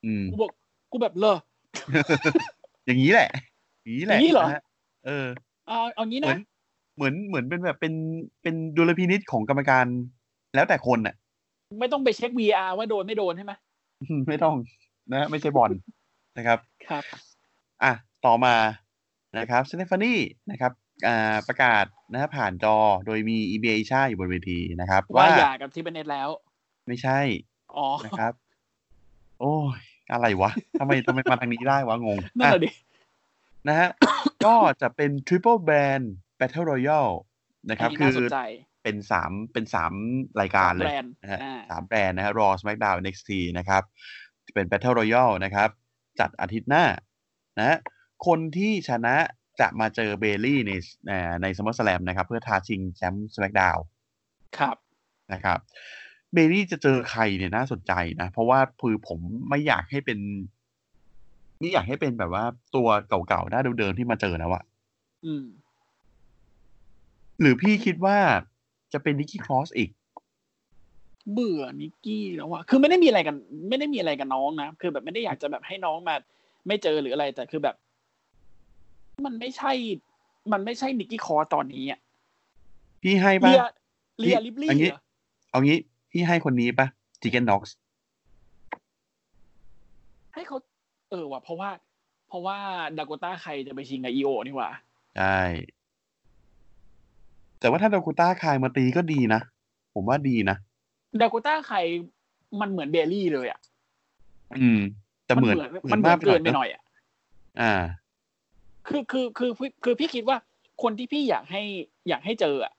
[0.06, 0.52] อืมกูบอก
[0.92, 1.38] กูแบบเลอ
[2.86, 3.30] อย่างนี้แหละ
[3.84, 4.64] อย่างนี้แหละอย่างนี้เหรอนะฮะ
[5.06, 5.26] เออ
[5.68, 6.40] เอาเอางี้เหมือนะน
[6.96, 7.94] เหมือนเหมือนเป็นแบบเป็น
[8.42, 9.86] เป็นดุลพินิษของกรรมการ
[10.56, 11.16] แล้วแต่คนน่ะ
[11.80, 13.54] ไม่ต้องไปเช็ค VR ว่าโดนไม่โดนใช่ไหม
[14.28, 14.56] ไม่ต้อง
[15.12, 15.72] นะไม่ใช่บอล
[16.38, 16.60] นะครับ
[16.90, 17.04] ครับ
[17.84, 17.92] อะ
[18.26, 18.56] ต่อมา
[19.38, 20.16] นะครับสเตฟานี
[20.52, 20.72] นะครับ
[21.08, 22.76] อ่าประกาศนะฮะผ่านจอ
[23.06, 26.30] โดยมี อีเบชาอยู่บนเวทีนะครับ ว่าว่าหย่ากับทิปเนตแล้ว
[26.88, 27.20] ไม่ใช่
[27.78, 28.34] อ๋อ นะครับ
[29.40, 29.80] โอ้ย
[30.12, 32.70] อะไรวะทำไมทำไมมาทางนี้ได้วะ งงนั่นแหละอะดิ
[33.68, 33.90] นะฮะ
[34.46, 36.06] ก็จะเป็น Triple Brand
[36.40, 37.16] Battle Royale
[37.70, 38.40] นะครับอัคือน่าสนใจ
[38.84, 39.94] เป็นสามเป็นสาม
[40.42, 43.84] รายการเลยแบรนด์นะฮะอ่าสามแบรนด์นะฮะ Raw SmackDown NXT นะครับ
[44.56, 45.70] เป็น Battle Royale นะครับ
[46.20, 46.86] จัดอาทิตย์หน้า
[47.60, 47.78] นะฮะ
[48.26, 49.16] คนที่ชนะ
[49.60, 50.72] จะมาเจอ Bayley ใน
[51.08, 53.82] เอ่อใน SummerSlam นะครับ เพื่อท้าชิงแชมป์ SmackDown
[54.58, 54.76] ครับ
[55.34, 55.60] นะครับ
[56.34, 59.20] Bayley จะเจอใครเนี่ยน่าสนใจนะ เพราะว่าคือผม
[59.50, 60.20] ไม่อยากให้เป็น
[61.60, 62.46] ไม่อยากให้เป็นแบบว่า
[62.76, 64.64] ตัวเก่าๆ หน้าเดิมๆที่มาเจอนะวะ
[65.26, 65.46] อืม
[67.40, 68.18] หรือพี่คิดว่า
[68.94, 69.90] จะเป็น Nikki Cross อีก
[71.34, 73.36] เบื่อนิกกี้แล้วอะคือไม่ได้มีอะไรกัน
[73.70, 76.16] ไม่ได้มีอะไรกับน้องนะคือแบบไม่ได้อยากจะแบบให้น้องมา
[76.68, 77.76] ไม่เจอหรืออะไร แต่คือแบบ
[79.26, 79.72] มันไม่ใช่
[80.52, 82.00] มันไม่ใช่ Nikki Cross ตอนนี้อะ
[83.04, 85.02] พี่ให้ปะ Rhea Rhea Ripley อันนี้เหรอ
[85.52, 85.78] เอางี้
[86.12, 86.88] พี่ให้คนนี้ปะ
[87.22, 87.76] Tegan Nox
[90.34, 90.58] ให้เขา
[91.10, 91.70] เออว่ะเพราะว่า
[92.28, 92.58] เพราะว่า
[92.98, 94.70] ดากต้าใครจะไปชิงกับอีโอนี่หว่า
[95.18, 95.40] ใช่
[97.60, 99.42] แต่ว่าถ้าดากูต้าคายมาตีก็ดีนะ
[99.94, 100.58] ผมว่าดีนะ
[101.22, 101.78] ดากต้าใคร
[102.60, 103.60] มันเหมือนเบลลี่เลยอะ
[104.60, 104.80] อืม
[105.26, 105.58] แต่เหมือน
[105.92, 106.82] มันเหมือนเกินไปะหน่อยอะ
[107.62, 107.74] อ่า
[108.88, 110.38] คือคือคือคือคือพี่คิดว่า
[110.84, 111.64] คนที่พี่อยากให้
[112.10, 112.74] อยากให้เจออะ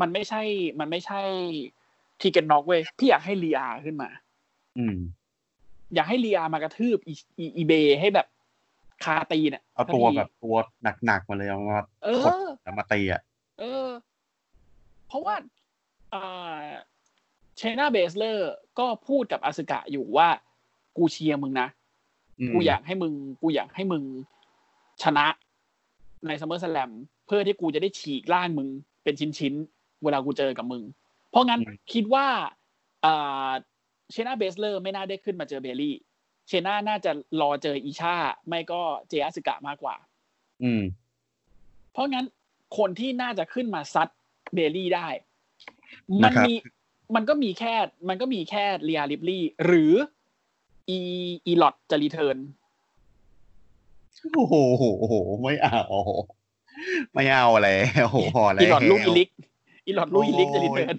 [0.00, 0.42] มันไม่ใช่
[0.80, 1.20] มันไม่ใช่
[2.20, 4.08] ทีเกนน็อกเว้ยพี่อยากให้เลียขึ้นมา
[4.78, 4.96] อืม
[5.94, 8.26] อยากให้เลียมากระทืบอีอีอีเบให้แบบ
[9.04, 10.56] คาตีเนี่ยเอาตัวแบบตัว
[11.06, 13.22] หนักๆมาเลยเอามาเอขดอแล้วมาตีอะ
[13.58, 13.88] เออ
[15.06, 15.34] เพราะว่า
[16.14, 20.28] อ่าเชนาเบสเลอร์ก็พูดกับอาสึกะอยู่ว่า
[20.96, 21.68] กูเชียร์มึงนะ
[22.40, 23.12] อืมกูอยากให้มึง
[23.42, 24.02] กูอยากให้มึง
[25.02, 25.26] ชนะ
[26.26, 26.90] ในซัมเมอร์สแลม
[27.26, 28.68] เพื่อที่กูจะได้ฉีกร่างมึง
[29.02, 30.82] เป็นชิ้นๆ เวลากูเจอกับมึง
[31.30, 31.60] เพราะงั้น
[31.92, 32.26] คิดว่า
[33.04, 33.50] อ่า
[34.10, 35.94] Shayna Baszler ไม่น่าได้ขึ้นมาเจอ Bayley
[36.48, 38.14] Shayna น่าจะรอเจออีชา
[38.48, 39.96] ไม่ก็เจอ Asuka มากกว่า
[40.62, 40.82] อืม
[41.92, 42.26] เพราะงั้น
[42.78, 44.08] คนที่น่าจะขึ้นมาซัด
[44.54, 45.08] Bayley ได้
[46.22, 46.54] มันนะครับมี
[47.14, 47.74] มันก็มีแค่
[48.08, 49.92] มันก็มีแค่ Rhea Ripley หรือ
[50.88, 50.98] อี
[51.46, 52.38] อีลอดจะ return
[54.34, 54.54] โอ้โห
[54.98, 55.82] โอ้โหไม่เอา
[57.14, 59.30] ไม่เอาแล้วโอ้โหพอแล้วอีลอดลูกอีลิก
[59.86, 60.96] อีลอดลูกอีลิกจะรีเทิร์น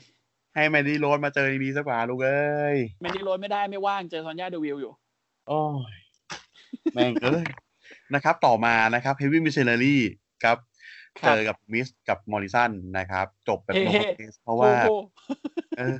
[0.55, 4.91] ให้แมนดี้โรสมาเจอดีสักกว่าลูกเอ้ยแมนดี้โรสไม่ได้ไม่ว่างเจอซอนยาเดวิลอยู่
[5.47, 5.61] โอ้
[5.93, 5.95] ย
[6.93, 7.43] แม่งเอ้ย
[8.13, 9.97] นะครับ ต่อมานะครับเฮฟวี่มิชชันนารี
[10.43, 10.57] ครับครับ
[11.25, 14.95] เจอกับมิสกับมอริสันนะครับ จบแบบเฮ้โนเฮ้เคสเพราะว่าโอ้โห
[15.77, 15.97] เออ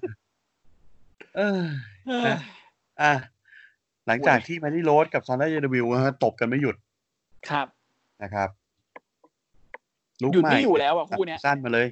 [1.38, 1.62] เออ
[2.08, 2.40] เอ้ยนะ
[3.02, 3.14] อะ
[4.08, 6.76] หลังจากที่แมนดี้โรสกับซอนด้าเยเดวิลนะฮะตบกันไม่หยุด
[7.50, 7.68] ครับ
[8.24, 8.50] นะครับ
[10.22, 11.88] ลุกหยุดใหไม่อยู่แล้วอะคู่เนี้ยสั้นมาเลย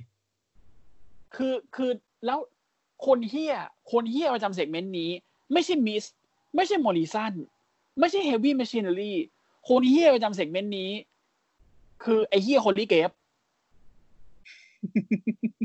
[1.36, 1.92] คือคือ
[2.26, 2.40] แล้ว
[3.06, 3.56] คนเฮีย
[3.92, 5.12] คนเฮียประจำเซกเมนต์นี้
[5.54, 6.04] ไม่ใช่มิส
[6.56, 7.34] ไม่ใช่มอริสัน
[8.00, 9.14] ไม่ใช่เฮฟวี่แมชชีน r รี
[9.68, 10.92] คนเฮียประจำเซกเมนต์นี้
[12.04, 13.12] คือไอเฮียคนที่เก็บ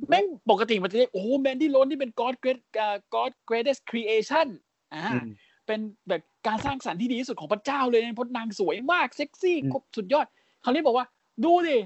[0.09, 4.47] แม่งปกติมันจะเรียกโอ้แมนดี้โรนที่เป็น God Great อ่า God Greatest Creation
[4.95, 5.31] อ่าอืม
[5.67, 10.27] เป็นแบบการสร้างสรรค์ที่ดีที่สุดของพระเจ้าเลยนะเพราะนางสวยมากเซ็กซี่อืมสุดยอด
[10.65, 11.07] คราวนี้บอกว่า
[11.45, 11.79] ดูดิ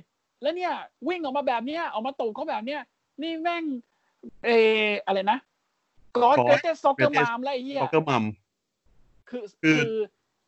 [0.43, 0.73] แล้วเนี่ย
[1.09, 2.81] วิ่งออกมาแบบเนี้ยออกมาตบเขาแบบเนี้ย
[3.23, 3.65] นี่แม่ง
[4.45, 4.51] เอ
[4.85, 5.39] ออะไรนะ
[6.17, 8.25] กอด God เกรเตสซ็อกเกอร์ Greatest มามอะไรเงี้ยซ็อกเกอร์มัม
[9.29, 9.95] คือคือคือ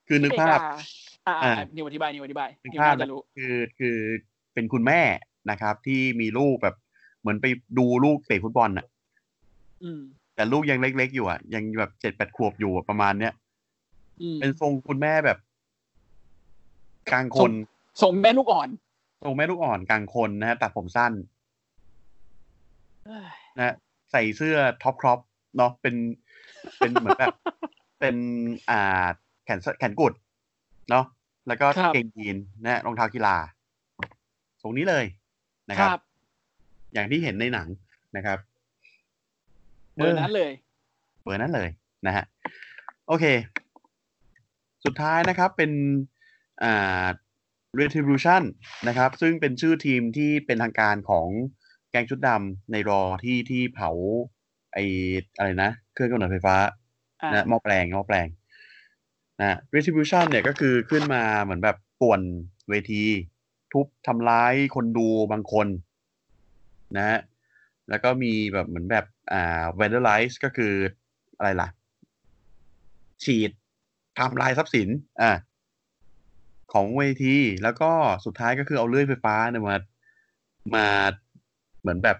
[0.07, 3.97] คือนึกภาพที่ อเมริอ่าอ่าอ่านิวอธิบายนิวอธิบายนึกนิวภาพน่าจะรู้คือคือ
[4.55, 5.01] เป็นคุณแม่
[5.51, 6.77] นะครับ ที่มีลูกแบบ
[7.21, 7.47] เหมือนไป
[7.79, 8.87] ดูลูกเตะฟุตบอลน่ะ
[9.85, 10.01] อืม
[10.35, 13.33] แต่ลูกยังเล็กๆอยู่อะ ยังแบบเจ็ดแปดขวบอยู่อะประมาณเนี้ย
[14.23, 15.39] อืมเป็นทรงคุณแม่แบบ
[17.13, 17.53] กลางคน
[18.03, 18.69] ส่งแม่ลูกอ่อน
[19.25, 21.13] ทรงแม่ลูกอ่อนกลางคนนะฮะตัดผมสั้น
[23.07, 23.75] เอ้ยนะฮะ
[24.13, 25.21] ใส่เสื้อท็อปครอป
[25.57, 25.95] เนาะเป็น
[26.79, 27.35] เป็นเหมือนแบบ
[28.01, 28.17] เป็น
[28.71, 29.05] อ่า
[29.45, 30.13] แขนสแขนกุด
[30.91, 31.05] เนาะ
[31.49, 33.37] แล้วก็ครับเกงยีนนะฮะรองเท้ากีฬา
[34.63, 35.05] ทรงนี้เลย
[35.71, 36.01] นะคครับรับ
[36.95, 37.69] อย่างที่เห็นในหนัง
[38.17, 38.39] นะครับ
[39.97, 40.53] เบอร์นั้นเลย
[41.23, 41.69] เบอร์นั้นเลย
[42.07, 42.25] นะฮะ
[43.07, 43.25] โอเค
[44.85, 45.73] สุดท้ายนะครับเป็น
[46.63, 47.07] อ่า
[47.81, 48.43] retribution
[48.89, 51.29] นะครับ ซึ่งเป็นชื่อทีมที่เป็นทางการของ
[51.91, 53.91] แกงชุดดำในรอที่ที่เผา
[54.73, 54.79] ไอ
[55.37, 56.57] อะไรนะ เครื่องกำเนิดไฟฟ้า
[57.23, 58.27] อ่านะหม้อแปลงหม้อแปลง
[59.41, 62.21] นะ retribution เนี่ยก็คือขึ้นมาเหมือนแบบป่วน
[62.69, 63.05] เวที
[63.73, 65.67] ทุบทำร้ายคนดูบางคน
[66.97, 67.21] นะฮะ
[67.89, 70.73] แล้วก็มีแบบเหมือนแบบอ่า vandalize ก็คือ
[71.37, 71.69] อะไรล่ะ
[73.25, 73.51] ฉีด
[74.19, 74.89] ทำลายทรัพย์สิน
[75.21, 75.33] อ่า
[76.73, 77.91] ของเวที แล้วก็
[78.25, 79.77] สุดท้ายก็คือเอาเลื่อยไฟฟ้าเนี่ยมา
[80.75, 80.87] มา
[81.81, 82.19] เหมือนแบบ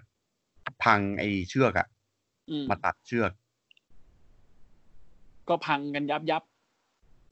[0.83, 1.87] พังไอเชือกอะ
[2.49, 3.31] อืมมาตัดเชือก
[5.49, 6.43] ก็พังกันยับยับ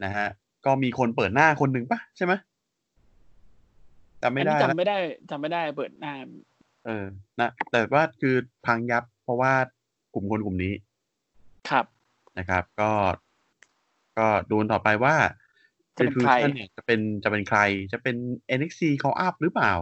[0.03, 0.27] นะฮะ
[0.65, 2.33] ก็มีคนเปิดหน้าคนหนึ่งปะใช่ไหม
[4.21, 4.97] จำไม่ได้อันนี้แล้วจำไม่ได้
[5.29, 6.13] จำไม่ได้เปิดหน้า
[6.85, 7.05] เออ
[7.39, 9.53] นะ แต่ว่าคือพังยับ เพราะว่า
[10.13, 10.73] กลุ่มคนกลุ่มนี้
[11.69, 11.85] ครับ
[12.37, 12.91] นะครับ ก็
[14.17, 15.15] ก็ดูกันต่อไปว่า
[15.97, 17.59] จะเป็นใคร Retribution เนี่ยจะเป็นจะเป็นใคร
[17.93, 18.15] จะเป็น
[18.57, 19.73] NXT call up หรือเปล่า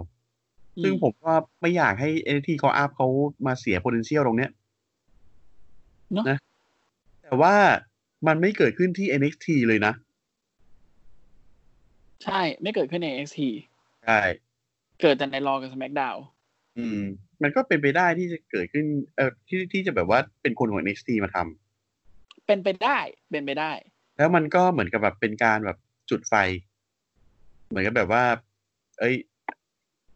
[0.78, 3.08] อืซึ่งผมก็ไม่อยากให้ NXT call up เขา
[3.46, 4.52] มาเสีย potential ตรงเนี้ย
[6.14, 6.38] เนอะนะ
[7.24, 7.56] แต่ว่า
[8.28, 9.94] มันไม่เกิดขึ้นที่ NXT เลยนะ
[12.26, 13.40] ใช่ ไม่เกิดขึ้นใน NXT
[14.06, 14.20] ใช่
[15.02, 16.20] เกิดแต่ในรอกับ SmackDown
[16.78, 17.02] อืม
[17.42, 18.86] มันก็เป็นไปได้ที่จะเกิดขึ้น
[19.16, 22.98] เออที่ที่จะแบบว่าเป็นคนของ NXT มาทำเป็นไปได้
[23.32, 23.72] เป็นไปได้
[24.18, 25.78] แล้วมันก็เหมือนกับแบบเป็นการแบบ
[26.10, 26.34] จุดไฟ
[27.68, 28.24] เหมือนกับแบบว่า
[29.00, 29.16] เอ้ย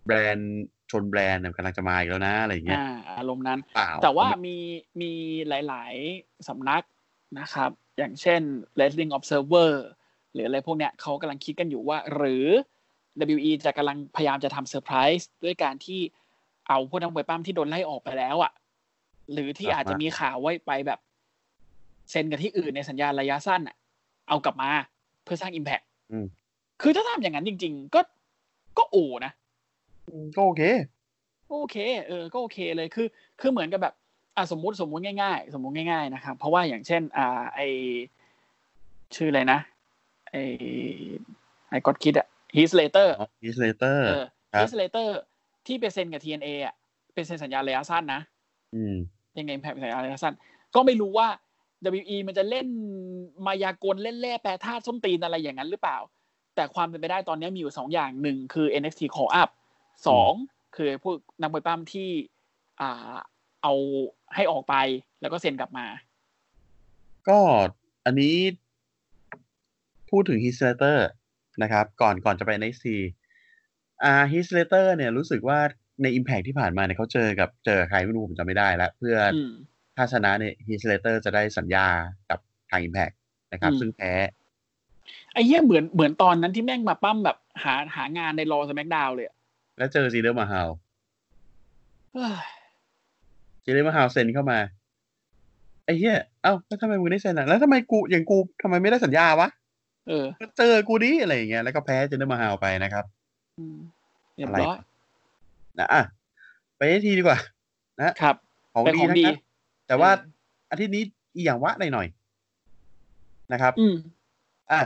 [0.05, 4.57] แบรนด์ชนแบรนด์เนี่ยกำลังจะมาอีกแล้วนะอะไรอย่างเงี้ยอ่าอารมณ์นั้นเปล่าแต่ว่ามี
[5.01, 5.11] มี
[5.47, 6.83] หลาย ๆสำนัก
[7.39, 8.41] นะครับ อย่างเช่น
[8.77, 9.71] Wrestling Observer
[10.33, 12.47] หรืออะไรพวกเนี้ยเขากำลังคิดกันอยู่ว่า หรือ
[13.35, 15.99] WWE จะกำลังพยายามจะทำเซอร์ไพรส์ด้วยการที่
[16.67, 18.51] เอาพวกนักมวยปล้ำที่โดนไล่ออกไปแล้วอะ
[19.31, 20.99] หรือที่อาจจะมีข่าวไว้ไปแบบ
[22.09, 23.75] เซ็นกับที่อื่นในสัญญาระยะสั้นอะ
[24.27, 24.69] เอากลับมา
[25.23, 26.25] เพื่อสร้าง Impact อืม
[26.81, 28.01] คือถ้าทำอย่างนั้นจริง ๆ ก็
[28.77, 29.31] ก็โอนะ
[30.37, 30.63] ก็โอเค
[31.49, 31.77] โอเค
[32.07, 33.07] เออ ก็โอเคเลย คือ
[33.41, 33.93] คือเหมือนกับแบบ
[34.35, 37.59] อะสมมุติ สมมุติง่ายๆ สมมุติง่าย ๆ นะครับ เพราะว่าอย่างเช่น อ่า ไอ
[39.15, 39.59] ชื่ออะไรนะ
[40.33, 40.37] ไอ
[41.69, 43.07] ไอก็คิดอะ Heath Slater
[43.43, 45.09] อีสเลเตอร์เออครับ Heath Slater
[45.67, 46.75] ที่ไปเซ็นกับ TNA อะ
[47.13, 48.21] เป็นเซ็นสัญญาระยะสั้นนะ
[48.75, 48.95] อืม
[49.39, 50.33] ยังไงแพ้สัญญาระยะสั้น
[50.75, 51.27] ก็ไม่รู้ว่า
[51.99, 52.67] WE มันจะเล่น
[53.45, 55.97] มายากลเล่นแร่แปรธาตุส้นตีนอะไรอย่างนั้นหรือเปล่า
[56.55, 59.49] แต่ความเป็นไปได้ตอนนี้มีอยู่สองอย่างหนึ่งคือ NXT call up
[60.07, 60.33] สอง
[60.75, 62.09] คือพวกนักมวยปล้ำที่
[62.81, 63.15] อ่า
[63.63, 63.73] เอา
[64.35, 64.75] ให้ออกไป
[65.21, 65.85] แล้วก็เซ็นกลับมา
[67.29, 67.39] ก็
[68.05, 68.35] อันนี้
[70.13, 71.07] พูดถึง Heath Slater
[71.63, 72.87] นะครับ ก่อนก่อนจะไป NXT
[74.03, 75.59] อ่า Heath Slater เนี่ยรู้สึกว่า
[76.01, 79.51] ใน Impact ที่ผ่านมาเนี่ยเขาเจอกับเจอใครไม่รู้ผมจำไม่ได้แล้ว เพื่ออืม
[79.95, 81.87] ถ้าชนะเนี่ย Heath Slater จะได้สัญญา
[82.29, 83.15] กับทาง Impact
[83.53, 84.13] นะครับอืมซึ่งแพ้
[85.33, 89.35] ไอ้เหี้ยเหมือนเหมือนตอนนั้นที่แม่งมาปล้ำแบบหาหางานใน Raw SmackDown เลยอะ
[89.77, 90.69] แล้วเจอ Jinder Mahal
[92.11, 92.45] เฮ้ย
[93.63, 94.59] Jinder Mahal เซ็นเข้ามา
[95.85, 99.49] ไอ้เหี้ยเอ้าแล้วทำไมมึงได้เซ็นอะแล้วทำไมกูอย่างกูทำไมไม่ได้สัญญาวะ
[100.07, 103.05] เออก็เจอกูดิอะไรอย่างเงี้ยแล้วก็แพ้ Jinder Mahal ไปนะครับ
[103.59, 103.77] อืม
[104.35, 104.77] เรียบร้อย
[105.79, 106.01] นะอะ
[106.77, 107.39] ไปทีดีกว่า
[108.21, 108.35] ครับ
[108.73, 109.37] ของเป็นดีของทั้ดีงนั้น
[109.87, 111.03] แต่ว่าเอออาทิตย์นี้
[111.35, 113.95] อีหยังวะหน่อยหน่อยๆนะครับอืม
[114.71, 114.81] อะ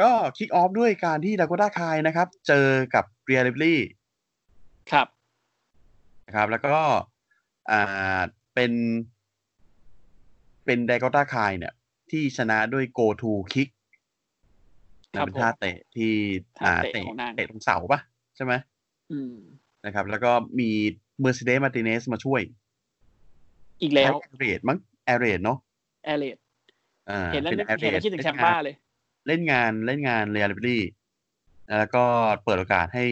[0.00, 3.80] ก็คิกออฟด้วยการที่ดาโกต้าคายนะครับ เจอกับเรียลิบลี่
[4.92, 5.06] ครับ
[6.26, 6.76] นะครับ แล้วก็
[7.70, 8.20] อ่า
[8.54, 8.72] เป็น
[10.64, 11.74] เป็นดาโกต้าคายเนี่ย
[12.10, 13.73] ที่ชนะด้วย go to kick ครั
[15.14, 16.12] นะบเป็นท่าเตะที่
[16.58, 18.00] ท่าอ่าเตะเตะของนางเตะตรงเสาปะ
[18.36, 18.52] ใช่ไหม
[19.12, 19.34] อืม
[19.84, 20.70] นะครับ แล้วก็มี
[21.20, 22.40] Mercedes Martinez มาช่วย
[23.82, 25.58] อีกแล้ว Air Raid มั้ง Air Raid เนาะ
[26.04, 26.36] Air Raid
[27.10, 28.74] อ่าเห็นแล้วนึก Air เห็นแล้ว Raid คิดถึง Ciampa เลย
[29.26, 30.82] เล่นงานเล่นงาน Rhea Ripley
[31.78, 32.04] แล้วก็
[32.44, 33.04] เปิดโอกาสให้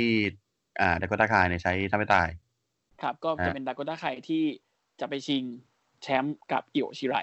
[0.80, 2.28] อ่า Dakota Kai เนี่ยใช้ท่าไม้ตาย
[3.02, 4.42] ครับ ก็จะฮะเป็น Dakota Kai ที่
[5.00, 5.42] จะไปชิง
[6.02, 7.16] แชมป์กับ Io Shirai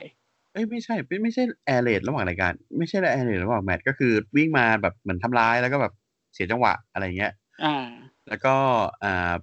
[0.53, 5.93] เอ้ยไม่ใช่ไม่ไม่ใช่ Air Raid ระหว่างรายการ ไม่ใช่ Air Raid ระหว่างแมตช์ก็คือวิ่งมาแบบเหมือนทำร้ายแล้วก็แบบ
[6.33, 7.33] เสียจังหวะอะไรเงี้ย
[7.65, 7.87] อ่า
[8.27, 8.55] แล้วก็
[9.03, 9.33] อ่า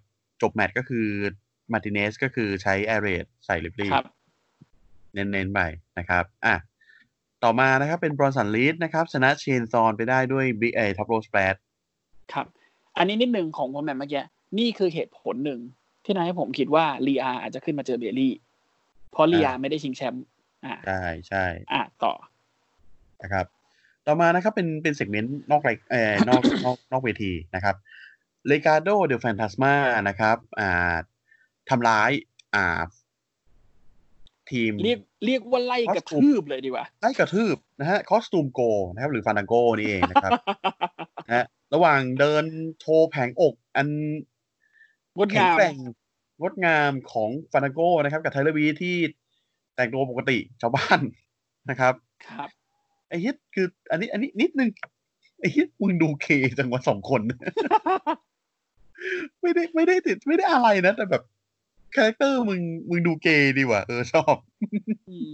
[0.42, 1.06] จบแมตช์ก็คือ
[1.72, 4.06] Martinez ก็คือใช้ Air Raid ใส่ Ripley ครับ
[5.12, 5.60] เน้นๆไป
[5.98, 6.54] นะครับ อะ
[7.42, 11.55] ต่อมานะครับเป็น Bronson Reed นะครับ ชนะ Shane Thorne ไปได้ด้วย big เอ top rope splash
[12.32, 12.46] ครับ
[12.96, 14.22] อันนี้นิดหนึ่งของผมแบบเมื่อกี้
[14.58, 15.60] นี่คือเหตุผลหนึ่ง
[16.04, 18.32] ที่ทำให้ผมคิดว่า Rhea อาจจะขึ้นมาเจอ Bayley
[19.10, 20.24] เพราะ Rhea ไม่ได้ชิงแชมป์
[20.64, 22.14] อ่าใช่ใช่อ่าต่อ
[23.22, 23.46] นะครับ
[24.06, 27.76] ต่อมานะครับเป็นเป็น segment นอกไรเอ่อนอกนอกนอกเวทีนะครับ
[28.47, 29.74] Legado del Fantasma
[30.08, 30.94] นะครับอ่า
[31.68, 32.10] ทำร้าย
[32.54, 32.82] อ่า
[34.50, 38.60] ทีม เรียกเรียกว่าไล่กระทืบเลยดีกว่า ไล่กระทืบนะฮะคอสตูมโก
[38.94, 40.32] นะครับ หรือ Fandango นี่เองนะครับ
[41.26, 42.44] นะฮะระหว่างเดิน
[42.80, 43.88] โชว์แผงอกอัน
[45.16, 45.76] งดแข็งงามแกร่ง
[46.40, 48.96] งดงามของ Fandango นะครับ กับ Tyler Breeze ที่
[49.77, 51.01] แต่งตัวปกติชาวบ้าน
[51.70, 51.94] นะครับ
[52.28, 52.48] ครับ
[53.09, 54.70] ไอ้เฮ็ดคือ อันนี้ อันนี้นิดนึง
[55.40, 56.26] ไอ้เฮ็ดมึงดูเกย์
[56.59, 57.20] จังวะสองคน
[59.40, 61.23] ไม่ได้ไม่ได้ติดไม่ได้อะไรนะ แต่แบบ
[61.94, 64.36] character มึงมึงดูเกย์ดีว่ะเออชอบ
[65.09, 65.32] อืม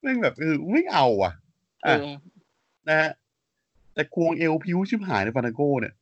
[0.00, 1.32] แม่งแบบเออไม่เอาอะ
[1.84, 2.08] เออะอ
[2.88, 3.10] นะฮะ
[3.94, 5.94] แต่ควงเอวพลิ้วชิบหายไอ้ Fandango เนี่ย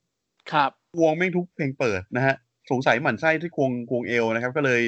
[0.52, 2.34] ครับ ควงแม่งทุกเพลงเปิดนะฮะ
[2.70, 4.82] สงสัยหมั่นไส้ที่ควงควงเอวนะครับ ก็เลย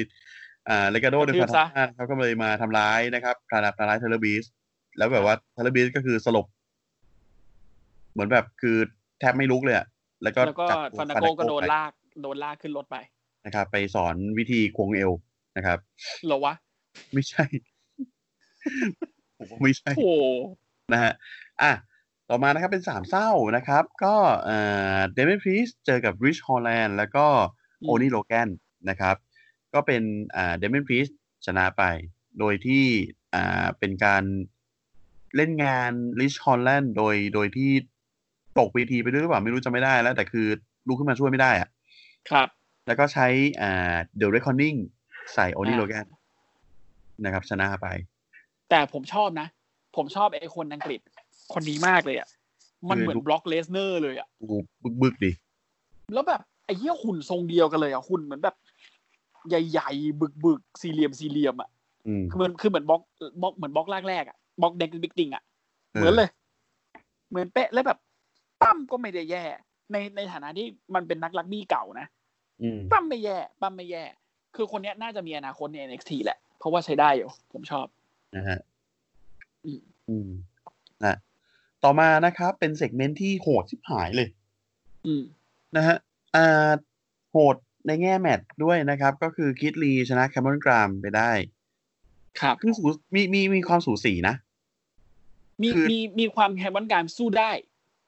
[0.69, 4.45] อ่า Legado del Fantasma ครับก็เลยมาทำร้ายนะครับทำร้ายทำร้าย Tyler Breeze
[4.97, 6.45] แล้วแบบว่า Tyler Breeze ก็คือสลบ
[8.11, 8.77] เหมือนแบบคือ
[9.19, 9.85] แทบไม่ลุกเลยอะ
[10.23, 11.91] แล้วก็แล้วก็จับ Fandango ก็โดนลาก
[12.21, 12.97] โดนลากขึ้นรถไป
[13.45, 15.11] นะครับ ไปสอนวิธีควงเอว
[15.57, 15.77] นะครับ
[16.25, 16.53] เหรอวะ
[17.13, 17.43] ไม่ใช่
[19.37, 20.13] ผมว่าไม่ใช่โอ้
[20.93, 21.13] นะฮะ
[21.61, 21.71] อะ
[22.29, 24.15] ต่อมานะครับเป็นสามเส้านะครับ ก็
[24.45, 24.57] เอ่
[24.95, 27.25] อ Damian Priest เจอกับ Ridge Holland แล้วก็
[27.85, 28.49] Oney Lorcan
[28.89, 29.15] นะครับ
[29.73, 30.03] ก็เป็น
[30.35, 31.07] อ่า Damian Priest
[31.45, 31.83] ชนะไป
[32.39, 32.83] โดยที่
[33.35, 34.23] อ่าเป็นการ
[35.35, 37.71] เล่นงาน Ridge Holland โดยโดยที่
[38.59, 40.47] ตกเวทีไปด้วยหรือเปล่าไม่รู้จะไม่ได้แล้ว แต่คือ
[40.87, 41.69] ลุกขึ้นมาช่วยไม่ได้อะ
[42.29, 42.47] ครับ
[42.87, 43.27] แล้วก็ใช้
[43.61, 44.75] อ่า The Reckoning
[45.33, 46.05] ใส่โอนี่อ่า Lorcan
[47.23, 47.87] นะครับ ชนะไป
[48.69, 49.47] แต่ผมชอบนะ
[49.95, 50.99] ผมชอบไอ้คนอังกฤษ
[51.53, 52.27] คนนี้มากเลยอะ
[52.89, 54.55] มันเหมือน Brock Lesnar เลยอะดู
[55.01, 55.31] บึกๆดิ
[56.13, 58.55] แล้วแบบไอ้เหี้ยหุ่นทรงเดียวกันเลยอะหุ่นเหมือนแบบ
[59.49, 61.69] ใหญ่ๆ บึกๆ สี่เหลี่ยมสี่เหลี่ยมอะ
[62.07, 63.01] อืมคือมันคือเหมือน Brock
[63.41, 65.43] Brock เหมือน Brock แรกๆอะ Brock The Next Big Thing อะ
[65.91, 66.29] เหมือนเลย
[67.29, 67.97] เหมือนเป๊ะแล้วแบบ
[68.61, 69.43] ปล้ำก็ไม่ได้แย่
[69.91, 72.07] ในในฐานะที่มันเป็นนักรักบี้เก่านะ
[72.61, 74.03] อืมปล้ำไม่แย่ปล้ำไม่แย่
[74.55, 77.85] คือคนเนี้ยน่าจะมีอนาคตใน NXT แหละ เพราะว่าใช้ได้อยู่ผมชอบ
[78.35, 78.59] นะฮะ
[79.65, 80.29] อืมอืม
[81.05, 81.15] นะ
[81.83, 84.29] ต่อมานะครับเป็นเซกเมนต์ที่โหดชิบหายเลย
[85.05, 85.23] อืม
[85.75, 85.97] นะฮะ
[86.35, 86.71] อ่า
[87.31, 87.55] โหด
[87.87, 91.31] ในแง่แมตช์ด้วยนะครับ ก็คือคิดลีชนะแคม e รอนกรามไปได้
[92.41, 94.35] ครับคือสูมีมีมีความสูสีนะ
[95.61, 97.51] มีคือมีมีความแฮมวันการสู้ได้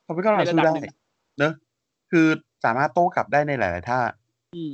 [0.06, 0.95] คาร์บอนกรามในระสู้ดับได้หนึ่ง
[1.39, 1.53] เนอะ
[2.11, 2.27] คือ
[2.65, 3.99] สามารถโต้กลับได้ในหลาย ๆ ท่า
[4.56, 4.73] อืม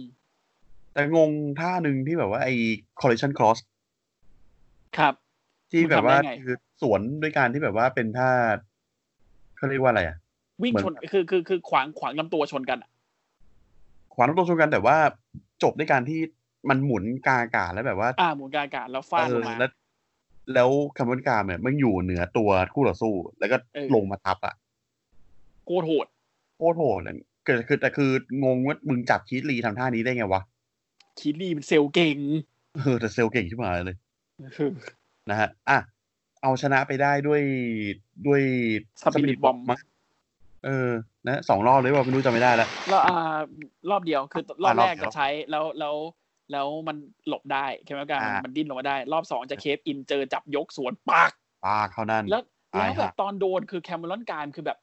[0.94, 2.54] แต่งงท่าหนึ่งที่แบบว่าไอ้
[3.02, 3.58] collision cross
[4.98, 5.14] ครับ
[5.72, 8.30] ที่แบบว่ามันทำได้ไงคือสวนด้วยการที่แบบว่าเป็นท่า
[9.58, 10.18] เขาเรียกว่าอะไรอะ
[10.64, 12.90] วิ่งเหมือนชนคือคือคือขวางขวางลำตัวชนกันอะ
[14.18, 14.98] ขวานตรงชนกันแต่ว่า
[15.64, 16.20] จบด้วยการที่
[16.70, 19.72] มันหมุนกลางอากาศแล้วแบบว่า อ่าหมุนกลางอากาศแล้วฟาดเอลองมาแล้ว
[20.54, 24.56] แล้วคาร์บอนกรามเนี่ยมันอยู่เหนือตัวคู่ต่อสู้ แล้วก็เออลงมาทับอะ
[25.66, 26.08] โคตรโหด
[26.58, 27.16] โคตรโหดเลย
[27.46, 28.12] เกิดคือแต่คือ
[28.44, 30.42] งงว่ามึงจับคีตลีทำท่านี้ได้ไงวะ
[31.20, 32.18] คิดลี่มันเซลล์เก่ง
[32.76, 33.98] เออแต่เซลล์เก่งขึ้นมาเลย
[35.30, 35.78] นะฮะอะ
[36.42, 37.42] เอาชนะไปได้ด้วย
[38.28, 38.42] ด้วย
[39.02, 39.80] Spirit Bomb มั้ง
[40.66, 40.90] เออ
[41.28, 43.38] นะสองรอบเลยว่าไม่รู้จำไม่ได้แล้วแล้วอ่า
[43.90, 45.96] รอบเดียวคือรอบอ่ารอบแรกเดียวจะใช้แล้วแล้ว
[46.52, 46.98] แล้วมัน
[47.28, 51.32] หลบได้ใช่ไหมกันอ่ามัมันดิ้นลงมาได้ รอบสองจะเคฟอินเจอจับยกสวนปาก
[51.68, 52.42] ปากเท่านั้น แล้ว
[52.74, 54.78] ตายแล้วแบบห่าตอนโดนคือแคมเมรอนการคือแบบ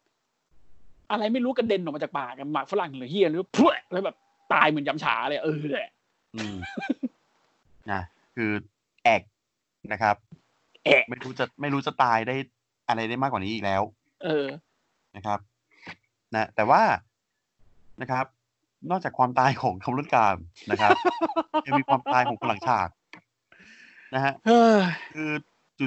[1.11, 4.17] อะไรไม่รู้กระเด็นออกมาจากปากอะหมากฝรั่งหรือเฮียหรือพรวดแล้วแบบ
[4.53, 5.91] ตายเหมือนยำฉาเลยเออแหละ
[6.37, 6.57] อืม
[7.93, 8.03] นะ
[8.37, 8.51] คือ
[9.05, 9.23] แอก
[9.93, 10.17] นะครับ
[10.85, 12.37] แอะไม่รู้จะไม่รู้จะตายได้
[12.89, 13.83] อะไรได้มากกว่านี้อีกแล้ว
[14.25, 14.47] เออ
[15.17, 15.39] นะครับ
[16.37, 16.83] นะแต่ว่า
[18.01, 18.27] นะครับ
[18.91, 20.37] นอกจากความตายของคำรุ่นการ
[20.71, 20.97] นะครับ
[21.67, 22.89] ยังมีความตายของคนหลังฉาก
[24.15, 24.81] นะฮะเฮ้ย
[25.15, 25.31] คือ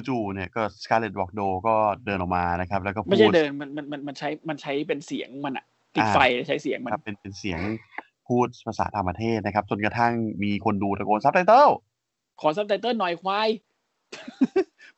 [0.07, 1.75] จู่ๆเนี่ยก็ Scarlett Bordeaux ก็
[2.05, 5.65] เดินออกมานะครับ แล้วก็พูไม่ใช่ดเดินมันมันมันมันใช้มันใช้เป็นเสียงมันอะ
[5.95, 7.59] ติดอ่าไฟใช้เสียงมันครับเป็นเป็นเสียง
[8.27, 10.13] พูดภาษาต่างประเทศนะครับ จนกระทั่ง
[10.43, 11.67] มีคนดูตะโกนซับไตเติล
[12.41, 13.49] ขอซับไตเติลหน่อยควาย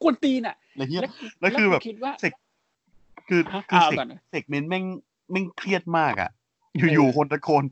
[0.02, 2.34] กวนตีนอะอะไรเงี้ยแล้วแล้วคือแบบกูคิดว่า seg
[3.30, 6.30] คือฮะคือเอา seg ก่อนนะ segment แม่งแม่งเครียดมากอะ
[6.78, 7.64] อยู่ๆคนตะโกน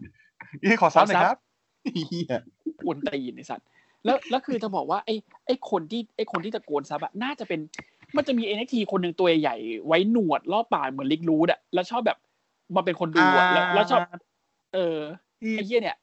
[0.63, 1.37] นี่ขอซับหน่อยครับ
[2.09, 2.35] เหี้ย
[2.79, 3.67] กวนตีนไอสัตว์
[4.05, 5.15] แล้วแล้วคือจะบอกว่าไอ้
[5.45, 7.59] ไอ้คนที่ไอ้คนที่ตะโกนซับอะน่าจะเป็น
[8.15, 12.17] มันจะมี NXT คนหนึ่งตัวใหญ่ๆไว้หนวดรอบปากเหมือนลิกรูดอะแล้วชอบแบบ
[12.75, 14.01] มาเป็นคนดูอะแล้วแล้วชอบ
[14.73, 14.97] เออ
[15.41, 15.97] ที่ไอ้เหี้ยเนี่ย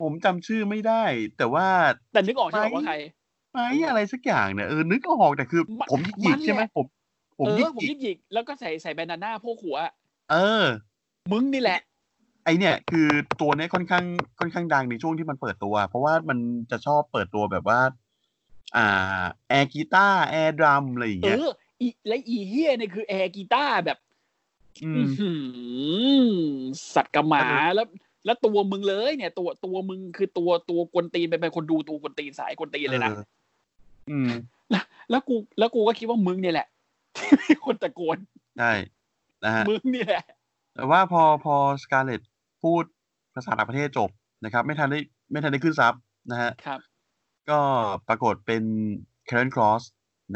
[0.00, 1.02] ผมจำชื่อไม่ได้
[1.36, 1.66] แต่ว่า
[2.12, 2.94] แต่นึกออกใช่ไหมว่าใคร
[3.52, 6.86] ไม้อะไรสักอย่างเนี่ยเออนึกออกแต่คือมันผมหยิกมันใช่ไหมแหละผม
[7.38, 9.92] ผมเอหยิอกผมยิกยิกๆแล้วก็ใส่ใส่แบนดาน่าพวกหัวอะ
[10.32, 10.64] เออ
[11.32, 11.80] มึงนี่แหละ
[12.44, 13.08] ไอเนี่ยคือ
[13.40, 14.04] ตัวเนี้ยค่อนข้าง
[14.38, 16.38] ค่อนข้างดังในช่วงที่มันเปิดตัว เพราะว่ามัน
[16.70, 17.80] จะชอบเปิดตัวแบบว่า
[18.76, 21.46] อ่า air guitar air drum อะไรอย่างเอเงี้ยอ
[21.80, 23.98] อีและอีเหี้ยเนี่ยคือ air guitar แบบ
[24.84, 25.32] อือื้มอหื
[26.26, 26.34] อ
[26.94, 27.86] สัตว์กระหมาแล้ว
[28.24, 33.22] แล้วตัวมึงเลยเนี่ย ตัวตัวมึงคือตัวตัวกวนตีนเป็นเป็นคนดูตัวกวนตีนสายกวนตีนเลยนะออ
[34.10, 34.30] อืม
[35.10, 36.66] แล้วกู แล้วกูก็คิดว่ามึงเนี่ยแหละ
[37.16, 38.18] ที่เป็นคนตะโกน
[38.58, 38.72] ใช่
[39.44, 40.24] นะฮะมึงนี่แหละ
[40.74, 42.20] แต่ว่าพอพอสกาเลต
[42.62, 42.84] พูด
[43.34, 44.10] ภาษาต่างประเทศจบ
[44.44, 45.94] นะครับ ไม่ทันได้ไม่ทันได้ขึ้นซับ
[46.30, 46.80] นะฮะครับ
[47.50, 47.60] ก็
[48.08, 48.62] ปรากฏเป็น
[49.28, 49.82] Karen Cross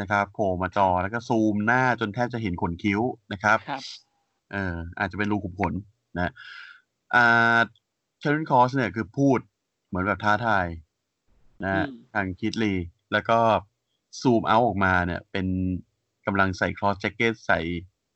[0.01, 3.01] นะครับโผล่มาจอแล้วก็ซูมหน้าจนแทบจะเห็นขนคิ้ว
[3.33, 3.83] นะครับครับ
[4.51, 5.73] เอออาจจะเป็นรูขุมขน
[6.15, 6.31] นะ
[7.15, 7.59] อ่า
[8.21, 9.39] Karen Cross เนี่ยคือพูด
[9.87, 10.65] เหมือนแบบท้าทาย
[11.63, 12.73] นะฮะอืมทางคิดลี
[13.11, 13.39] แล้วก็
[14.21, 15.47] zoom out ออกมาเนี่ย เป็น
[16.25, 17.59] กำลังใส่ Kross Jacket ใส่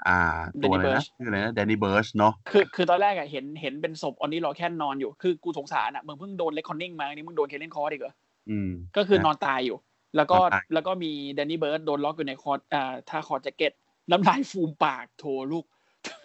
[0.08, 0.20] อ่า
[0.64, 8.14] ตัวอะไรนะชื่ออะไรนะ Danny Burch เนาะคือคือตอนแรกอะเห็นเห็นเป็นศพ Oney Lorcan อนอยู่คือกูสงสารอะมึงเพิ่งโดน Reckoning มาอันนี้มึงโดน Karrion Kross อีกเหรอ
[8.50, 9.78] อืมก็คือนอนตายอยู่
[10.16, 13.72] แล้วก็นอนตายแล้วก็มี Danny Burch โดนล็อกอยู่ใน Kross อ่าท่า Kross Jacket
[14.12, 15.66] น้ำลายฟูมปากโถลูก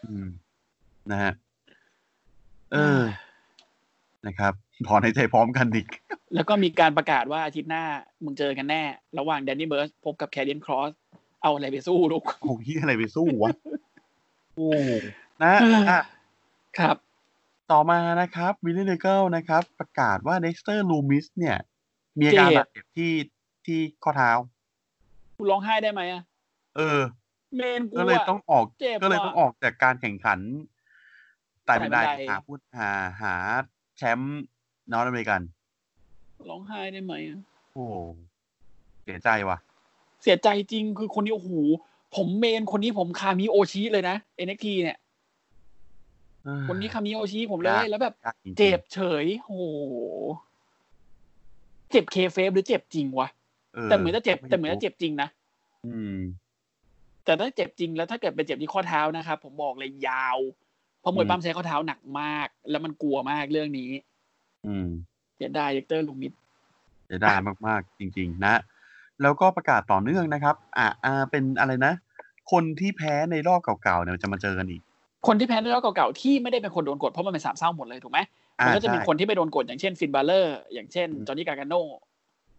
[0.06, 0.28] อืม
[1.10, 1.32] นะฮะ
[2.72, 3.02] เออ
[4.26, 4.52] นะครับ
[4.86, 5.88] ถอนหายใจพร้อมกันดิก
[6.34, 7.84] แล้วก็มีการประกาศว่าอาทิตย์หน้า
[8.24, 8.82] มึงเจอกันแน่
[9.18, 10.90] ระหว่าง Danny Burch พบกับ Karrion Kross
[11.42, 13.50] เอาอะไรไปสู้ลูกโอ้ยอะไรไปสู้วะ
[14.56, 14.70] โอ้
[15.42, 15.54] นะ
[15.90, 16.00] อะ
[16.78, 16.96] ครับ
[17.72, 21.56] ต่อมานะครับ William Regal นะครับ ประกาศว่า Dexter Lumis เนี่ย
[22.18, 23.12] มีอาการเจ็บบาดเจ็บที่
[23.66, 24.30] ที่ข้อเท้า
[25.38, 26.22] กูร้องไห้ได้ไหมอะ
[26.76, 27.00] เออ
[27.56, 30.40] main กูก็เลยอะต้องออกเจ็บก็เลยว่ะต้องออกจากการแข่งขัน
[31.66, 32.90] ไต่บันไดไต่บันไดหาพูดหา
[33.22, 33.34] หา
[33.96, 34.42] แชมป์
[34.92, 35.40] North American
[36.50, 37.38] ร้องไห้ได้ไหมอะ
[37.72, 37.84] โอ้
[39.02, 39.58] เสียใจว่ะ
[40.22, 41.50] เสียใจจริงคือคนนี้โอ้โห
[42.16, 44.16] ผม main คนนี้ผม 神推し เลยนะ
[44.46, 44.98] NXT เนี่ย
[46.68, 49.62] คนนี้คามิโอชิผมเลยยากแล้วแบบยากจริงๆเจ็บเฉยโอ้โห
[51.90, 53.28] เจ็บ kayfabe หรือเจ็บจริงวะ
[53.84, 55.28] แต่เหมือนจะเจ็บแต่เหมือนจะเจ็บจริงนะ
[55.86, 56.18] อืม
[57.24, 60.38] แต่ถ้าเจ็บจริงแล้วถ้าเกิดไปเจ็บที่ข้อเท้านะครับผมบอกเลยยาว
[61.00, 63.90] เพราะมวยอืมปล้ำใช้ข้อเท้าหนักมาก แล้วมันกลัวมากเรื่องนี้
[64.66, 64.88] อืม
[65.36, 66.32] เสียดาย Dexter Lumis
[67.06, 68.54] เสียดายมากๆ จริง ๆ นะ
[69.22, 71.92] แล้วก็ประกาศต่อเนื่องนะครับ อ่าอ่าเป็นอะไรนะ
[72.52, 74.82] คนที่แพ้ในรอบเก่าๆเนี่ยจะมาเจอกันอีก
[75.26, 78.18] คนที่แพ้ในรอบเก่าๆที่ไม่ได้เป็นคนโดนกดเพราะมันเป็นสามเส้าหมดเลยถูกไหม
[78.60, 81.74] อ่ามันก็จะมีใช่คนที่ไปโดนกดอย่างเช่น Finn Balor อย่างเช่นอืม Johnny Gargano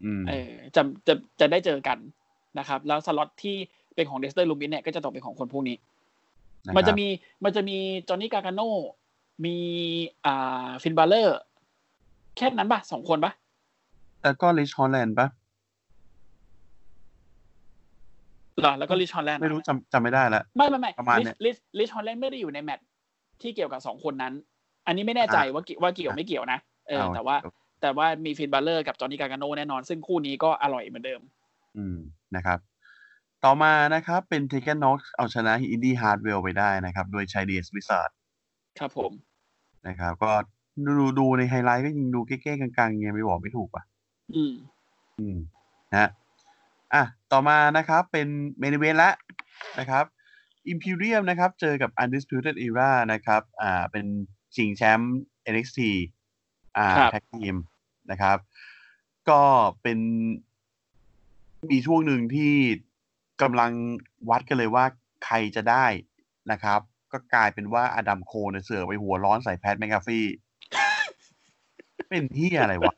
[0.03, 1.97] อืมเออจะจะจะได้เจอกัน
[2.59, 3.55] นะครับ แล้วสล็อตที่
[3.95, 5.77] เป็นของ Dexter Lumis เนี่ยก็จะตกเป็นของคนพวกนี้
[6.65, 7.07] นะครับมันจะมี
[7.43, 7.77] มันจะมี
[8.09, 8.61] Johnny Gargano
[9.45, 9.57] มี
[10.25, 11.37] อ่า Finn Balor
[12.37, 13.31] แค่นั้นปะสองคนปะ
[14.23, 15.27] แล้วก็ Ridge Holland ปะ
[18.48, 22.85] เหรอแล้วก็ Ridge Holland ไม่รู้จำจำไม่ได้ละไม่ไม่ไม่ประมาณเนี่ย Ridge Ridge Holland ไม่ได้อยู่ในแมตช์
[23.41, 24.33] ที่เกี่ยวกับสองคนนั้น
[24.87, 27.35] อันนี้ไม่แน่ใจอะว่าเกี่ยวว่าเกี่ยวไม่เกี่ยวนะเออเอาแต่ว่า
[27.81, 31.21] แต่ว่ามี Finn Balor กับ Johnny Gargano แน่นอน ซึ่งคู่นี้ก็อร่อยเหมือนเดิม
[31.77, 31.97] อืม
[32.35, 32.59] นะครับ
[33.43, 38.09] ต่อมานะครับเป็น Tegan Nox เอาชนะ Indi Hartwell ไปได้นะครับ โดย Shiniest Wizard
[38.79, 39.11] ครับผม
[39.87, 40.31] นะครับ ก็
[40.99, 43.83] ดูดูในไฮไลท์ก็ยิงดูเก้ๆกังๆยังไม่บอกไม่ถูกป่ะ
[44.35, 44.53] อืม
[45.19, 45.37] อืม
[45.91, 46.09] นะฮะ
[46.93, 48.27] อะต่อมานะครับเป็น
[48.59, 49.11] main event ละ
[49.79, 50.05] นะครับ
[50.71, 54.05] Imperium นะครับเจอกับ Undisputed Era นะครับอ่าเป็น
[54.55, 55.17] ชิงแชมป์
[55.53, 55.79] NXT
[56.77, 57.55] อ่าครับ tag team
[58.11, 58.37] นะครับ
[59.29, 59.41] ก็
[59.81, 59.99] เป็น
[61.71, 62.53] มีช่วงหนึ่งที่
[63.41, 63.71] กำลัง
[64.29, 64.85] วัดกันเลยว่า
[65.25, 65.85] ใครจะได้
[66.51, 66.79] นะครับ
[67.11, 70.25] ก็กลายเป็นว่า Adam Cole เนี่ยเสือกไปหัวร้อนใส่ Pat McAfee
[72.09, 72.95] เป็นเหี้ยอะไรวะ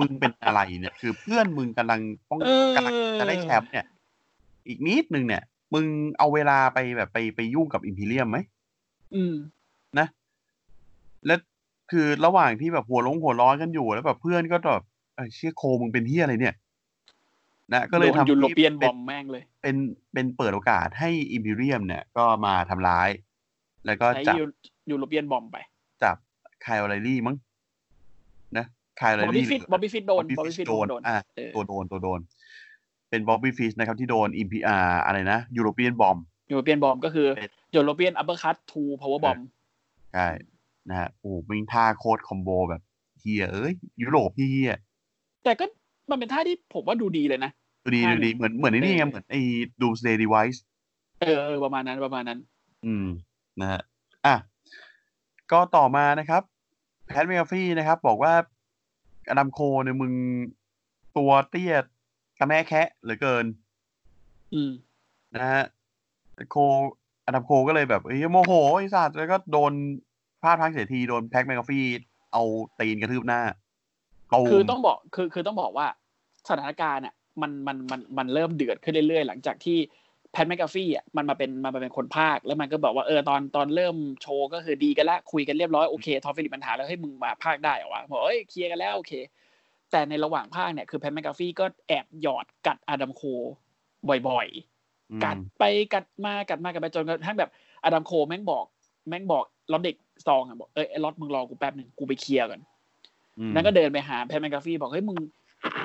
[0.00, 3.86] มึงเป็นอะไรเนี่ย คือเพื่อนมึงกำลังป้องเออกำลังจะได้แชมป์เนี่ย
[4.68, 5.42] อีกนิดนึงเนี่ย
[5.74, 5.84] มึง
[6.18, 8.38] เอาเวลาไปแบบไปไปยุ่งกับอิมพีเรียมไหม
[9.14, 9.34] อืม
[9.98, 10.06] นะ
[11.26, 11.38] แล้ว
[11.90, 14.84] คือระหว่างที่แบบหัวลงหัวร้อนกันอยู่แล้วแบบเพื่อนก็แบบ
[15.14, 16.54] เอ้ยเชี่ยโคมึงเป็นที่อะไรเนี่ย
[17.72, 19.76] นะก็เลยโดนทำยูโรให้เปียนบป็อมแม่งเลย เป็น
[20.12, 23.08] เป็นเปิดโอกาสให้อิมพีเรียมเนี่ย ก็มาทำร้าย
[23.86, 24.44] แล้วก็ใช้จับยู
[24.90, 25.56] ยูโรเปียนบอมไป
[26.02, 26.16] จับ
[26.62, 27.36] ไคลไลลี่มั้ง
[28.96, 32.20] นะไคลไลบอบบี้ลี่ฟิตบอบบี้ฟิตโดน บอบบี้ฟิตโดนโดน อะเออตัวโดน ตัวโดน
[33.10, 36.18] เป็น Bobby Fish นะครับที่โดนอิมพีอาอะไรนะ European Bomb
[36.50, 39.38] European Bomb ก็คือเป็น European uppercut to powerbomb
[40.14, 40.28] ใช่
[40.88, 42.82] นะฮะ โอ้โหมิงท่าโคตร combo แบบ
[43.20, 44.76] เหี้ยเอ้ย ยุโรปพี่เหี้ย
[45.44, 45.64] แต่ก็
[46.10, 47.50] มันเป็นท่าที่ผมว่าดูดีเลยนะ
[47.84, 49.40] ดูดีท่าดูนี้ดี เหมือนเหมือนไอ้นี่ไงเออเหมือนไอ้
[49.80, 50.58] Doomsday Device
[51.20, 52.38] เออเออประมาณนั้นประมาณนั้น
[52.86, 53.06] อืม
[53.60, 53.80] นะฮะ
[54.26, 54.34] อะ
[55.52, 56.42] ก็ต่อมานะครับ
[57.06, 58.32] Pat McAfee นะครับ บอกว่า
[59.28, 60.12] Adam Cole เนี่ยมึง
[61.16, 61.74] ตัวเตี้ย
[62.38, 63.44] กระแมะแคะเหลือเกิน
[64.54, 64.70] อืม
[65.34, 65.64] นะฮะ
[66.50, 66.56] Cole
[67.26, 69.72] Adam Cole ก็เลยแบบเอ้ยโมโหไอ้สัตว์แล้วก็โดน
[70.42, 71.84] พลาดพังเสียทีโดน Pat McAfee
[72.32, 72.42] เอา
[72.80, 73.42] ตีนกระทืบหน้า
[74.32, 75.86] ตูมคือต้องบอกคือคือต้องบอกว่า
[76.48, 89.12] สถานการณ์อะมันมันมันมันเริ่มเดือดขึ้นเรื่อยๆ หลังจากที่ Pat McAfee อะมันมาเป็นมันมาเป็นคนพากย์ แล้วมันก็บอกว่าเออตอนตอนเริ่มโชว์ก็คือดีกันละคุยกันเรียบร้อยโอเค Tom Phillips ปัญหาแล้วเฮ้ยมึงมาพากย์ได้เหรอวะบอกเอ้ย clear กันแล้วโอเค
[89.90, 93.22] แต่ในระหว่างพากย์เนี่ยคือ Pat McAfee ก็แอบหยอดกัด Adam Cole
[94.28, 95.64] บ่อยๆอืมกัดไป
[95.94, 97.50] กัดมากัดมากัดไปจนกระทั่งแบบ
[97.84, 98.64] Adam Cole แม่งบอก
[99.08, 99.96] แม่งบอก Roderick
[100.26, 102.60] Strong อะบอกเอ้ยไอ้ Rod มึงรอกูแป๊บหนึ่งกูไป clear ก่อน
[103.38, 105.18] อืมนั่นก็เดินไปหา Pat McAfee บอกเฮ้ยมึง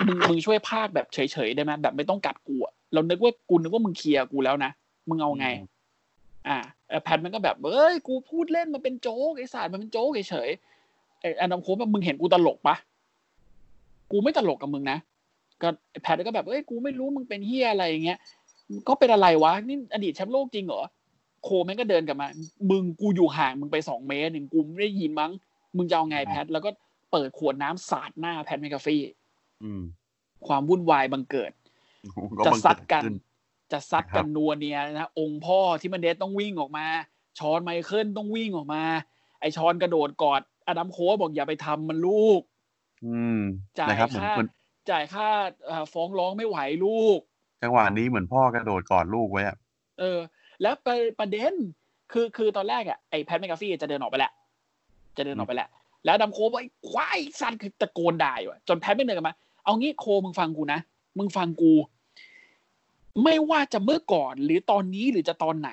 [0.08, 4.72] มึงมึงช่วยพากย์แบบเฉยๆได้ไหมแบบไม่ต้องกัดกูอะ เรานึกว่ากูนึกว่ามึง clear กูแล้วนะ
[5.10, 5.48] มึงเอาไง
[6.48, 6.58] อ่า
[6.88, 12.76] เออ Pat มันก็แบบเอ้ยกูพูดเล่นมันเป็นโจ๊กไอ้สัตว์มันเป็นโจ๊กเฉยๆไอ้ Adam Cole แบบมึงเห็นกูตลกปะ
[14.12, 14.98] กูไม่ตลกกับมึงนะ
[15.62, 15.68] ก็
[16.02, 18.20] Pat ก็แบบเอ้ยกูไม่รู้มึงเป็นเหี้ยอะไรอย่างเงี้ย
[18.88, 20.82] ก็เป็นอะไรวะนี่อดีตแชมป์โลกจริงเหรอ
[21.44, 22.28] Cole แม่งก็เดินกลับมา
[22.70, 25.32] มึงกูอยู่ห่างมึงไปสองเมตรหนึ่งกูไม่ได้ยินมั้ง
[25.78, 26.70] มึงจะเอาไง Pat แล้วก็
[27.12, 29.02] เปิดขวดน้ำสาดหน้า Pat McAfee
[29.64, 29.82] อืม
[30.48, 31.61] ความวุ่นวายบังเกิดก็
[32.46, 33.12] จะบังซัดเกิกันขึ้
[33.72, 36.86] จะซัดครักับนนัวเนียนะองค์พ่อที่มันเดสต้องวิ่งออกมา
[37.40, 38.84] ชอนไมเคิลต้องวิ่งออกมา
[39.40, 42.42] ไอชอนกระโดดกอดอดัมโค้ชบอกอย่าไปทำมันลูก
[43.06, 43.40] อืม
[43.80, 44.50] จ่ายนะครับเหมือนค่าเหมือน
[44.92, 45.28] จ่ายค่า
[45.66, 47.20] เอ่อฟ้องร้องไม่ไหวลูก
[47.64, 49.58] จังหวะนี้เหมือนพ่อกระโดดกอดลูกไว้อะ
[50.00, 50.20] เออ
[50.62, 51.54] แล้วประประเด็น
[52.12, 54.32] คือคือตอนแรกอะไอ้แพทแมกกาฟี่จะเดินออกไปแหละ
[55.18, 55.70] จะเดินออกไปแหละ
[56.06, 60.80] แล้วอดัมโคบอกไอ้ควายสัตว์คือตะโกนด่าอยู่อะจนแพทไม่เดินกลันมา เอางี้โคมึงฟังกูนะ
[61.18, 61.74] มึงฟังกู
[63.24, 65.72] ไม่ว่าจะเมื่อก่อนหรือตอนนี้หรือจะตอนไหน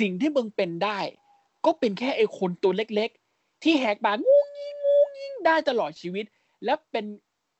[0.00, 0.98] สิ่งที่มึงเป็นได้
[1.64, 6.24] ก็เป็นแค่ไอ้คนตัวเล็กๆ ที่แหกปากงูงิงงูงิงได้ตลอดชีวิต
[6.64, 7.06] และเป็น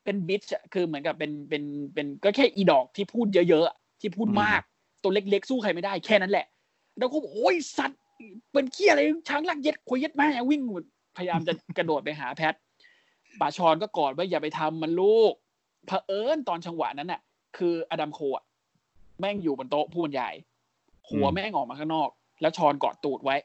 [0.05, 1.63] เป็นบิชคือเหมือนกับเป็นเป็น
[1.95, 4.61] เป็นก็แค่อีดอกที่พูดเยอะๆที่พูดมาก
[5.03, 6.47] ตัวเล็กๆ สู้ใครไม่ได้แค่นั้นแหละ
[6.99, 8.01] แล้วก็บอกโอ้ยสัตว์
[8.53, 10.63] เป็นเคี้ยอะไรช้างลากเย็ดควยเย็ดแม่วิ่ง
[11.17, 12.55] พยายามจะกระโดดไปหาแพท
[13.41, 15.33] ป่าชอนก็กอดว่าอย่าไปทำมันลูก
[15.89, 17.21] เผอิญตอนจังหวะนั้นน่ะ
[17.57, 18.45] คืออดัมโคอะ
[19.21, 20.35] แม่งอยู่บนโต๊ะผู้บรรยาย
[21.11, 22.09] หัวแม่งออกมาข้างนอก
[22.41, 23.37] แล้วชอนกอดตูดไว้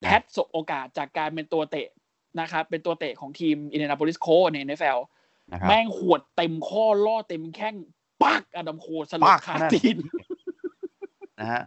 [0.00, 1.88] แพทสบโอกาสจากการเป็นตัวเตะ
[2.40, 4.98] นะครับ เป็นตัวเตะของทีมอินเดนาโพลิสโคใน NFL
[5.50, 7.74] นะครับแม่งขวดเต็มข้อล่อเต็มแข้ง
[8.22, 9.96] ปักอดัมโคสลปับกคานั่นตีน
[11.40, 11.62] นะฮะ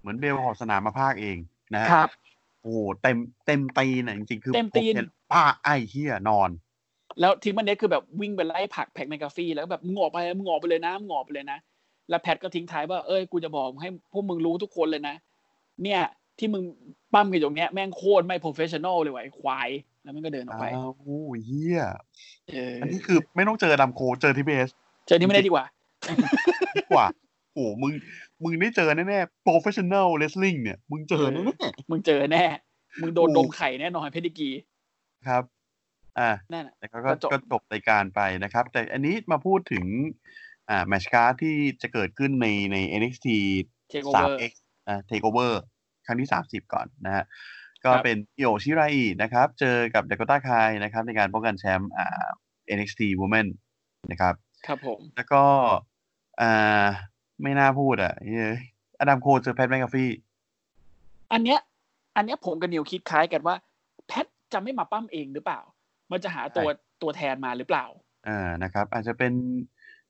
[0.00, 1.36] เหมือนเบลขอบสนามมาภาคเอง
[1.74, 2.10] นะฮะครับ
[2.62, 3.16] โอ้โหเต็ม
[3.46, 6.50] เต็มตีนอะจริงๆคือเต็มตีนผห็ป้าไอ้เฮียนอน
[7.20, 11.58] แล้วทีมมันเน็ตคือแบบวิ่งไปไล่ผลักแพ็กแมกกาฟี่แล้วก็แบบมึงออกไปมึงออกไปเลยนะมึงออกไปเลยนะ
[12.08, 15.14] แล้วแพทก็ทิ้งท้ายว่าเอ้ยกูจะบอกให้พวกมึงรู้ทุกคนเลยนะ
[15.82, 16.00] เนี่ย
[16.38, 16.62] ที่มึง
[17.14, 19.68] ปั้มกันอยู่เนี้ยแม่งโคตรไม่โปรเฟชชั่นอลเลยว่ะไอ้ควาย
[20.02, 21.82] แล้วมันก็เดินออกไปอ้าวโอ้ยเฮีย
[22.52, 24.68] เอออันนี้คือไม่ต้องเจอดัมโคเจอทีเบส
[25.06, 25.64] เจอที่ไม่ได้ดีกว่า
[26.78, 27.06] ดีกว่า
[27.52, 27.92] โอ้โหมึง
[28.42, 31.42] มึงได้เจอแน่ๆ professional wrestling เนี่ย มึงเจอแน่
[31.90, 32.44] มึงเจอแน่
[33.00, 35.42] มึงโดนโอ้ดมไข่แน่นอนเพดิกีๆครับ
[36.18, 39.84] อ่านั่นน่ะแต่ก็ก็ก็จบก็จบรายการไปนะครับ แต่อันนี้มาพูดถึง
[40.70, 43.28] อ่าแมชการ์ที่จะเกิดขึ้นในใน NXT
[43.90, 44.52] เทคโอเวอร์ 3X
[44.88, 45.52] อ่า Takeover
[46.06, 47.24] ครั้งที่ 30 ก่อนนะฮะ
[47.84, 52.26] ก็ครับเป็นอิโอชิไรอินะครับ เจอกับเด k กต้าคายนะครับ ในการป้องกันแชมป์อ่า
[52.76, 53.46] NXT Women
[54.10, 54.34] นะครับ
[54.66, 55.42] ครับผม แล้วก็
[56.40, 56.84] อ่า
[57.42, 58.62] ไม่น่าพูดอะเฮ้ย
[58.98, 60.10] Adam Cole เจอ Pat McAfee
[61.32, 61.58] อันเนี้ย
[62.16, 63.56] อันเนี้ยผมกับนิวคิดคล้ายกันว่า
[64.06, 65.60] Pat จะไม่มาปล้ำเองหรือเปล่า
[66.12, 66.68] มันจะหาตัว
[67.02, 67.84] ตัวแทนมาหรือเปล่า
[68.28, 69.32] อ่านะครับ อาจจะเป็น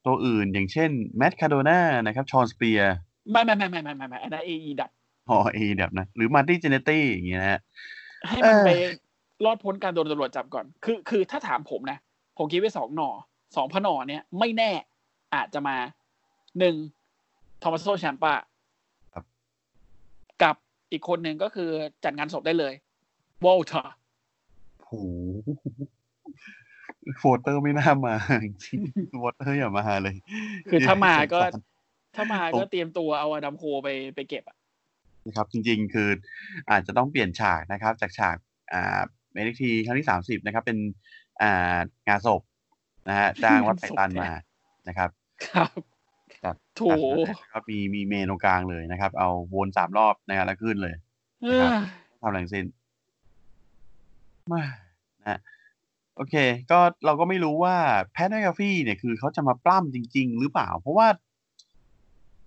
[0.06, 2.94] ตัวอื่นอย่างเช่นแม t คาโดนานะครับ Shawn Spears
[3.30, 4.50] ไม่ไม่ไม่ไม่ไม่ไม่ไม่อันนั้นเอ
[4.80, 4.90] ดับ
[5.28, 7.60] ฮอเอแบบนะ หรือ Marty Jannetty อย่างเงี้ยนะฮะ
[8.28, 8.70] ให้มันเออไป
[9.44, 11.98] รอดพ้นการโดนตำรวจจับก่อน คือ คือถ้าถามผมนะ
[12.38, 13.10] ผมคิดไว้สองหน่อ
[13.56, 14.70] สองพนอเนี้ยไม่แน่
[15.34, 15.76] อาจจะมา
[16.58, 16.76] หนึ่ง
[17.62, 18.34] ทอมัสโซแชมปา
[20.42, 20.56] กับ
[20.92, 21.70] อีกคนหนึ่งก็คือ
[22.04, 22.74] จัดงานศพได้เลย
[23.44, 23.94] วอลเตอร์
[24.84, 24.92] โห
[27.18, 28.14] โฟเตอร์ไม่น่ามา
[28.44, 30.14] จริงๆโฟเตอร์อย่ามาเลย
[30.70, 31.60] คือถ้ามาก็สงสร
[32.16, 34.56] ถ้ามาผมก็เตรียมตัวเอาอดัมโคไปไปเก็บอะ
[35.26, 36.08] นะครับ จริง ๆ คือ
[36.70, 38.36] อาจจะต้องเปลี่ยนฉากนะครับ จากฉาก
[38.72, 39.00] อ่า
[39.32, 40.78] เมนิทีครั้งที่สามสิบนะครับ เป็น
[41.42, 41.76] อ่า
[42.08, 42.42] งานศพ
[43.08, 44.30] นะฮะจ้างวัดไผ่ตันมา
[44.88, 45.10] นะครับ
[45.48, 45.68] ครับ
[46.44, 46.82] จัดโถ
[47.28, 50.94] จัดแล้วก็มีมีเมนตรงกลางเลยนะครับ เอาวนสามรอบนะครับแล้วขึ้นเลย
[51.42, 51.72] เอครัอบ
[52.20, 52.66] ทำอะไรทั้งสิ้น
[54.52, 54.62] มา
[55.20, 55.38] นะฮะ
[56.16, 56.34] โอเค
[56.70, 57.76] ก็เราก็ไม่รู้ว่า
[58.12, 61.08] แพทแมคกาฟี่เนี่ยคือเขาจะมาปล้ำจริง ๆ หรือเปล่า เพราะว่า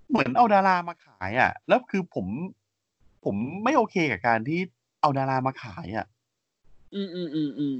[0.09, 2.25] เหมือนเอาดารามาขายอะ แล้วคือผม
[3.25, 4.59] ผมไม่โอเคกับการที่
[5.01, 6.05] เอาดารามาขายอะ
[6.93, 7.77] อืมอืมอืมอืม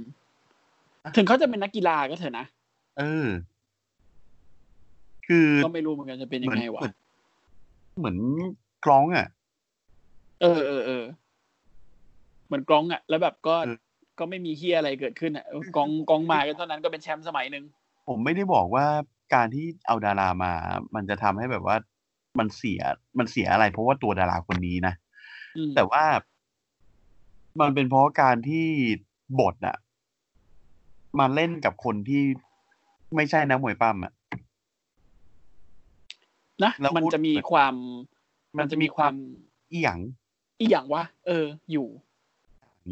[1.15, 2.45] ถึงเขาจะเป็นนักกีฬาก็เถอะนะ
[2.99, 3.27] เออ
[5.27, 6.95] คือก็ไม่รู้เหมือนกันจะเป็นยังไงวะ เหมือน
[7.97, 8.17] เหมือน
[8.85, 9.27] กล้องอะ
[10.41, 11.03] เออเออเออ
[12.47, 13.77] เหมือนกล้องอะ แล้วแบบก็เออ
[14.19, 17.63] ก็ไม่มีเฮียอะไรเกิดขึ้นอะเออกองกองมาก็ตอนนั้นก็เป็นแชมป์สมัยหนึ่ง
[18.07, 18.85] ผมไม่ได้บอกว่า
[19.35, 20.53] การที่เอาดารามา
[20.95, 21.75] มันจะทำให้แบบว่า
[22.39, 22.81] มันเสีย
[23.19, 24.93] มันเสียอะไร เพราะว่าตัวดาราคนนี้นะ
[25.57, 26.03] อืมแต่ว่า
[27.61, 28.67] มันเป็นเพราะการที่
[29.39, 29.77] บทอะ
[31.19, 32.23] มาเล่นกับคนที่
[33.15, 34.13] ไม่ใช่นักมวยปั้มอะ
[36.63, 37.75] นะแล้วมันพูดจะมีความ
[38.57, 39.15] มัมันนจะจะมีมีความความ
[39.71, 39.99] อีหยัง
[40.59, 41.87] อีหยังวะเออ อยู่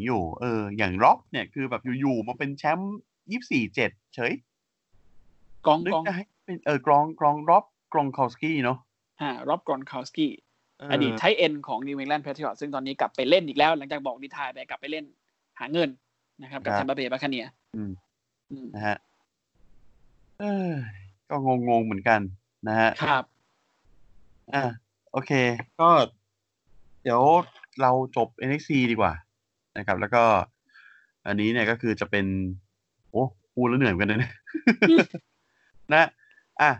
[0.02, 2.96] อยู่ เออ อย่างร็อกเนี่ยคือแบบอยู่ๆมาเป็นแชมป์
[3.30, 4.32] ยี่สี่เจ็ดเฉย
[5.66, 8.78] กองนึกกองจะให้เป็นเออกรองกรอง Rob Gronkowski เนาะ
[9.22, 10.32] ฮะร็อบกรอนคาวสกี้
[10.78, 15.04] เอออดีตไทเอ็นของนิว e งแลนด์แพทริอตซึ่งตอนนี้กลับไปเล่นอีกแล้ว หลังจากบอกดีทายไปกลับไปเล่น
[15.58, 15.88] หาเงิน
[16.42, 17.46] นะครับ กับครัแทบมเปอร์เบย์บาคาเนีย
[17.76, 17.92] อืม
[18.50, 18.96] อืมนะฮะ
[20.40, 20.70] เออ
[21.28, 21.36] ก็
[21.68, 22.20] งงๆเหมือนกัน
[22.68, 23.24] นะฮะครับ
[24.54, 24.64] อ่า
[25.12, 25.32] โอเค
[25.80, 25.90] ก็
[27.02, 27.22] เดี๋ยว
[27.80, 29.12] เราจบ NXT ดีกว่า
[29.78, 30.22] นะครับ แล้วก็
[31.26, 32.26] อันนี้เนี่ยก็คือจะเป็น
[33.10, 33.22] โอ้
[33.54, 35.06] พูดแล้วเหนื่อยเหมือนกันนะเนี่ย
[35.92, 36.04] นะ
[36.60, 36.70] อะ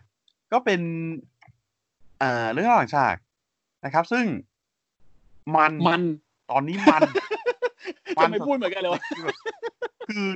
[0.53, 0.81] ก็เป็น
[2.23, 3.17] อ่าเรื่องระหว่างฉาก
[3.85, 4.25] นะครับ ซึ่ง
[5.57, 6.03] มันมัน
[6.51, 7.01] ตอนนี้มัน
[8.23, 9.37] จะไม่พูดเหมือนกันเลยวะคือแบบ
[10.09, 10.29] คือ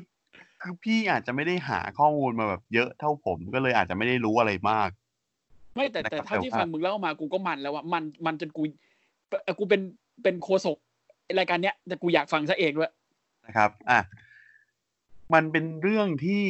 [0.62, 4.89] คือพี่อาจจะไม่ได้หาข้อมูลมาแบบเยอะเท่าผมก็เลยอาจจะไม่ได้รู้อะไรมาก
[5.74, 8.62] ไม่แต่นะครับแต่เท่าที่แต่ว่าฟังมึงเล่ามากูก็มันแล้วว่ามันมันจนกู
[9.44, 9.80] เอ่อกูเป็น
[10.22, 10.78] เป็นโคศก
[11.38, 12.92] รายการเนี้ยแต่กูอยากฟังซะเองด้วย
[13.46, 14.00] นะครับอะ
[15.34, 16.44] มันเป็นเรื่องที่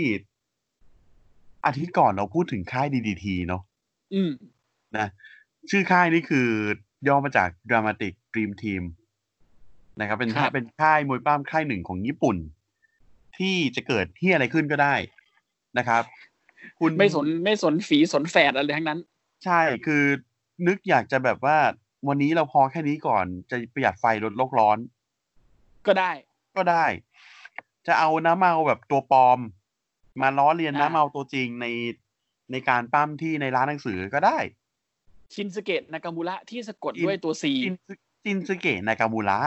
[1.67, 3.63] อาทิตย์ก่อนเราพูดถึงค่าย DDT เนาะ
[4.15, 4.31] อืม
[4.99, 5.07] นะ
[5.71, 6.49] ชื่อค่ายนี่คือ
[7.09, 8.83] ย่อมาจาก Dramatic Dream Team
[10.01, 12.37] นะครับ เป็นครับเป็นค่ายมวยปล้ำค่ายหนึ่งของญี่ปุ่น
[13.39, 14.95] ที่จะเกิดที่อะไรขึ้นก็ได้
[15.79, 16.03] นะครับ
[16.81, 19.01] คุณไม่สนไม่สนฝีสนแฝดอะไรทั้งนั้น
[19.45, 20.05] ใช่คือ
[20.67, 21.59] นึกอยากจะแบบว่า
[22.07, 24.79] วันนี้เราพอแค่นี้ก่อนจะประหยัดไฟลดโลกร้อน
[25.87, 26.11] ก็ได้
[26.57, 26.85] ก็ได้
[27.87, 29.39] จะเอานักมวยแบบตัวปลอม
[30.21, 31.67] มาล้อเลียนอ่านักมวยตัวจริงใน
[32.53, 34.39] ในการปล้ำที่ในร้านหนังสือก็ได้
[35.35, 37.93] ชินสึเกะ นากามูระที่สะกดชินด้วยตัว C ชินสึ
[38.25, 39.39] ชินสึเกะนากามูระ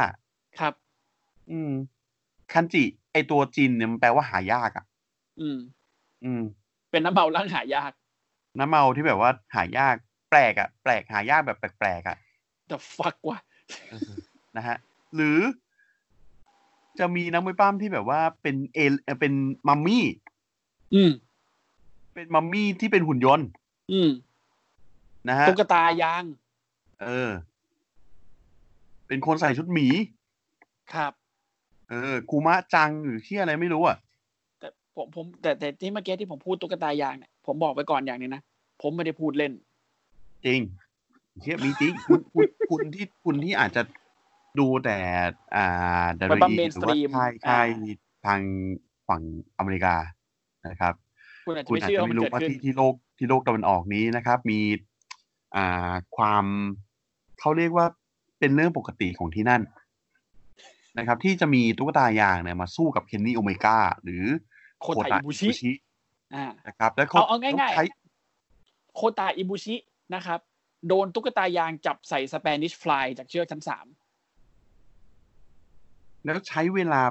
[0.60, 0.74] ครับ
[1.52, 1.72] อืม
[2.54, 4.86] คันจิ ไอตัวชินเนี่ยมันแปลว่าหายากอะ
[5.40, 5.58] อืม
[6.24, 6.42] อืม
[6.92, 7.92] เป็นน้ำเมาล้างหายาก
[8.60, 9.96] น้ำเมาที่แบบว่าหายาก
[10.30, 12.18] แปลกอะ แปลกหายากแบบแปลกๆอะ
[12.72, 13.38] แต่ฟักว่ะ
[13.90, 14.12] เออ
[14.58, 14.78] นะฮะ
[15.16, 15.40] หรือ
[17.00, 19.34] จะมีนักมวยปล้ำที่แบบว่าเป็นเอลเอ่อเป็น
[19.68, 20.06] มัมมี่
[20.94, 21.12] อืม
[22.14, 23.48] เป็นมัมมี่ที่เป็นหุ่นยนต์
[23.92, 24.10] อืม
[25.30, 26.24] นะฮะตุ๊กตายาง
[27.02, 27.32] เออ
[29.08, 29.88] เป็นคนใส่ชุดหมี
[30.94, 31.14] ครับ
[31.90, 33.98] เออคูมะจังหรือที่อะไรไม่รู้อะ
[34.60, 38.42] แต่ผมผมแต่แต่ที่เมื่อกี้ที่ผมพูดตุ๊กตายางเนี่ยผมบอกไปก่อนอย่างหนึงนะ
[38.82, 39.54] ผมไม่ได้พูดเล่น
[40.46, 40.60] จริง
[41.42, 43.82] เชี่ยมีจริงคุณคุณคุณที่คุณที่อาจจะ
[44.60, 44.98] ดูแต่
[45.56, 47.68] อ่าดามันรีบ้างหรือว่า mainstream ค่ายอ่าค่าย
[48.26, 48.42] ทาง
[49.08, 49.22] ฝั่ง
[49.58, 49.96] อเมริกา
[50.68, 50.94] นะครับ
[51.46, 54.60] คุณอาจจะคุณไม่อาจเชื่อจะว่ามัไม่นรู้เกิดว่าขึ้นที่ที่โลกที่โลกตะวันออกนี้นะครับ มี
[55.56, 56.46] อ่าความ
[57.40, 57.86] เขาเรียกว่า
[58.40, 59.62] เป็นเรื่องปกติของที่นั่น
[60.98, 64.24] นะครับ ที่จะมีตุ๊กตายางเนี่ยมาสู้กับเคนนี่โอเมก้าหรือ
[64.82, 65.72] โคไตอิบุชิชิ
[66.36, 67.84] อ่านะครับ แล้วเขาเอาเอาง่ายๆใช้
[68.96, 69.76] โคตาอิบุชิ
[70.16, 70.40] นะครับ
[70.88, 73.88] โดนตุ๊กตายางจับใส่สเปนิชฟลายจากเชือกชั้นสาม
[76.26, 77.02] แล้วใช้เวลา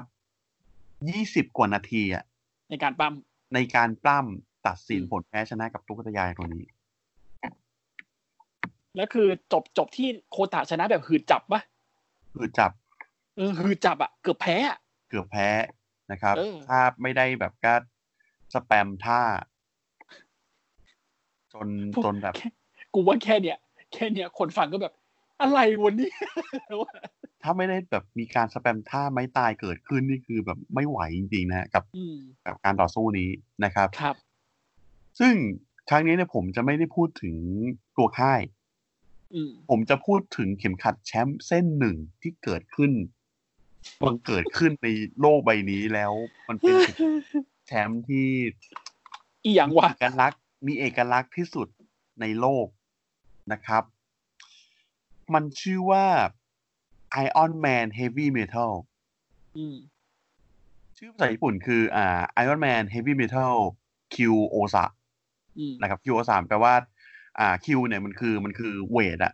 [0.69, 2.23] 20 กว่านาทีอะ
[2.69, 3.13] ในการปั้ม
[3.53, 6.65] ในการปล้ำตัดสินอืมผลแพ้ชนะกับตุ๊กตายางตัวนี้
[8.95, 11.61] แล้วคือจบจบที่โคตาชนะแบบหืดจับปะ
[12.33, 12.71] คือจับ
[13.37, 14.77] เออหืดจับอะเกือบแพ้อะ
[15.09, 15.47] เกือบแพ้
[16.11, 17.73] นะครับเออถ้าไม่ได้แบบก็
[18.53, 19.21] สแปมท่า
[21.53, 21.67] จน
[22.03, 22.35] จนแบบ
[22.93, 23.57] กูว่าแค่เนี้ย
[23.93, 24.93] แค่เนี้ยคนฟังก็แบบ
[25.41, 26.11] อะไรวันนี้
[27.43, 32.15] ถ้าไม่ได้แบบมีการสแปมท่าไม้ตายเกิดขึ้นนี่คือแบบไม่ไหวจริงๆนะกับอืม
[32.45, 33.29] กับการต่อสู้นี้
[33.63, 34.15] นะครับครับ
[35.19, 35.33] ซึ่ง
[35.89, 37.35] ครั้งนี้เนี่ยผมจะไม่ได้พูดถึง
[37.97, 38.41] ตัวค่าย
[39.33, 42.91] อืมผมจะพูดถึงเข็มขัดแชมป์เส้นหนึ่งที่เกิดขึ้น
[44.01, 44.87] บังเกิดขึ้นใน
[45.19, 46.13] โลกใบนี้แล้ว
[46.47, 46.75] มันเป็น
[47.67, 48.27] แชมป์ที่
[49.43, 51.67] อีหยังวะเอกลักษณ์มีเอกลักษณ์ที่สุด
[52.21, 52.67] ในโลก
[53.51, 53.83] นะครับ
[55.33, 56.05] มันชื่อว่า
[57.25, 58.71] Iron Man Heavy Metal
[59.57, 59.75] อืม
[60.97, 63.53] ชื่อภาษาญี่ปุ่นคืออ่า Iron Man Heavy Metal
[64.15, 64.17] Q
[64.55, 64.85] Osa
[65.57, 66.73] อืมนะครับ 級王座 แปลว่า
[67.39, 69.33] อ่า Q เนี่ยมันคือมันคือ weight อะ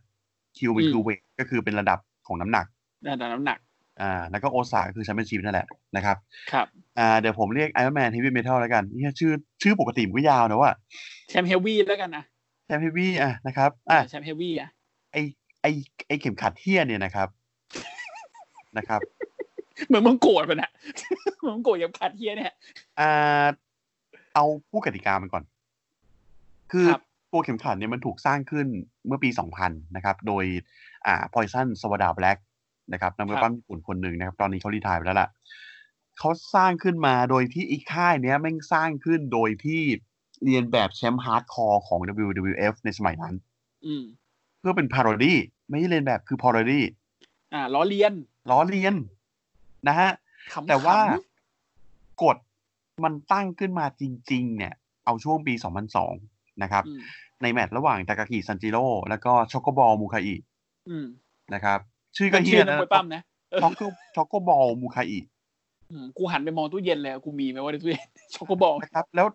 [0.57, 2.65] Q มันคือเวทก็คือเป็นระดับของน้ำหนัก
[3.05, 3.59] ด้านน้ำหนัก
[4.01, 6.17] อ่าแล้วก็王座 คือแชมเปี้ยนชิพนั่นแหละนะครับ
[6.51, 6.65] ครับ
[6.99, 9.31] อ่าเดี๋ยวผมเรียก Iron Man Heavy Metal แล้วกันเนี่ยชื่อ
[9.61, 10.71] ชื่อปกติมันก็ยาวนะว่า
[11.29, 12.23] แชมป์ Heavy แล้วกันนะ
[12.67, 14.69] แชมป์ Heavy อะนะครับอะแชมป์ Heavy อะ
[15.11, 15.17] ไอ
[15.61, 15.65] ไอ
[16.07, 17.27] ไอเข็มขัดเหี้ยเนี่ยนะครับ
[18.77, 19.01] นะครับ
[19.87, 20.71] เหมือนมึงโกรธมันอะ
[21.39, 22.53] เหมือนมึงโกรธกับเข็มขัดเหี้ยเนี่ย
[22.99, 23.47] อ่า
[24.35, 25.43] เอาพูดกติกามันก่อน
[26.71, 28.67] คือครับตัวเข็มขัดเนี่ยมันถูกสร้างขึ้น
[29.07, 29.29] เมื่อปี
[29.61, 30.45] 2000 นะครับ โดย
[31.05, 32.37] อ่า Poison Sawada Black
[32.93, 35.29] นะครับนักมวยปล้ำญี่ปุ่นคนหนึ่งนะครับ ตอนนี้เขา retire ไปแล้วล่ะ
[36.19, 39.81] เขาสร้างขึ้นมาโดยที่อีกค่ายเนี้ยแม่งสร้างขึ้นโดยที่
[40.43, 43.35] เลียนแบบแชมป์ hardcore ของ WWF ในสมัยนั้น
[43.85, 44.03] อืม
[44.59, 45.37] เพื่อเป็น parody
[45.69, 46.83] ไม่ใช่เลียนแบบคือ parody
[47.53, 48.13] อ่าล้อเลียน
[48.51, 48.95] ล้อเลียน
[49.87, 50.11] นะฮะ
[50.53, 50.99] ขำๆแต่ว่า
[52.23, 52.37] กฎ
[53.03, 54.73] มันตั้งขึ้นมาจริง ๆ เนี่ย
[55.05, 55.53] เอาช่วงปี
[56.07, 57.01] 2002 นะครับอืม
[57.41, 60.35] ในแมตช์ระหว่างตากากิซันจิโร่แล้วก็ช็อกโกบอลมูคาอิ
[60.89, 61.05] อืม
[61.53, 61.79] นะครับ
[62.17, 63.81] ชื่อก็เป็นชื่อนักมวยปล้ำนะเออช็อกโก
[64.15, 65.19] ช็อกโกบอลมูคาอิ
[65.91, 69.27] อืมกูหันไปมองตู้เย็นเลยกูมีไหมว่าในตู้เย็นช็อกโกบอลนะครับ แล้ว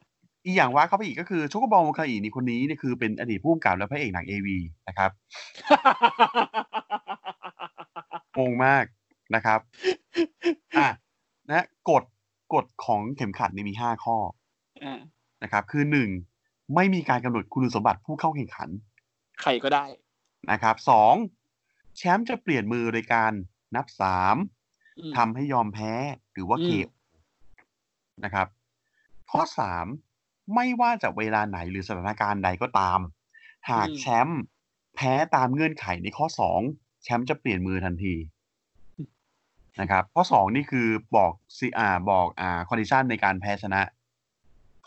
[0.44, 4.58] อีกอย่างว่าเข้าไปอีกก็คือช็อกโกบอลมูคาอินี่คนนี้เนี่ยคือเป็นอดีตผู้กำกับและพระเอกหนัง AV
[4.88, 5.10] นะครับ
[8.38, 8.84] งงมาก
[9.34, 9.60] นะครับ
[10.78, 10.88] อะ
[11.50, 12.04] นะกฎ
[12.54, 14.16] กฎของเข็มขัดนี่มีห้าข้อ
[14.82, 15.00] อ่า
[15.42, 16.08] นะครับ คือหนึ่ง
[16.74, 18.68] ไม่มีการกำหนดคุณสมบัติผู้เข้าแข่งขัน
[19.40, 19.84] ใครก็ได้
[20.50, 21.14] นะครับสอง
[21.96, 23.32] แชมป์จะเปลี่ยนมือโดยการ
[23.76, 24.36] นับสาม
[24.98, 25.92] อืม ทำให้ยอมแพ้
[26.32, 26.88] หรือว่าเคอืม
[28.24, 28.48] นะครับ
[29.30, 29.86] ข้อสาม
[30.54, 33.00] ไม่ว่าจะเวลาไหนหรือสถานการณ์ใดก็ตาม
[33.70, 34.42] หากแชมป์
[34.94, 36.60] แพ้ตามเงื่อนไขในข้อสอง
[37.02, 38.14] แชมป์จะเปลี่ยนมือทันที
[39.80, 43.82] นะครับข้อสองนี่คือบอกซีอาบอกอ่า condition ในการแพ้ชนะ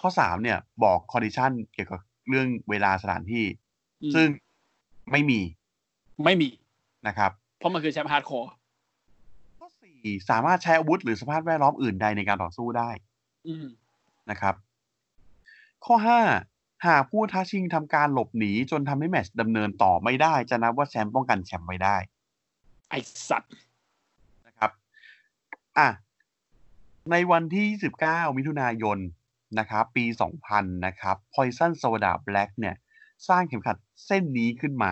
[0.02, 3.46] ข้อสามเนี่ยบอก condition เกี่ยวกับเรื่องเวลาสถานที่
[4.04, 4.28] อืมซึ่ง
[5.12, 5.40] ไม่มี
[6.24, 6.50] ไม่มี
[7.08, 8.50] นะครับ เพราะมันคือแชมป์ hardcore
[9.60, 9.98] ข้อสี่
[10.30, 12.90] สามารถใช้อาวุธหรือสภาพแวดล้อมอื่นใดในการต่อสู้ได้
[13.48, 13.66] อืม
[14.30, 14.56] นะครับ
[15.86, 16.22] ข้อห้า
[16.88, 21.98] หากผู้ท้าชิงทำการหลบหนีจนทำให้แมตช์ดำเนินต่อไม่ได้ จะนับว่าแชมป์ป้องกันแชมป์ไว้ได้
[22.90, 22.94] ไอ
[23.30, 23.54] สัตว์
[24.48, 24.72] นะครับ
[25.78, 25.90] อะ
[27.12, 27.66] ในวันที่
[28.02, 28.98] 29 มิถุนายน
[29.60, 30.06] นะครับ ปี
[30.46, 32.76] 2000 นะครับ Poison Sawada Black เนี่ย
[33.28, 34.92] สร้างเข็มขัดเส้นนี้ขึ้นมา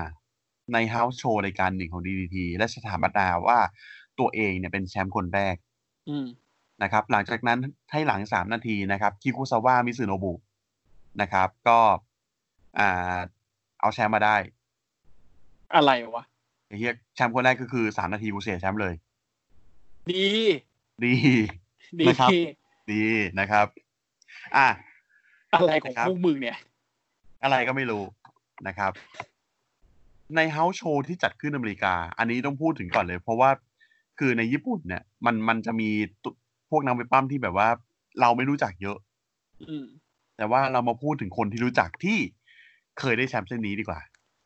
[0.74, 3.60] ใน House Show รายการหนึ่งของ DDT และสถาบันาว่า
[4.20, 5.56] ตัวเองเนี่ยเป็นแชมป์คนแรก
[6.10, 6.26] อืม
[6.84, 7.60] นะครับ หลังจากนั้น
[7.92, 10.34] ให้หลัง3นาทีนะครับ คิคุซาวะมิซึโนบุ
[11.22, 11.80] นะครับ ก็
[12.80, 13.18] อ่า
[13.82, 14.36] เอาแชมป์มาได้
[15.76, 16.24] อะไรวะ
[16.68, 18.94] ไอ้เฮียแชมป์คนแรกก็คือ3นาทีกูเสียแชมป์เลย
[20.12, 20.26] ดี
[21.06, 21.16] ดี
[22.02, 22.30] ดีนะครับ
[22.92, 23.04] ดี
[23.40, 23.68] นะครับ
[24.56, 24.68] อะ
[25.54, 26.58] อะไรของนะครับพวกมึงเนี่ย
[27.44, 28.04] อะไรก็ไม่รู้
[28.68, 28.92] นะครับ
[30.36, 33.50] ในเฮาส์โชว์ที่จัดขึ้นอเมริกา อันนี้ต้องพูดถึงก่อนเลย เพราะว่า
[34.20, 35.90] คือในญี่ปุ่นเนี่ย มันมันจะมี
[36.24, 36.30] ตุ
[36.70, 37.70] พวกนักมวยปั้มที่แบบว่า
[38.22, 38.98] เราไม่รู้จักเยอะ
[39.70, 39.86] อืม
[40.38, 42.18] แต่ว่าเรามาพูดถึงคนที่รู้จักที่
[43.00, 44.00] เคยได้แชมป์เส้นนี้ดีกว่า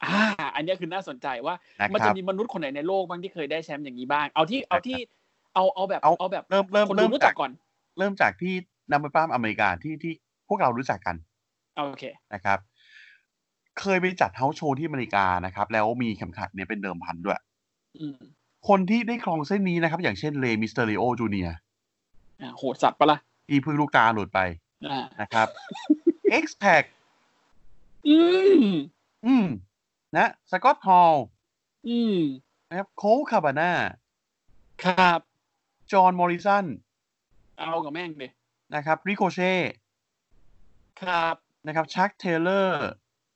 [0.03, 0.19] อ่า
[0.55, 4.99] อันเนี้ยคือน่าสนใจว่านะมันคจะรับมีมนุษย์คนไหนในโลกบ้างที่เคยได้แชมป์อย่างนี้บ้าง เอาที่เอาที่
[5.55, 7.51] เอาเอาแบบเอาเอาแบบเริ่มเริ่มคนเริ่ดูมรู้จาจักกก่อน
[7.97, 8.53] เริ่มจากที่
[8.89, 10.13] นักมวยปล้ำอเมริกาที่ที่
[10.47, 11.15] พวกเรารู้จักกัน
[11.75, 12.03] เอาโอเค
[12.33, 12.59] นะครับ
[13.79, 17.39] เคยไปจัด house show ที่อเมริกานะครับ แล้วมีเข็มขัดเนี่ยเป็นเดิมพันด้วย
[17.99, 18.19] อืม
[18.67, 21.49] คนที่ได้ครองเส้นนี้นะครับ อย่างเช่น Rey Mysterio Junior
[22.41, 25.47] อ่าโหดสัตว์ปะล่ะที่เพิ่งลูกตาหลุดไปอ่า นะครับ
[26.43, 26.83] X Pac
[28.07, 28.17] อื
[28.61, 28.65] ม
[29.25, 29.45] อืม
[30.15, 31.13] นะ Scott Hall
[31.87, 32.17] อืม
[32.69, 33.71] นะครับ Colt Cabana
[34.83, 35.19] ครับ
[35.91, 36.65] John Morrison
[37.57, 38.27] เอากับแม่งดิ
[38.75, 39.53] นะครับ Ricochet
[41.01, 41.35] ครับ
[41.67, 42.87] นะครับ Chuck Taylor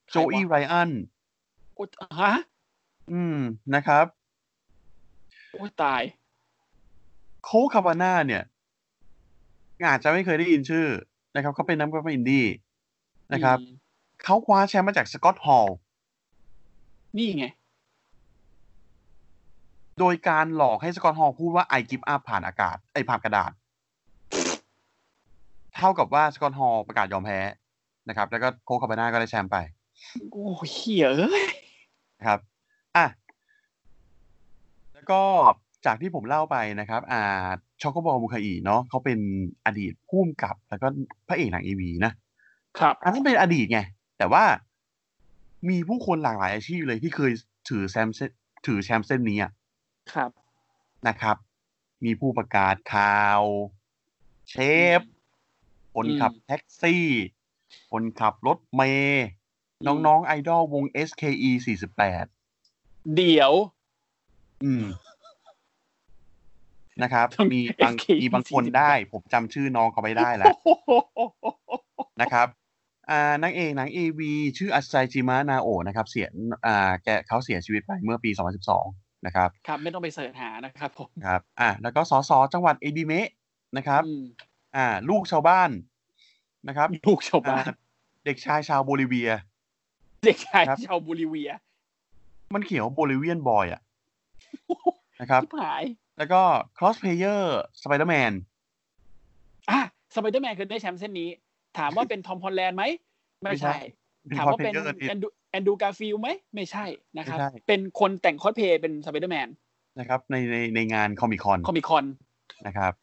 [0.10, 0.92] ใครวะ Joey Ryan
[1.76, 1.86] โอ้
[2.20, 2.34] ฮะ
[3.12, 3.38] อืม
[3.76, 4.06] นะครับ
[5.52, 6.04] โอ้ยตาย
[7.44, 8.44] Colt Cabana เนี่ย
[9.86, 10.88] อาจจะไม่เคยได้ยินชื่อ
[11.36, 12.46] นะครับเขาเป็นนักมวยปล้ำอินดี้
[13.34, 13.74] นะครับอืม
[14.24, 15.68] เขาคว้าแชมป์มาจาก Scott Hall
[17.18, 17.46] นี่ไง
[20.00, 23.52] โดยการหลอกให้ Scott Hall พูดว่า I give up ผ่านอากาศเอ้ยผ่านกระดาษ
[25.76, 27.40] เท่ากับว่า Scott Hall ประกาศยอมแพ้
[28.10, 29.58] นะครับ แล้วก็ Colt Cabana ก็ได้แชมป์ไป
[30.32, 31.46] โอ้เหี้ยเอ้ย
[32.18, 32.40] นะครับ
[32.96, 33.06] อะ
[34.94, 35.22] แล้วก็
[35.86, 37.48] จากที่ผมเล่าไปนะครับอ่า
[37.82, 39.20] ช็อกโกบอลมูคาอิเนาะเขาเป็น
[39.66, 40.88] อดีตผู้กำกับ แล้วก็
[41.28, 42.12] พระเอกหนังเอวีนะ
[42.80, 43.80] ครับอันนั้นเป็นอดีตไง
[44.18, 44.44] แต่ว่า
[45.70, 47.32] มีผู้คนหลากหลายอาชีพเลยที่เคย
[47.70, 48.32] ถือแชมป์เส้น
[48.66, 49.52] ถือแชมป์เส้นนี้อะ
[50.14, 50.32] ครับ
[51.08, 51.38] นะครับ
[52.06, 53.42] มีผู้ประกาศข่าว
[54.50, 54.56] เช
[55.00, 55.02] ฟ
[55.96, 57.06] คนขับแท็กซี่
[57.92, 59.28] คนขับรถเมย์
[59.88, 61.52] น้องๆไอดอลวง SKE
[62.36, 63.52] 48 เดี๋ยว
[64.64, 64.84] อืม
[67.04, 70.54] นะครับต้องมีบาง SKE มีบางคนได้ ผมจำชื่อน้องเขาไม่ได้แล้ว
[72.22, 72.48] นะครับ
[73.10, 76.28] อ่านางเอกหนังเอวีชื่ออัสไซจิมะนาโอะนะครับ เสีย
[76.66, 78.32] อ่าแกเขาเสียชีวิตไปเมื่อปี
[78.78, 83.28] 2012 นะครับ ครับ ไม่ต้องไปเสิร์ชหานะครับผมครับอ่าแล้วก็สสจังหวัดเอดิเมะ
[83.78, 84.24] นะครับอืม
[84.76, 85.70] อ่า ลูกชาวบ้าน
[86.68, 87.76] นะครับ ลูกชาวบ้านอ่า
[88.26, 89.32] เด็กชายชาวโบลิเวีย
[90.26, 91.52] เด็กชายครับชาวบูริเวีย
[92.54, 93.82] มันเขียนว่า Bolivian boy อะ
[95.22, 95.84] นะครับชิบหาย
[96.22, 96.44] แล้วก็
[96.78, 98.32] ครอสเพลเยอร์สไปเดอร์แมน
[99.70, 99.80] อะ
[100.16, 101.30] สไปเดอร์แมนเคยได้แชมป์เส้นนี้
[101.78, 102.84] ถามว่าเป็น Tom Holland ไหม
[103.42, 103.78] ไม่ไม่ใช่ใช่
[104.28, 106.86] เป็นถามว่าเพลเป็น Andrew Andrew Garfield ไหม ไม่ใช่
[107.18, 109.48] นะครับไม่ใช่เป็นคนแต่งคอสเพลย์เป็นสไปเดอร์แมน
[110.00, 112.06] นะครับ ในในในงาน Comic Con Comic Con
[112.68, 112.94] นะครับ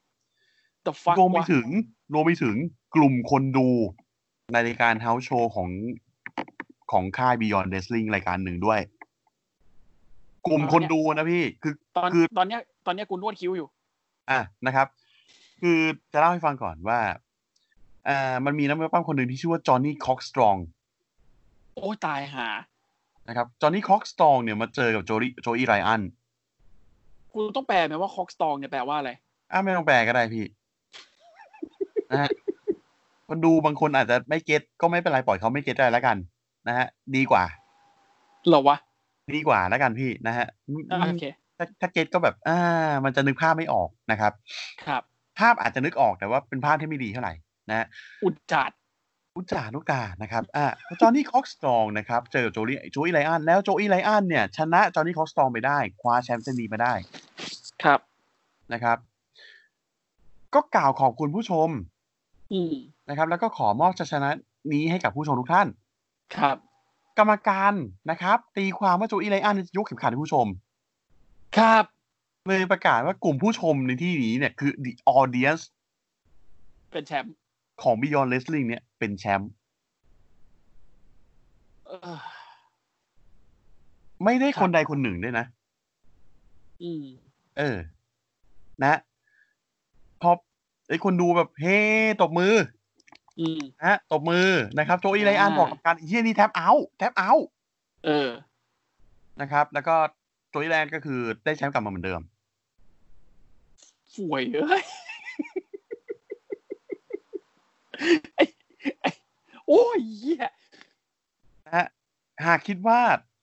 [0.86, 1.66] the fuck วะรวมไปถึง
[2.15, 2.57] รวมไปถึง
[2.95, 3.69] กลุ่มคนดู
[4.53, 5.69] ในรายการเฮาส์โชว์ของ
[6.93, 8.81] ของค่าย Beyond Wrestling รายการหนึ่งด้วย
[10.47, 13.69] กลุ่มคนดูนะพี่ คือตอนคือตอนเนี้ย ตอนเนี้ยกูนวดคิ้วอยู่
[14.31, 14.86] อะนะครับ
[15.60, 15.78] คือ
[16.12, 17.01] จะเล่าให้ฟังก่อนว่า
[18.09, 20.56] อ่ามันมีนักมวยปั้มคนหนึ่งที่ชื่อว่าจอห์นนี่คอกสตรอง
[21.74, 22.48] โอ้ยตายหา
[23.28, 26.02] นะครับจอห์นนี่คอกสตรองเนี่ยมาเจอกับโจลี่โจอี้ไรอัน
[27.32, 29.10] กูต้องแปลไหมว่าคอกสตองเนี่ยแปลว่าอะไร
[29.52, 30.44] อะไม่ต้องแปลก็ได้พี่
[32.10, 32.31] นะฮะ
[33.28, 36.16] คนดูบางคนอาจจะไม่ get ก็ไม่เป็นไรปล่อยเขาไม่ get ได้แล้วกัน
[36.69, 36.86] นะฮะ
[37.16, 37.44] ดีกว่า
[38.48, 38.77] เหรอวะ
[39.35, 40.47] ดีกว่าแล้วกันพี่นะฮะ
[40.93, 41.24] อะโอเค
[41.59, 42.59] ถ้าถ้า get ก็แบบอ่า
[43.05, 44.33] มันจะนึกภาพไม่ออกนะครับ
[44.85, 45.03] ครับ
[45.39, 47.33] ภาพอาจจะนึกออกแต่ว่าเป็นภาพที่ไม่ดีเท่าไหร่
[47.69, 47.87] นะฮะ
[48.25, 48.71] อุจจาด
[49.37, 50.67] อุจจานุกานะครับอ่า
[51.01, 56.95] จอห์นนี่คอกสตรองนะครับ เจอกับโจลี่โจอี้ไลอันแล้วโจอี้ไลอันเนี่ย ชนะจอห์นนี่คอกสตรองไปได้ คว้าแชมป์เส้นนี้มาได้
[57.83, 58.01] ครับ
[58.73, 58.99] นะครับ
[60.55, 61.69] ก็กล่าวขอบคุณผู้ชม
[62.53, 62.75] อืม
[63.09, 64.31] นะครับ แล้วก็ขอมอบชัยชนะ
[64.73, 65.67] นี้ให้กับผู้ชมทุกท่าน
[66.37, 66.57] ครับ
[67.19, 67.75] กรรมการ
[68.11, 70.47] นะครับ ตีความว่าโจอี้ไลอันยกเข็มขัดให้ผู้ชม
[71.57, 71.85] ครับ
[72.47, 75.62] เลยประกาศว่ากลุ่มผู้ชมในที่นี้เนี่ยคือ the audience
[76.93, 77.35] เป็นแชมป์
[77.83, 79.51] ของ Beyond Wrestling เนี่ยเป็นแชมป์
[81.87, 82.19] เออ
[84.25, 85.47] ไม่ได้ครับคนใดคนหนึ่งด้วยนะ
[86.83, 87.05] อืม
[87.59, 87.77] เออ
[88.85, 88.99] นะ
[90.23, 90.31] พอ
[90.89, 91.79] ไอ้คนดูแบบ เฮ้
[92.20, 92.55] ตบมือ
[93.41, 94.49] อืมนะฮะ ตบมือ
[94.79, 97.33] นะครับ โจอี้ไลอันอ่าบอกกับการเฮียนี่แท็บเอา แท็บเอา
[98.05, 98.29] เออ
[99.41, 99.97] นะครับ แล้วก็
[100.51, 102.20] โจอี้ไลอันก็คือได้แชมป์กลับมาเหมือนเดิม
[104.16, 104.83] สวยเอ้ย
[108.35, 108.45] ไอ้
[109.01, 109.11] ไอ้
[109.66, 110.45] โอ้ยเหี้ย
[111.65, 111.87] นะฮะ
[112.47, 112.99] หากคิดว่า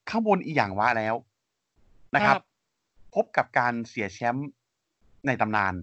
[0.09, 1.15] ข้างบนอีหยังวะแล้ว
[2.15, 2.41] นะครับ
[3.15, 4.49] พบกับการเสียแชมป์
[5.27, 5.73] ในตำนาน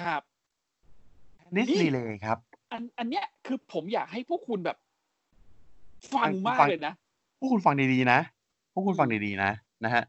[0.00, 0.22] ครับ
[1.56, 2.38] นิสนี่ลีเลยครับ
[2.72, 4.76] อันอันเนี้ยคือผมอยากให้พวกคุณแบบ
[6.12, 6.94] ฟังฟังมากฟังเลยนะ
[7.38, 8.18] พวกคุณฟังดีๆนะ
[8.72, 9.50] พวกคุณฟังดีๆนะ
[9.84, 10.02] นะฮะ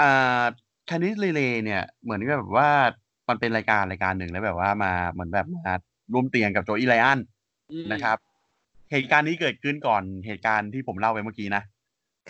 [0.00, 0.44] อ่า
[0.90, 2.70] คานิสลีเลเนี่ยเหมือนกับแบบว่า
[3.28, 5.74] มันเป็นรายการรายการหนึ่งแล้วแบบว่ามาเหมือนแบบมา
[6.12, 7.18] ร่วมเตียงกับโจอี้ไลอัน
[7.72, 8.16] อืมนะครับ
[8.90, 11.62] เหตุการณ์นี้เกิดขึ้นก่อนเหตุการณ์ที่ผมเล่าไปเมื่อกี้นะ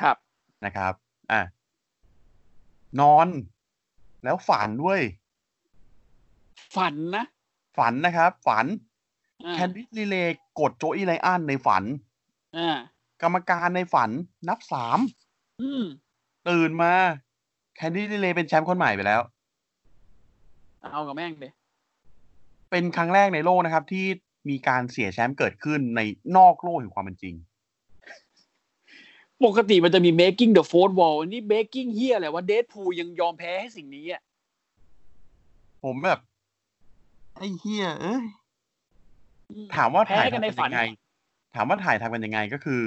[0.00, 0.16] ครับ
[0.64, 0.92] นะครับ
[1.32, 1.40] อะ
[3.00, 3.28] นอน
[4.24, 5.00] แล้วฝันด้วย
[6.76, 7.24] ฝันนะ
[7.78, 8.66] ฝันนะครับ ฝัน
[9.44, 10.16] อ่าแคนดิสลีเล
[10.60, 11.84] กดโจอี้ไลอันในฝัน
[12.56, 12.78] อ่า
[13.22, 14.10] กรรมการในฝัน
[14.48, 14.98] นับสาม
[15.62, 15.84] อืม
[16.48, 16.92] ตื่นมา
[17.76, 19.20] แคนดี้ดิเลย์เป็นแชมป์คนใหม่ไปแล้ว
[20.92, 21.52] เอากับแม่งเลย
[22.70, 24.06] เป็นครั้งแรกในโลกนะครับ ที่
[24.48, 26.00] มีการเสียแชมป์เกิดขึ้นใน
[26.36, 27.34] นอกโลกแห่งความเป็นจริง
[29.44, 34.22] ปกติมันจะมี making the fourth wall อันนี้ making เฮียอะไรวะเด p พูยังยอมแพ้ให้สิ่งนี้อะ
[35.84, 36.18] ผมแบบ
[37.36, 38.24] ไอ้เฮียเอ้ย
[39.74, 40.82] ถามว่าแพ้ถ่ายกันในทำฝักันนยังไง
[41.54, 42.82] ถามว่าถ่ายทำกันยังไงก็คือ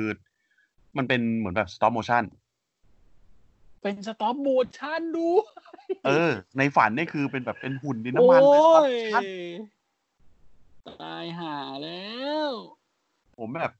[0.97, 2.23] มันเป็นเหมือนแบบ stop motion
[3.83, 5.27] เป็น stop motion ดู
[6.05, 8.83] เออ ในฝันเนี่ยคือเป็นแบบเป็นหุ่นดินโอ้น้ำมันเป็นย stop
[9.13, 9.23] motion
[11.01, 12.11] ตายหาแล้
[12.47, 12.51] ว
[13.37, 13.71] ผมแบบ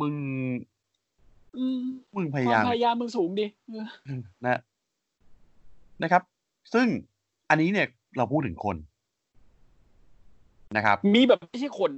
[0.00, 0.14] มึง
[1.56, 1.80] อืม
[2.16, 4.60] มึงพคาวามยายมพยายามมึงสูงดิเออนะ
[6.02, 6.22] นะครับ
[6.74, 6.86] ซึ่ง
[7.50, 8.76] อันนี้เนี่ยเราพูดถึงคน
[10.76, 11.90] นะครับ มีแบบไม่ใช่คน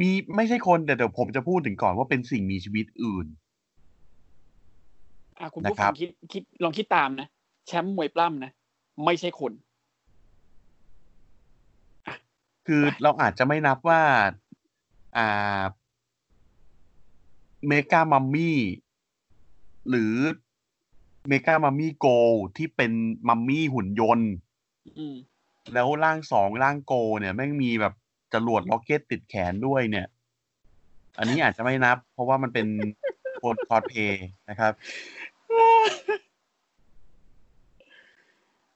[0.00, 3.26] มีไม่ใช่คนแต่เดี๋ยวผมจะพูดถึงก่อนว่าเป็นสิ่งมีชีวิตอื่น
[5.40, 7.28] อะคุณนะผู้ครัฟับงคิดคิดลองคิดตามนะ
[7.66, 8.50] แชมป์มวยปล้ำนะ
[9.04, 9.52] ไม่ใช่คน
[12.66, 14.02] คือเราอาจจะไม่นับว่า
[15.16, 15.62] อ่า
[17.66, 18.58] เมกามัมมี่
[19.88, 20.14] หรือ
[21.28, 22.06] เมกามัมมี่โก
[22.56, 22.92] ที่เป็น
[23.28, 24.30] มัมมี่หุ่นยนต์
[24.98, 25.16] อืม
[25.72, 27.94] แล้วร่างสองร่างโก เนี่ยแม่งมีแบบ
[28.34, 30.06] จรวดล็อกเก็ตติดแขนด้วยเนี่ย
[31.18, 32.66] อันนี้อาจจะไม่นับ เพราะว่ามันเป็น
[33.42, 34.72] คนคอสเพย์นะครับ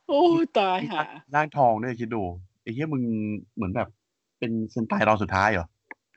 [0.09, 1.03] โอ้ยตายหา
[1.35, 2.23] ร่างทองด้วยคิดดู
[2.63, 3.03] ไอ้เหี้ยมึง
[3.55, 3.89] เหมือนแบบ
[4.39, 5.67] เป็นเซนไตรอนสุดท้ายเหรอ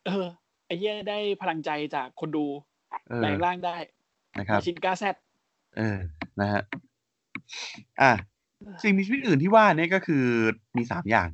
[0.05, 0.25] เออ
[0.65, 2.45] ไอ้เหี้ยได้พลังใจจากคนดู
[3.09, 3.75] เออแปลงร่างได้
[4.39, 5.15] นะครับชินกาแซด
[5.77, 5.97] เออ
[6.39, 6.61] นะฮะ
[8.01, 8.11] อะ
[8.83, 10.25] สิ่งมีชีวิตอื่นที่ว่าเนี่ยก็คือ
[10.77, 11.29] มีสามอย่าง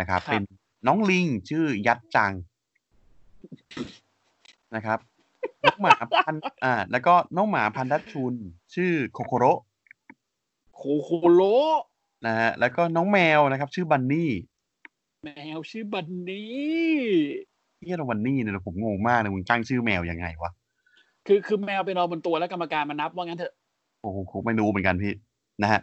[0.00, 0.42] นะครับ เป็น
[0.86, 2.32] น้องลิงชื่อยัดจัง
[4.74, 4.98] นะครับ
[5.64, 5.96] น้องหมา
[6.26, 8.34] พันธุ์อ่า แล้วก็น้องหมาพันธุ์ดัชชุน
[8.74, 9.44] ชื่อโคโคโร
[10.76, 11.42] โคโคโล
[12.26, 14.30] นะฮะแล้วก็น้องแมวนะครับ ชื่อบันนี่
[15.24, 17.00] แมวชื่อบันนี่
[17.80, 20.50] ที่เราบันนี่เนี่ยผมงงมากเลยมึงตั้งชื่อแมวยังไงวะ
[21.26, 23.52] คือคือแมวไปนอนบนตัวแล้วกรรมการมานับว่างั้นเถอะ
[24.02, 25.12] โอ้โหผมไม่รู้เหมือนกันพี่
[25.62, 25.80] นะฮะ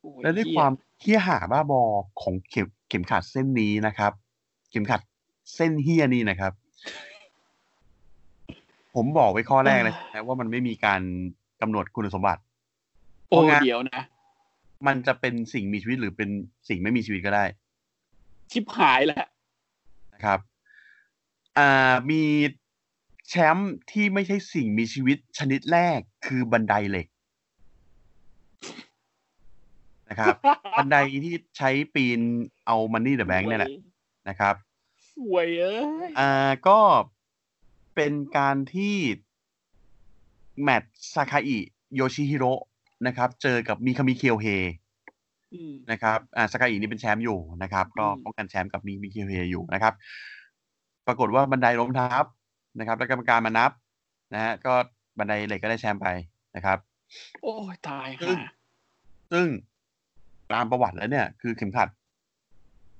[0.00, 1.82] โอ้ยและด้วยเหี้ความเฮี้ยหาบ้าบอ
[2.22, 4.12] ของเข็มเข็มขัดเส้นนี้นะครับ
[4.70, 5.00] เข็มขัด
[5.54, 6.52] เส้นเฮี้ยนี่นะครับ
[8.94, 11.02] ผมบอกไว้ข้อแรกเลยนะว่ามันไม่มีการ
[11.60, 12.42] กำหนดคุณสมบัติ
[13.28, 14.02] โอ้เพราะงั้นเดี๋ยวนะ
[14.86, 16.30] มันจะเป็นสิ่งมีชีวิตหรือเป็น
[16.68, 17.44] สิ่งไม่มีชีวิตก็ได้
[18.50, 19.26] ชิบหายแล้ว
[20.14, 20.38] นะครับ
[21.58, 22.22] อ่ามี
[23.28, 27.06] แชมป์ที่ไม่ใช่สิ่งมีชีวิตชนิดแรกคือบันไดเหล็ก
[30.08, 30.34] นะครับ
[30.78, 32.20] บันไดที่ใช้ปีน
[32.66, 33.70] เอา Money in the Bank เนี่ยแหละ
[34.28, 34.54] นะครับ
[35.14, 36.78] สวยเอ้ยอ่าก็
[37.98, 38.96] เป็นการที่
[40.62, 41.58] แมตต์ซาคาอิ
[41.94, 42.52] โยชิฮิโร่
[43.06, 44.46] นะครับ เจอกับมิคามิเคียวเฮ
[45.54, 49.94] อืมนะครับอ่าซาคาอินี่เป็นแชมป์อยู่นะครับ ก็อืมป้องกันแชมป์กับมิคามิเคียวเฮอยู่นะครับ
[51.06, 52.24] ปรากฏว่าบันไดล้มทับ
[52.78, 53.70] นะครับ แล้วกรรมการมานับ
[54.34, 54.74] นะฮะก็
[55.18, 56.06] บันไดเหล็กก็ได้แชมป์ไป
[56.56, 56.78] นะครับ
[57.42, 58.50] โอ้ยตายซึ่งห่า
[59.32, 59.46] ซึ่ง
[60.52, 61.88] ตามประวัติแล้วเนี่ย คือเข็มขัด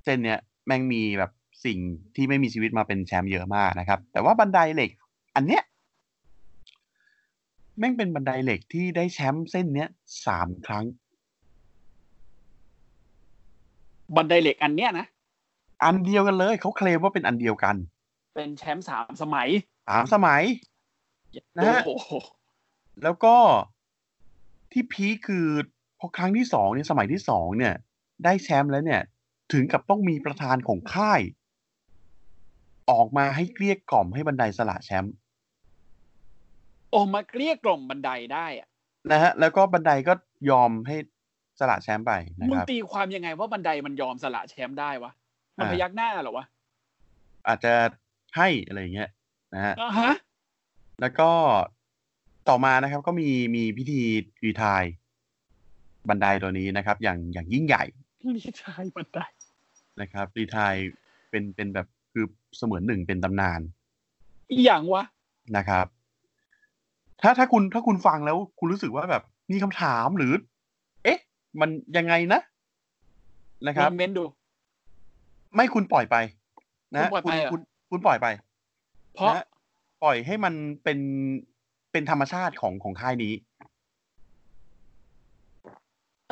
[0.03, 1.31] เส้นเนี้ยแม่งมีแบบ
[1.65, 1.79] สิ่ง
[2.15, 4.89] ที่ไม่มีชีวิตมาเป็นแชมป์เยอะมากนะครับ แต่ว่าบันไดเหล็ก
[5.35, 5.63] อันเนี้ย
[7.77, 9.89] แม่งเป็นบันไดเหล็กที่ได้แชมป์เส้นเนี้ย
[10.25, 10.85] สามครั้ง
[14.15, 15.05] บันไดเหล็กอันเนี้ยนะ
[15.83, 17.75] อันเดียวกันเลยเขาเคลมว่าเป็นอันเดียวกัน
[18.35, 19.49] เป็นแชมป์สามสมัย
[19.89, 20.43] สามสมัย
[21.57, 22.11] นะฮะโอ้โห
[23.03, 23.35] แล้วก็
[24.71, 25.47] ที่พีคคือ
[25.99, 27.73] พอครั้งที่สองเนี่ยสมัยที่สองเนี่ย
[28.23, 29.01] ได้แชมป์แล้วเนี่ย
[29.53, 31.21] ถึงกับต้องมีประธานของค่าย
[32.89, 35.13] ออกมาให้เกลี้ยกล่อมให้บันไดสละแชมป์
[36.91, 38.67] โอ้มาเกลี้ยกล่อมบันไดได้อะ
[39.11, 40.13] นะฮะ แล้วก็บันไดก็
[40.49, 40.95] ยอมให้
[41.59, 45.11] สละแชมป์ไปนะครับ มึงตีความยังไงว่าบันไดมันยอมสละแชมป์ได้วะ
[45.57, 46.45] มันอ่าพยักหน้าเหรอวะ
[47.47, 47.73] อาจจะ
[48.37, 49.09] ให้อะไรอย่างเงี้ย
[49.53, 50.13] นะฮะอ่าฮะ
[51.01, 51.29] แล้วก็
[52.49, 54.01] ต่อมานะครับก็มีมีพิธี
[54.43, 54.83] retire
[56.09, 57.83] บันไดตัวนี้นะครับ อย่างอย่างยิ่งใหญ่
[58.35, 59.19] นี่ชายบันได
[60.01, 60.73] นะครับ retire
[61.29, 62.25] เป็นเป็นแบบ คือ
[62.57, 63.61] เสมือนหนึ่งเป็นตำนาน
[64.49, 65.03] อีหยังวะ
[65.57, 65.85] นะครับ
[67.21, 70.33] ถ้าถ้าคุณถ้าคุณฟังแล้วคุณรู้สึกว่าแบบมีคำถามหรือ
[71.03, 71.19] เอ๊ะ
[71.61, 72.41] มันยังไงนะ
[73.67, 74.23] นะครับลองเม้นดู
[75.55, 76.15] ไม่คุณปล่อยไป
[76.95, 77.61] นะคุณปล่อยไปเหรอคุณ
[77.91, 78.27] คุณปล่อยไป
[79.13, 79.45] เพราะนะ
[80.03, 80.53] ปล่อยให้มัน
[80.83, 80.99] เป็น
[81.91, 83.33] เป็นธรรมชาติของของค่ายนี้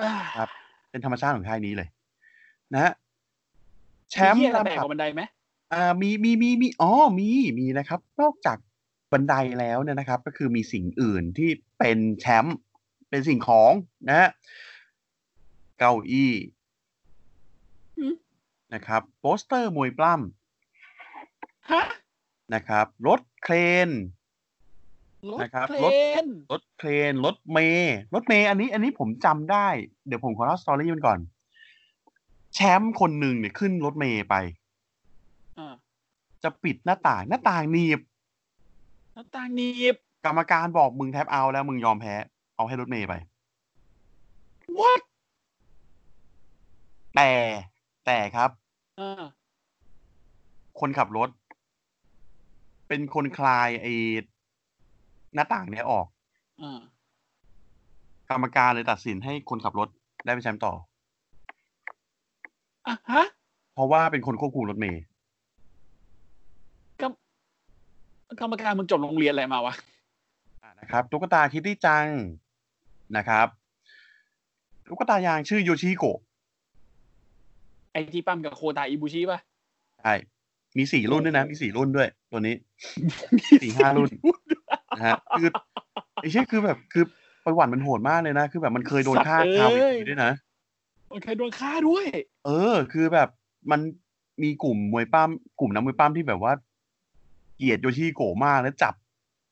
[0.01, 0.49] อ่าครับ
[0.91, 1.87] เป็นธรรมชาติของค่ายนี้เลย
[2.73, 2.93] นะฮะ
[4.11, 5.21] แชมป์เหี้ยอะไรแปลกลำกดับว่าบันไดไหม
[5.73, 7.29] อ่ามีมีมีมีอ๋อมี
[7.59, 8.57] มีนะครับ นอกจาก
[9.11, 11.49] บันไดแล้วเนี่ยนะครับ ก็คือมีสิ่งอื่นที่
[11.79, 12.57] เป็นแชมป์
[13.09, 13.71] เป็นสิ่งของ
[14.07, 14.29] นะฮะ
[15.79, 16.33] เก้าอี้
[17.97, 18.13] อืม
[18.73, 20.13] นะครับ โปสเตอร์มวยปล้ำนะ
[21.71, 23.55] ฮะ นะครับ รถเคร
[23.87, 23.89] น
[25.29, 29.67] รถนะครับรถเครนรถเครนรถเมย์รถเมย์อันนี้อันนี้ผมจำได้
[30.07, 31.19] เดี๋ยวผมขอเล่า story มันก่อน
[32.55, 34.66] แชมป์คนหนึ่งเนี่ยขึ้นรถเมย์ไปอ่า
[36.43, 37.99] จะปิดหน้าต่างหน้าต่างหนีบ
[39.13, 42.15] หน้าต่างหนีบ กรรมการบอกมึงแทบเอาแล้วมึงยอมแพ้
[42.55, 43.13] เอาให้รถเมย์ไป
[44.79, 45.01] what
[47.15, 47.31] แต่
[48.05, 48.49] แต่ครับ
[48.99, 49.23] อ่า
[50.79, 51.29] คนขับรถ
[52.87, 53.93] เป็นคนคลายไอ้
[55.33, 56.07] หน้าต่างเนี้ยออก
[56.61, 56.79] อ่า
[58.29, 59.87] กรรมการเลยตัดสินให้คนขับรถ
[60.25, 60.73] ได้เป็นแชมป์ต่อ
[62.87, 63.23] อะฮะ
[63.73, 65.01] เพราะว่าเป็นคนควบคุมรถเมย์
[68.39, 69.73] กรรมการมึงจบโรงเรียนอะไรมาวะ
[70.63, 72.05] อะนะครับตุ๊กตาคิตตี้จัง
[73.17, 73.47] นะครับ
[74.87, 76.19] ตุ๊กตายางชื่อโยชิโกะ
[77.91, 79.39] ไอที่ปั้มกับโคตาอิบุชิป่ะ
[80.01, 80.13] ใช่
[80.77, 82.55] มีสี่รุ่นด้วยนะ มีสี่รุ่นด้วย ตัวนี้
[83.61, 84.09] สี่ห้ารุ่น
[84.97, 85.47] นะฮะคือ
[86.21, 87.05] ไอ้เชี่ยคือแบบคือ
[87.45, 90.31] ประวัติมันโหดมากเลยนะ คือแบบมันเคยโดนฆ่าสัตว์คาเอ้เวยทีด้วยนะ
[91.09, 92.05] โอเคโดนฆ่าด้วย
[92.45, 93.29] เออ คือแบบ
[93.71, 93.79] มัน
[94.43, 95.29] มีกลุ่มมวยปั้ม
[95.59, 96.53] กลุ่มนักมวยปั้มที่แบบว่า
[97.57, 98.93] เกลียดโยชิโกะมากแล้วจับ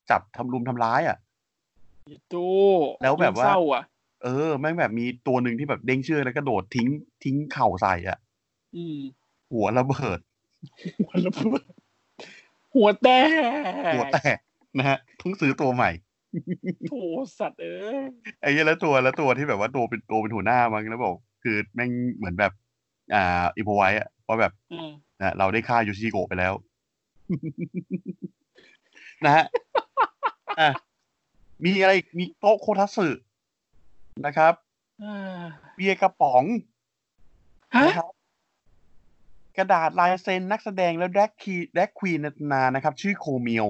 [0.10, 1.18] จับทำรุมทำร้ายอะ
[2.30, 2.36] โต
[3.02, 3.84] แล้วแบบว่าเศร้าอะ
[4.23, 6.88] เออ แม่งแบบมีตัวหนึ่งที่แบบเด้งเชือกแล้วก็โดดทิ้ง
[7.23, 8.18] ทิ้งเข่าใส่อะ
[8.76, 8.99] อืม
[9.52, 10.19] หัวระเบิด
[10.99, 11.72] หัวระเบิด
[12.76, 14.38] หัวแตกหัวแตก
[14.77, 15.91] นะฮะเพิ่งซื้อตัวใหม่
[16.88, 16.94] โถ
[17.40, 18.02] สัตว์เอ้ย
[18.41, 22.52] ไอ้เหี้ยแล้วตัวแล้วตัวที่แบบว่าตัวเป็นตัวเป็นหัวหน้ามั้งแล้วบอก คือแม่งเหมือนแบบ
[23.14, 24.91] อ่าอิโพไว้อะว่าแบบอ่า
[25.22, 26.53] นะเราได้ฆ่าโยชิโกะไปแล้ว
[29.26, 29.45] นะฮะ
[30.60, 30.69] อะ
[31.65, 33.07] มีอะไรอีกมีโต๊ะโคทัสึ
[34.26, 34.53] นะครับ
[35.03, 35.43] อ่า
[35.76, 36.43] เบียร์กระป๋อง
[37.76, 38.11] ฮะนะครับ
[39.57, 43.68] กระดาษลายเซ็นนักแสดงแล้วแดกคีแดกควีนในตำนานนะครับ ชื่อโคเมียว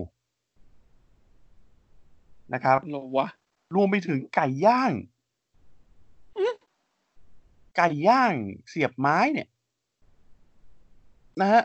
[2.53, 3.27] นะครับเหรอวะ
[3.75, 4.91] รวมไปถึงไก่ย่าง
[7.77, 8.33] ไก่ย่าง
[8.69, 9.47] เสียบไม้เนี่ย
[11.41, 11.63] นะฮะ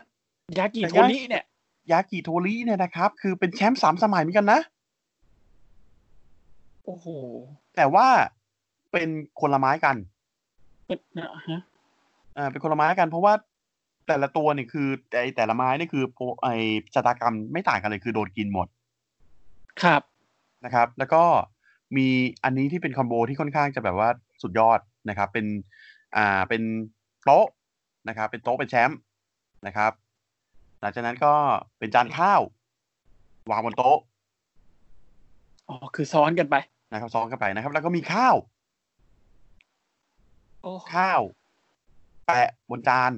[0.57, 1.45] ยากิโทริเนี่ย
[1.91, 4.59] ยากิโทริเนี่ยนะครับ คือเป็นแชมป์สามสมัยเหมือนกันนะ
[6.85, 7.07] โอ้โห
[7.75, 8.07] แต่ว่า
[8.91, 9.09] เป็น
[9.39, 9.95] คนละไม้กัน
[10.87, 11.61] เป็นนะฮะ
[12.37, 13.33] อ่าเป็นคนละไม้กัน เพราะว่า
[14.07, 14.87] แต่ละตัวเนี่ยคือ
[15.17, 16.47] ไอแต่ละไม้นี่คือโปไอ
[16.93, 18.67] ชะตากรรมไม่ต่างกันเลยคือโดนกินหมด
[19.83, 20.01] ครับ
[20.65, 21.23] นะครับ แล้วก็
[21.97, 22.07] มี
[22.43, 24.09] อันนี้ที่เป็นคอมโบที่ค่อนข้างจะแบบว่า
[24.41, 24.79] สุดยอด
[25.09, 25.45] นะครับ เป็น
[26.15, 26.61] อ่าเป็น
[27.23, 27.47] โต๊ะ
[28.07, 28.99] นะครับ เป็นโต๊ะเป็นแชมป์
[29.67, 29.91] นะครับ
[30.81, 31.33] หลังจากนั้นก็
[31.79, 32.41] เป็นจานข้าว
[33.49, 33.99] วางบนโต๊ะ
[35.69, 36.55] อ๋อคือซ้อนกันไป
[36.91, 38.35] นะครับซ้อนกันไปนะครับ แล้วก็มีข้าว
[40.61, 41.21] โอ้ข้าว
[42.25, 43.11] แปะบนจาน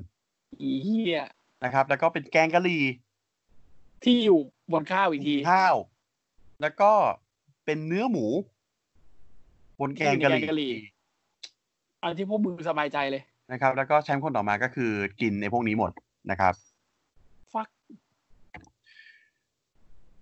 [0.61, 1.23] อีเหี้ย
[1.64, 2.84] นะครับ แล้วก็เป็นแกงกะหรี่
[4.03, 4.40] ที่อยู่
[4.73, 5.76] บนข้าวอีกทีข้าว
[6.61, 6.91] แล้วก็
[7.65, 8.26] เป็นเนื้อหมู
[9.80, 10.91] บนแกงกะหแกงกะหรี่รี่
[12.02, 14.91] อันที่พวกมึงสบายใจเลยนะครับ แล้วก็แชมป์คนต่อมาก็คือ
[15.22, 15.91] กินในพวกนี้หมด
[16.31, 16.53] นะครับ
[17.53, 17.68] ฟัก
[18.53, 20.12] อ่า อ่า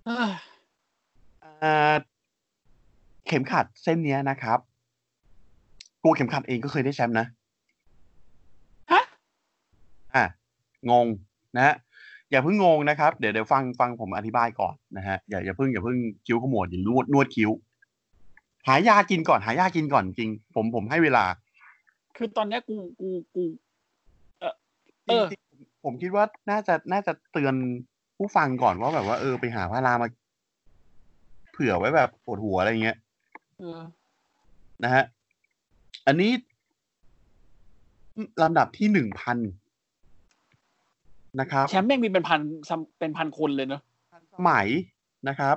[3.28, 4.60] เข็มขัดเส้นเนี้ยนะครับ
[6.04, 7.26] ตัวเข็มขัดเองก็เคยได้แชมป์นะ
[8.92, 9.02] ฮะ
[10.16, 10.26] อะ
[10.92, 11.08] งง
[11.56, 11.76] นะฮะ
[12.30, 17.50] อย่าเพิ่งงงนะครับ เดี๋ยวเดี๋ยวฟังฟังผมอธิบายก่อนนะฮะอย่าอย่าเพิ่งอย่าเพิ่งคิ้วขมวดอย่านวดนวดคิ้ว
[18.68, 21.26] หายากินก่อน หายากินก่อนจริง ผมผมให้เวลา
[22.18, 23.44] คือตอนเนี้ยกูกูกู
[24.40, 27.56] เออจริงๆผมคิดว่าน่าจะน่าจะเตือน
[28.22, 30.08] ผู้ฟังก่อนว่าแบบว่าเออไปหาพารามา
[31.52, 32.98] เผื่อไว้แบบปวดหัวอะไรเงี้ย
[33.60, 33.80] เออ
[34.84, 35.04] นะฮะ
[36.08, 36.32] อันนี้
[38.42, 39.38] ลำดับที่หนึ่งพัน
[41.40, 43.82] นะครับแชมป์แม่งมีเป็นพันซัมเป็นพันคนเลยเนอะ
[44.36, 44.68] สมัย
[45.28, 45.56] นะครับ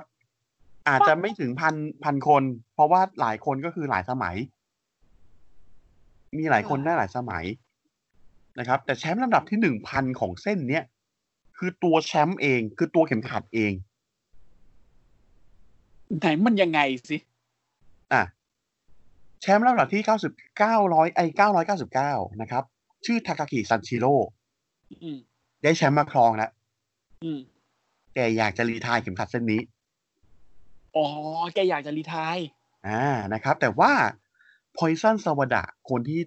[0.87, 2.43] อาจจะไม่ถึงพันพันคน
[2.73, 4.35] เพราะว่าหลายคนก็คือหลายสมัย
[6.37, 7.45] มีหลายคนได้หลายสมัย
[8.59, 10.85] นะครับ แต่แชมป์ลำดับที่หนึ่งพันของเส้นเนี้ย
[11.57, 13.73] คือตัวแชมป์เอง คือตัวเข็มขัดเอง
[16.19, 16.79] ไหนมันยังไง
[17.09, 17.17] สิ
[18.13, 18.23] อะ
[19.41, 22.63] แชมป์ลำดับที่เก้าสิบเก้าร้อยไอเก้าร้อยเก้าสิบเก้านะครับ
[23.05, 24.15] ชื่อทากากิซันชิโร่
[25.03, 25.17] อืม
[25.63, 26.51] ได้แชมป์มาครองแล้ว
[27.23, 27.39] อืม
[28.13, 29.61] แต่อยากจะ retire เข็มขัดเส้นนี้
[30.95, 31.05] อ๋อ
[31.53, 32.37] แกอยากจะ retireาย
[32.87, 33.91] อ่า นะครับ แต่ว่า
[34.77, 36.19] Poison Sawada คนที่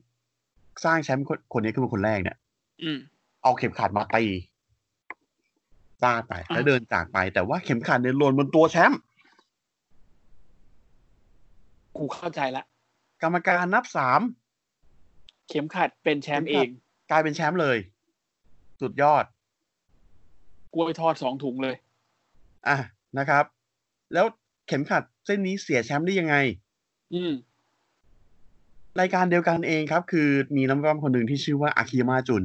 [0.84, 2.38] สร้างแชมป์คนคนนี้คือเป็นคนแรกเนี่ย
[2.82, 2.98] อืม
[3.42, 4.24] เอาเข็มขัดมาตี
[6.02, 8.98] ฟาดไปแล้วอะเดินจากไป แต่ว่าเข็มขัดเนี่ยหล่นบนตัวแชมป์
[11.96, 12.64] กูเข้าใจละ
[13.22, 14.20] กรรมการนับสาม
[15.48, 16.68] เข็มขัดเป็นแชมป์เข็เอมขัดเอง
[17.10, 17.76] กลายเป็นแชมป์เลย
[18.80, 19.24] สุดยอด
[20.74, 21.76] กล้วยทอดสองถุงเลย
[22.68, 22.76] อะ
[23.18, 23.44] นะครับ
[24.14, 24.26] แล้ว
[24.66, 26.36] เข็มขัดเส้นนี้เสียแชมป์ได้ยังไง
[27.14, 27.32] อืม
[29.00, 32.44] รายการเดียวกันเองครับ คือมีน้ำร้อนคนหนึ่งที่ชื่อว่าอากิยามาจุนอ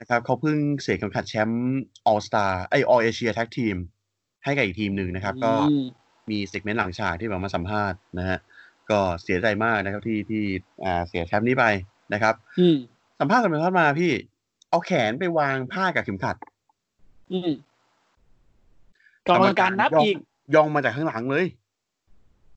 [0.00, 1.80] นะครับเขาเพิ่งเสียเข็มขัดแชมป์
[2.10, 3.76] All Star ไอ All Asia Tag Team
[4.44, 5.84] ให้กับอีกทีมหนึ่งนะครับ ก็อืม
[6.30, 8.38] มีเซกเมนต์หลังฉากที่แบบมาสัมภาษณ์นะฮะ
[8.90, 10.42] ก็เสียใจมากนะครับที่ที่
[10.84, 11.64] อ่าเสียแชมป์นี้ไป
[12.12, 12.76] นะครับอืม
[13.20, 14.12] สัมภาษณ์กันไปสัมภาษณ์มาพี่
[14.70, 16.36] เอาแขนไปวางผ้ากับเข็มขัด
[17.32, 17.50] อืม
[19.26, 20.16] กรรมการนับย่งอีก
[20.54, 21.46] ย่องมาจากข้างหลังเลย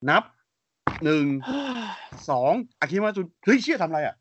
[0.10, 0.24] นับ
[1.04, 1.26] หนึ่ง
[2.30, 4.16] สองอาคิมาจุนเฮ้ยเชี่ยทำอะไรอะ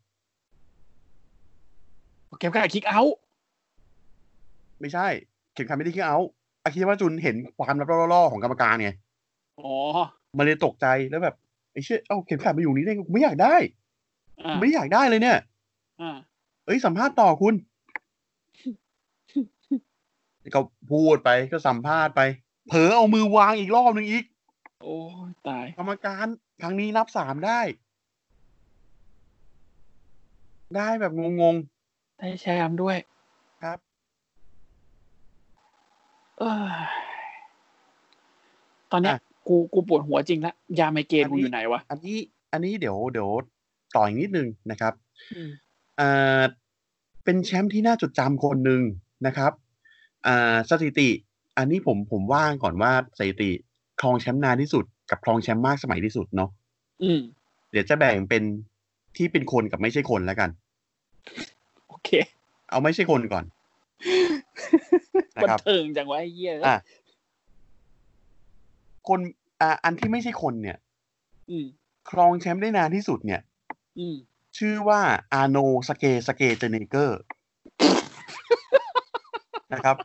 [2.37, 3.15] เก็บการคิกเอาท์
[4.79, 5.07] ไม่ใช่
[5.53, 6.19] เข็มขัดไม่ได้ขี้เอา
[6.63, 8.91] อาคิมาจุนเห็นความลับล่อๆของกรรมการไง
[9.59, 9.73] อ๋อ
[10.37, 11.35] มันเลยตกใจแล้วแบบ
[11.71, 13.55] ไอ้เชี่ยเอาเข็มขัดมาอยู่นี่ได้ไงกูไม่อยากได้
[14.61, 15.37] ไม่อยากได้เลยเนี่ย
[16.01, 16.17] อ่า
[16.65, 17.53] เอ้ยสัมภาษณ์ต่อคุณ
[20.55, 20.61] ก็
[20.91, 22.21] พูดไปก็สัมภาษณ์ไป
[22.67, 24.23] เผลอเอามือวางอีกรอบหนึ่งอีก
[24.81, 24.95] โอ้
[25.47, 26.27] ตายกรรมการ
[26.61, 27.59] ครั้งนี้นับสามได้
[30.75, 31.55] ได้แบบงง
[32.19, 33.77] ได้แชมป์ด้วยๆครับ
[36.39, 36.53] เอ้ย
[38.91, 42.17] ตอนเนี้ยอะกูกูปวดหัวจริงละยาไมเกรนอันกูนี้อยู่ไหนวะ อันนี้
[42.51, 43.29] อันนี้เดี๋ยวเดี๋ยว
[43.95, 44.93] ต่ออีกนิดนึงนะครับ
[45.35, 45.49] อืม
[45.99, 46.43] อ่า
[47.23, 48.81] เป็นแชมป์ที่น่าจดจำคนหนึ่ง
[49.27, 49.51] นะครับ
[50.27, 51.09] อ่าสถิติ
[51.57, 53.51] อันนี้ผมผมว่างก่อนว่าสถิติ
[54.01, 56.49] ครองแชมป์นานที่สุด กับครองแชมป์มากสมัยที่สุดเนาะ
[57.03, 57.19] อืม
[57.71, 58.43] เดี๋ยวจะแบ่งเป็น
[59.17, 60.49] ที่เป็นคนกับไม่ใช่คนแล้วกัน
[61.57, 61.58] โอ
[62.05, 62.09] เค
[62.69, 63.45] เอาไม่ใช่คนก่อน
[65.35, 66.79] นะนะครับ บันเทิงจังวะไอ้เหี้ยอะ
[69.07, 69.19] คน
[69.61, 70.77] อ่าอันที่ไม่ใช่คนเนี่ย
[71.49, 71.65] อืม
[72.09, 73.41] ครองแชมป์ได้นานที่สุดเนี่ย
[73.99, 74.15] อืม
[74.57, 75.01] ชื่อว่า
[75.33, 75.57] อาโน
[75.87, 77.19] สเกสเกเจเนเกอร์
[79.73, 79.97] นะครับ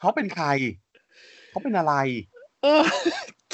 [0.00, 0.46] เขาเป็นใคร
[1.50, 1.94] เขาเป็นอะไร
[2.62, 2.82] เออ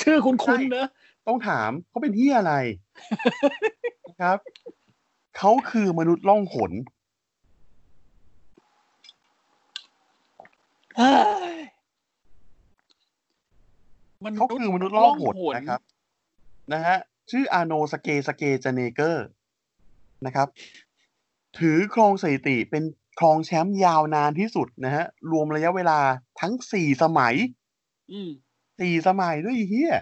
[0.01, 0.89] ชื่อคุณคุณใช่เนอะ
[1.27, 2.53] ต้องถามเขาเป็นที่อะไร
[4.09, 4.39] นะครับ
[5.39, 6.73] เขาคือมนุษย์ล่องหน
[10.97, 11.11] เฮ้
[11.57, 11.61] ย
[14.25, 15.81] มันเขาคือมนุษย์ล่องหนนะครับ
[16.73, 16.97] นะฮะ
[17.31, 19.27] ชื่ออาโนสเกสเกเจเนเกอร์
[20.27, 20.49] นะครับ
[21.59, 22.85] ถือครองสถิติเป็น
[23.19, 25.99] ครองแชมป์ยาวนานที่สุดนะฮะ รวมระยะเวลา
[26.41, 27.35] ทั้งสี่สมัย
[28.13, 28.31] อืม
[28.81, 29.95] สี่สมัยด้วยไอ้เฮีย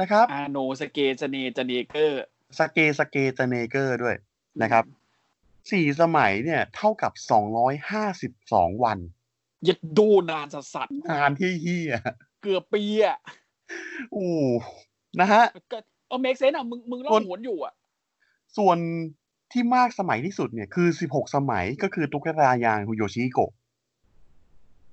[0.00, 2.22] นะครับ อาโนสเกจเนจเนเกอร์
[2.58, 4.16] สเกสเกเจเนเกอร์ด้วย
[4.62, 4.84] นะครับ
[5.70, 8.98] สี่สมัยเนี่ยเท่ากับสองร้อยห้าสิบสองวัน
[9.68, 13.18] ยัดดูนานสัสสัสงานที่เฮียๆเกือบปีอะ
[14.14, 14.28] อู้
[15.20, 17.74] นะฮะก็เอาเมกเซนอะมึงมึงล่อคงนหวนอยู่อะ
[18.56, 18.78] ส่วน
[19.52, 23.52] ที่มากสมัยที่สุดเนี่ยคือสิบหกสมัยก็คือตุ๊กตายางโยชิฮิโกะ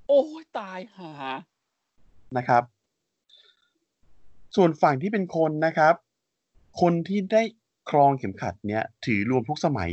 [0.08, 1.12] โอ้ยตายหา
[2.38, 2.64] นะครับ
[4.56, 5.96] ส่วนฝั่งที่เป็นคนนะครับ
[6.80, 7.44] คนที่ได้
[7.90, 9.90] ครองเข็มขัดเนี่ย ถือรวมทุกสมัย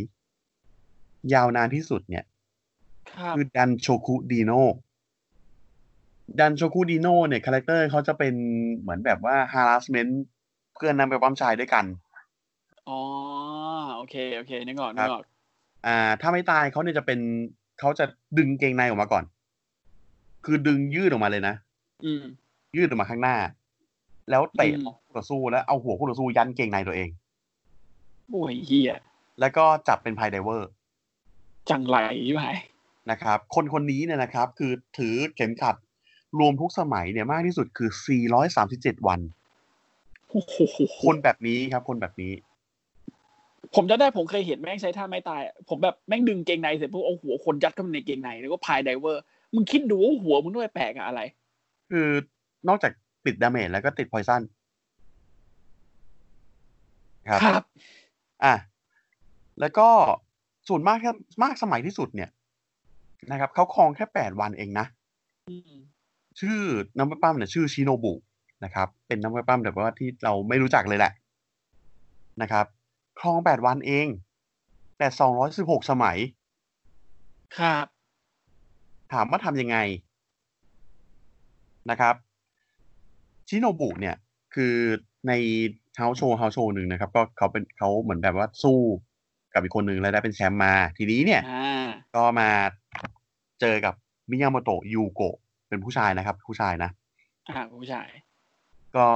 [1.35, 2.25] ยาวนานที่สุดเนี่ย
[3.11, 4.53] ครับคือดันโชคุดีโน
[6.39, 8.35] ดันโชคุดีโนเนี่ย character เขาจะเป็น
[8.81, 10.13] เหมือนแบบว่า harassment
[10.75, 11.85] เพื่อนนำไปปั้มชายด้วยกัน
[12.89, 13.01] อ๋อ
[13.97, 15.25] โอเค โอเค นึกออกคนึรับกออก
[15.87, 17.21] อ่า ถ้าไม่ตายเขาเนี่ยจะเป็น
[17.79, 18.05] เขาจะ
[18.39, 19.25] ดึงเกงในออกมาก่อน
[20.45, 21.55] คือดึงยืดออกมาเลยนะ
[22.05, 22.25] อืม
[22.77, 23.37] ยืดออกมาข้างหน้า
[24.31, 27.09] แล้วเตะอืมคู่ต่อสู้แล้วเอาหัวคู่ต่อสู้ยันเกงในตัวเอง
[28.29, 28.95] โอ้ยเฮีย
[29.41, 30.69] แล้วก็จับเป็นพายไดเวอร์
[31.71, 32.45] จังไรใช่ไหม
[33.11, 35.77] นะครับ คนคนนี้เนี่ยนะครับ คือถือเข็มขัด
[36.39, 37.91] รวมทุกสมัยเนี่ยมากที่สุดคือ
[38.49, 39.21] 437 วัน
[40.31, 40.57] โอ้โห
[41.03, 42.33] คนแบบนี้ครับ คนแบบนี้
[43.75, 49.23] ผมจะได้ผมเคยเห็นแม่งใช้ท่าไม้ตายอะผมแบบแม่งดึงเกงในเสร็จปุ๊บเอาหัวคนยัดเข้าไปในเกงในแล้วก็ piledriver
[49.55, 51.21] มึงคิดดูว่าหัวมึงด้วยแปลกอะอะไร
[51.91, 52.09] คือ
[52.69, 52.93] นอกจาก
[53.27, 54.43] ติด damage แล้วก็ติด poison
[57.29, 57.65] ครับครับ
[58.45, 58.55] อะ
[59.61, 59.89] แล้วก็
[60.69, 61.11] ส่วนมากแค่
[61.43, 62.31] มากสมัยที่สุดเนี่ย
[63.31, 64.87] นะครับเขาครองแค่แปดวันเองนะ
[65.51, 65.73] อืม
[66.41, 66.61] ชื่อ
[66.97, 68.13] น้ำปั้มเนี่ยชื่อชิโนบุ
[68.65, 71.13] นะครับ เป็นน้ำปั้มแบบว่าที่เราไม่รู้จักเลยแหละ
[72.43, 72.67] นะครับ
[73.21, 74.07] ครองแปดวันเอง
[74.99, 76.19] แต่สองร้อยสิบหกสมัย
[77.59, 77.87] ครับ
[79.13, 79.77] ถามว่าทำยังไง
[81.91, 82.15] นะครับ
[83.49, 84.17] ชิโนบุเนี่ย
[84.55, 84.75] คือ
[85.29, 85.33] ใน
[85.97, 88.81] เฮาโชว์เฮาโชว์หนึ่งนะครับ ก็เขาเป็นเขาเหมือนแบบว่าสู้
[89.55, 92.49] กับอีกคนหนึ่งแล้วได้เป็นแชมป์มา ทีนี้เนี่ยอ่าก็มา
[93.61, 93.95] เจอกับ
[94.31, 95.37] มิยาโมโตะยูโกะ
[95.69, 96.91] เป็นผู้ชายนะครับ ผู้ชายนะ
[97.49, 98.09] อ่าผู้ชาย
[98.97, 99.07] ก็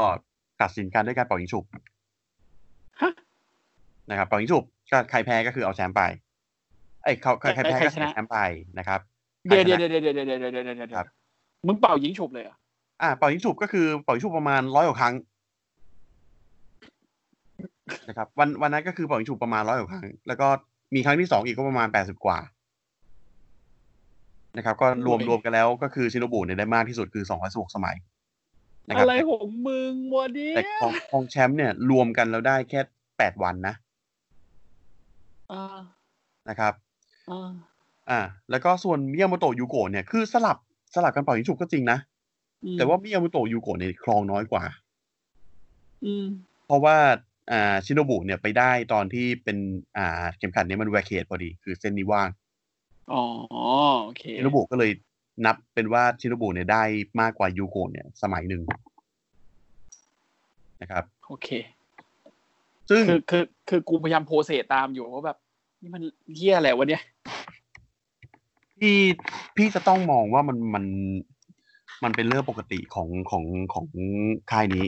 [0.62, 1.64] ตัดสินกันด้วยการเป่ายิงฉุบ
[3.00, 3.12] ฮะ
[4.10, 6.02] นะครับเป่ายิงฉุบก็ใครแพ้ก็คือเอาแชมป์ไป
[7.02, 8.38] เอ้ยเขาใครใครแพ้ใครก็ชนะเสียแชมป์ไป
[8.78, 9.00] นะครับ
[9.44, 11.06] เดี๋ยวใครเดี๋ยวชนะเดี๋ยวเดี๋ยวเดี๋ยวเดี๋ยวเดี๋ยวเดี๋ยวเดี๋ยวครับ
[11.66, 12.56] มึงเป่ายิงฉุบเลยเหรอะ
[13.02, 15.14] อ่าเป่ายิงฉุบก็คือเป่ายิงฉุบประมาณร้อยกว่าครั้ง
[18.08, 20.48] นะครับ วันวันนั้นก็คือเป่ายิงฉุบประมาณร้อยกว่าครั้ง แล้วก็
[20.94, 22.38] มีครั้งที่สองอีกก็ประมาณแปดสิบกว่า
[24.56, 27.96] นะครับ ก็รวมรวมกันแล้วก็คือชิโนบุเนี่ยได้มากที่สุดคือสองร้อยสิบหกสมัย
[28.88, 32.80] นะครัอะบไรของมึงวะเนี่ยแต่ของของแชมป์เนี่ยรวมกันแล้วได้แค่
[33.18, 33.74] แปดวันนะ
[35.52, 35.78] อ่า
[36.48, 36.72] นะครับ
[37.30, 37.50] อ่า
[38.10, 38.20] อ่า
[38.50, 40.56] แล้วก็ส่วนมิยาโมโตะยูโกะเนี่ยคือสลับ
[40.94, 42.11] สลับกันเป่ายิงฉุบก็จริงนะอืม
[42.78, 44.64] แต่ว่ามิยาโมโตะยูโกะเนี่ยครองน้อยกว่า
[46.04, 46.26] อืม
[46.66, 46.96] เพราะว่า
[47.52, 49.56] อ่า ชิโนบุเนี่ยไปได้ตอนที่เป็น
[49.96, 52.28] อ่า เข็มขัดเนี้มันแวคเคทพอดี คือเส้นนี้ว่าง
[53.12, 53.24] อ๋อ
[54.02, 54.90] โอเค ชิโนบุก็เลย
[55.46, 56.82] นับเป็นว่าชิโนบุเนี่ยได้
[57.20, 58.62] มากกว่ายูโกะเนี่ย สมัยหนึ่ง
[60.82, 61.48] นะครับ โอเค
[62.90, 65.38] ซึ่งคือคือคือกูพยายามโพสเซตตามอยู่ว่าแบบ
[65.80, 66.02] นี่มัน
[66.36, 67.02] เหี้ยอะไรวะเนี่ย
[68.78, 68.96] พี่
[69.56, 70.84] พี่จะต้องมองว่ามันมัน
[72.04, 73.86] มันเป็นเรื่องปกติของของของ
[74.50, 74.86] ค่ายนี้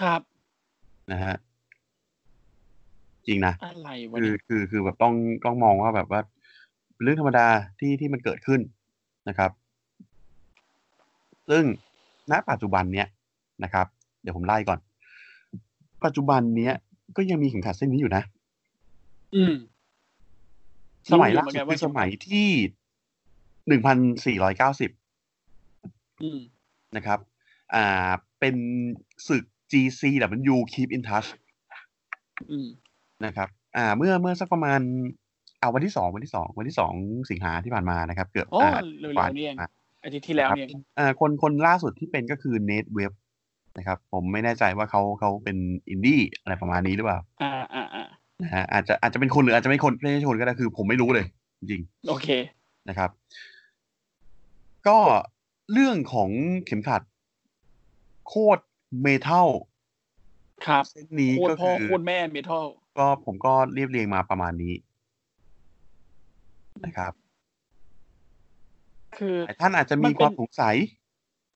[0.00, 0.20] ครับ
[1.12, 1.36] นะฮะ
[3.26, 6.20] จริงนะอะไรวะคือเนี่ยคือคือแบบต้องต้องมองว่าแบบว่า
[6.94, 7.46] เป็นเรื่องธรรมดา
[7.78, 8.60] ที่ที่มันเกิดขึ้น
[9.28, 9.50] นะครับ
[11.50, 11.64] ซึ่ง
[12.30, 13.08] ณปัจจุบันเนี้ย
[13.64, 13.86] นะครับ
[14.22, 14.78] เดี๋ยวผมไล่ก่อน
[16.04, 16.74] ปัจจุบันเนี้ย
[17.16, 18.22] ก็ยังมีเข็มขัดเส้นนี้อยู่นะ
[19.34, 19.54] อืม
[21.12, 22.48] สมัยล่าสุด รู้สุอยู่ดเหมือนกันว่าคือสมัยที่
[23.68, 24.97] หนึ่งพันสี่ร้อยเก้าสิบอืม
[26.96, 27.18] นะครับ
[27.74, 28.56] อ่าเป็น
[29.28, 31.28] ศึก GCW Keep in Touch
[32.50, 32.68] อืม
[33.24, 34.80] นะครับอ่าเมื่อเมื่อสักประมาณ
[35.60, 36.92] เอาวันที่สองวันที่สองวันที่สอง
[37.30, 39.70] สิงหาที่ผ่านมานะครับ เกือบโอ้อ่าเร็วกว่าๆนี่เองอะ
[40.04, 43.12] อาทิตย์ที่แล้วเนี่ยเองอ่าคนคนล่าสุดที่เป็นก็คือเน t เว็บ
[43.78, 45.56] นะครับ ผมไม่แน่ใจว่าเขาเขาเป็น
[45.90, 48.06] อินดี้อะไรประมาณนี้หรือเปล่า อ่าอ่าอ่า
[48.42, 51.26] นะฮะอาจจะอาจจะเป็นคนหรืออาจจะไม่คนไม่ใช่คนก็ได้คือ ผมไม่รู้เลย
[51.60, 53.10] จริง โอเคๆนะครับ
[54.88, 54.98] ก็
[55.72, 56.30] เรื่องของ
[56.66, 57.02] เข็มขัด
[58.28, 58.62] โคตร
[59.02, 59.48] เมทัล
[60.66, 62.66] ครับเส้นนี้โคตรก็พ่อคือโคตรแม่เมทัล
[62.98, 64.74] ก็ผมก็เรียบเรียงมาประมาณนี้
[66.84, 67.12] นะครับ
[69.16, 70.76] คือหลายท่านอาจจะมัมีนเป็นความสงสัย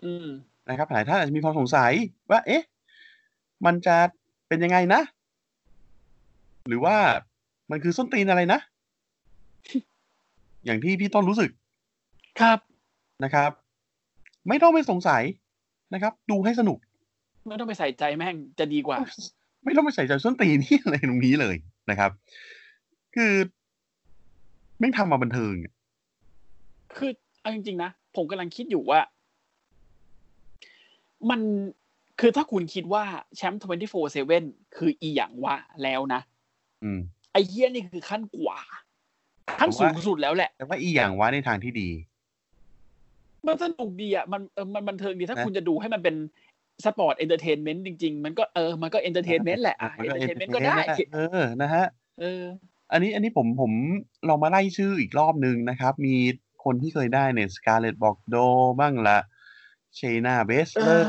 [0.04, 0.26] อืม
[0.68, 1.92] นะครับหลายท่านอาจจะมีความสงสัย
[2.30, 2.62] ว่า เอ๊ะ
[3.66, 3.96] มันจะ
[4.48, 5.00] เป็นยังไงนะ
[6.68, 6.96] หรือว่า
[7.70, 8.60] มันคือส้นตีนอะไรนะ
[10.64, 11.50] อย่างที่พี่ต้นรู้สึก
[12.40, 12.58] ครับ
[13.24, 13.50] นะครับ
[14.48, 15.22] ไม่ต้องไปสงสัย
[15.94, 16.78] นะครับ ดูให้สนุก
[17.48, 18.98] ไม่ต้องไปใส่ใจแม่งจะดีกว่า
[19.64, 21.56] ไม่ต้องไปใส่ใจส้นตีนที่อะไรตรงนี้เลย
[21.90, 22.10] นะครับ
[23.14, 23.32] คือ
[24.78, 25.72] แม่งทำมาบันเทิงอะ
[26.96, 27.10] คือ
[27.40, 29.00] เอาจริงๆนะผมกำลังคิดอยู่ว่า
[31.30, 31.40] มัน
[32.20, 33.04] คือถ้าคุณคิดว่า
[33.36, 33.60] แชมป์
[34.18, 36.20] 24/7คืออีหยังวะแล้วนะ
[36.84, 37.00] อืม
[37.32, 38.58] ไอ้เหี้ยนี่คือขั้นกว่า
[39.60, 41.88] ขั้นผมว่าสูงสุดแล้วแหละ แต่ว่าอีอย่างว่าในทางที่ดี
[43.46, 46.16] มันสนุกดีอะมันเออมันบันเทิงดีถ้านะคุณจะดูให้มันเป็น
[46.84, 51.84] sport entertainment จริง ๆ มันก็เออมันก็ entertainment แหละอะมัเอนก็ entertainment ก็ entertain ได้นั่นแหละเออนะฮะ
[52.20, 52.42] เออ
[52.92, 53.72] อันนี้อันนี้ผมผม
[54.28, 56.16] ลองมาไล่ชื่ออีกรอบหนึ่งนะครับ มี
[56.64, 58.36] คนที่เคยได้เนี่ยสกาเลตบอกโด
[58.80, 59.18] บ้างละ
[59.96, 61.06] เชนาเบสเอเลออร์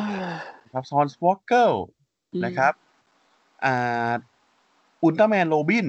[0.73, 1.71] ครับซอนสวอเกิล
[2.45, 2.73] นะครับ
[3.65, 4.13] อ่า
[5.03, 5.87] อุลตร้าแมนโรบิน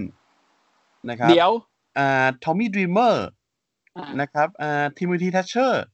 [1.11, 1.51] นะครับเดี๋ยว
[1.99, 3.27] อ่าทอมมี่ดรีมเมอร์
[3.97, 5.85] อะนะครับอ่าทิม o ธีทัชเชอร์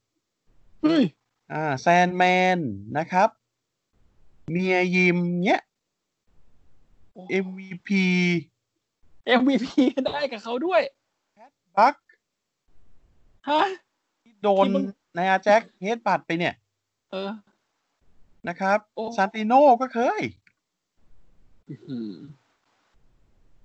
[0.83, 1.05] เฮ้ย
[1.53, 2.23] อ่าแซนแม
[2.57, 2.59] น
[2.99, 3.29] นะครับ
[4.51, 5.61] เมียยิมเนี้ย
[7.45, 7.91] MVP
[9.41, 9.67] MVP
[10.07, 10.83] ได้กับเขาด้วย
[11.77, 11.95] บัค
[13.49, 13.63] ฮะ
[14.43, 14.85] โดนที่มึง
[15.17, 16.55] นายอาแจ็คเฮดบัตไปเนี่ย
[17.11, 17.31] เออ
[18.49, 19.53] นะครับโอ้ซานติโน
[19.83, 20.23] ก็เคย
[21.89, 22.15] อืม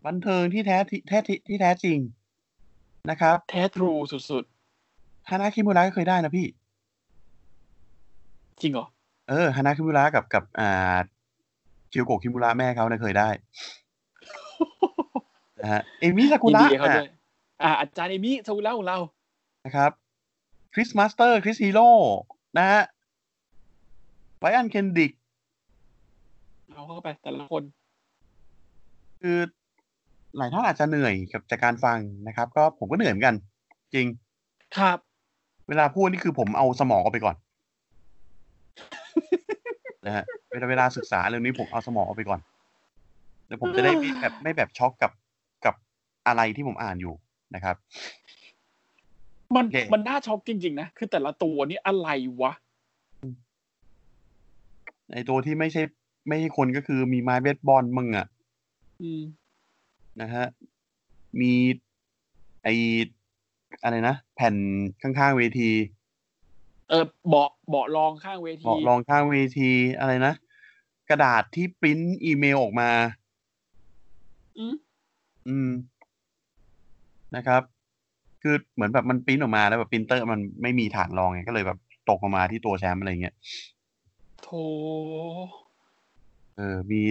[0.06, 2.00] บันเทิงที่แท้ที่แท้ที่ที่แท้จริง
[3.10, 4.44] นะครับ แท้ทรูสุด
[5.30, 6.65] ฮานาคิมุระก็เคยได้นะพี่ๆ
[8.62, 8.86] จริงเหรอ
[9.30, 10.98] เออฮานาคิมุระกับกับอ่า
[11.90, 13.30] เคียวโกะคิมุระแม่เขาเนี่ยเคยได้
[15.62, 17.10] นะฮะเอมิซากุยินระดีกับเขาอะด้วย
[17.64, 18.98] อ่าอาจารย์เอมิซากุระของเรา
[19.66, 19.92] นะครับ
[20.74, 21.90] คริสมาสเตอร์คริสฮีโร่
[22.58, 22.82] นะฮะ
[24.40, 25.12] ไบอันเคนดิก
[26.74, 27.64] เอาเข้าไปแต่ละคน
[29.22, 29.38] คือ
[30.38, 33.36] หลายท่านอาจจะเหนื่อยกับจากการฟังนะครับ ก็ผมก็เหนื่อยเหมือนกัน
[33.94, 34.08] จริง
[34.78, 34.98] ครับ
[35.68, 37.36] เวลาพูดนี่คือผมเอาสมองออกไปก่อน
[40.06, 42.40] นะฮะเวลาเวลาศึกษาเรื่องนี้ผมเอาสมองออกไปก่อน
[43.48, 45.12] แล้วผมจะได้ไม่แบบไม่แบบช็อกกับ
[45.66, 45.76] กับ
[46.28, 47.14] อะไรที่ผมอ่านอยู่
[47.56, 47.76] นะครับ
[49.56, 52.10] มันโอเคมันน่าช็อกจริง ๆ นะคือแต่ละตัวนี่อะไร
[52.42, 52.52] วะ
[55.14, 55.82] ไอตัวที่ไม่ใช่
[56.28, 58.28] ไม่ใช่คนก็คือมีไม้เบสบอลมึงอะ
[59.02, 59.22] อืม
[60.22, 60.46] นะฮะ
[61.42, 61.54] มี
[62.64, 62.68] ไอ
[63.84, 64.56] อะไรนะ แผ่น
[65.02, 65.70] ข้างๆเวที
[66.90, 70.34] เออเบาะเบาะรองข้างเวทีเบาะรองข้างเวทีอะไรนะ
[71.10, 72.90] กระดาษที่ปริ้นอีเมลออกมา
[74.58, 74.76] อืม
[75.48, 75.70] อืม
[77.36, 77.62] นะครับ
[78.42, 81.80] คือเหมือนแบบมันปริ้นออกมาแล้วแบบปรินเตอร์มันไม่มีฐานรองไงก็เลยแบบ
[82.10, 83.36] ตกออกมาที่ตัวแชมป์อะไรเงี้ย
[84.44, 84.50] โถ
[86.56, 87.02] เออมี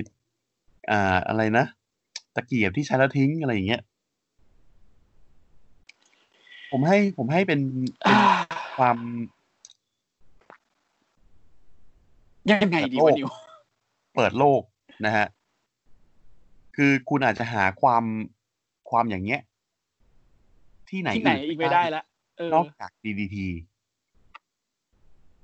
[0.91, 1.65] อ่าอะไรนะ
[2.35, 3.83] ตะเกียบที่ใช้แล้วทิ้งอะไรอย่างเงี้ย
[6.71, 7.61] ผมให้ผมให้เป็น
[8.03, 8.19] เป็นอ่า
[8.79, 8.97] ความ
[12.51, 13.29] ยังไงดีวะนิว
[14.15, 14.63] เปิดโลก
[15.07, 15.27] นะฮะ
[16.77, 18.05] คือคุณอาจจะหาความ
[18.91, 19.41] ความอย่างเงี้ย
[20.91, 22.03] ที่ไหนที่ไหนอีกไม่ได้ละ
[22.37, 23.37] เออนอกจาก DDT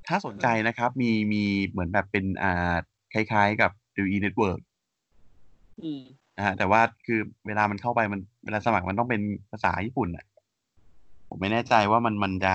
[0.07, 2.75] ถ้าสนใจนะครับ มีมีเหมือนแบบเป็นอ่า
[3.13, 3.71] คล้ายๆกับ
[4.03, 4.61] WWE Network
[5.83, 6.03] อืม
[6.37, 9.21] นะฮะแต่ว่าคือเวลามันเข้าไปมันเวลาสมัครมันต้องเป็น
[9.51, 10.25] ภาษาญี่ปุ่นอะ
[11.29, 12.55] ผมไม่แน่ใจว่ามันมันจะ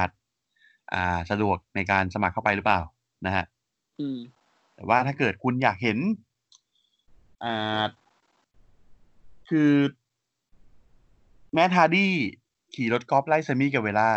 [0.93, 2.81] อ่าสะดวกในการสมัครเข้าไปหรือเปล่า
[3.25, 3.54] นะฮะอืม
[4.75, 5.97] แต่ว่าถ้าเกิดคุณอยากเห็น
[7.43, 7.83] อ่า
[9.49, 9.71] คือ
[11.53, 12.13] Matt Hardy
[12.73, 14.09] ขี่รถกอล์ฟไล่ Sammy Guevara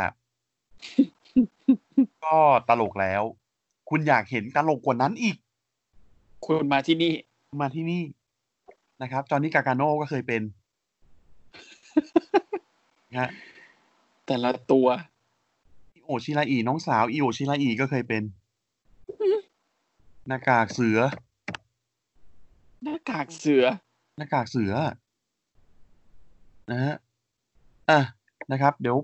[2.25, 2.39] ก็
[2.69, 3.23] ตลกแล้ว
[3.91, 5.37] คุณอยากเห็นตลกกว่านั้นอีก
[6.47, 7.13] คุณมาที่นี่
[7.61, 8.03] มาที่นี่
[9.03, 10.43] นะครับ Johnny Gargano ก็เคยเป็น
[13.11, 13.31] นะฮะ
[14.27, 14.87] แต่ละตัว
[15.95, 18.23] อิโอชิราอิน้องสาวอิโอชิราอิก็เคยเป็น
[20.29, 20.99] หน้ากากเสือ
[22.85, 23.65] หน้ากากเสือ
[24.17, 24.73] หน้ากากเสือ
[26.71, 26.95] นะฮะ
[27.91, 28.01] อะ
[28.53, 28.97] นะครับ เดี๋ยว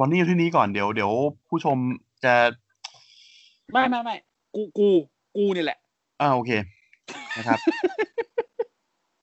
[0.00, 1.12] วันนี้อยู่ที่นี้ก่อน เดี๋ยว เดี๋ยว
[1.48, 1.76] ผู้ชม
[2.24, 2.34] จะ
[3.72, 4.16] ไม่ไม่ไม่
[4.54, 4.88] กู กู
[5.36, 5.78] กูนี่แหละ
[6.20, 6.50] อ่าโอเค
[7.36, 7.58] นะครับ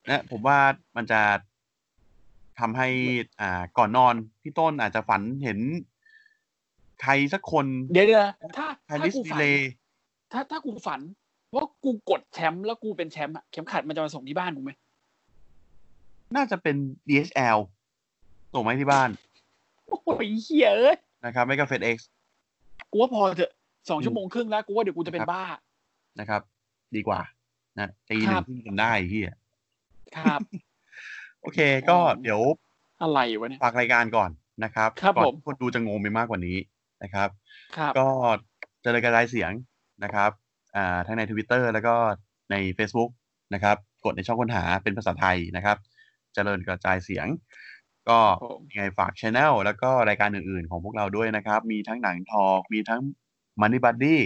[0.09, 0.57] นะผมว่า
[0.95, 1.21] มันจะ
[2.59, 2.87] ทำให้
[3.41, 5.59] อ่า ก่อนนอน พี่ต้นอาจจะฝันเห็น
[7.01, 8.23] ใครสักคน เดี๋ยวเดี๋ยว
[8.57, 9.45] ถ้าไฮถ้าริสกูดีฝันเล
[10.31, 11.01] ถ้าถ้ากูฝัน
[11.55, 14.71] ว่ากูกดแชมป์แล้วกูเป็นแชมป์อะเข็มขัดมันจะมาส่งที่บ้านกูไหม
[16.35, 16.75] น่าจะเป็น
[17.07, 17.57] DHL
[18.53, 19.09] ส่งมาให้ที่บ้าน
[19.87, 21.97] โอ้ยเฮียเอ้ยนะครับไม่ก็ FedEx
[22.91, 23.51] กูว่าพอเถอะ
[23.89, 25.43] สองอืมชั่วโมงครึ่งแล้วกูว่าเดี๋ยวกูจะเป็นครับบ้า
[26.19, 26.41] นะครับ
[26.95, 27.21] ดีกว่า
[27.79, 29.21] นะตีหนึ่ครังบที่กันได้ที่
[30.17, 30.39] ครับ
[31.41, 31.59] โอเค
[31.89, 32.41] ก็อ๋อเดี๋ยว
[33.01, 34.29] อะไรวะเนี่ยฝากรายการก่อน
[34.63, 36.57] นะครับครับก่อนผมที่คนดูจะงงไปมากกว่านี้
[37.03, 37.29] นะครับ
[37.77, 38.07] ครับก็
[38.81, 39.51] เจริญกระจายเสียง
[40.03, 40.44] นะครับอ่า
[41.05, 41.95] ทั้งใน Twitter แล้วก็
[42.51, 43.11] ใน Facebook
[43.53, 45.77] นะครับ กดในช่องค้นหาเป็นภาษาไทยนะครับ
[46.33, 47.27] เจริญกระจายเสียง
[48.09, 48.19] ก็
[48.51, 53.01] ผมยังไงฝากช anel แล้วก็รายการอื่นๆ ของพวกเราด้วยนะครับ มีทั้งหนังทอก มีทั้ง
[53.61, 54.17] Money Buddy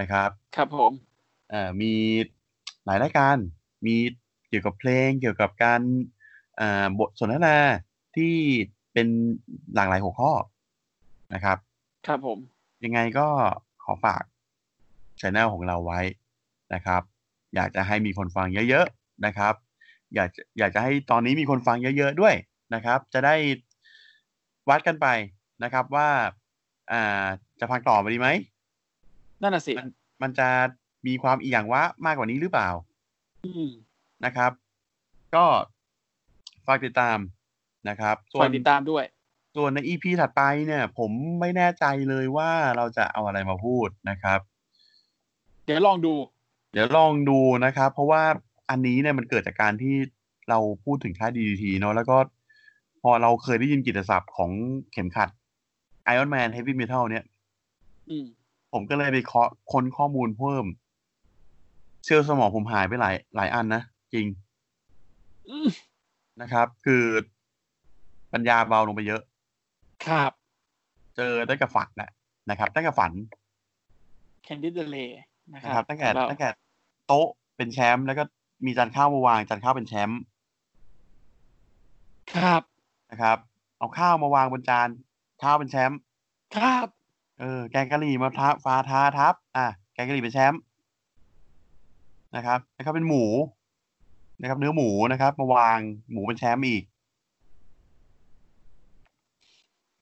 [0.00, 0.92] นะครับ ครับผม
[1.50, 1.92] เอ่อมี
[2.84, 3.36] หลายรายการ
[3.86, 3.94] มี
[4.48, 5.80] เกี่ยวกับเพลงเกี่ยวกับการ
[6.60, 7.56] อ่าบทสนทนา
[8.16, 8.34] ที่
[8.92, 9.08] เป็น
[9.74, 10.32] หลากหลายหัวข้อ
[11.34, 11.58] นะครับ
[12.06, 12.38] ครับผม
[12.84, 13.28] ยังไงก็
[13.84, 14.22] ขอฝาก
[15.22, 16.00] ช anel ของเราไว้
[16.74, 17.02] นะครับ
[17.54, 19.54] อยากจะให้มีคนฟังเยอะๆนะครับ
[20.14, 22.34] อยากจะอยากจะให้ตอนนี้มีคนฟังเยอะๆด้วย
[22.74, 23.34] นะครับ จะได้
[24.68, 25.06] วัดกันไป
[25.62, 26.08] นะครับว่า
[26.92, 27.24] อ่า
[27.60, 28.28] จะฟังต่อไปดีไหม
[29.42, 29.88] นั่นน่ะสิมัน
[30.22, 30.48] มันจะ
[31.06, 32.68] มีความอีหยังวะมากกว่านี้หรือเปล่า
[33.44, 33.68] อืม
[34.24, 34.52] นะครับ
[35.34, 35.44] ก็
[36.66, 37.18] ฝากติดตาม
[37.88, 39.04] นะครับส่วฝานกติดตามด้วย
[39.56, 41.10] ส่วนใน EP ถัดไปเนี่ย ผม
[41.40, 46.14] ไม่แน่ใจเลยว่าเราจะเอาอะไรมาพูดนะครับเดี๋ยวลองดู
[46.72, 48.22] เดี๋ยวลองดูนะครับ เพราะว่า
[48.70, 49.94] อันนี้เนี่ยมันเกิดจากการที่
[50.48, 52.16] เราพูดถึงค่าย DDT เนาะแล้วก็
[53.02, 54.50] พอเราเคยได้ยินกิตติศัพท์ของ
[54.92, 55.28] เข็มขัด
[56.12, 57.24] Iron Man Heavy Metal เนี่ย
[58.08, 58.26] อืม
[58.72, 60.64] ผมก็เลยไปเคาะค้นข้อมูลเพิ่ม
[62.04, 63.82] เซลล์สมองผมหายไปหลายหลายอันนะ
[64.14, 64.26] จริง
[65.48, 65.68] อืม
[66.40, 67.04] นะครับ คือ
[68.32, 69.22] ปัญญาเบาลงไปเยอะ
[70.06, 70.32] ครับ
[71.16, 72.10] เจอตั้งแต่ฝันนะ
[72.50, 73.12] นะครับตั้งแต่ฝัน
[74.44, 74.96] แคนดิดเดเล
[75.54, 76.48] นะคนะครัรับบตั้งแต่ของเราตั้งแต่
[77.06, 78.22] โต๊ะเป็นแชมป์แล้วก็
[78.66, 80.20] มีจานข้าวมาวางจานข้าวเป็นแชมป์
[82.34, 82.62] ครับ
[83.10, 83.38] นะครับ
[83.78, 84.88] เอาข้าวมาวางบนจาน
[85.42, 85.98] ข้าวเป็นแชมป์
[86.56, 86.86] ครับ
[87.40, 90.60] เออแกงกะหรี่มาทับฟ้าท้าทับ อะแกงกะหรี่เป็นแชมป์
[92.36, 93.24] นะครับแล้วก็เป็นหมู
[94.40, 95.78] นะครับ เนื้อหมูนะครับ มาวาง
[96.12, 96.82] หมูเป็นแชมป์อีก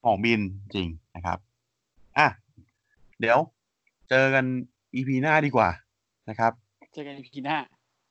[0.04, 0.40] ของบิน
[0.74, 1.38] จริงนะครับ
[2.18, 2.28] อะ
[3.20, 3.38] เดี๋ยว
[4.08, 4.44] เจอกัน
[4.94, 5.68] อีพีหน้าดีกว่า
[6.28, 6.52] นะครับ
[6.92, 7.56] เจอกันในพีหน้า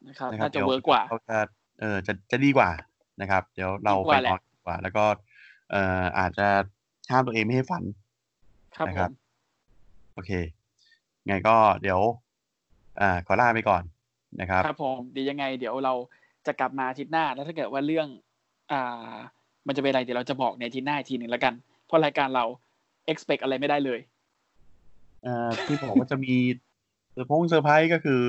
[0.07, 1.37] นะครับนะครับน่าจะดี๋ยวเวิร์กกว่าเราจะ
[1.79, 2.69] เออจะจะดีกว่า
[3.21, 5.03] นะครับ เดี๋ยวเราดีกไปว่าแหนละอนดีกว่า แล้วก็
[5.71, 6.47] เอ่ออาจจะ
[7.11, 7.83] ห้ามตัวเองไม่ให้ฝัน
[8.75, 9.11] ครับนะผครับม
[10.13, 10.31] โอเค
[11.27, 11.99] ไงก็เดี๋ยว
[13.01, 13.83] อ่า ขอลาไปก่อน
[14.41, 15.93] นะครับ ครับผมเดี๋ยวยังไง เดี๋ยวเรา
[16.47, 18.07] จะกลับมาอาทิตย์หน้า แล้วถ้าเกิดว่าเรื่อง
[18.71, 19.13] อ่า
[19.67, 21.53] มันจะเป็นอะไรเดี๋ยวเราจะบอกในอาทิตย์หน้าอีกทีหนึ่งแล้วกัน
[21.85, 22.45] เพราะรายการเรา
[23.11, 23.99] expect อะไรไม่ได้เลย
[25.23, 26.35] เอ่อที่บอกว่าจะมี
[26.68, 26.68] เซ
[27.21, 28.21] อร์พงเซอร์ไพรส์ก็คือ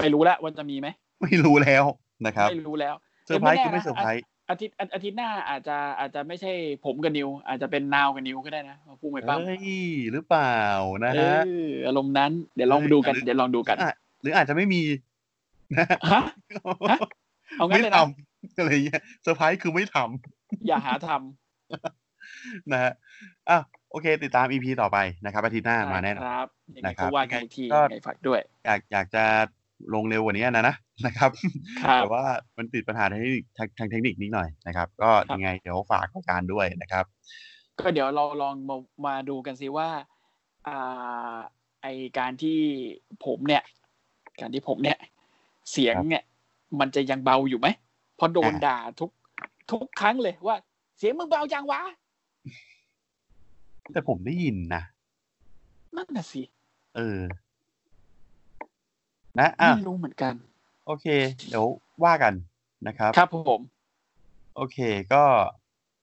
[0.00, 0.88] ไม่รู้แล้วว่าจะมีไหม
[1.22, 1.84] ไม่รู้แล้ว
[2.26, 2.94] นะครับไม่รู้แล้ว
[3.26, 6.52] เซอร์ไพรส์แต่คือไม่แน่นะเซอร์ไพรส์อาทิตย์อาอาทิตย์หน้าอาจจะอาจจะไม่ใช่
[6.84, 9.68] ผมกับนิว อาจจะเป็นนาวกับนิวก็ได้นะพูดไม่ปั้มเอ้ย
[10.12, 10.58] หรือเปล่า
[11.04, 11.50] นะเอฮะอ
[11.86, 14.82] อารมณ์นั้นเดี๋ยวลองดูกันเออเดี๋ยวลองดูกันอะหรืออาจจะไม่มี
[15.78, 16.22] นะฮะฮะ
[17.56, 21.08] เอางั้นไม่เลยทนะำอะไรเงี้ยเซอร์ไพรส์คือไม่ทำอย่าหาท
[22.72, 22.92] นะฮะ
[23.50, 23.58] อะ
[23.90, 29.24] โอเค ติดตาม EP ต่อไปนะครับอาทิตย์หน้าำมาแน่นอนครับยังไงนะครับก็ว่ากันอีกทีก็ยังไงฝากด้วย อยากอยากจะ
[29.94, 30.74] ลงเร็วกว่านี้นะนะ
[31.06, 31.30] นะครับ
[31.82, 32.24] ครับแต่ว่า
[32.56, 37.04] มันติดปัญหาทางเทคนิคทางทางเทคนิคนิดหน่อยนะครับ ก็ครับยังไงเดี๋ยวฝากรายการด้วยนะครับ
[37.78, 39.88] ก็เดี๋ยวเราลองมามาดูกันซิว่า
[40.68, 41.36] อ่า
[41.82, 41.86] ไอ
[42.18, 42.58] การที่
[43.24, 43.62] ผมเนี่ย
[44.40, 44.98] การที่ผมเนี่ย
[45.72, 46.22] เสียงเนี่ย
[46.80, 47.68] มันจะยังเบาอยู่ไหม
[48.16, 49.10] เพราะโดนอ่าด่าทุก
[49.70, 50.56] ทุกครั้งเลยว่า
[50.98, 51.80] เสียงมึงเบาจังวะ
[53.92, 54.82] แต่ผมได้ยินนะ
[55.96, 56.42] นั่นน่ะสิ
[56.96, 57.20] เออ
[59.38, 60.34] นะอะไม่รู้เหมือนกัน
[60.86, 61.06] โอเค
[61.48, 61.66] เดี๋ยว
[62.04, 62.34] ว่ากัน
[62.86, 63.60] นะครับ ครับผม
[64.56, 64.78] โอเค
[65.12, 65.24] ก็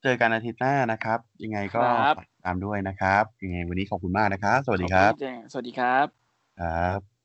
[0.04, 6.06] เจอกันอาทิตย์หน้านะครับ ยังไงก็ครับฝากติดตามด้วยนะครับ ยังไงวันนี้ขอบคุณมากนะครับ สวัสดีครับขอณแจ้งสวัสดีครับ
[6.62, 7.17] ครับ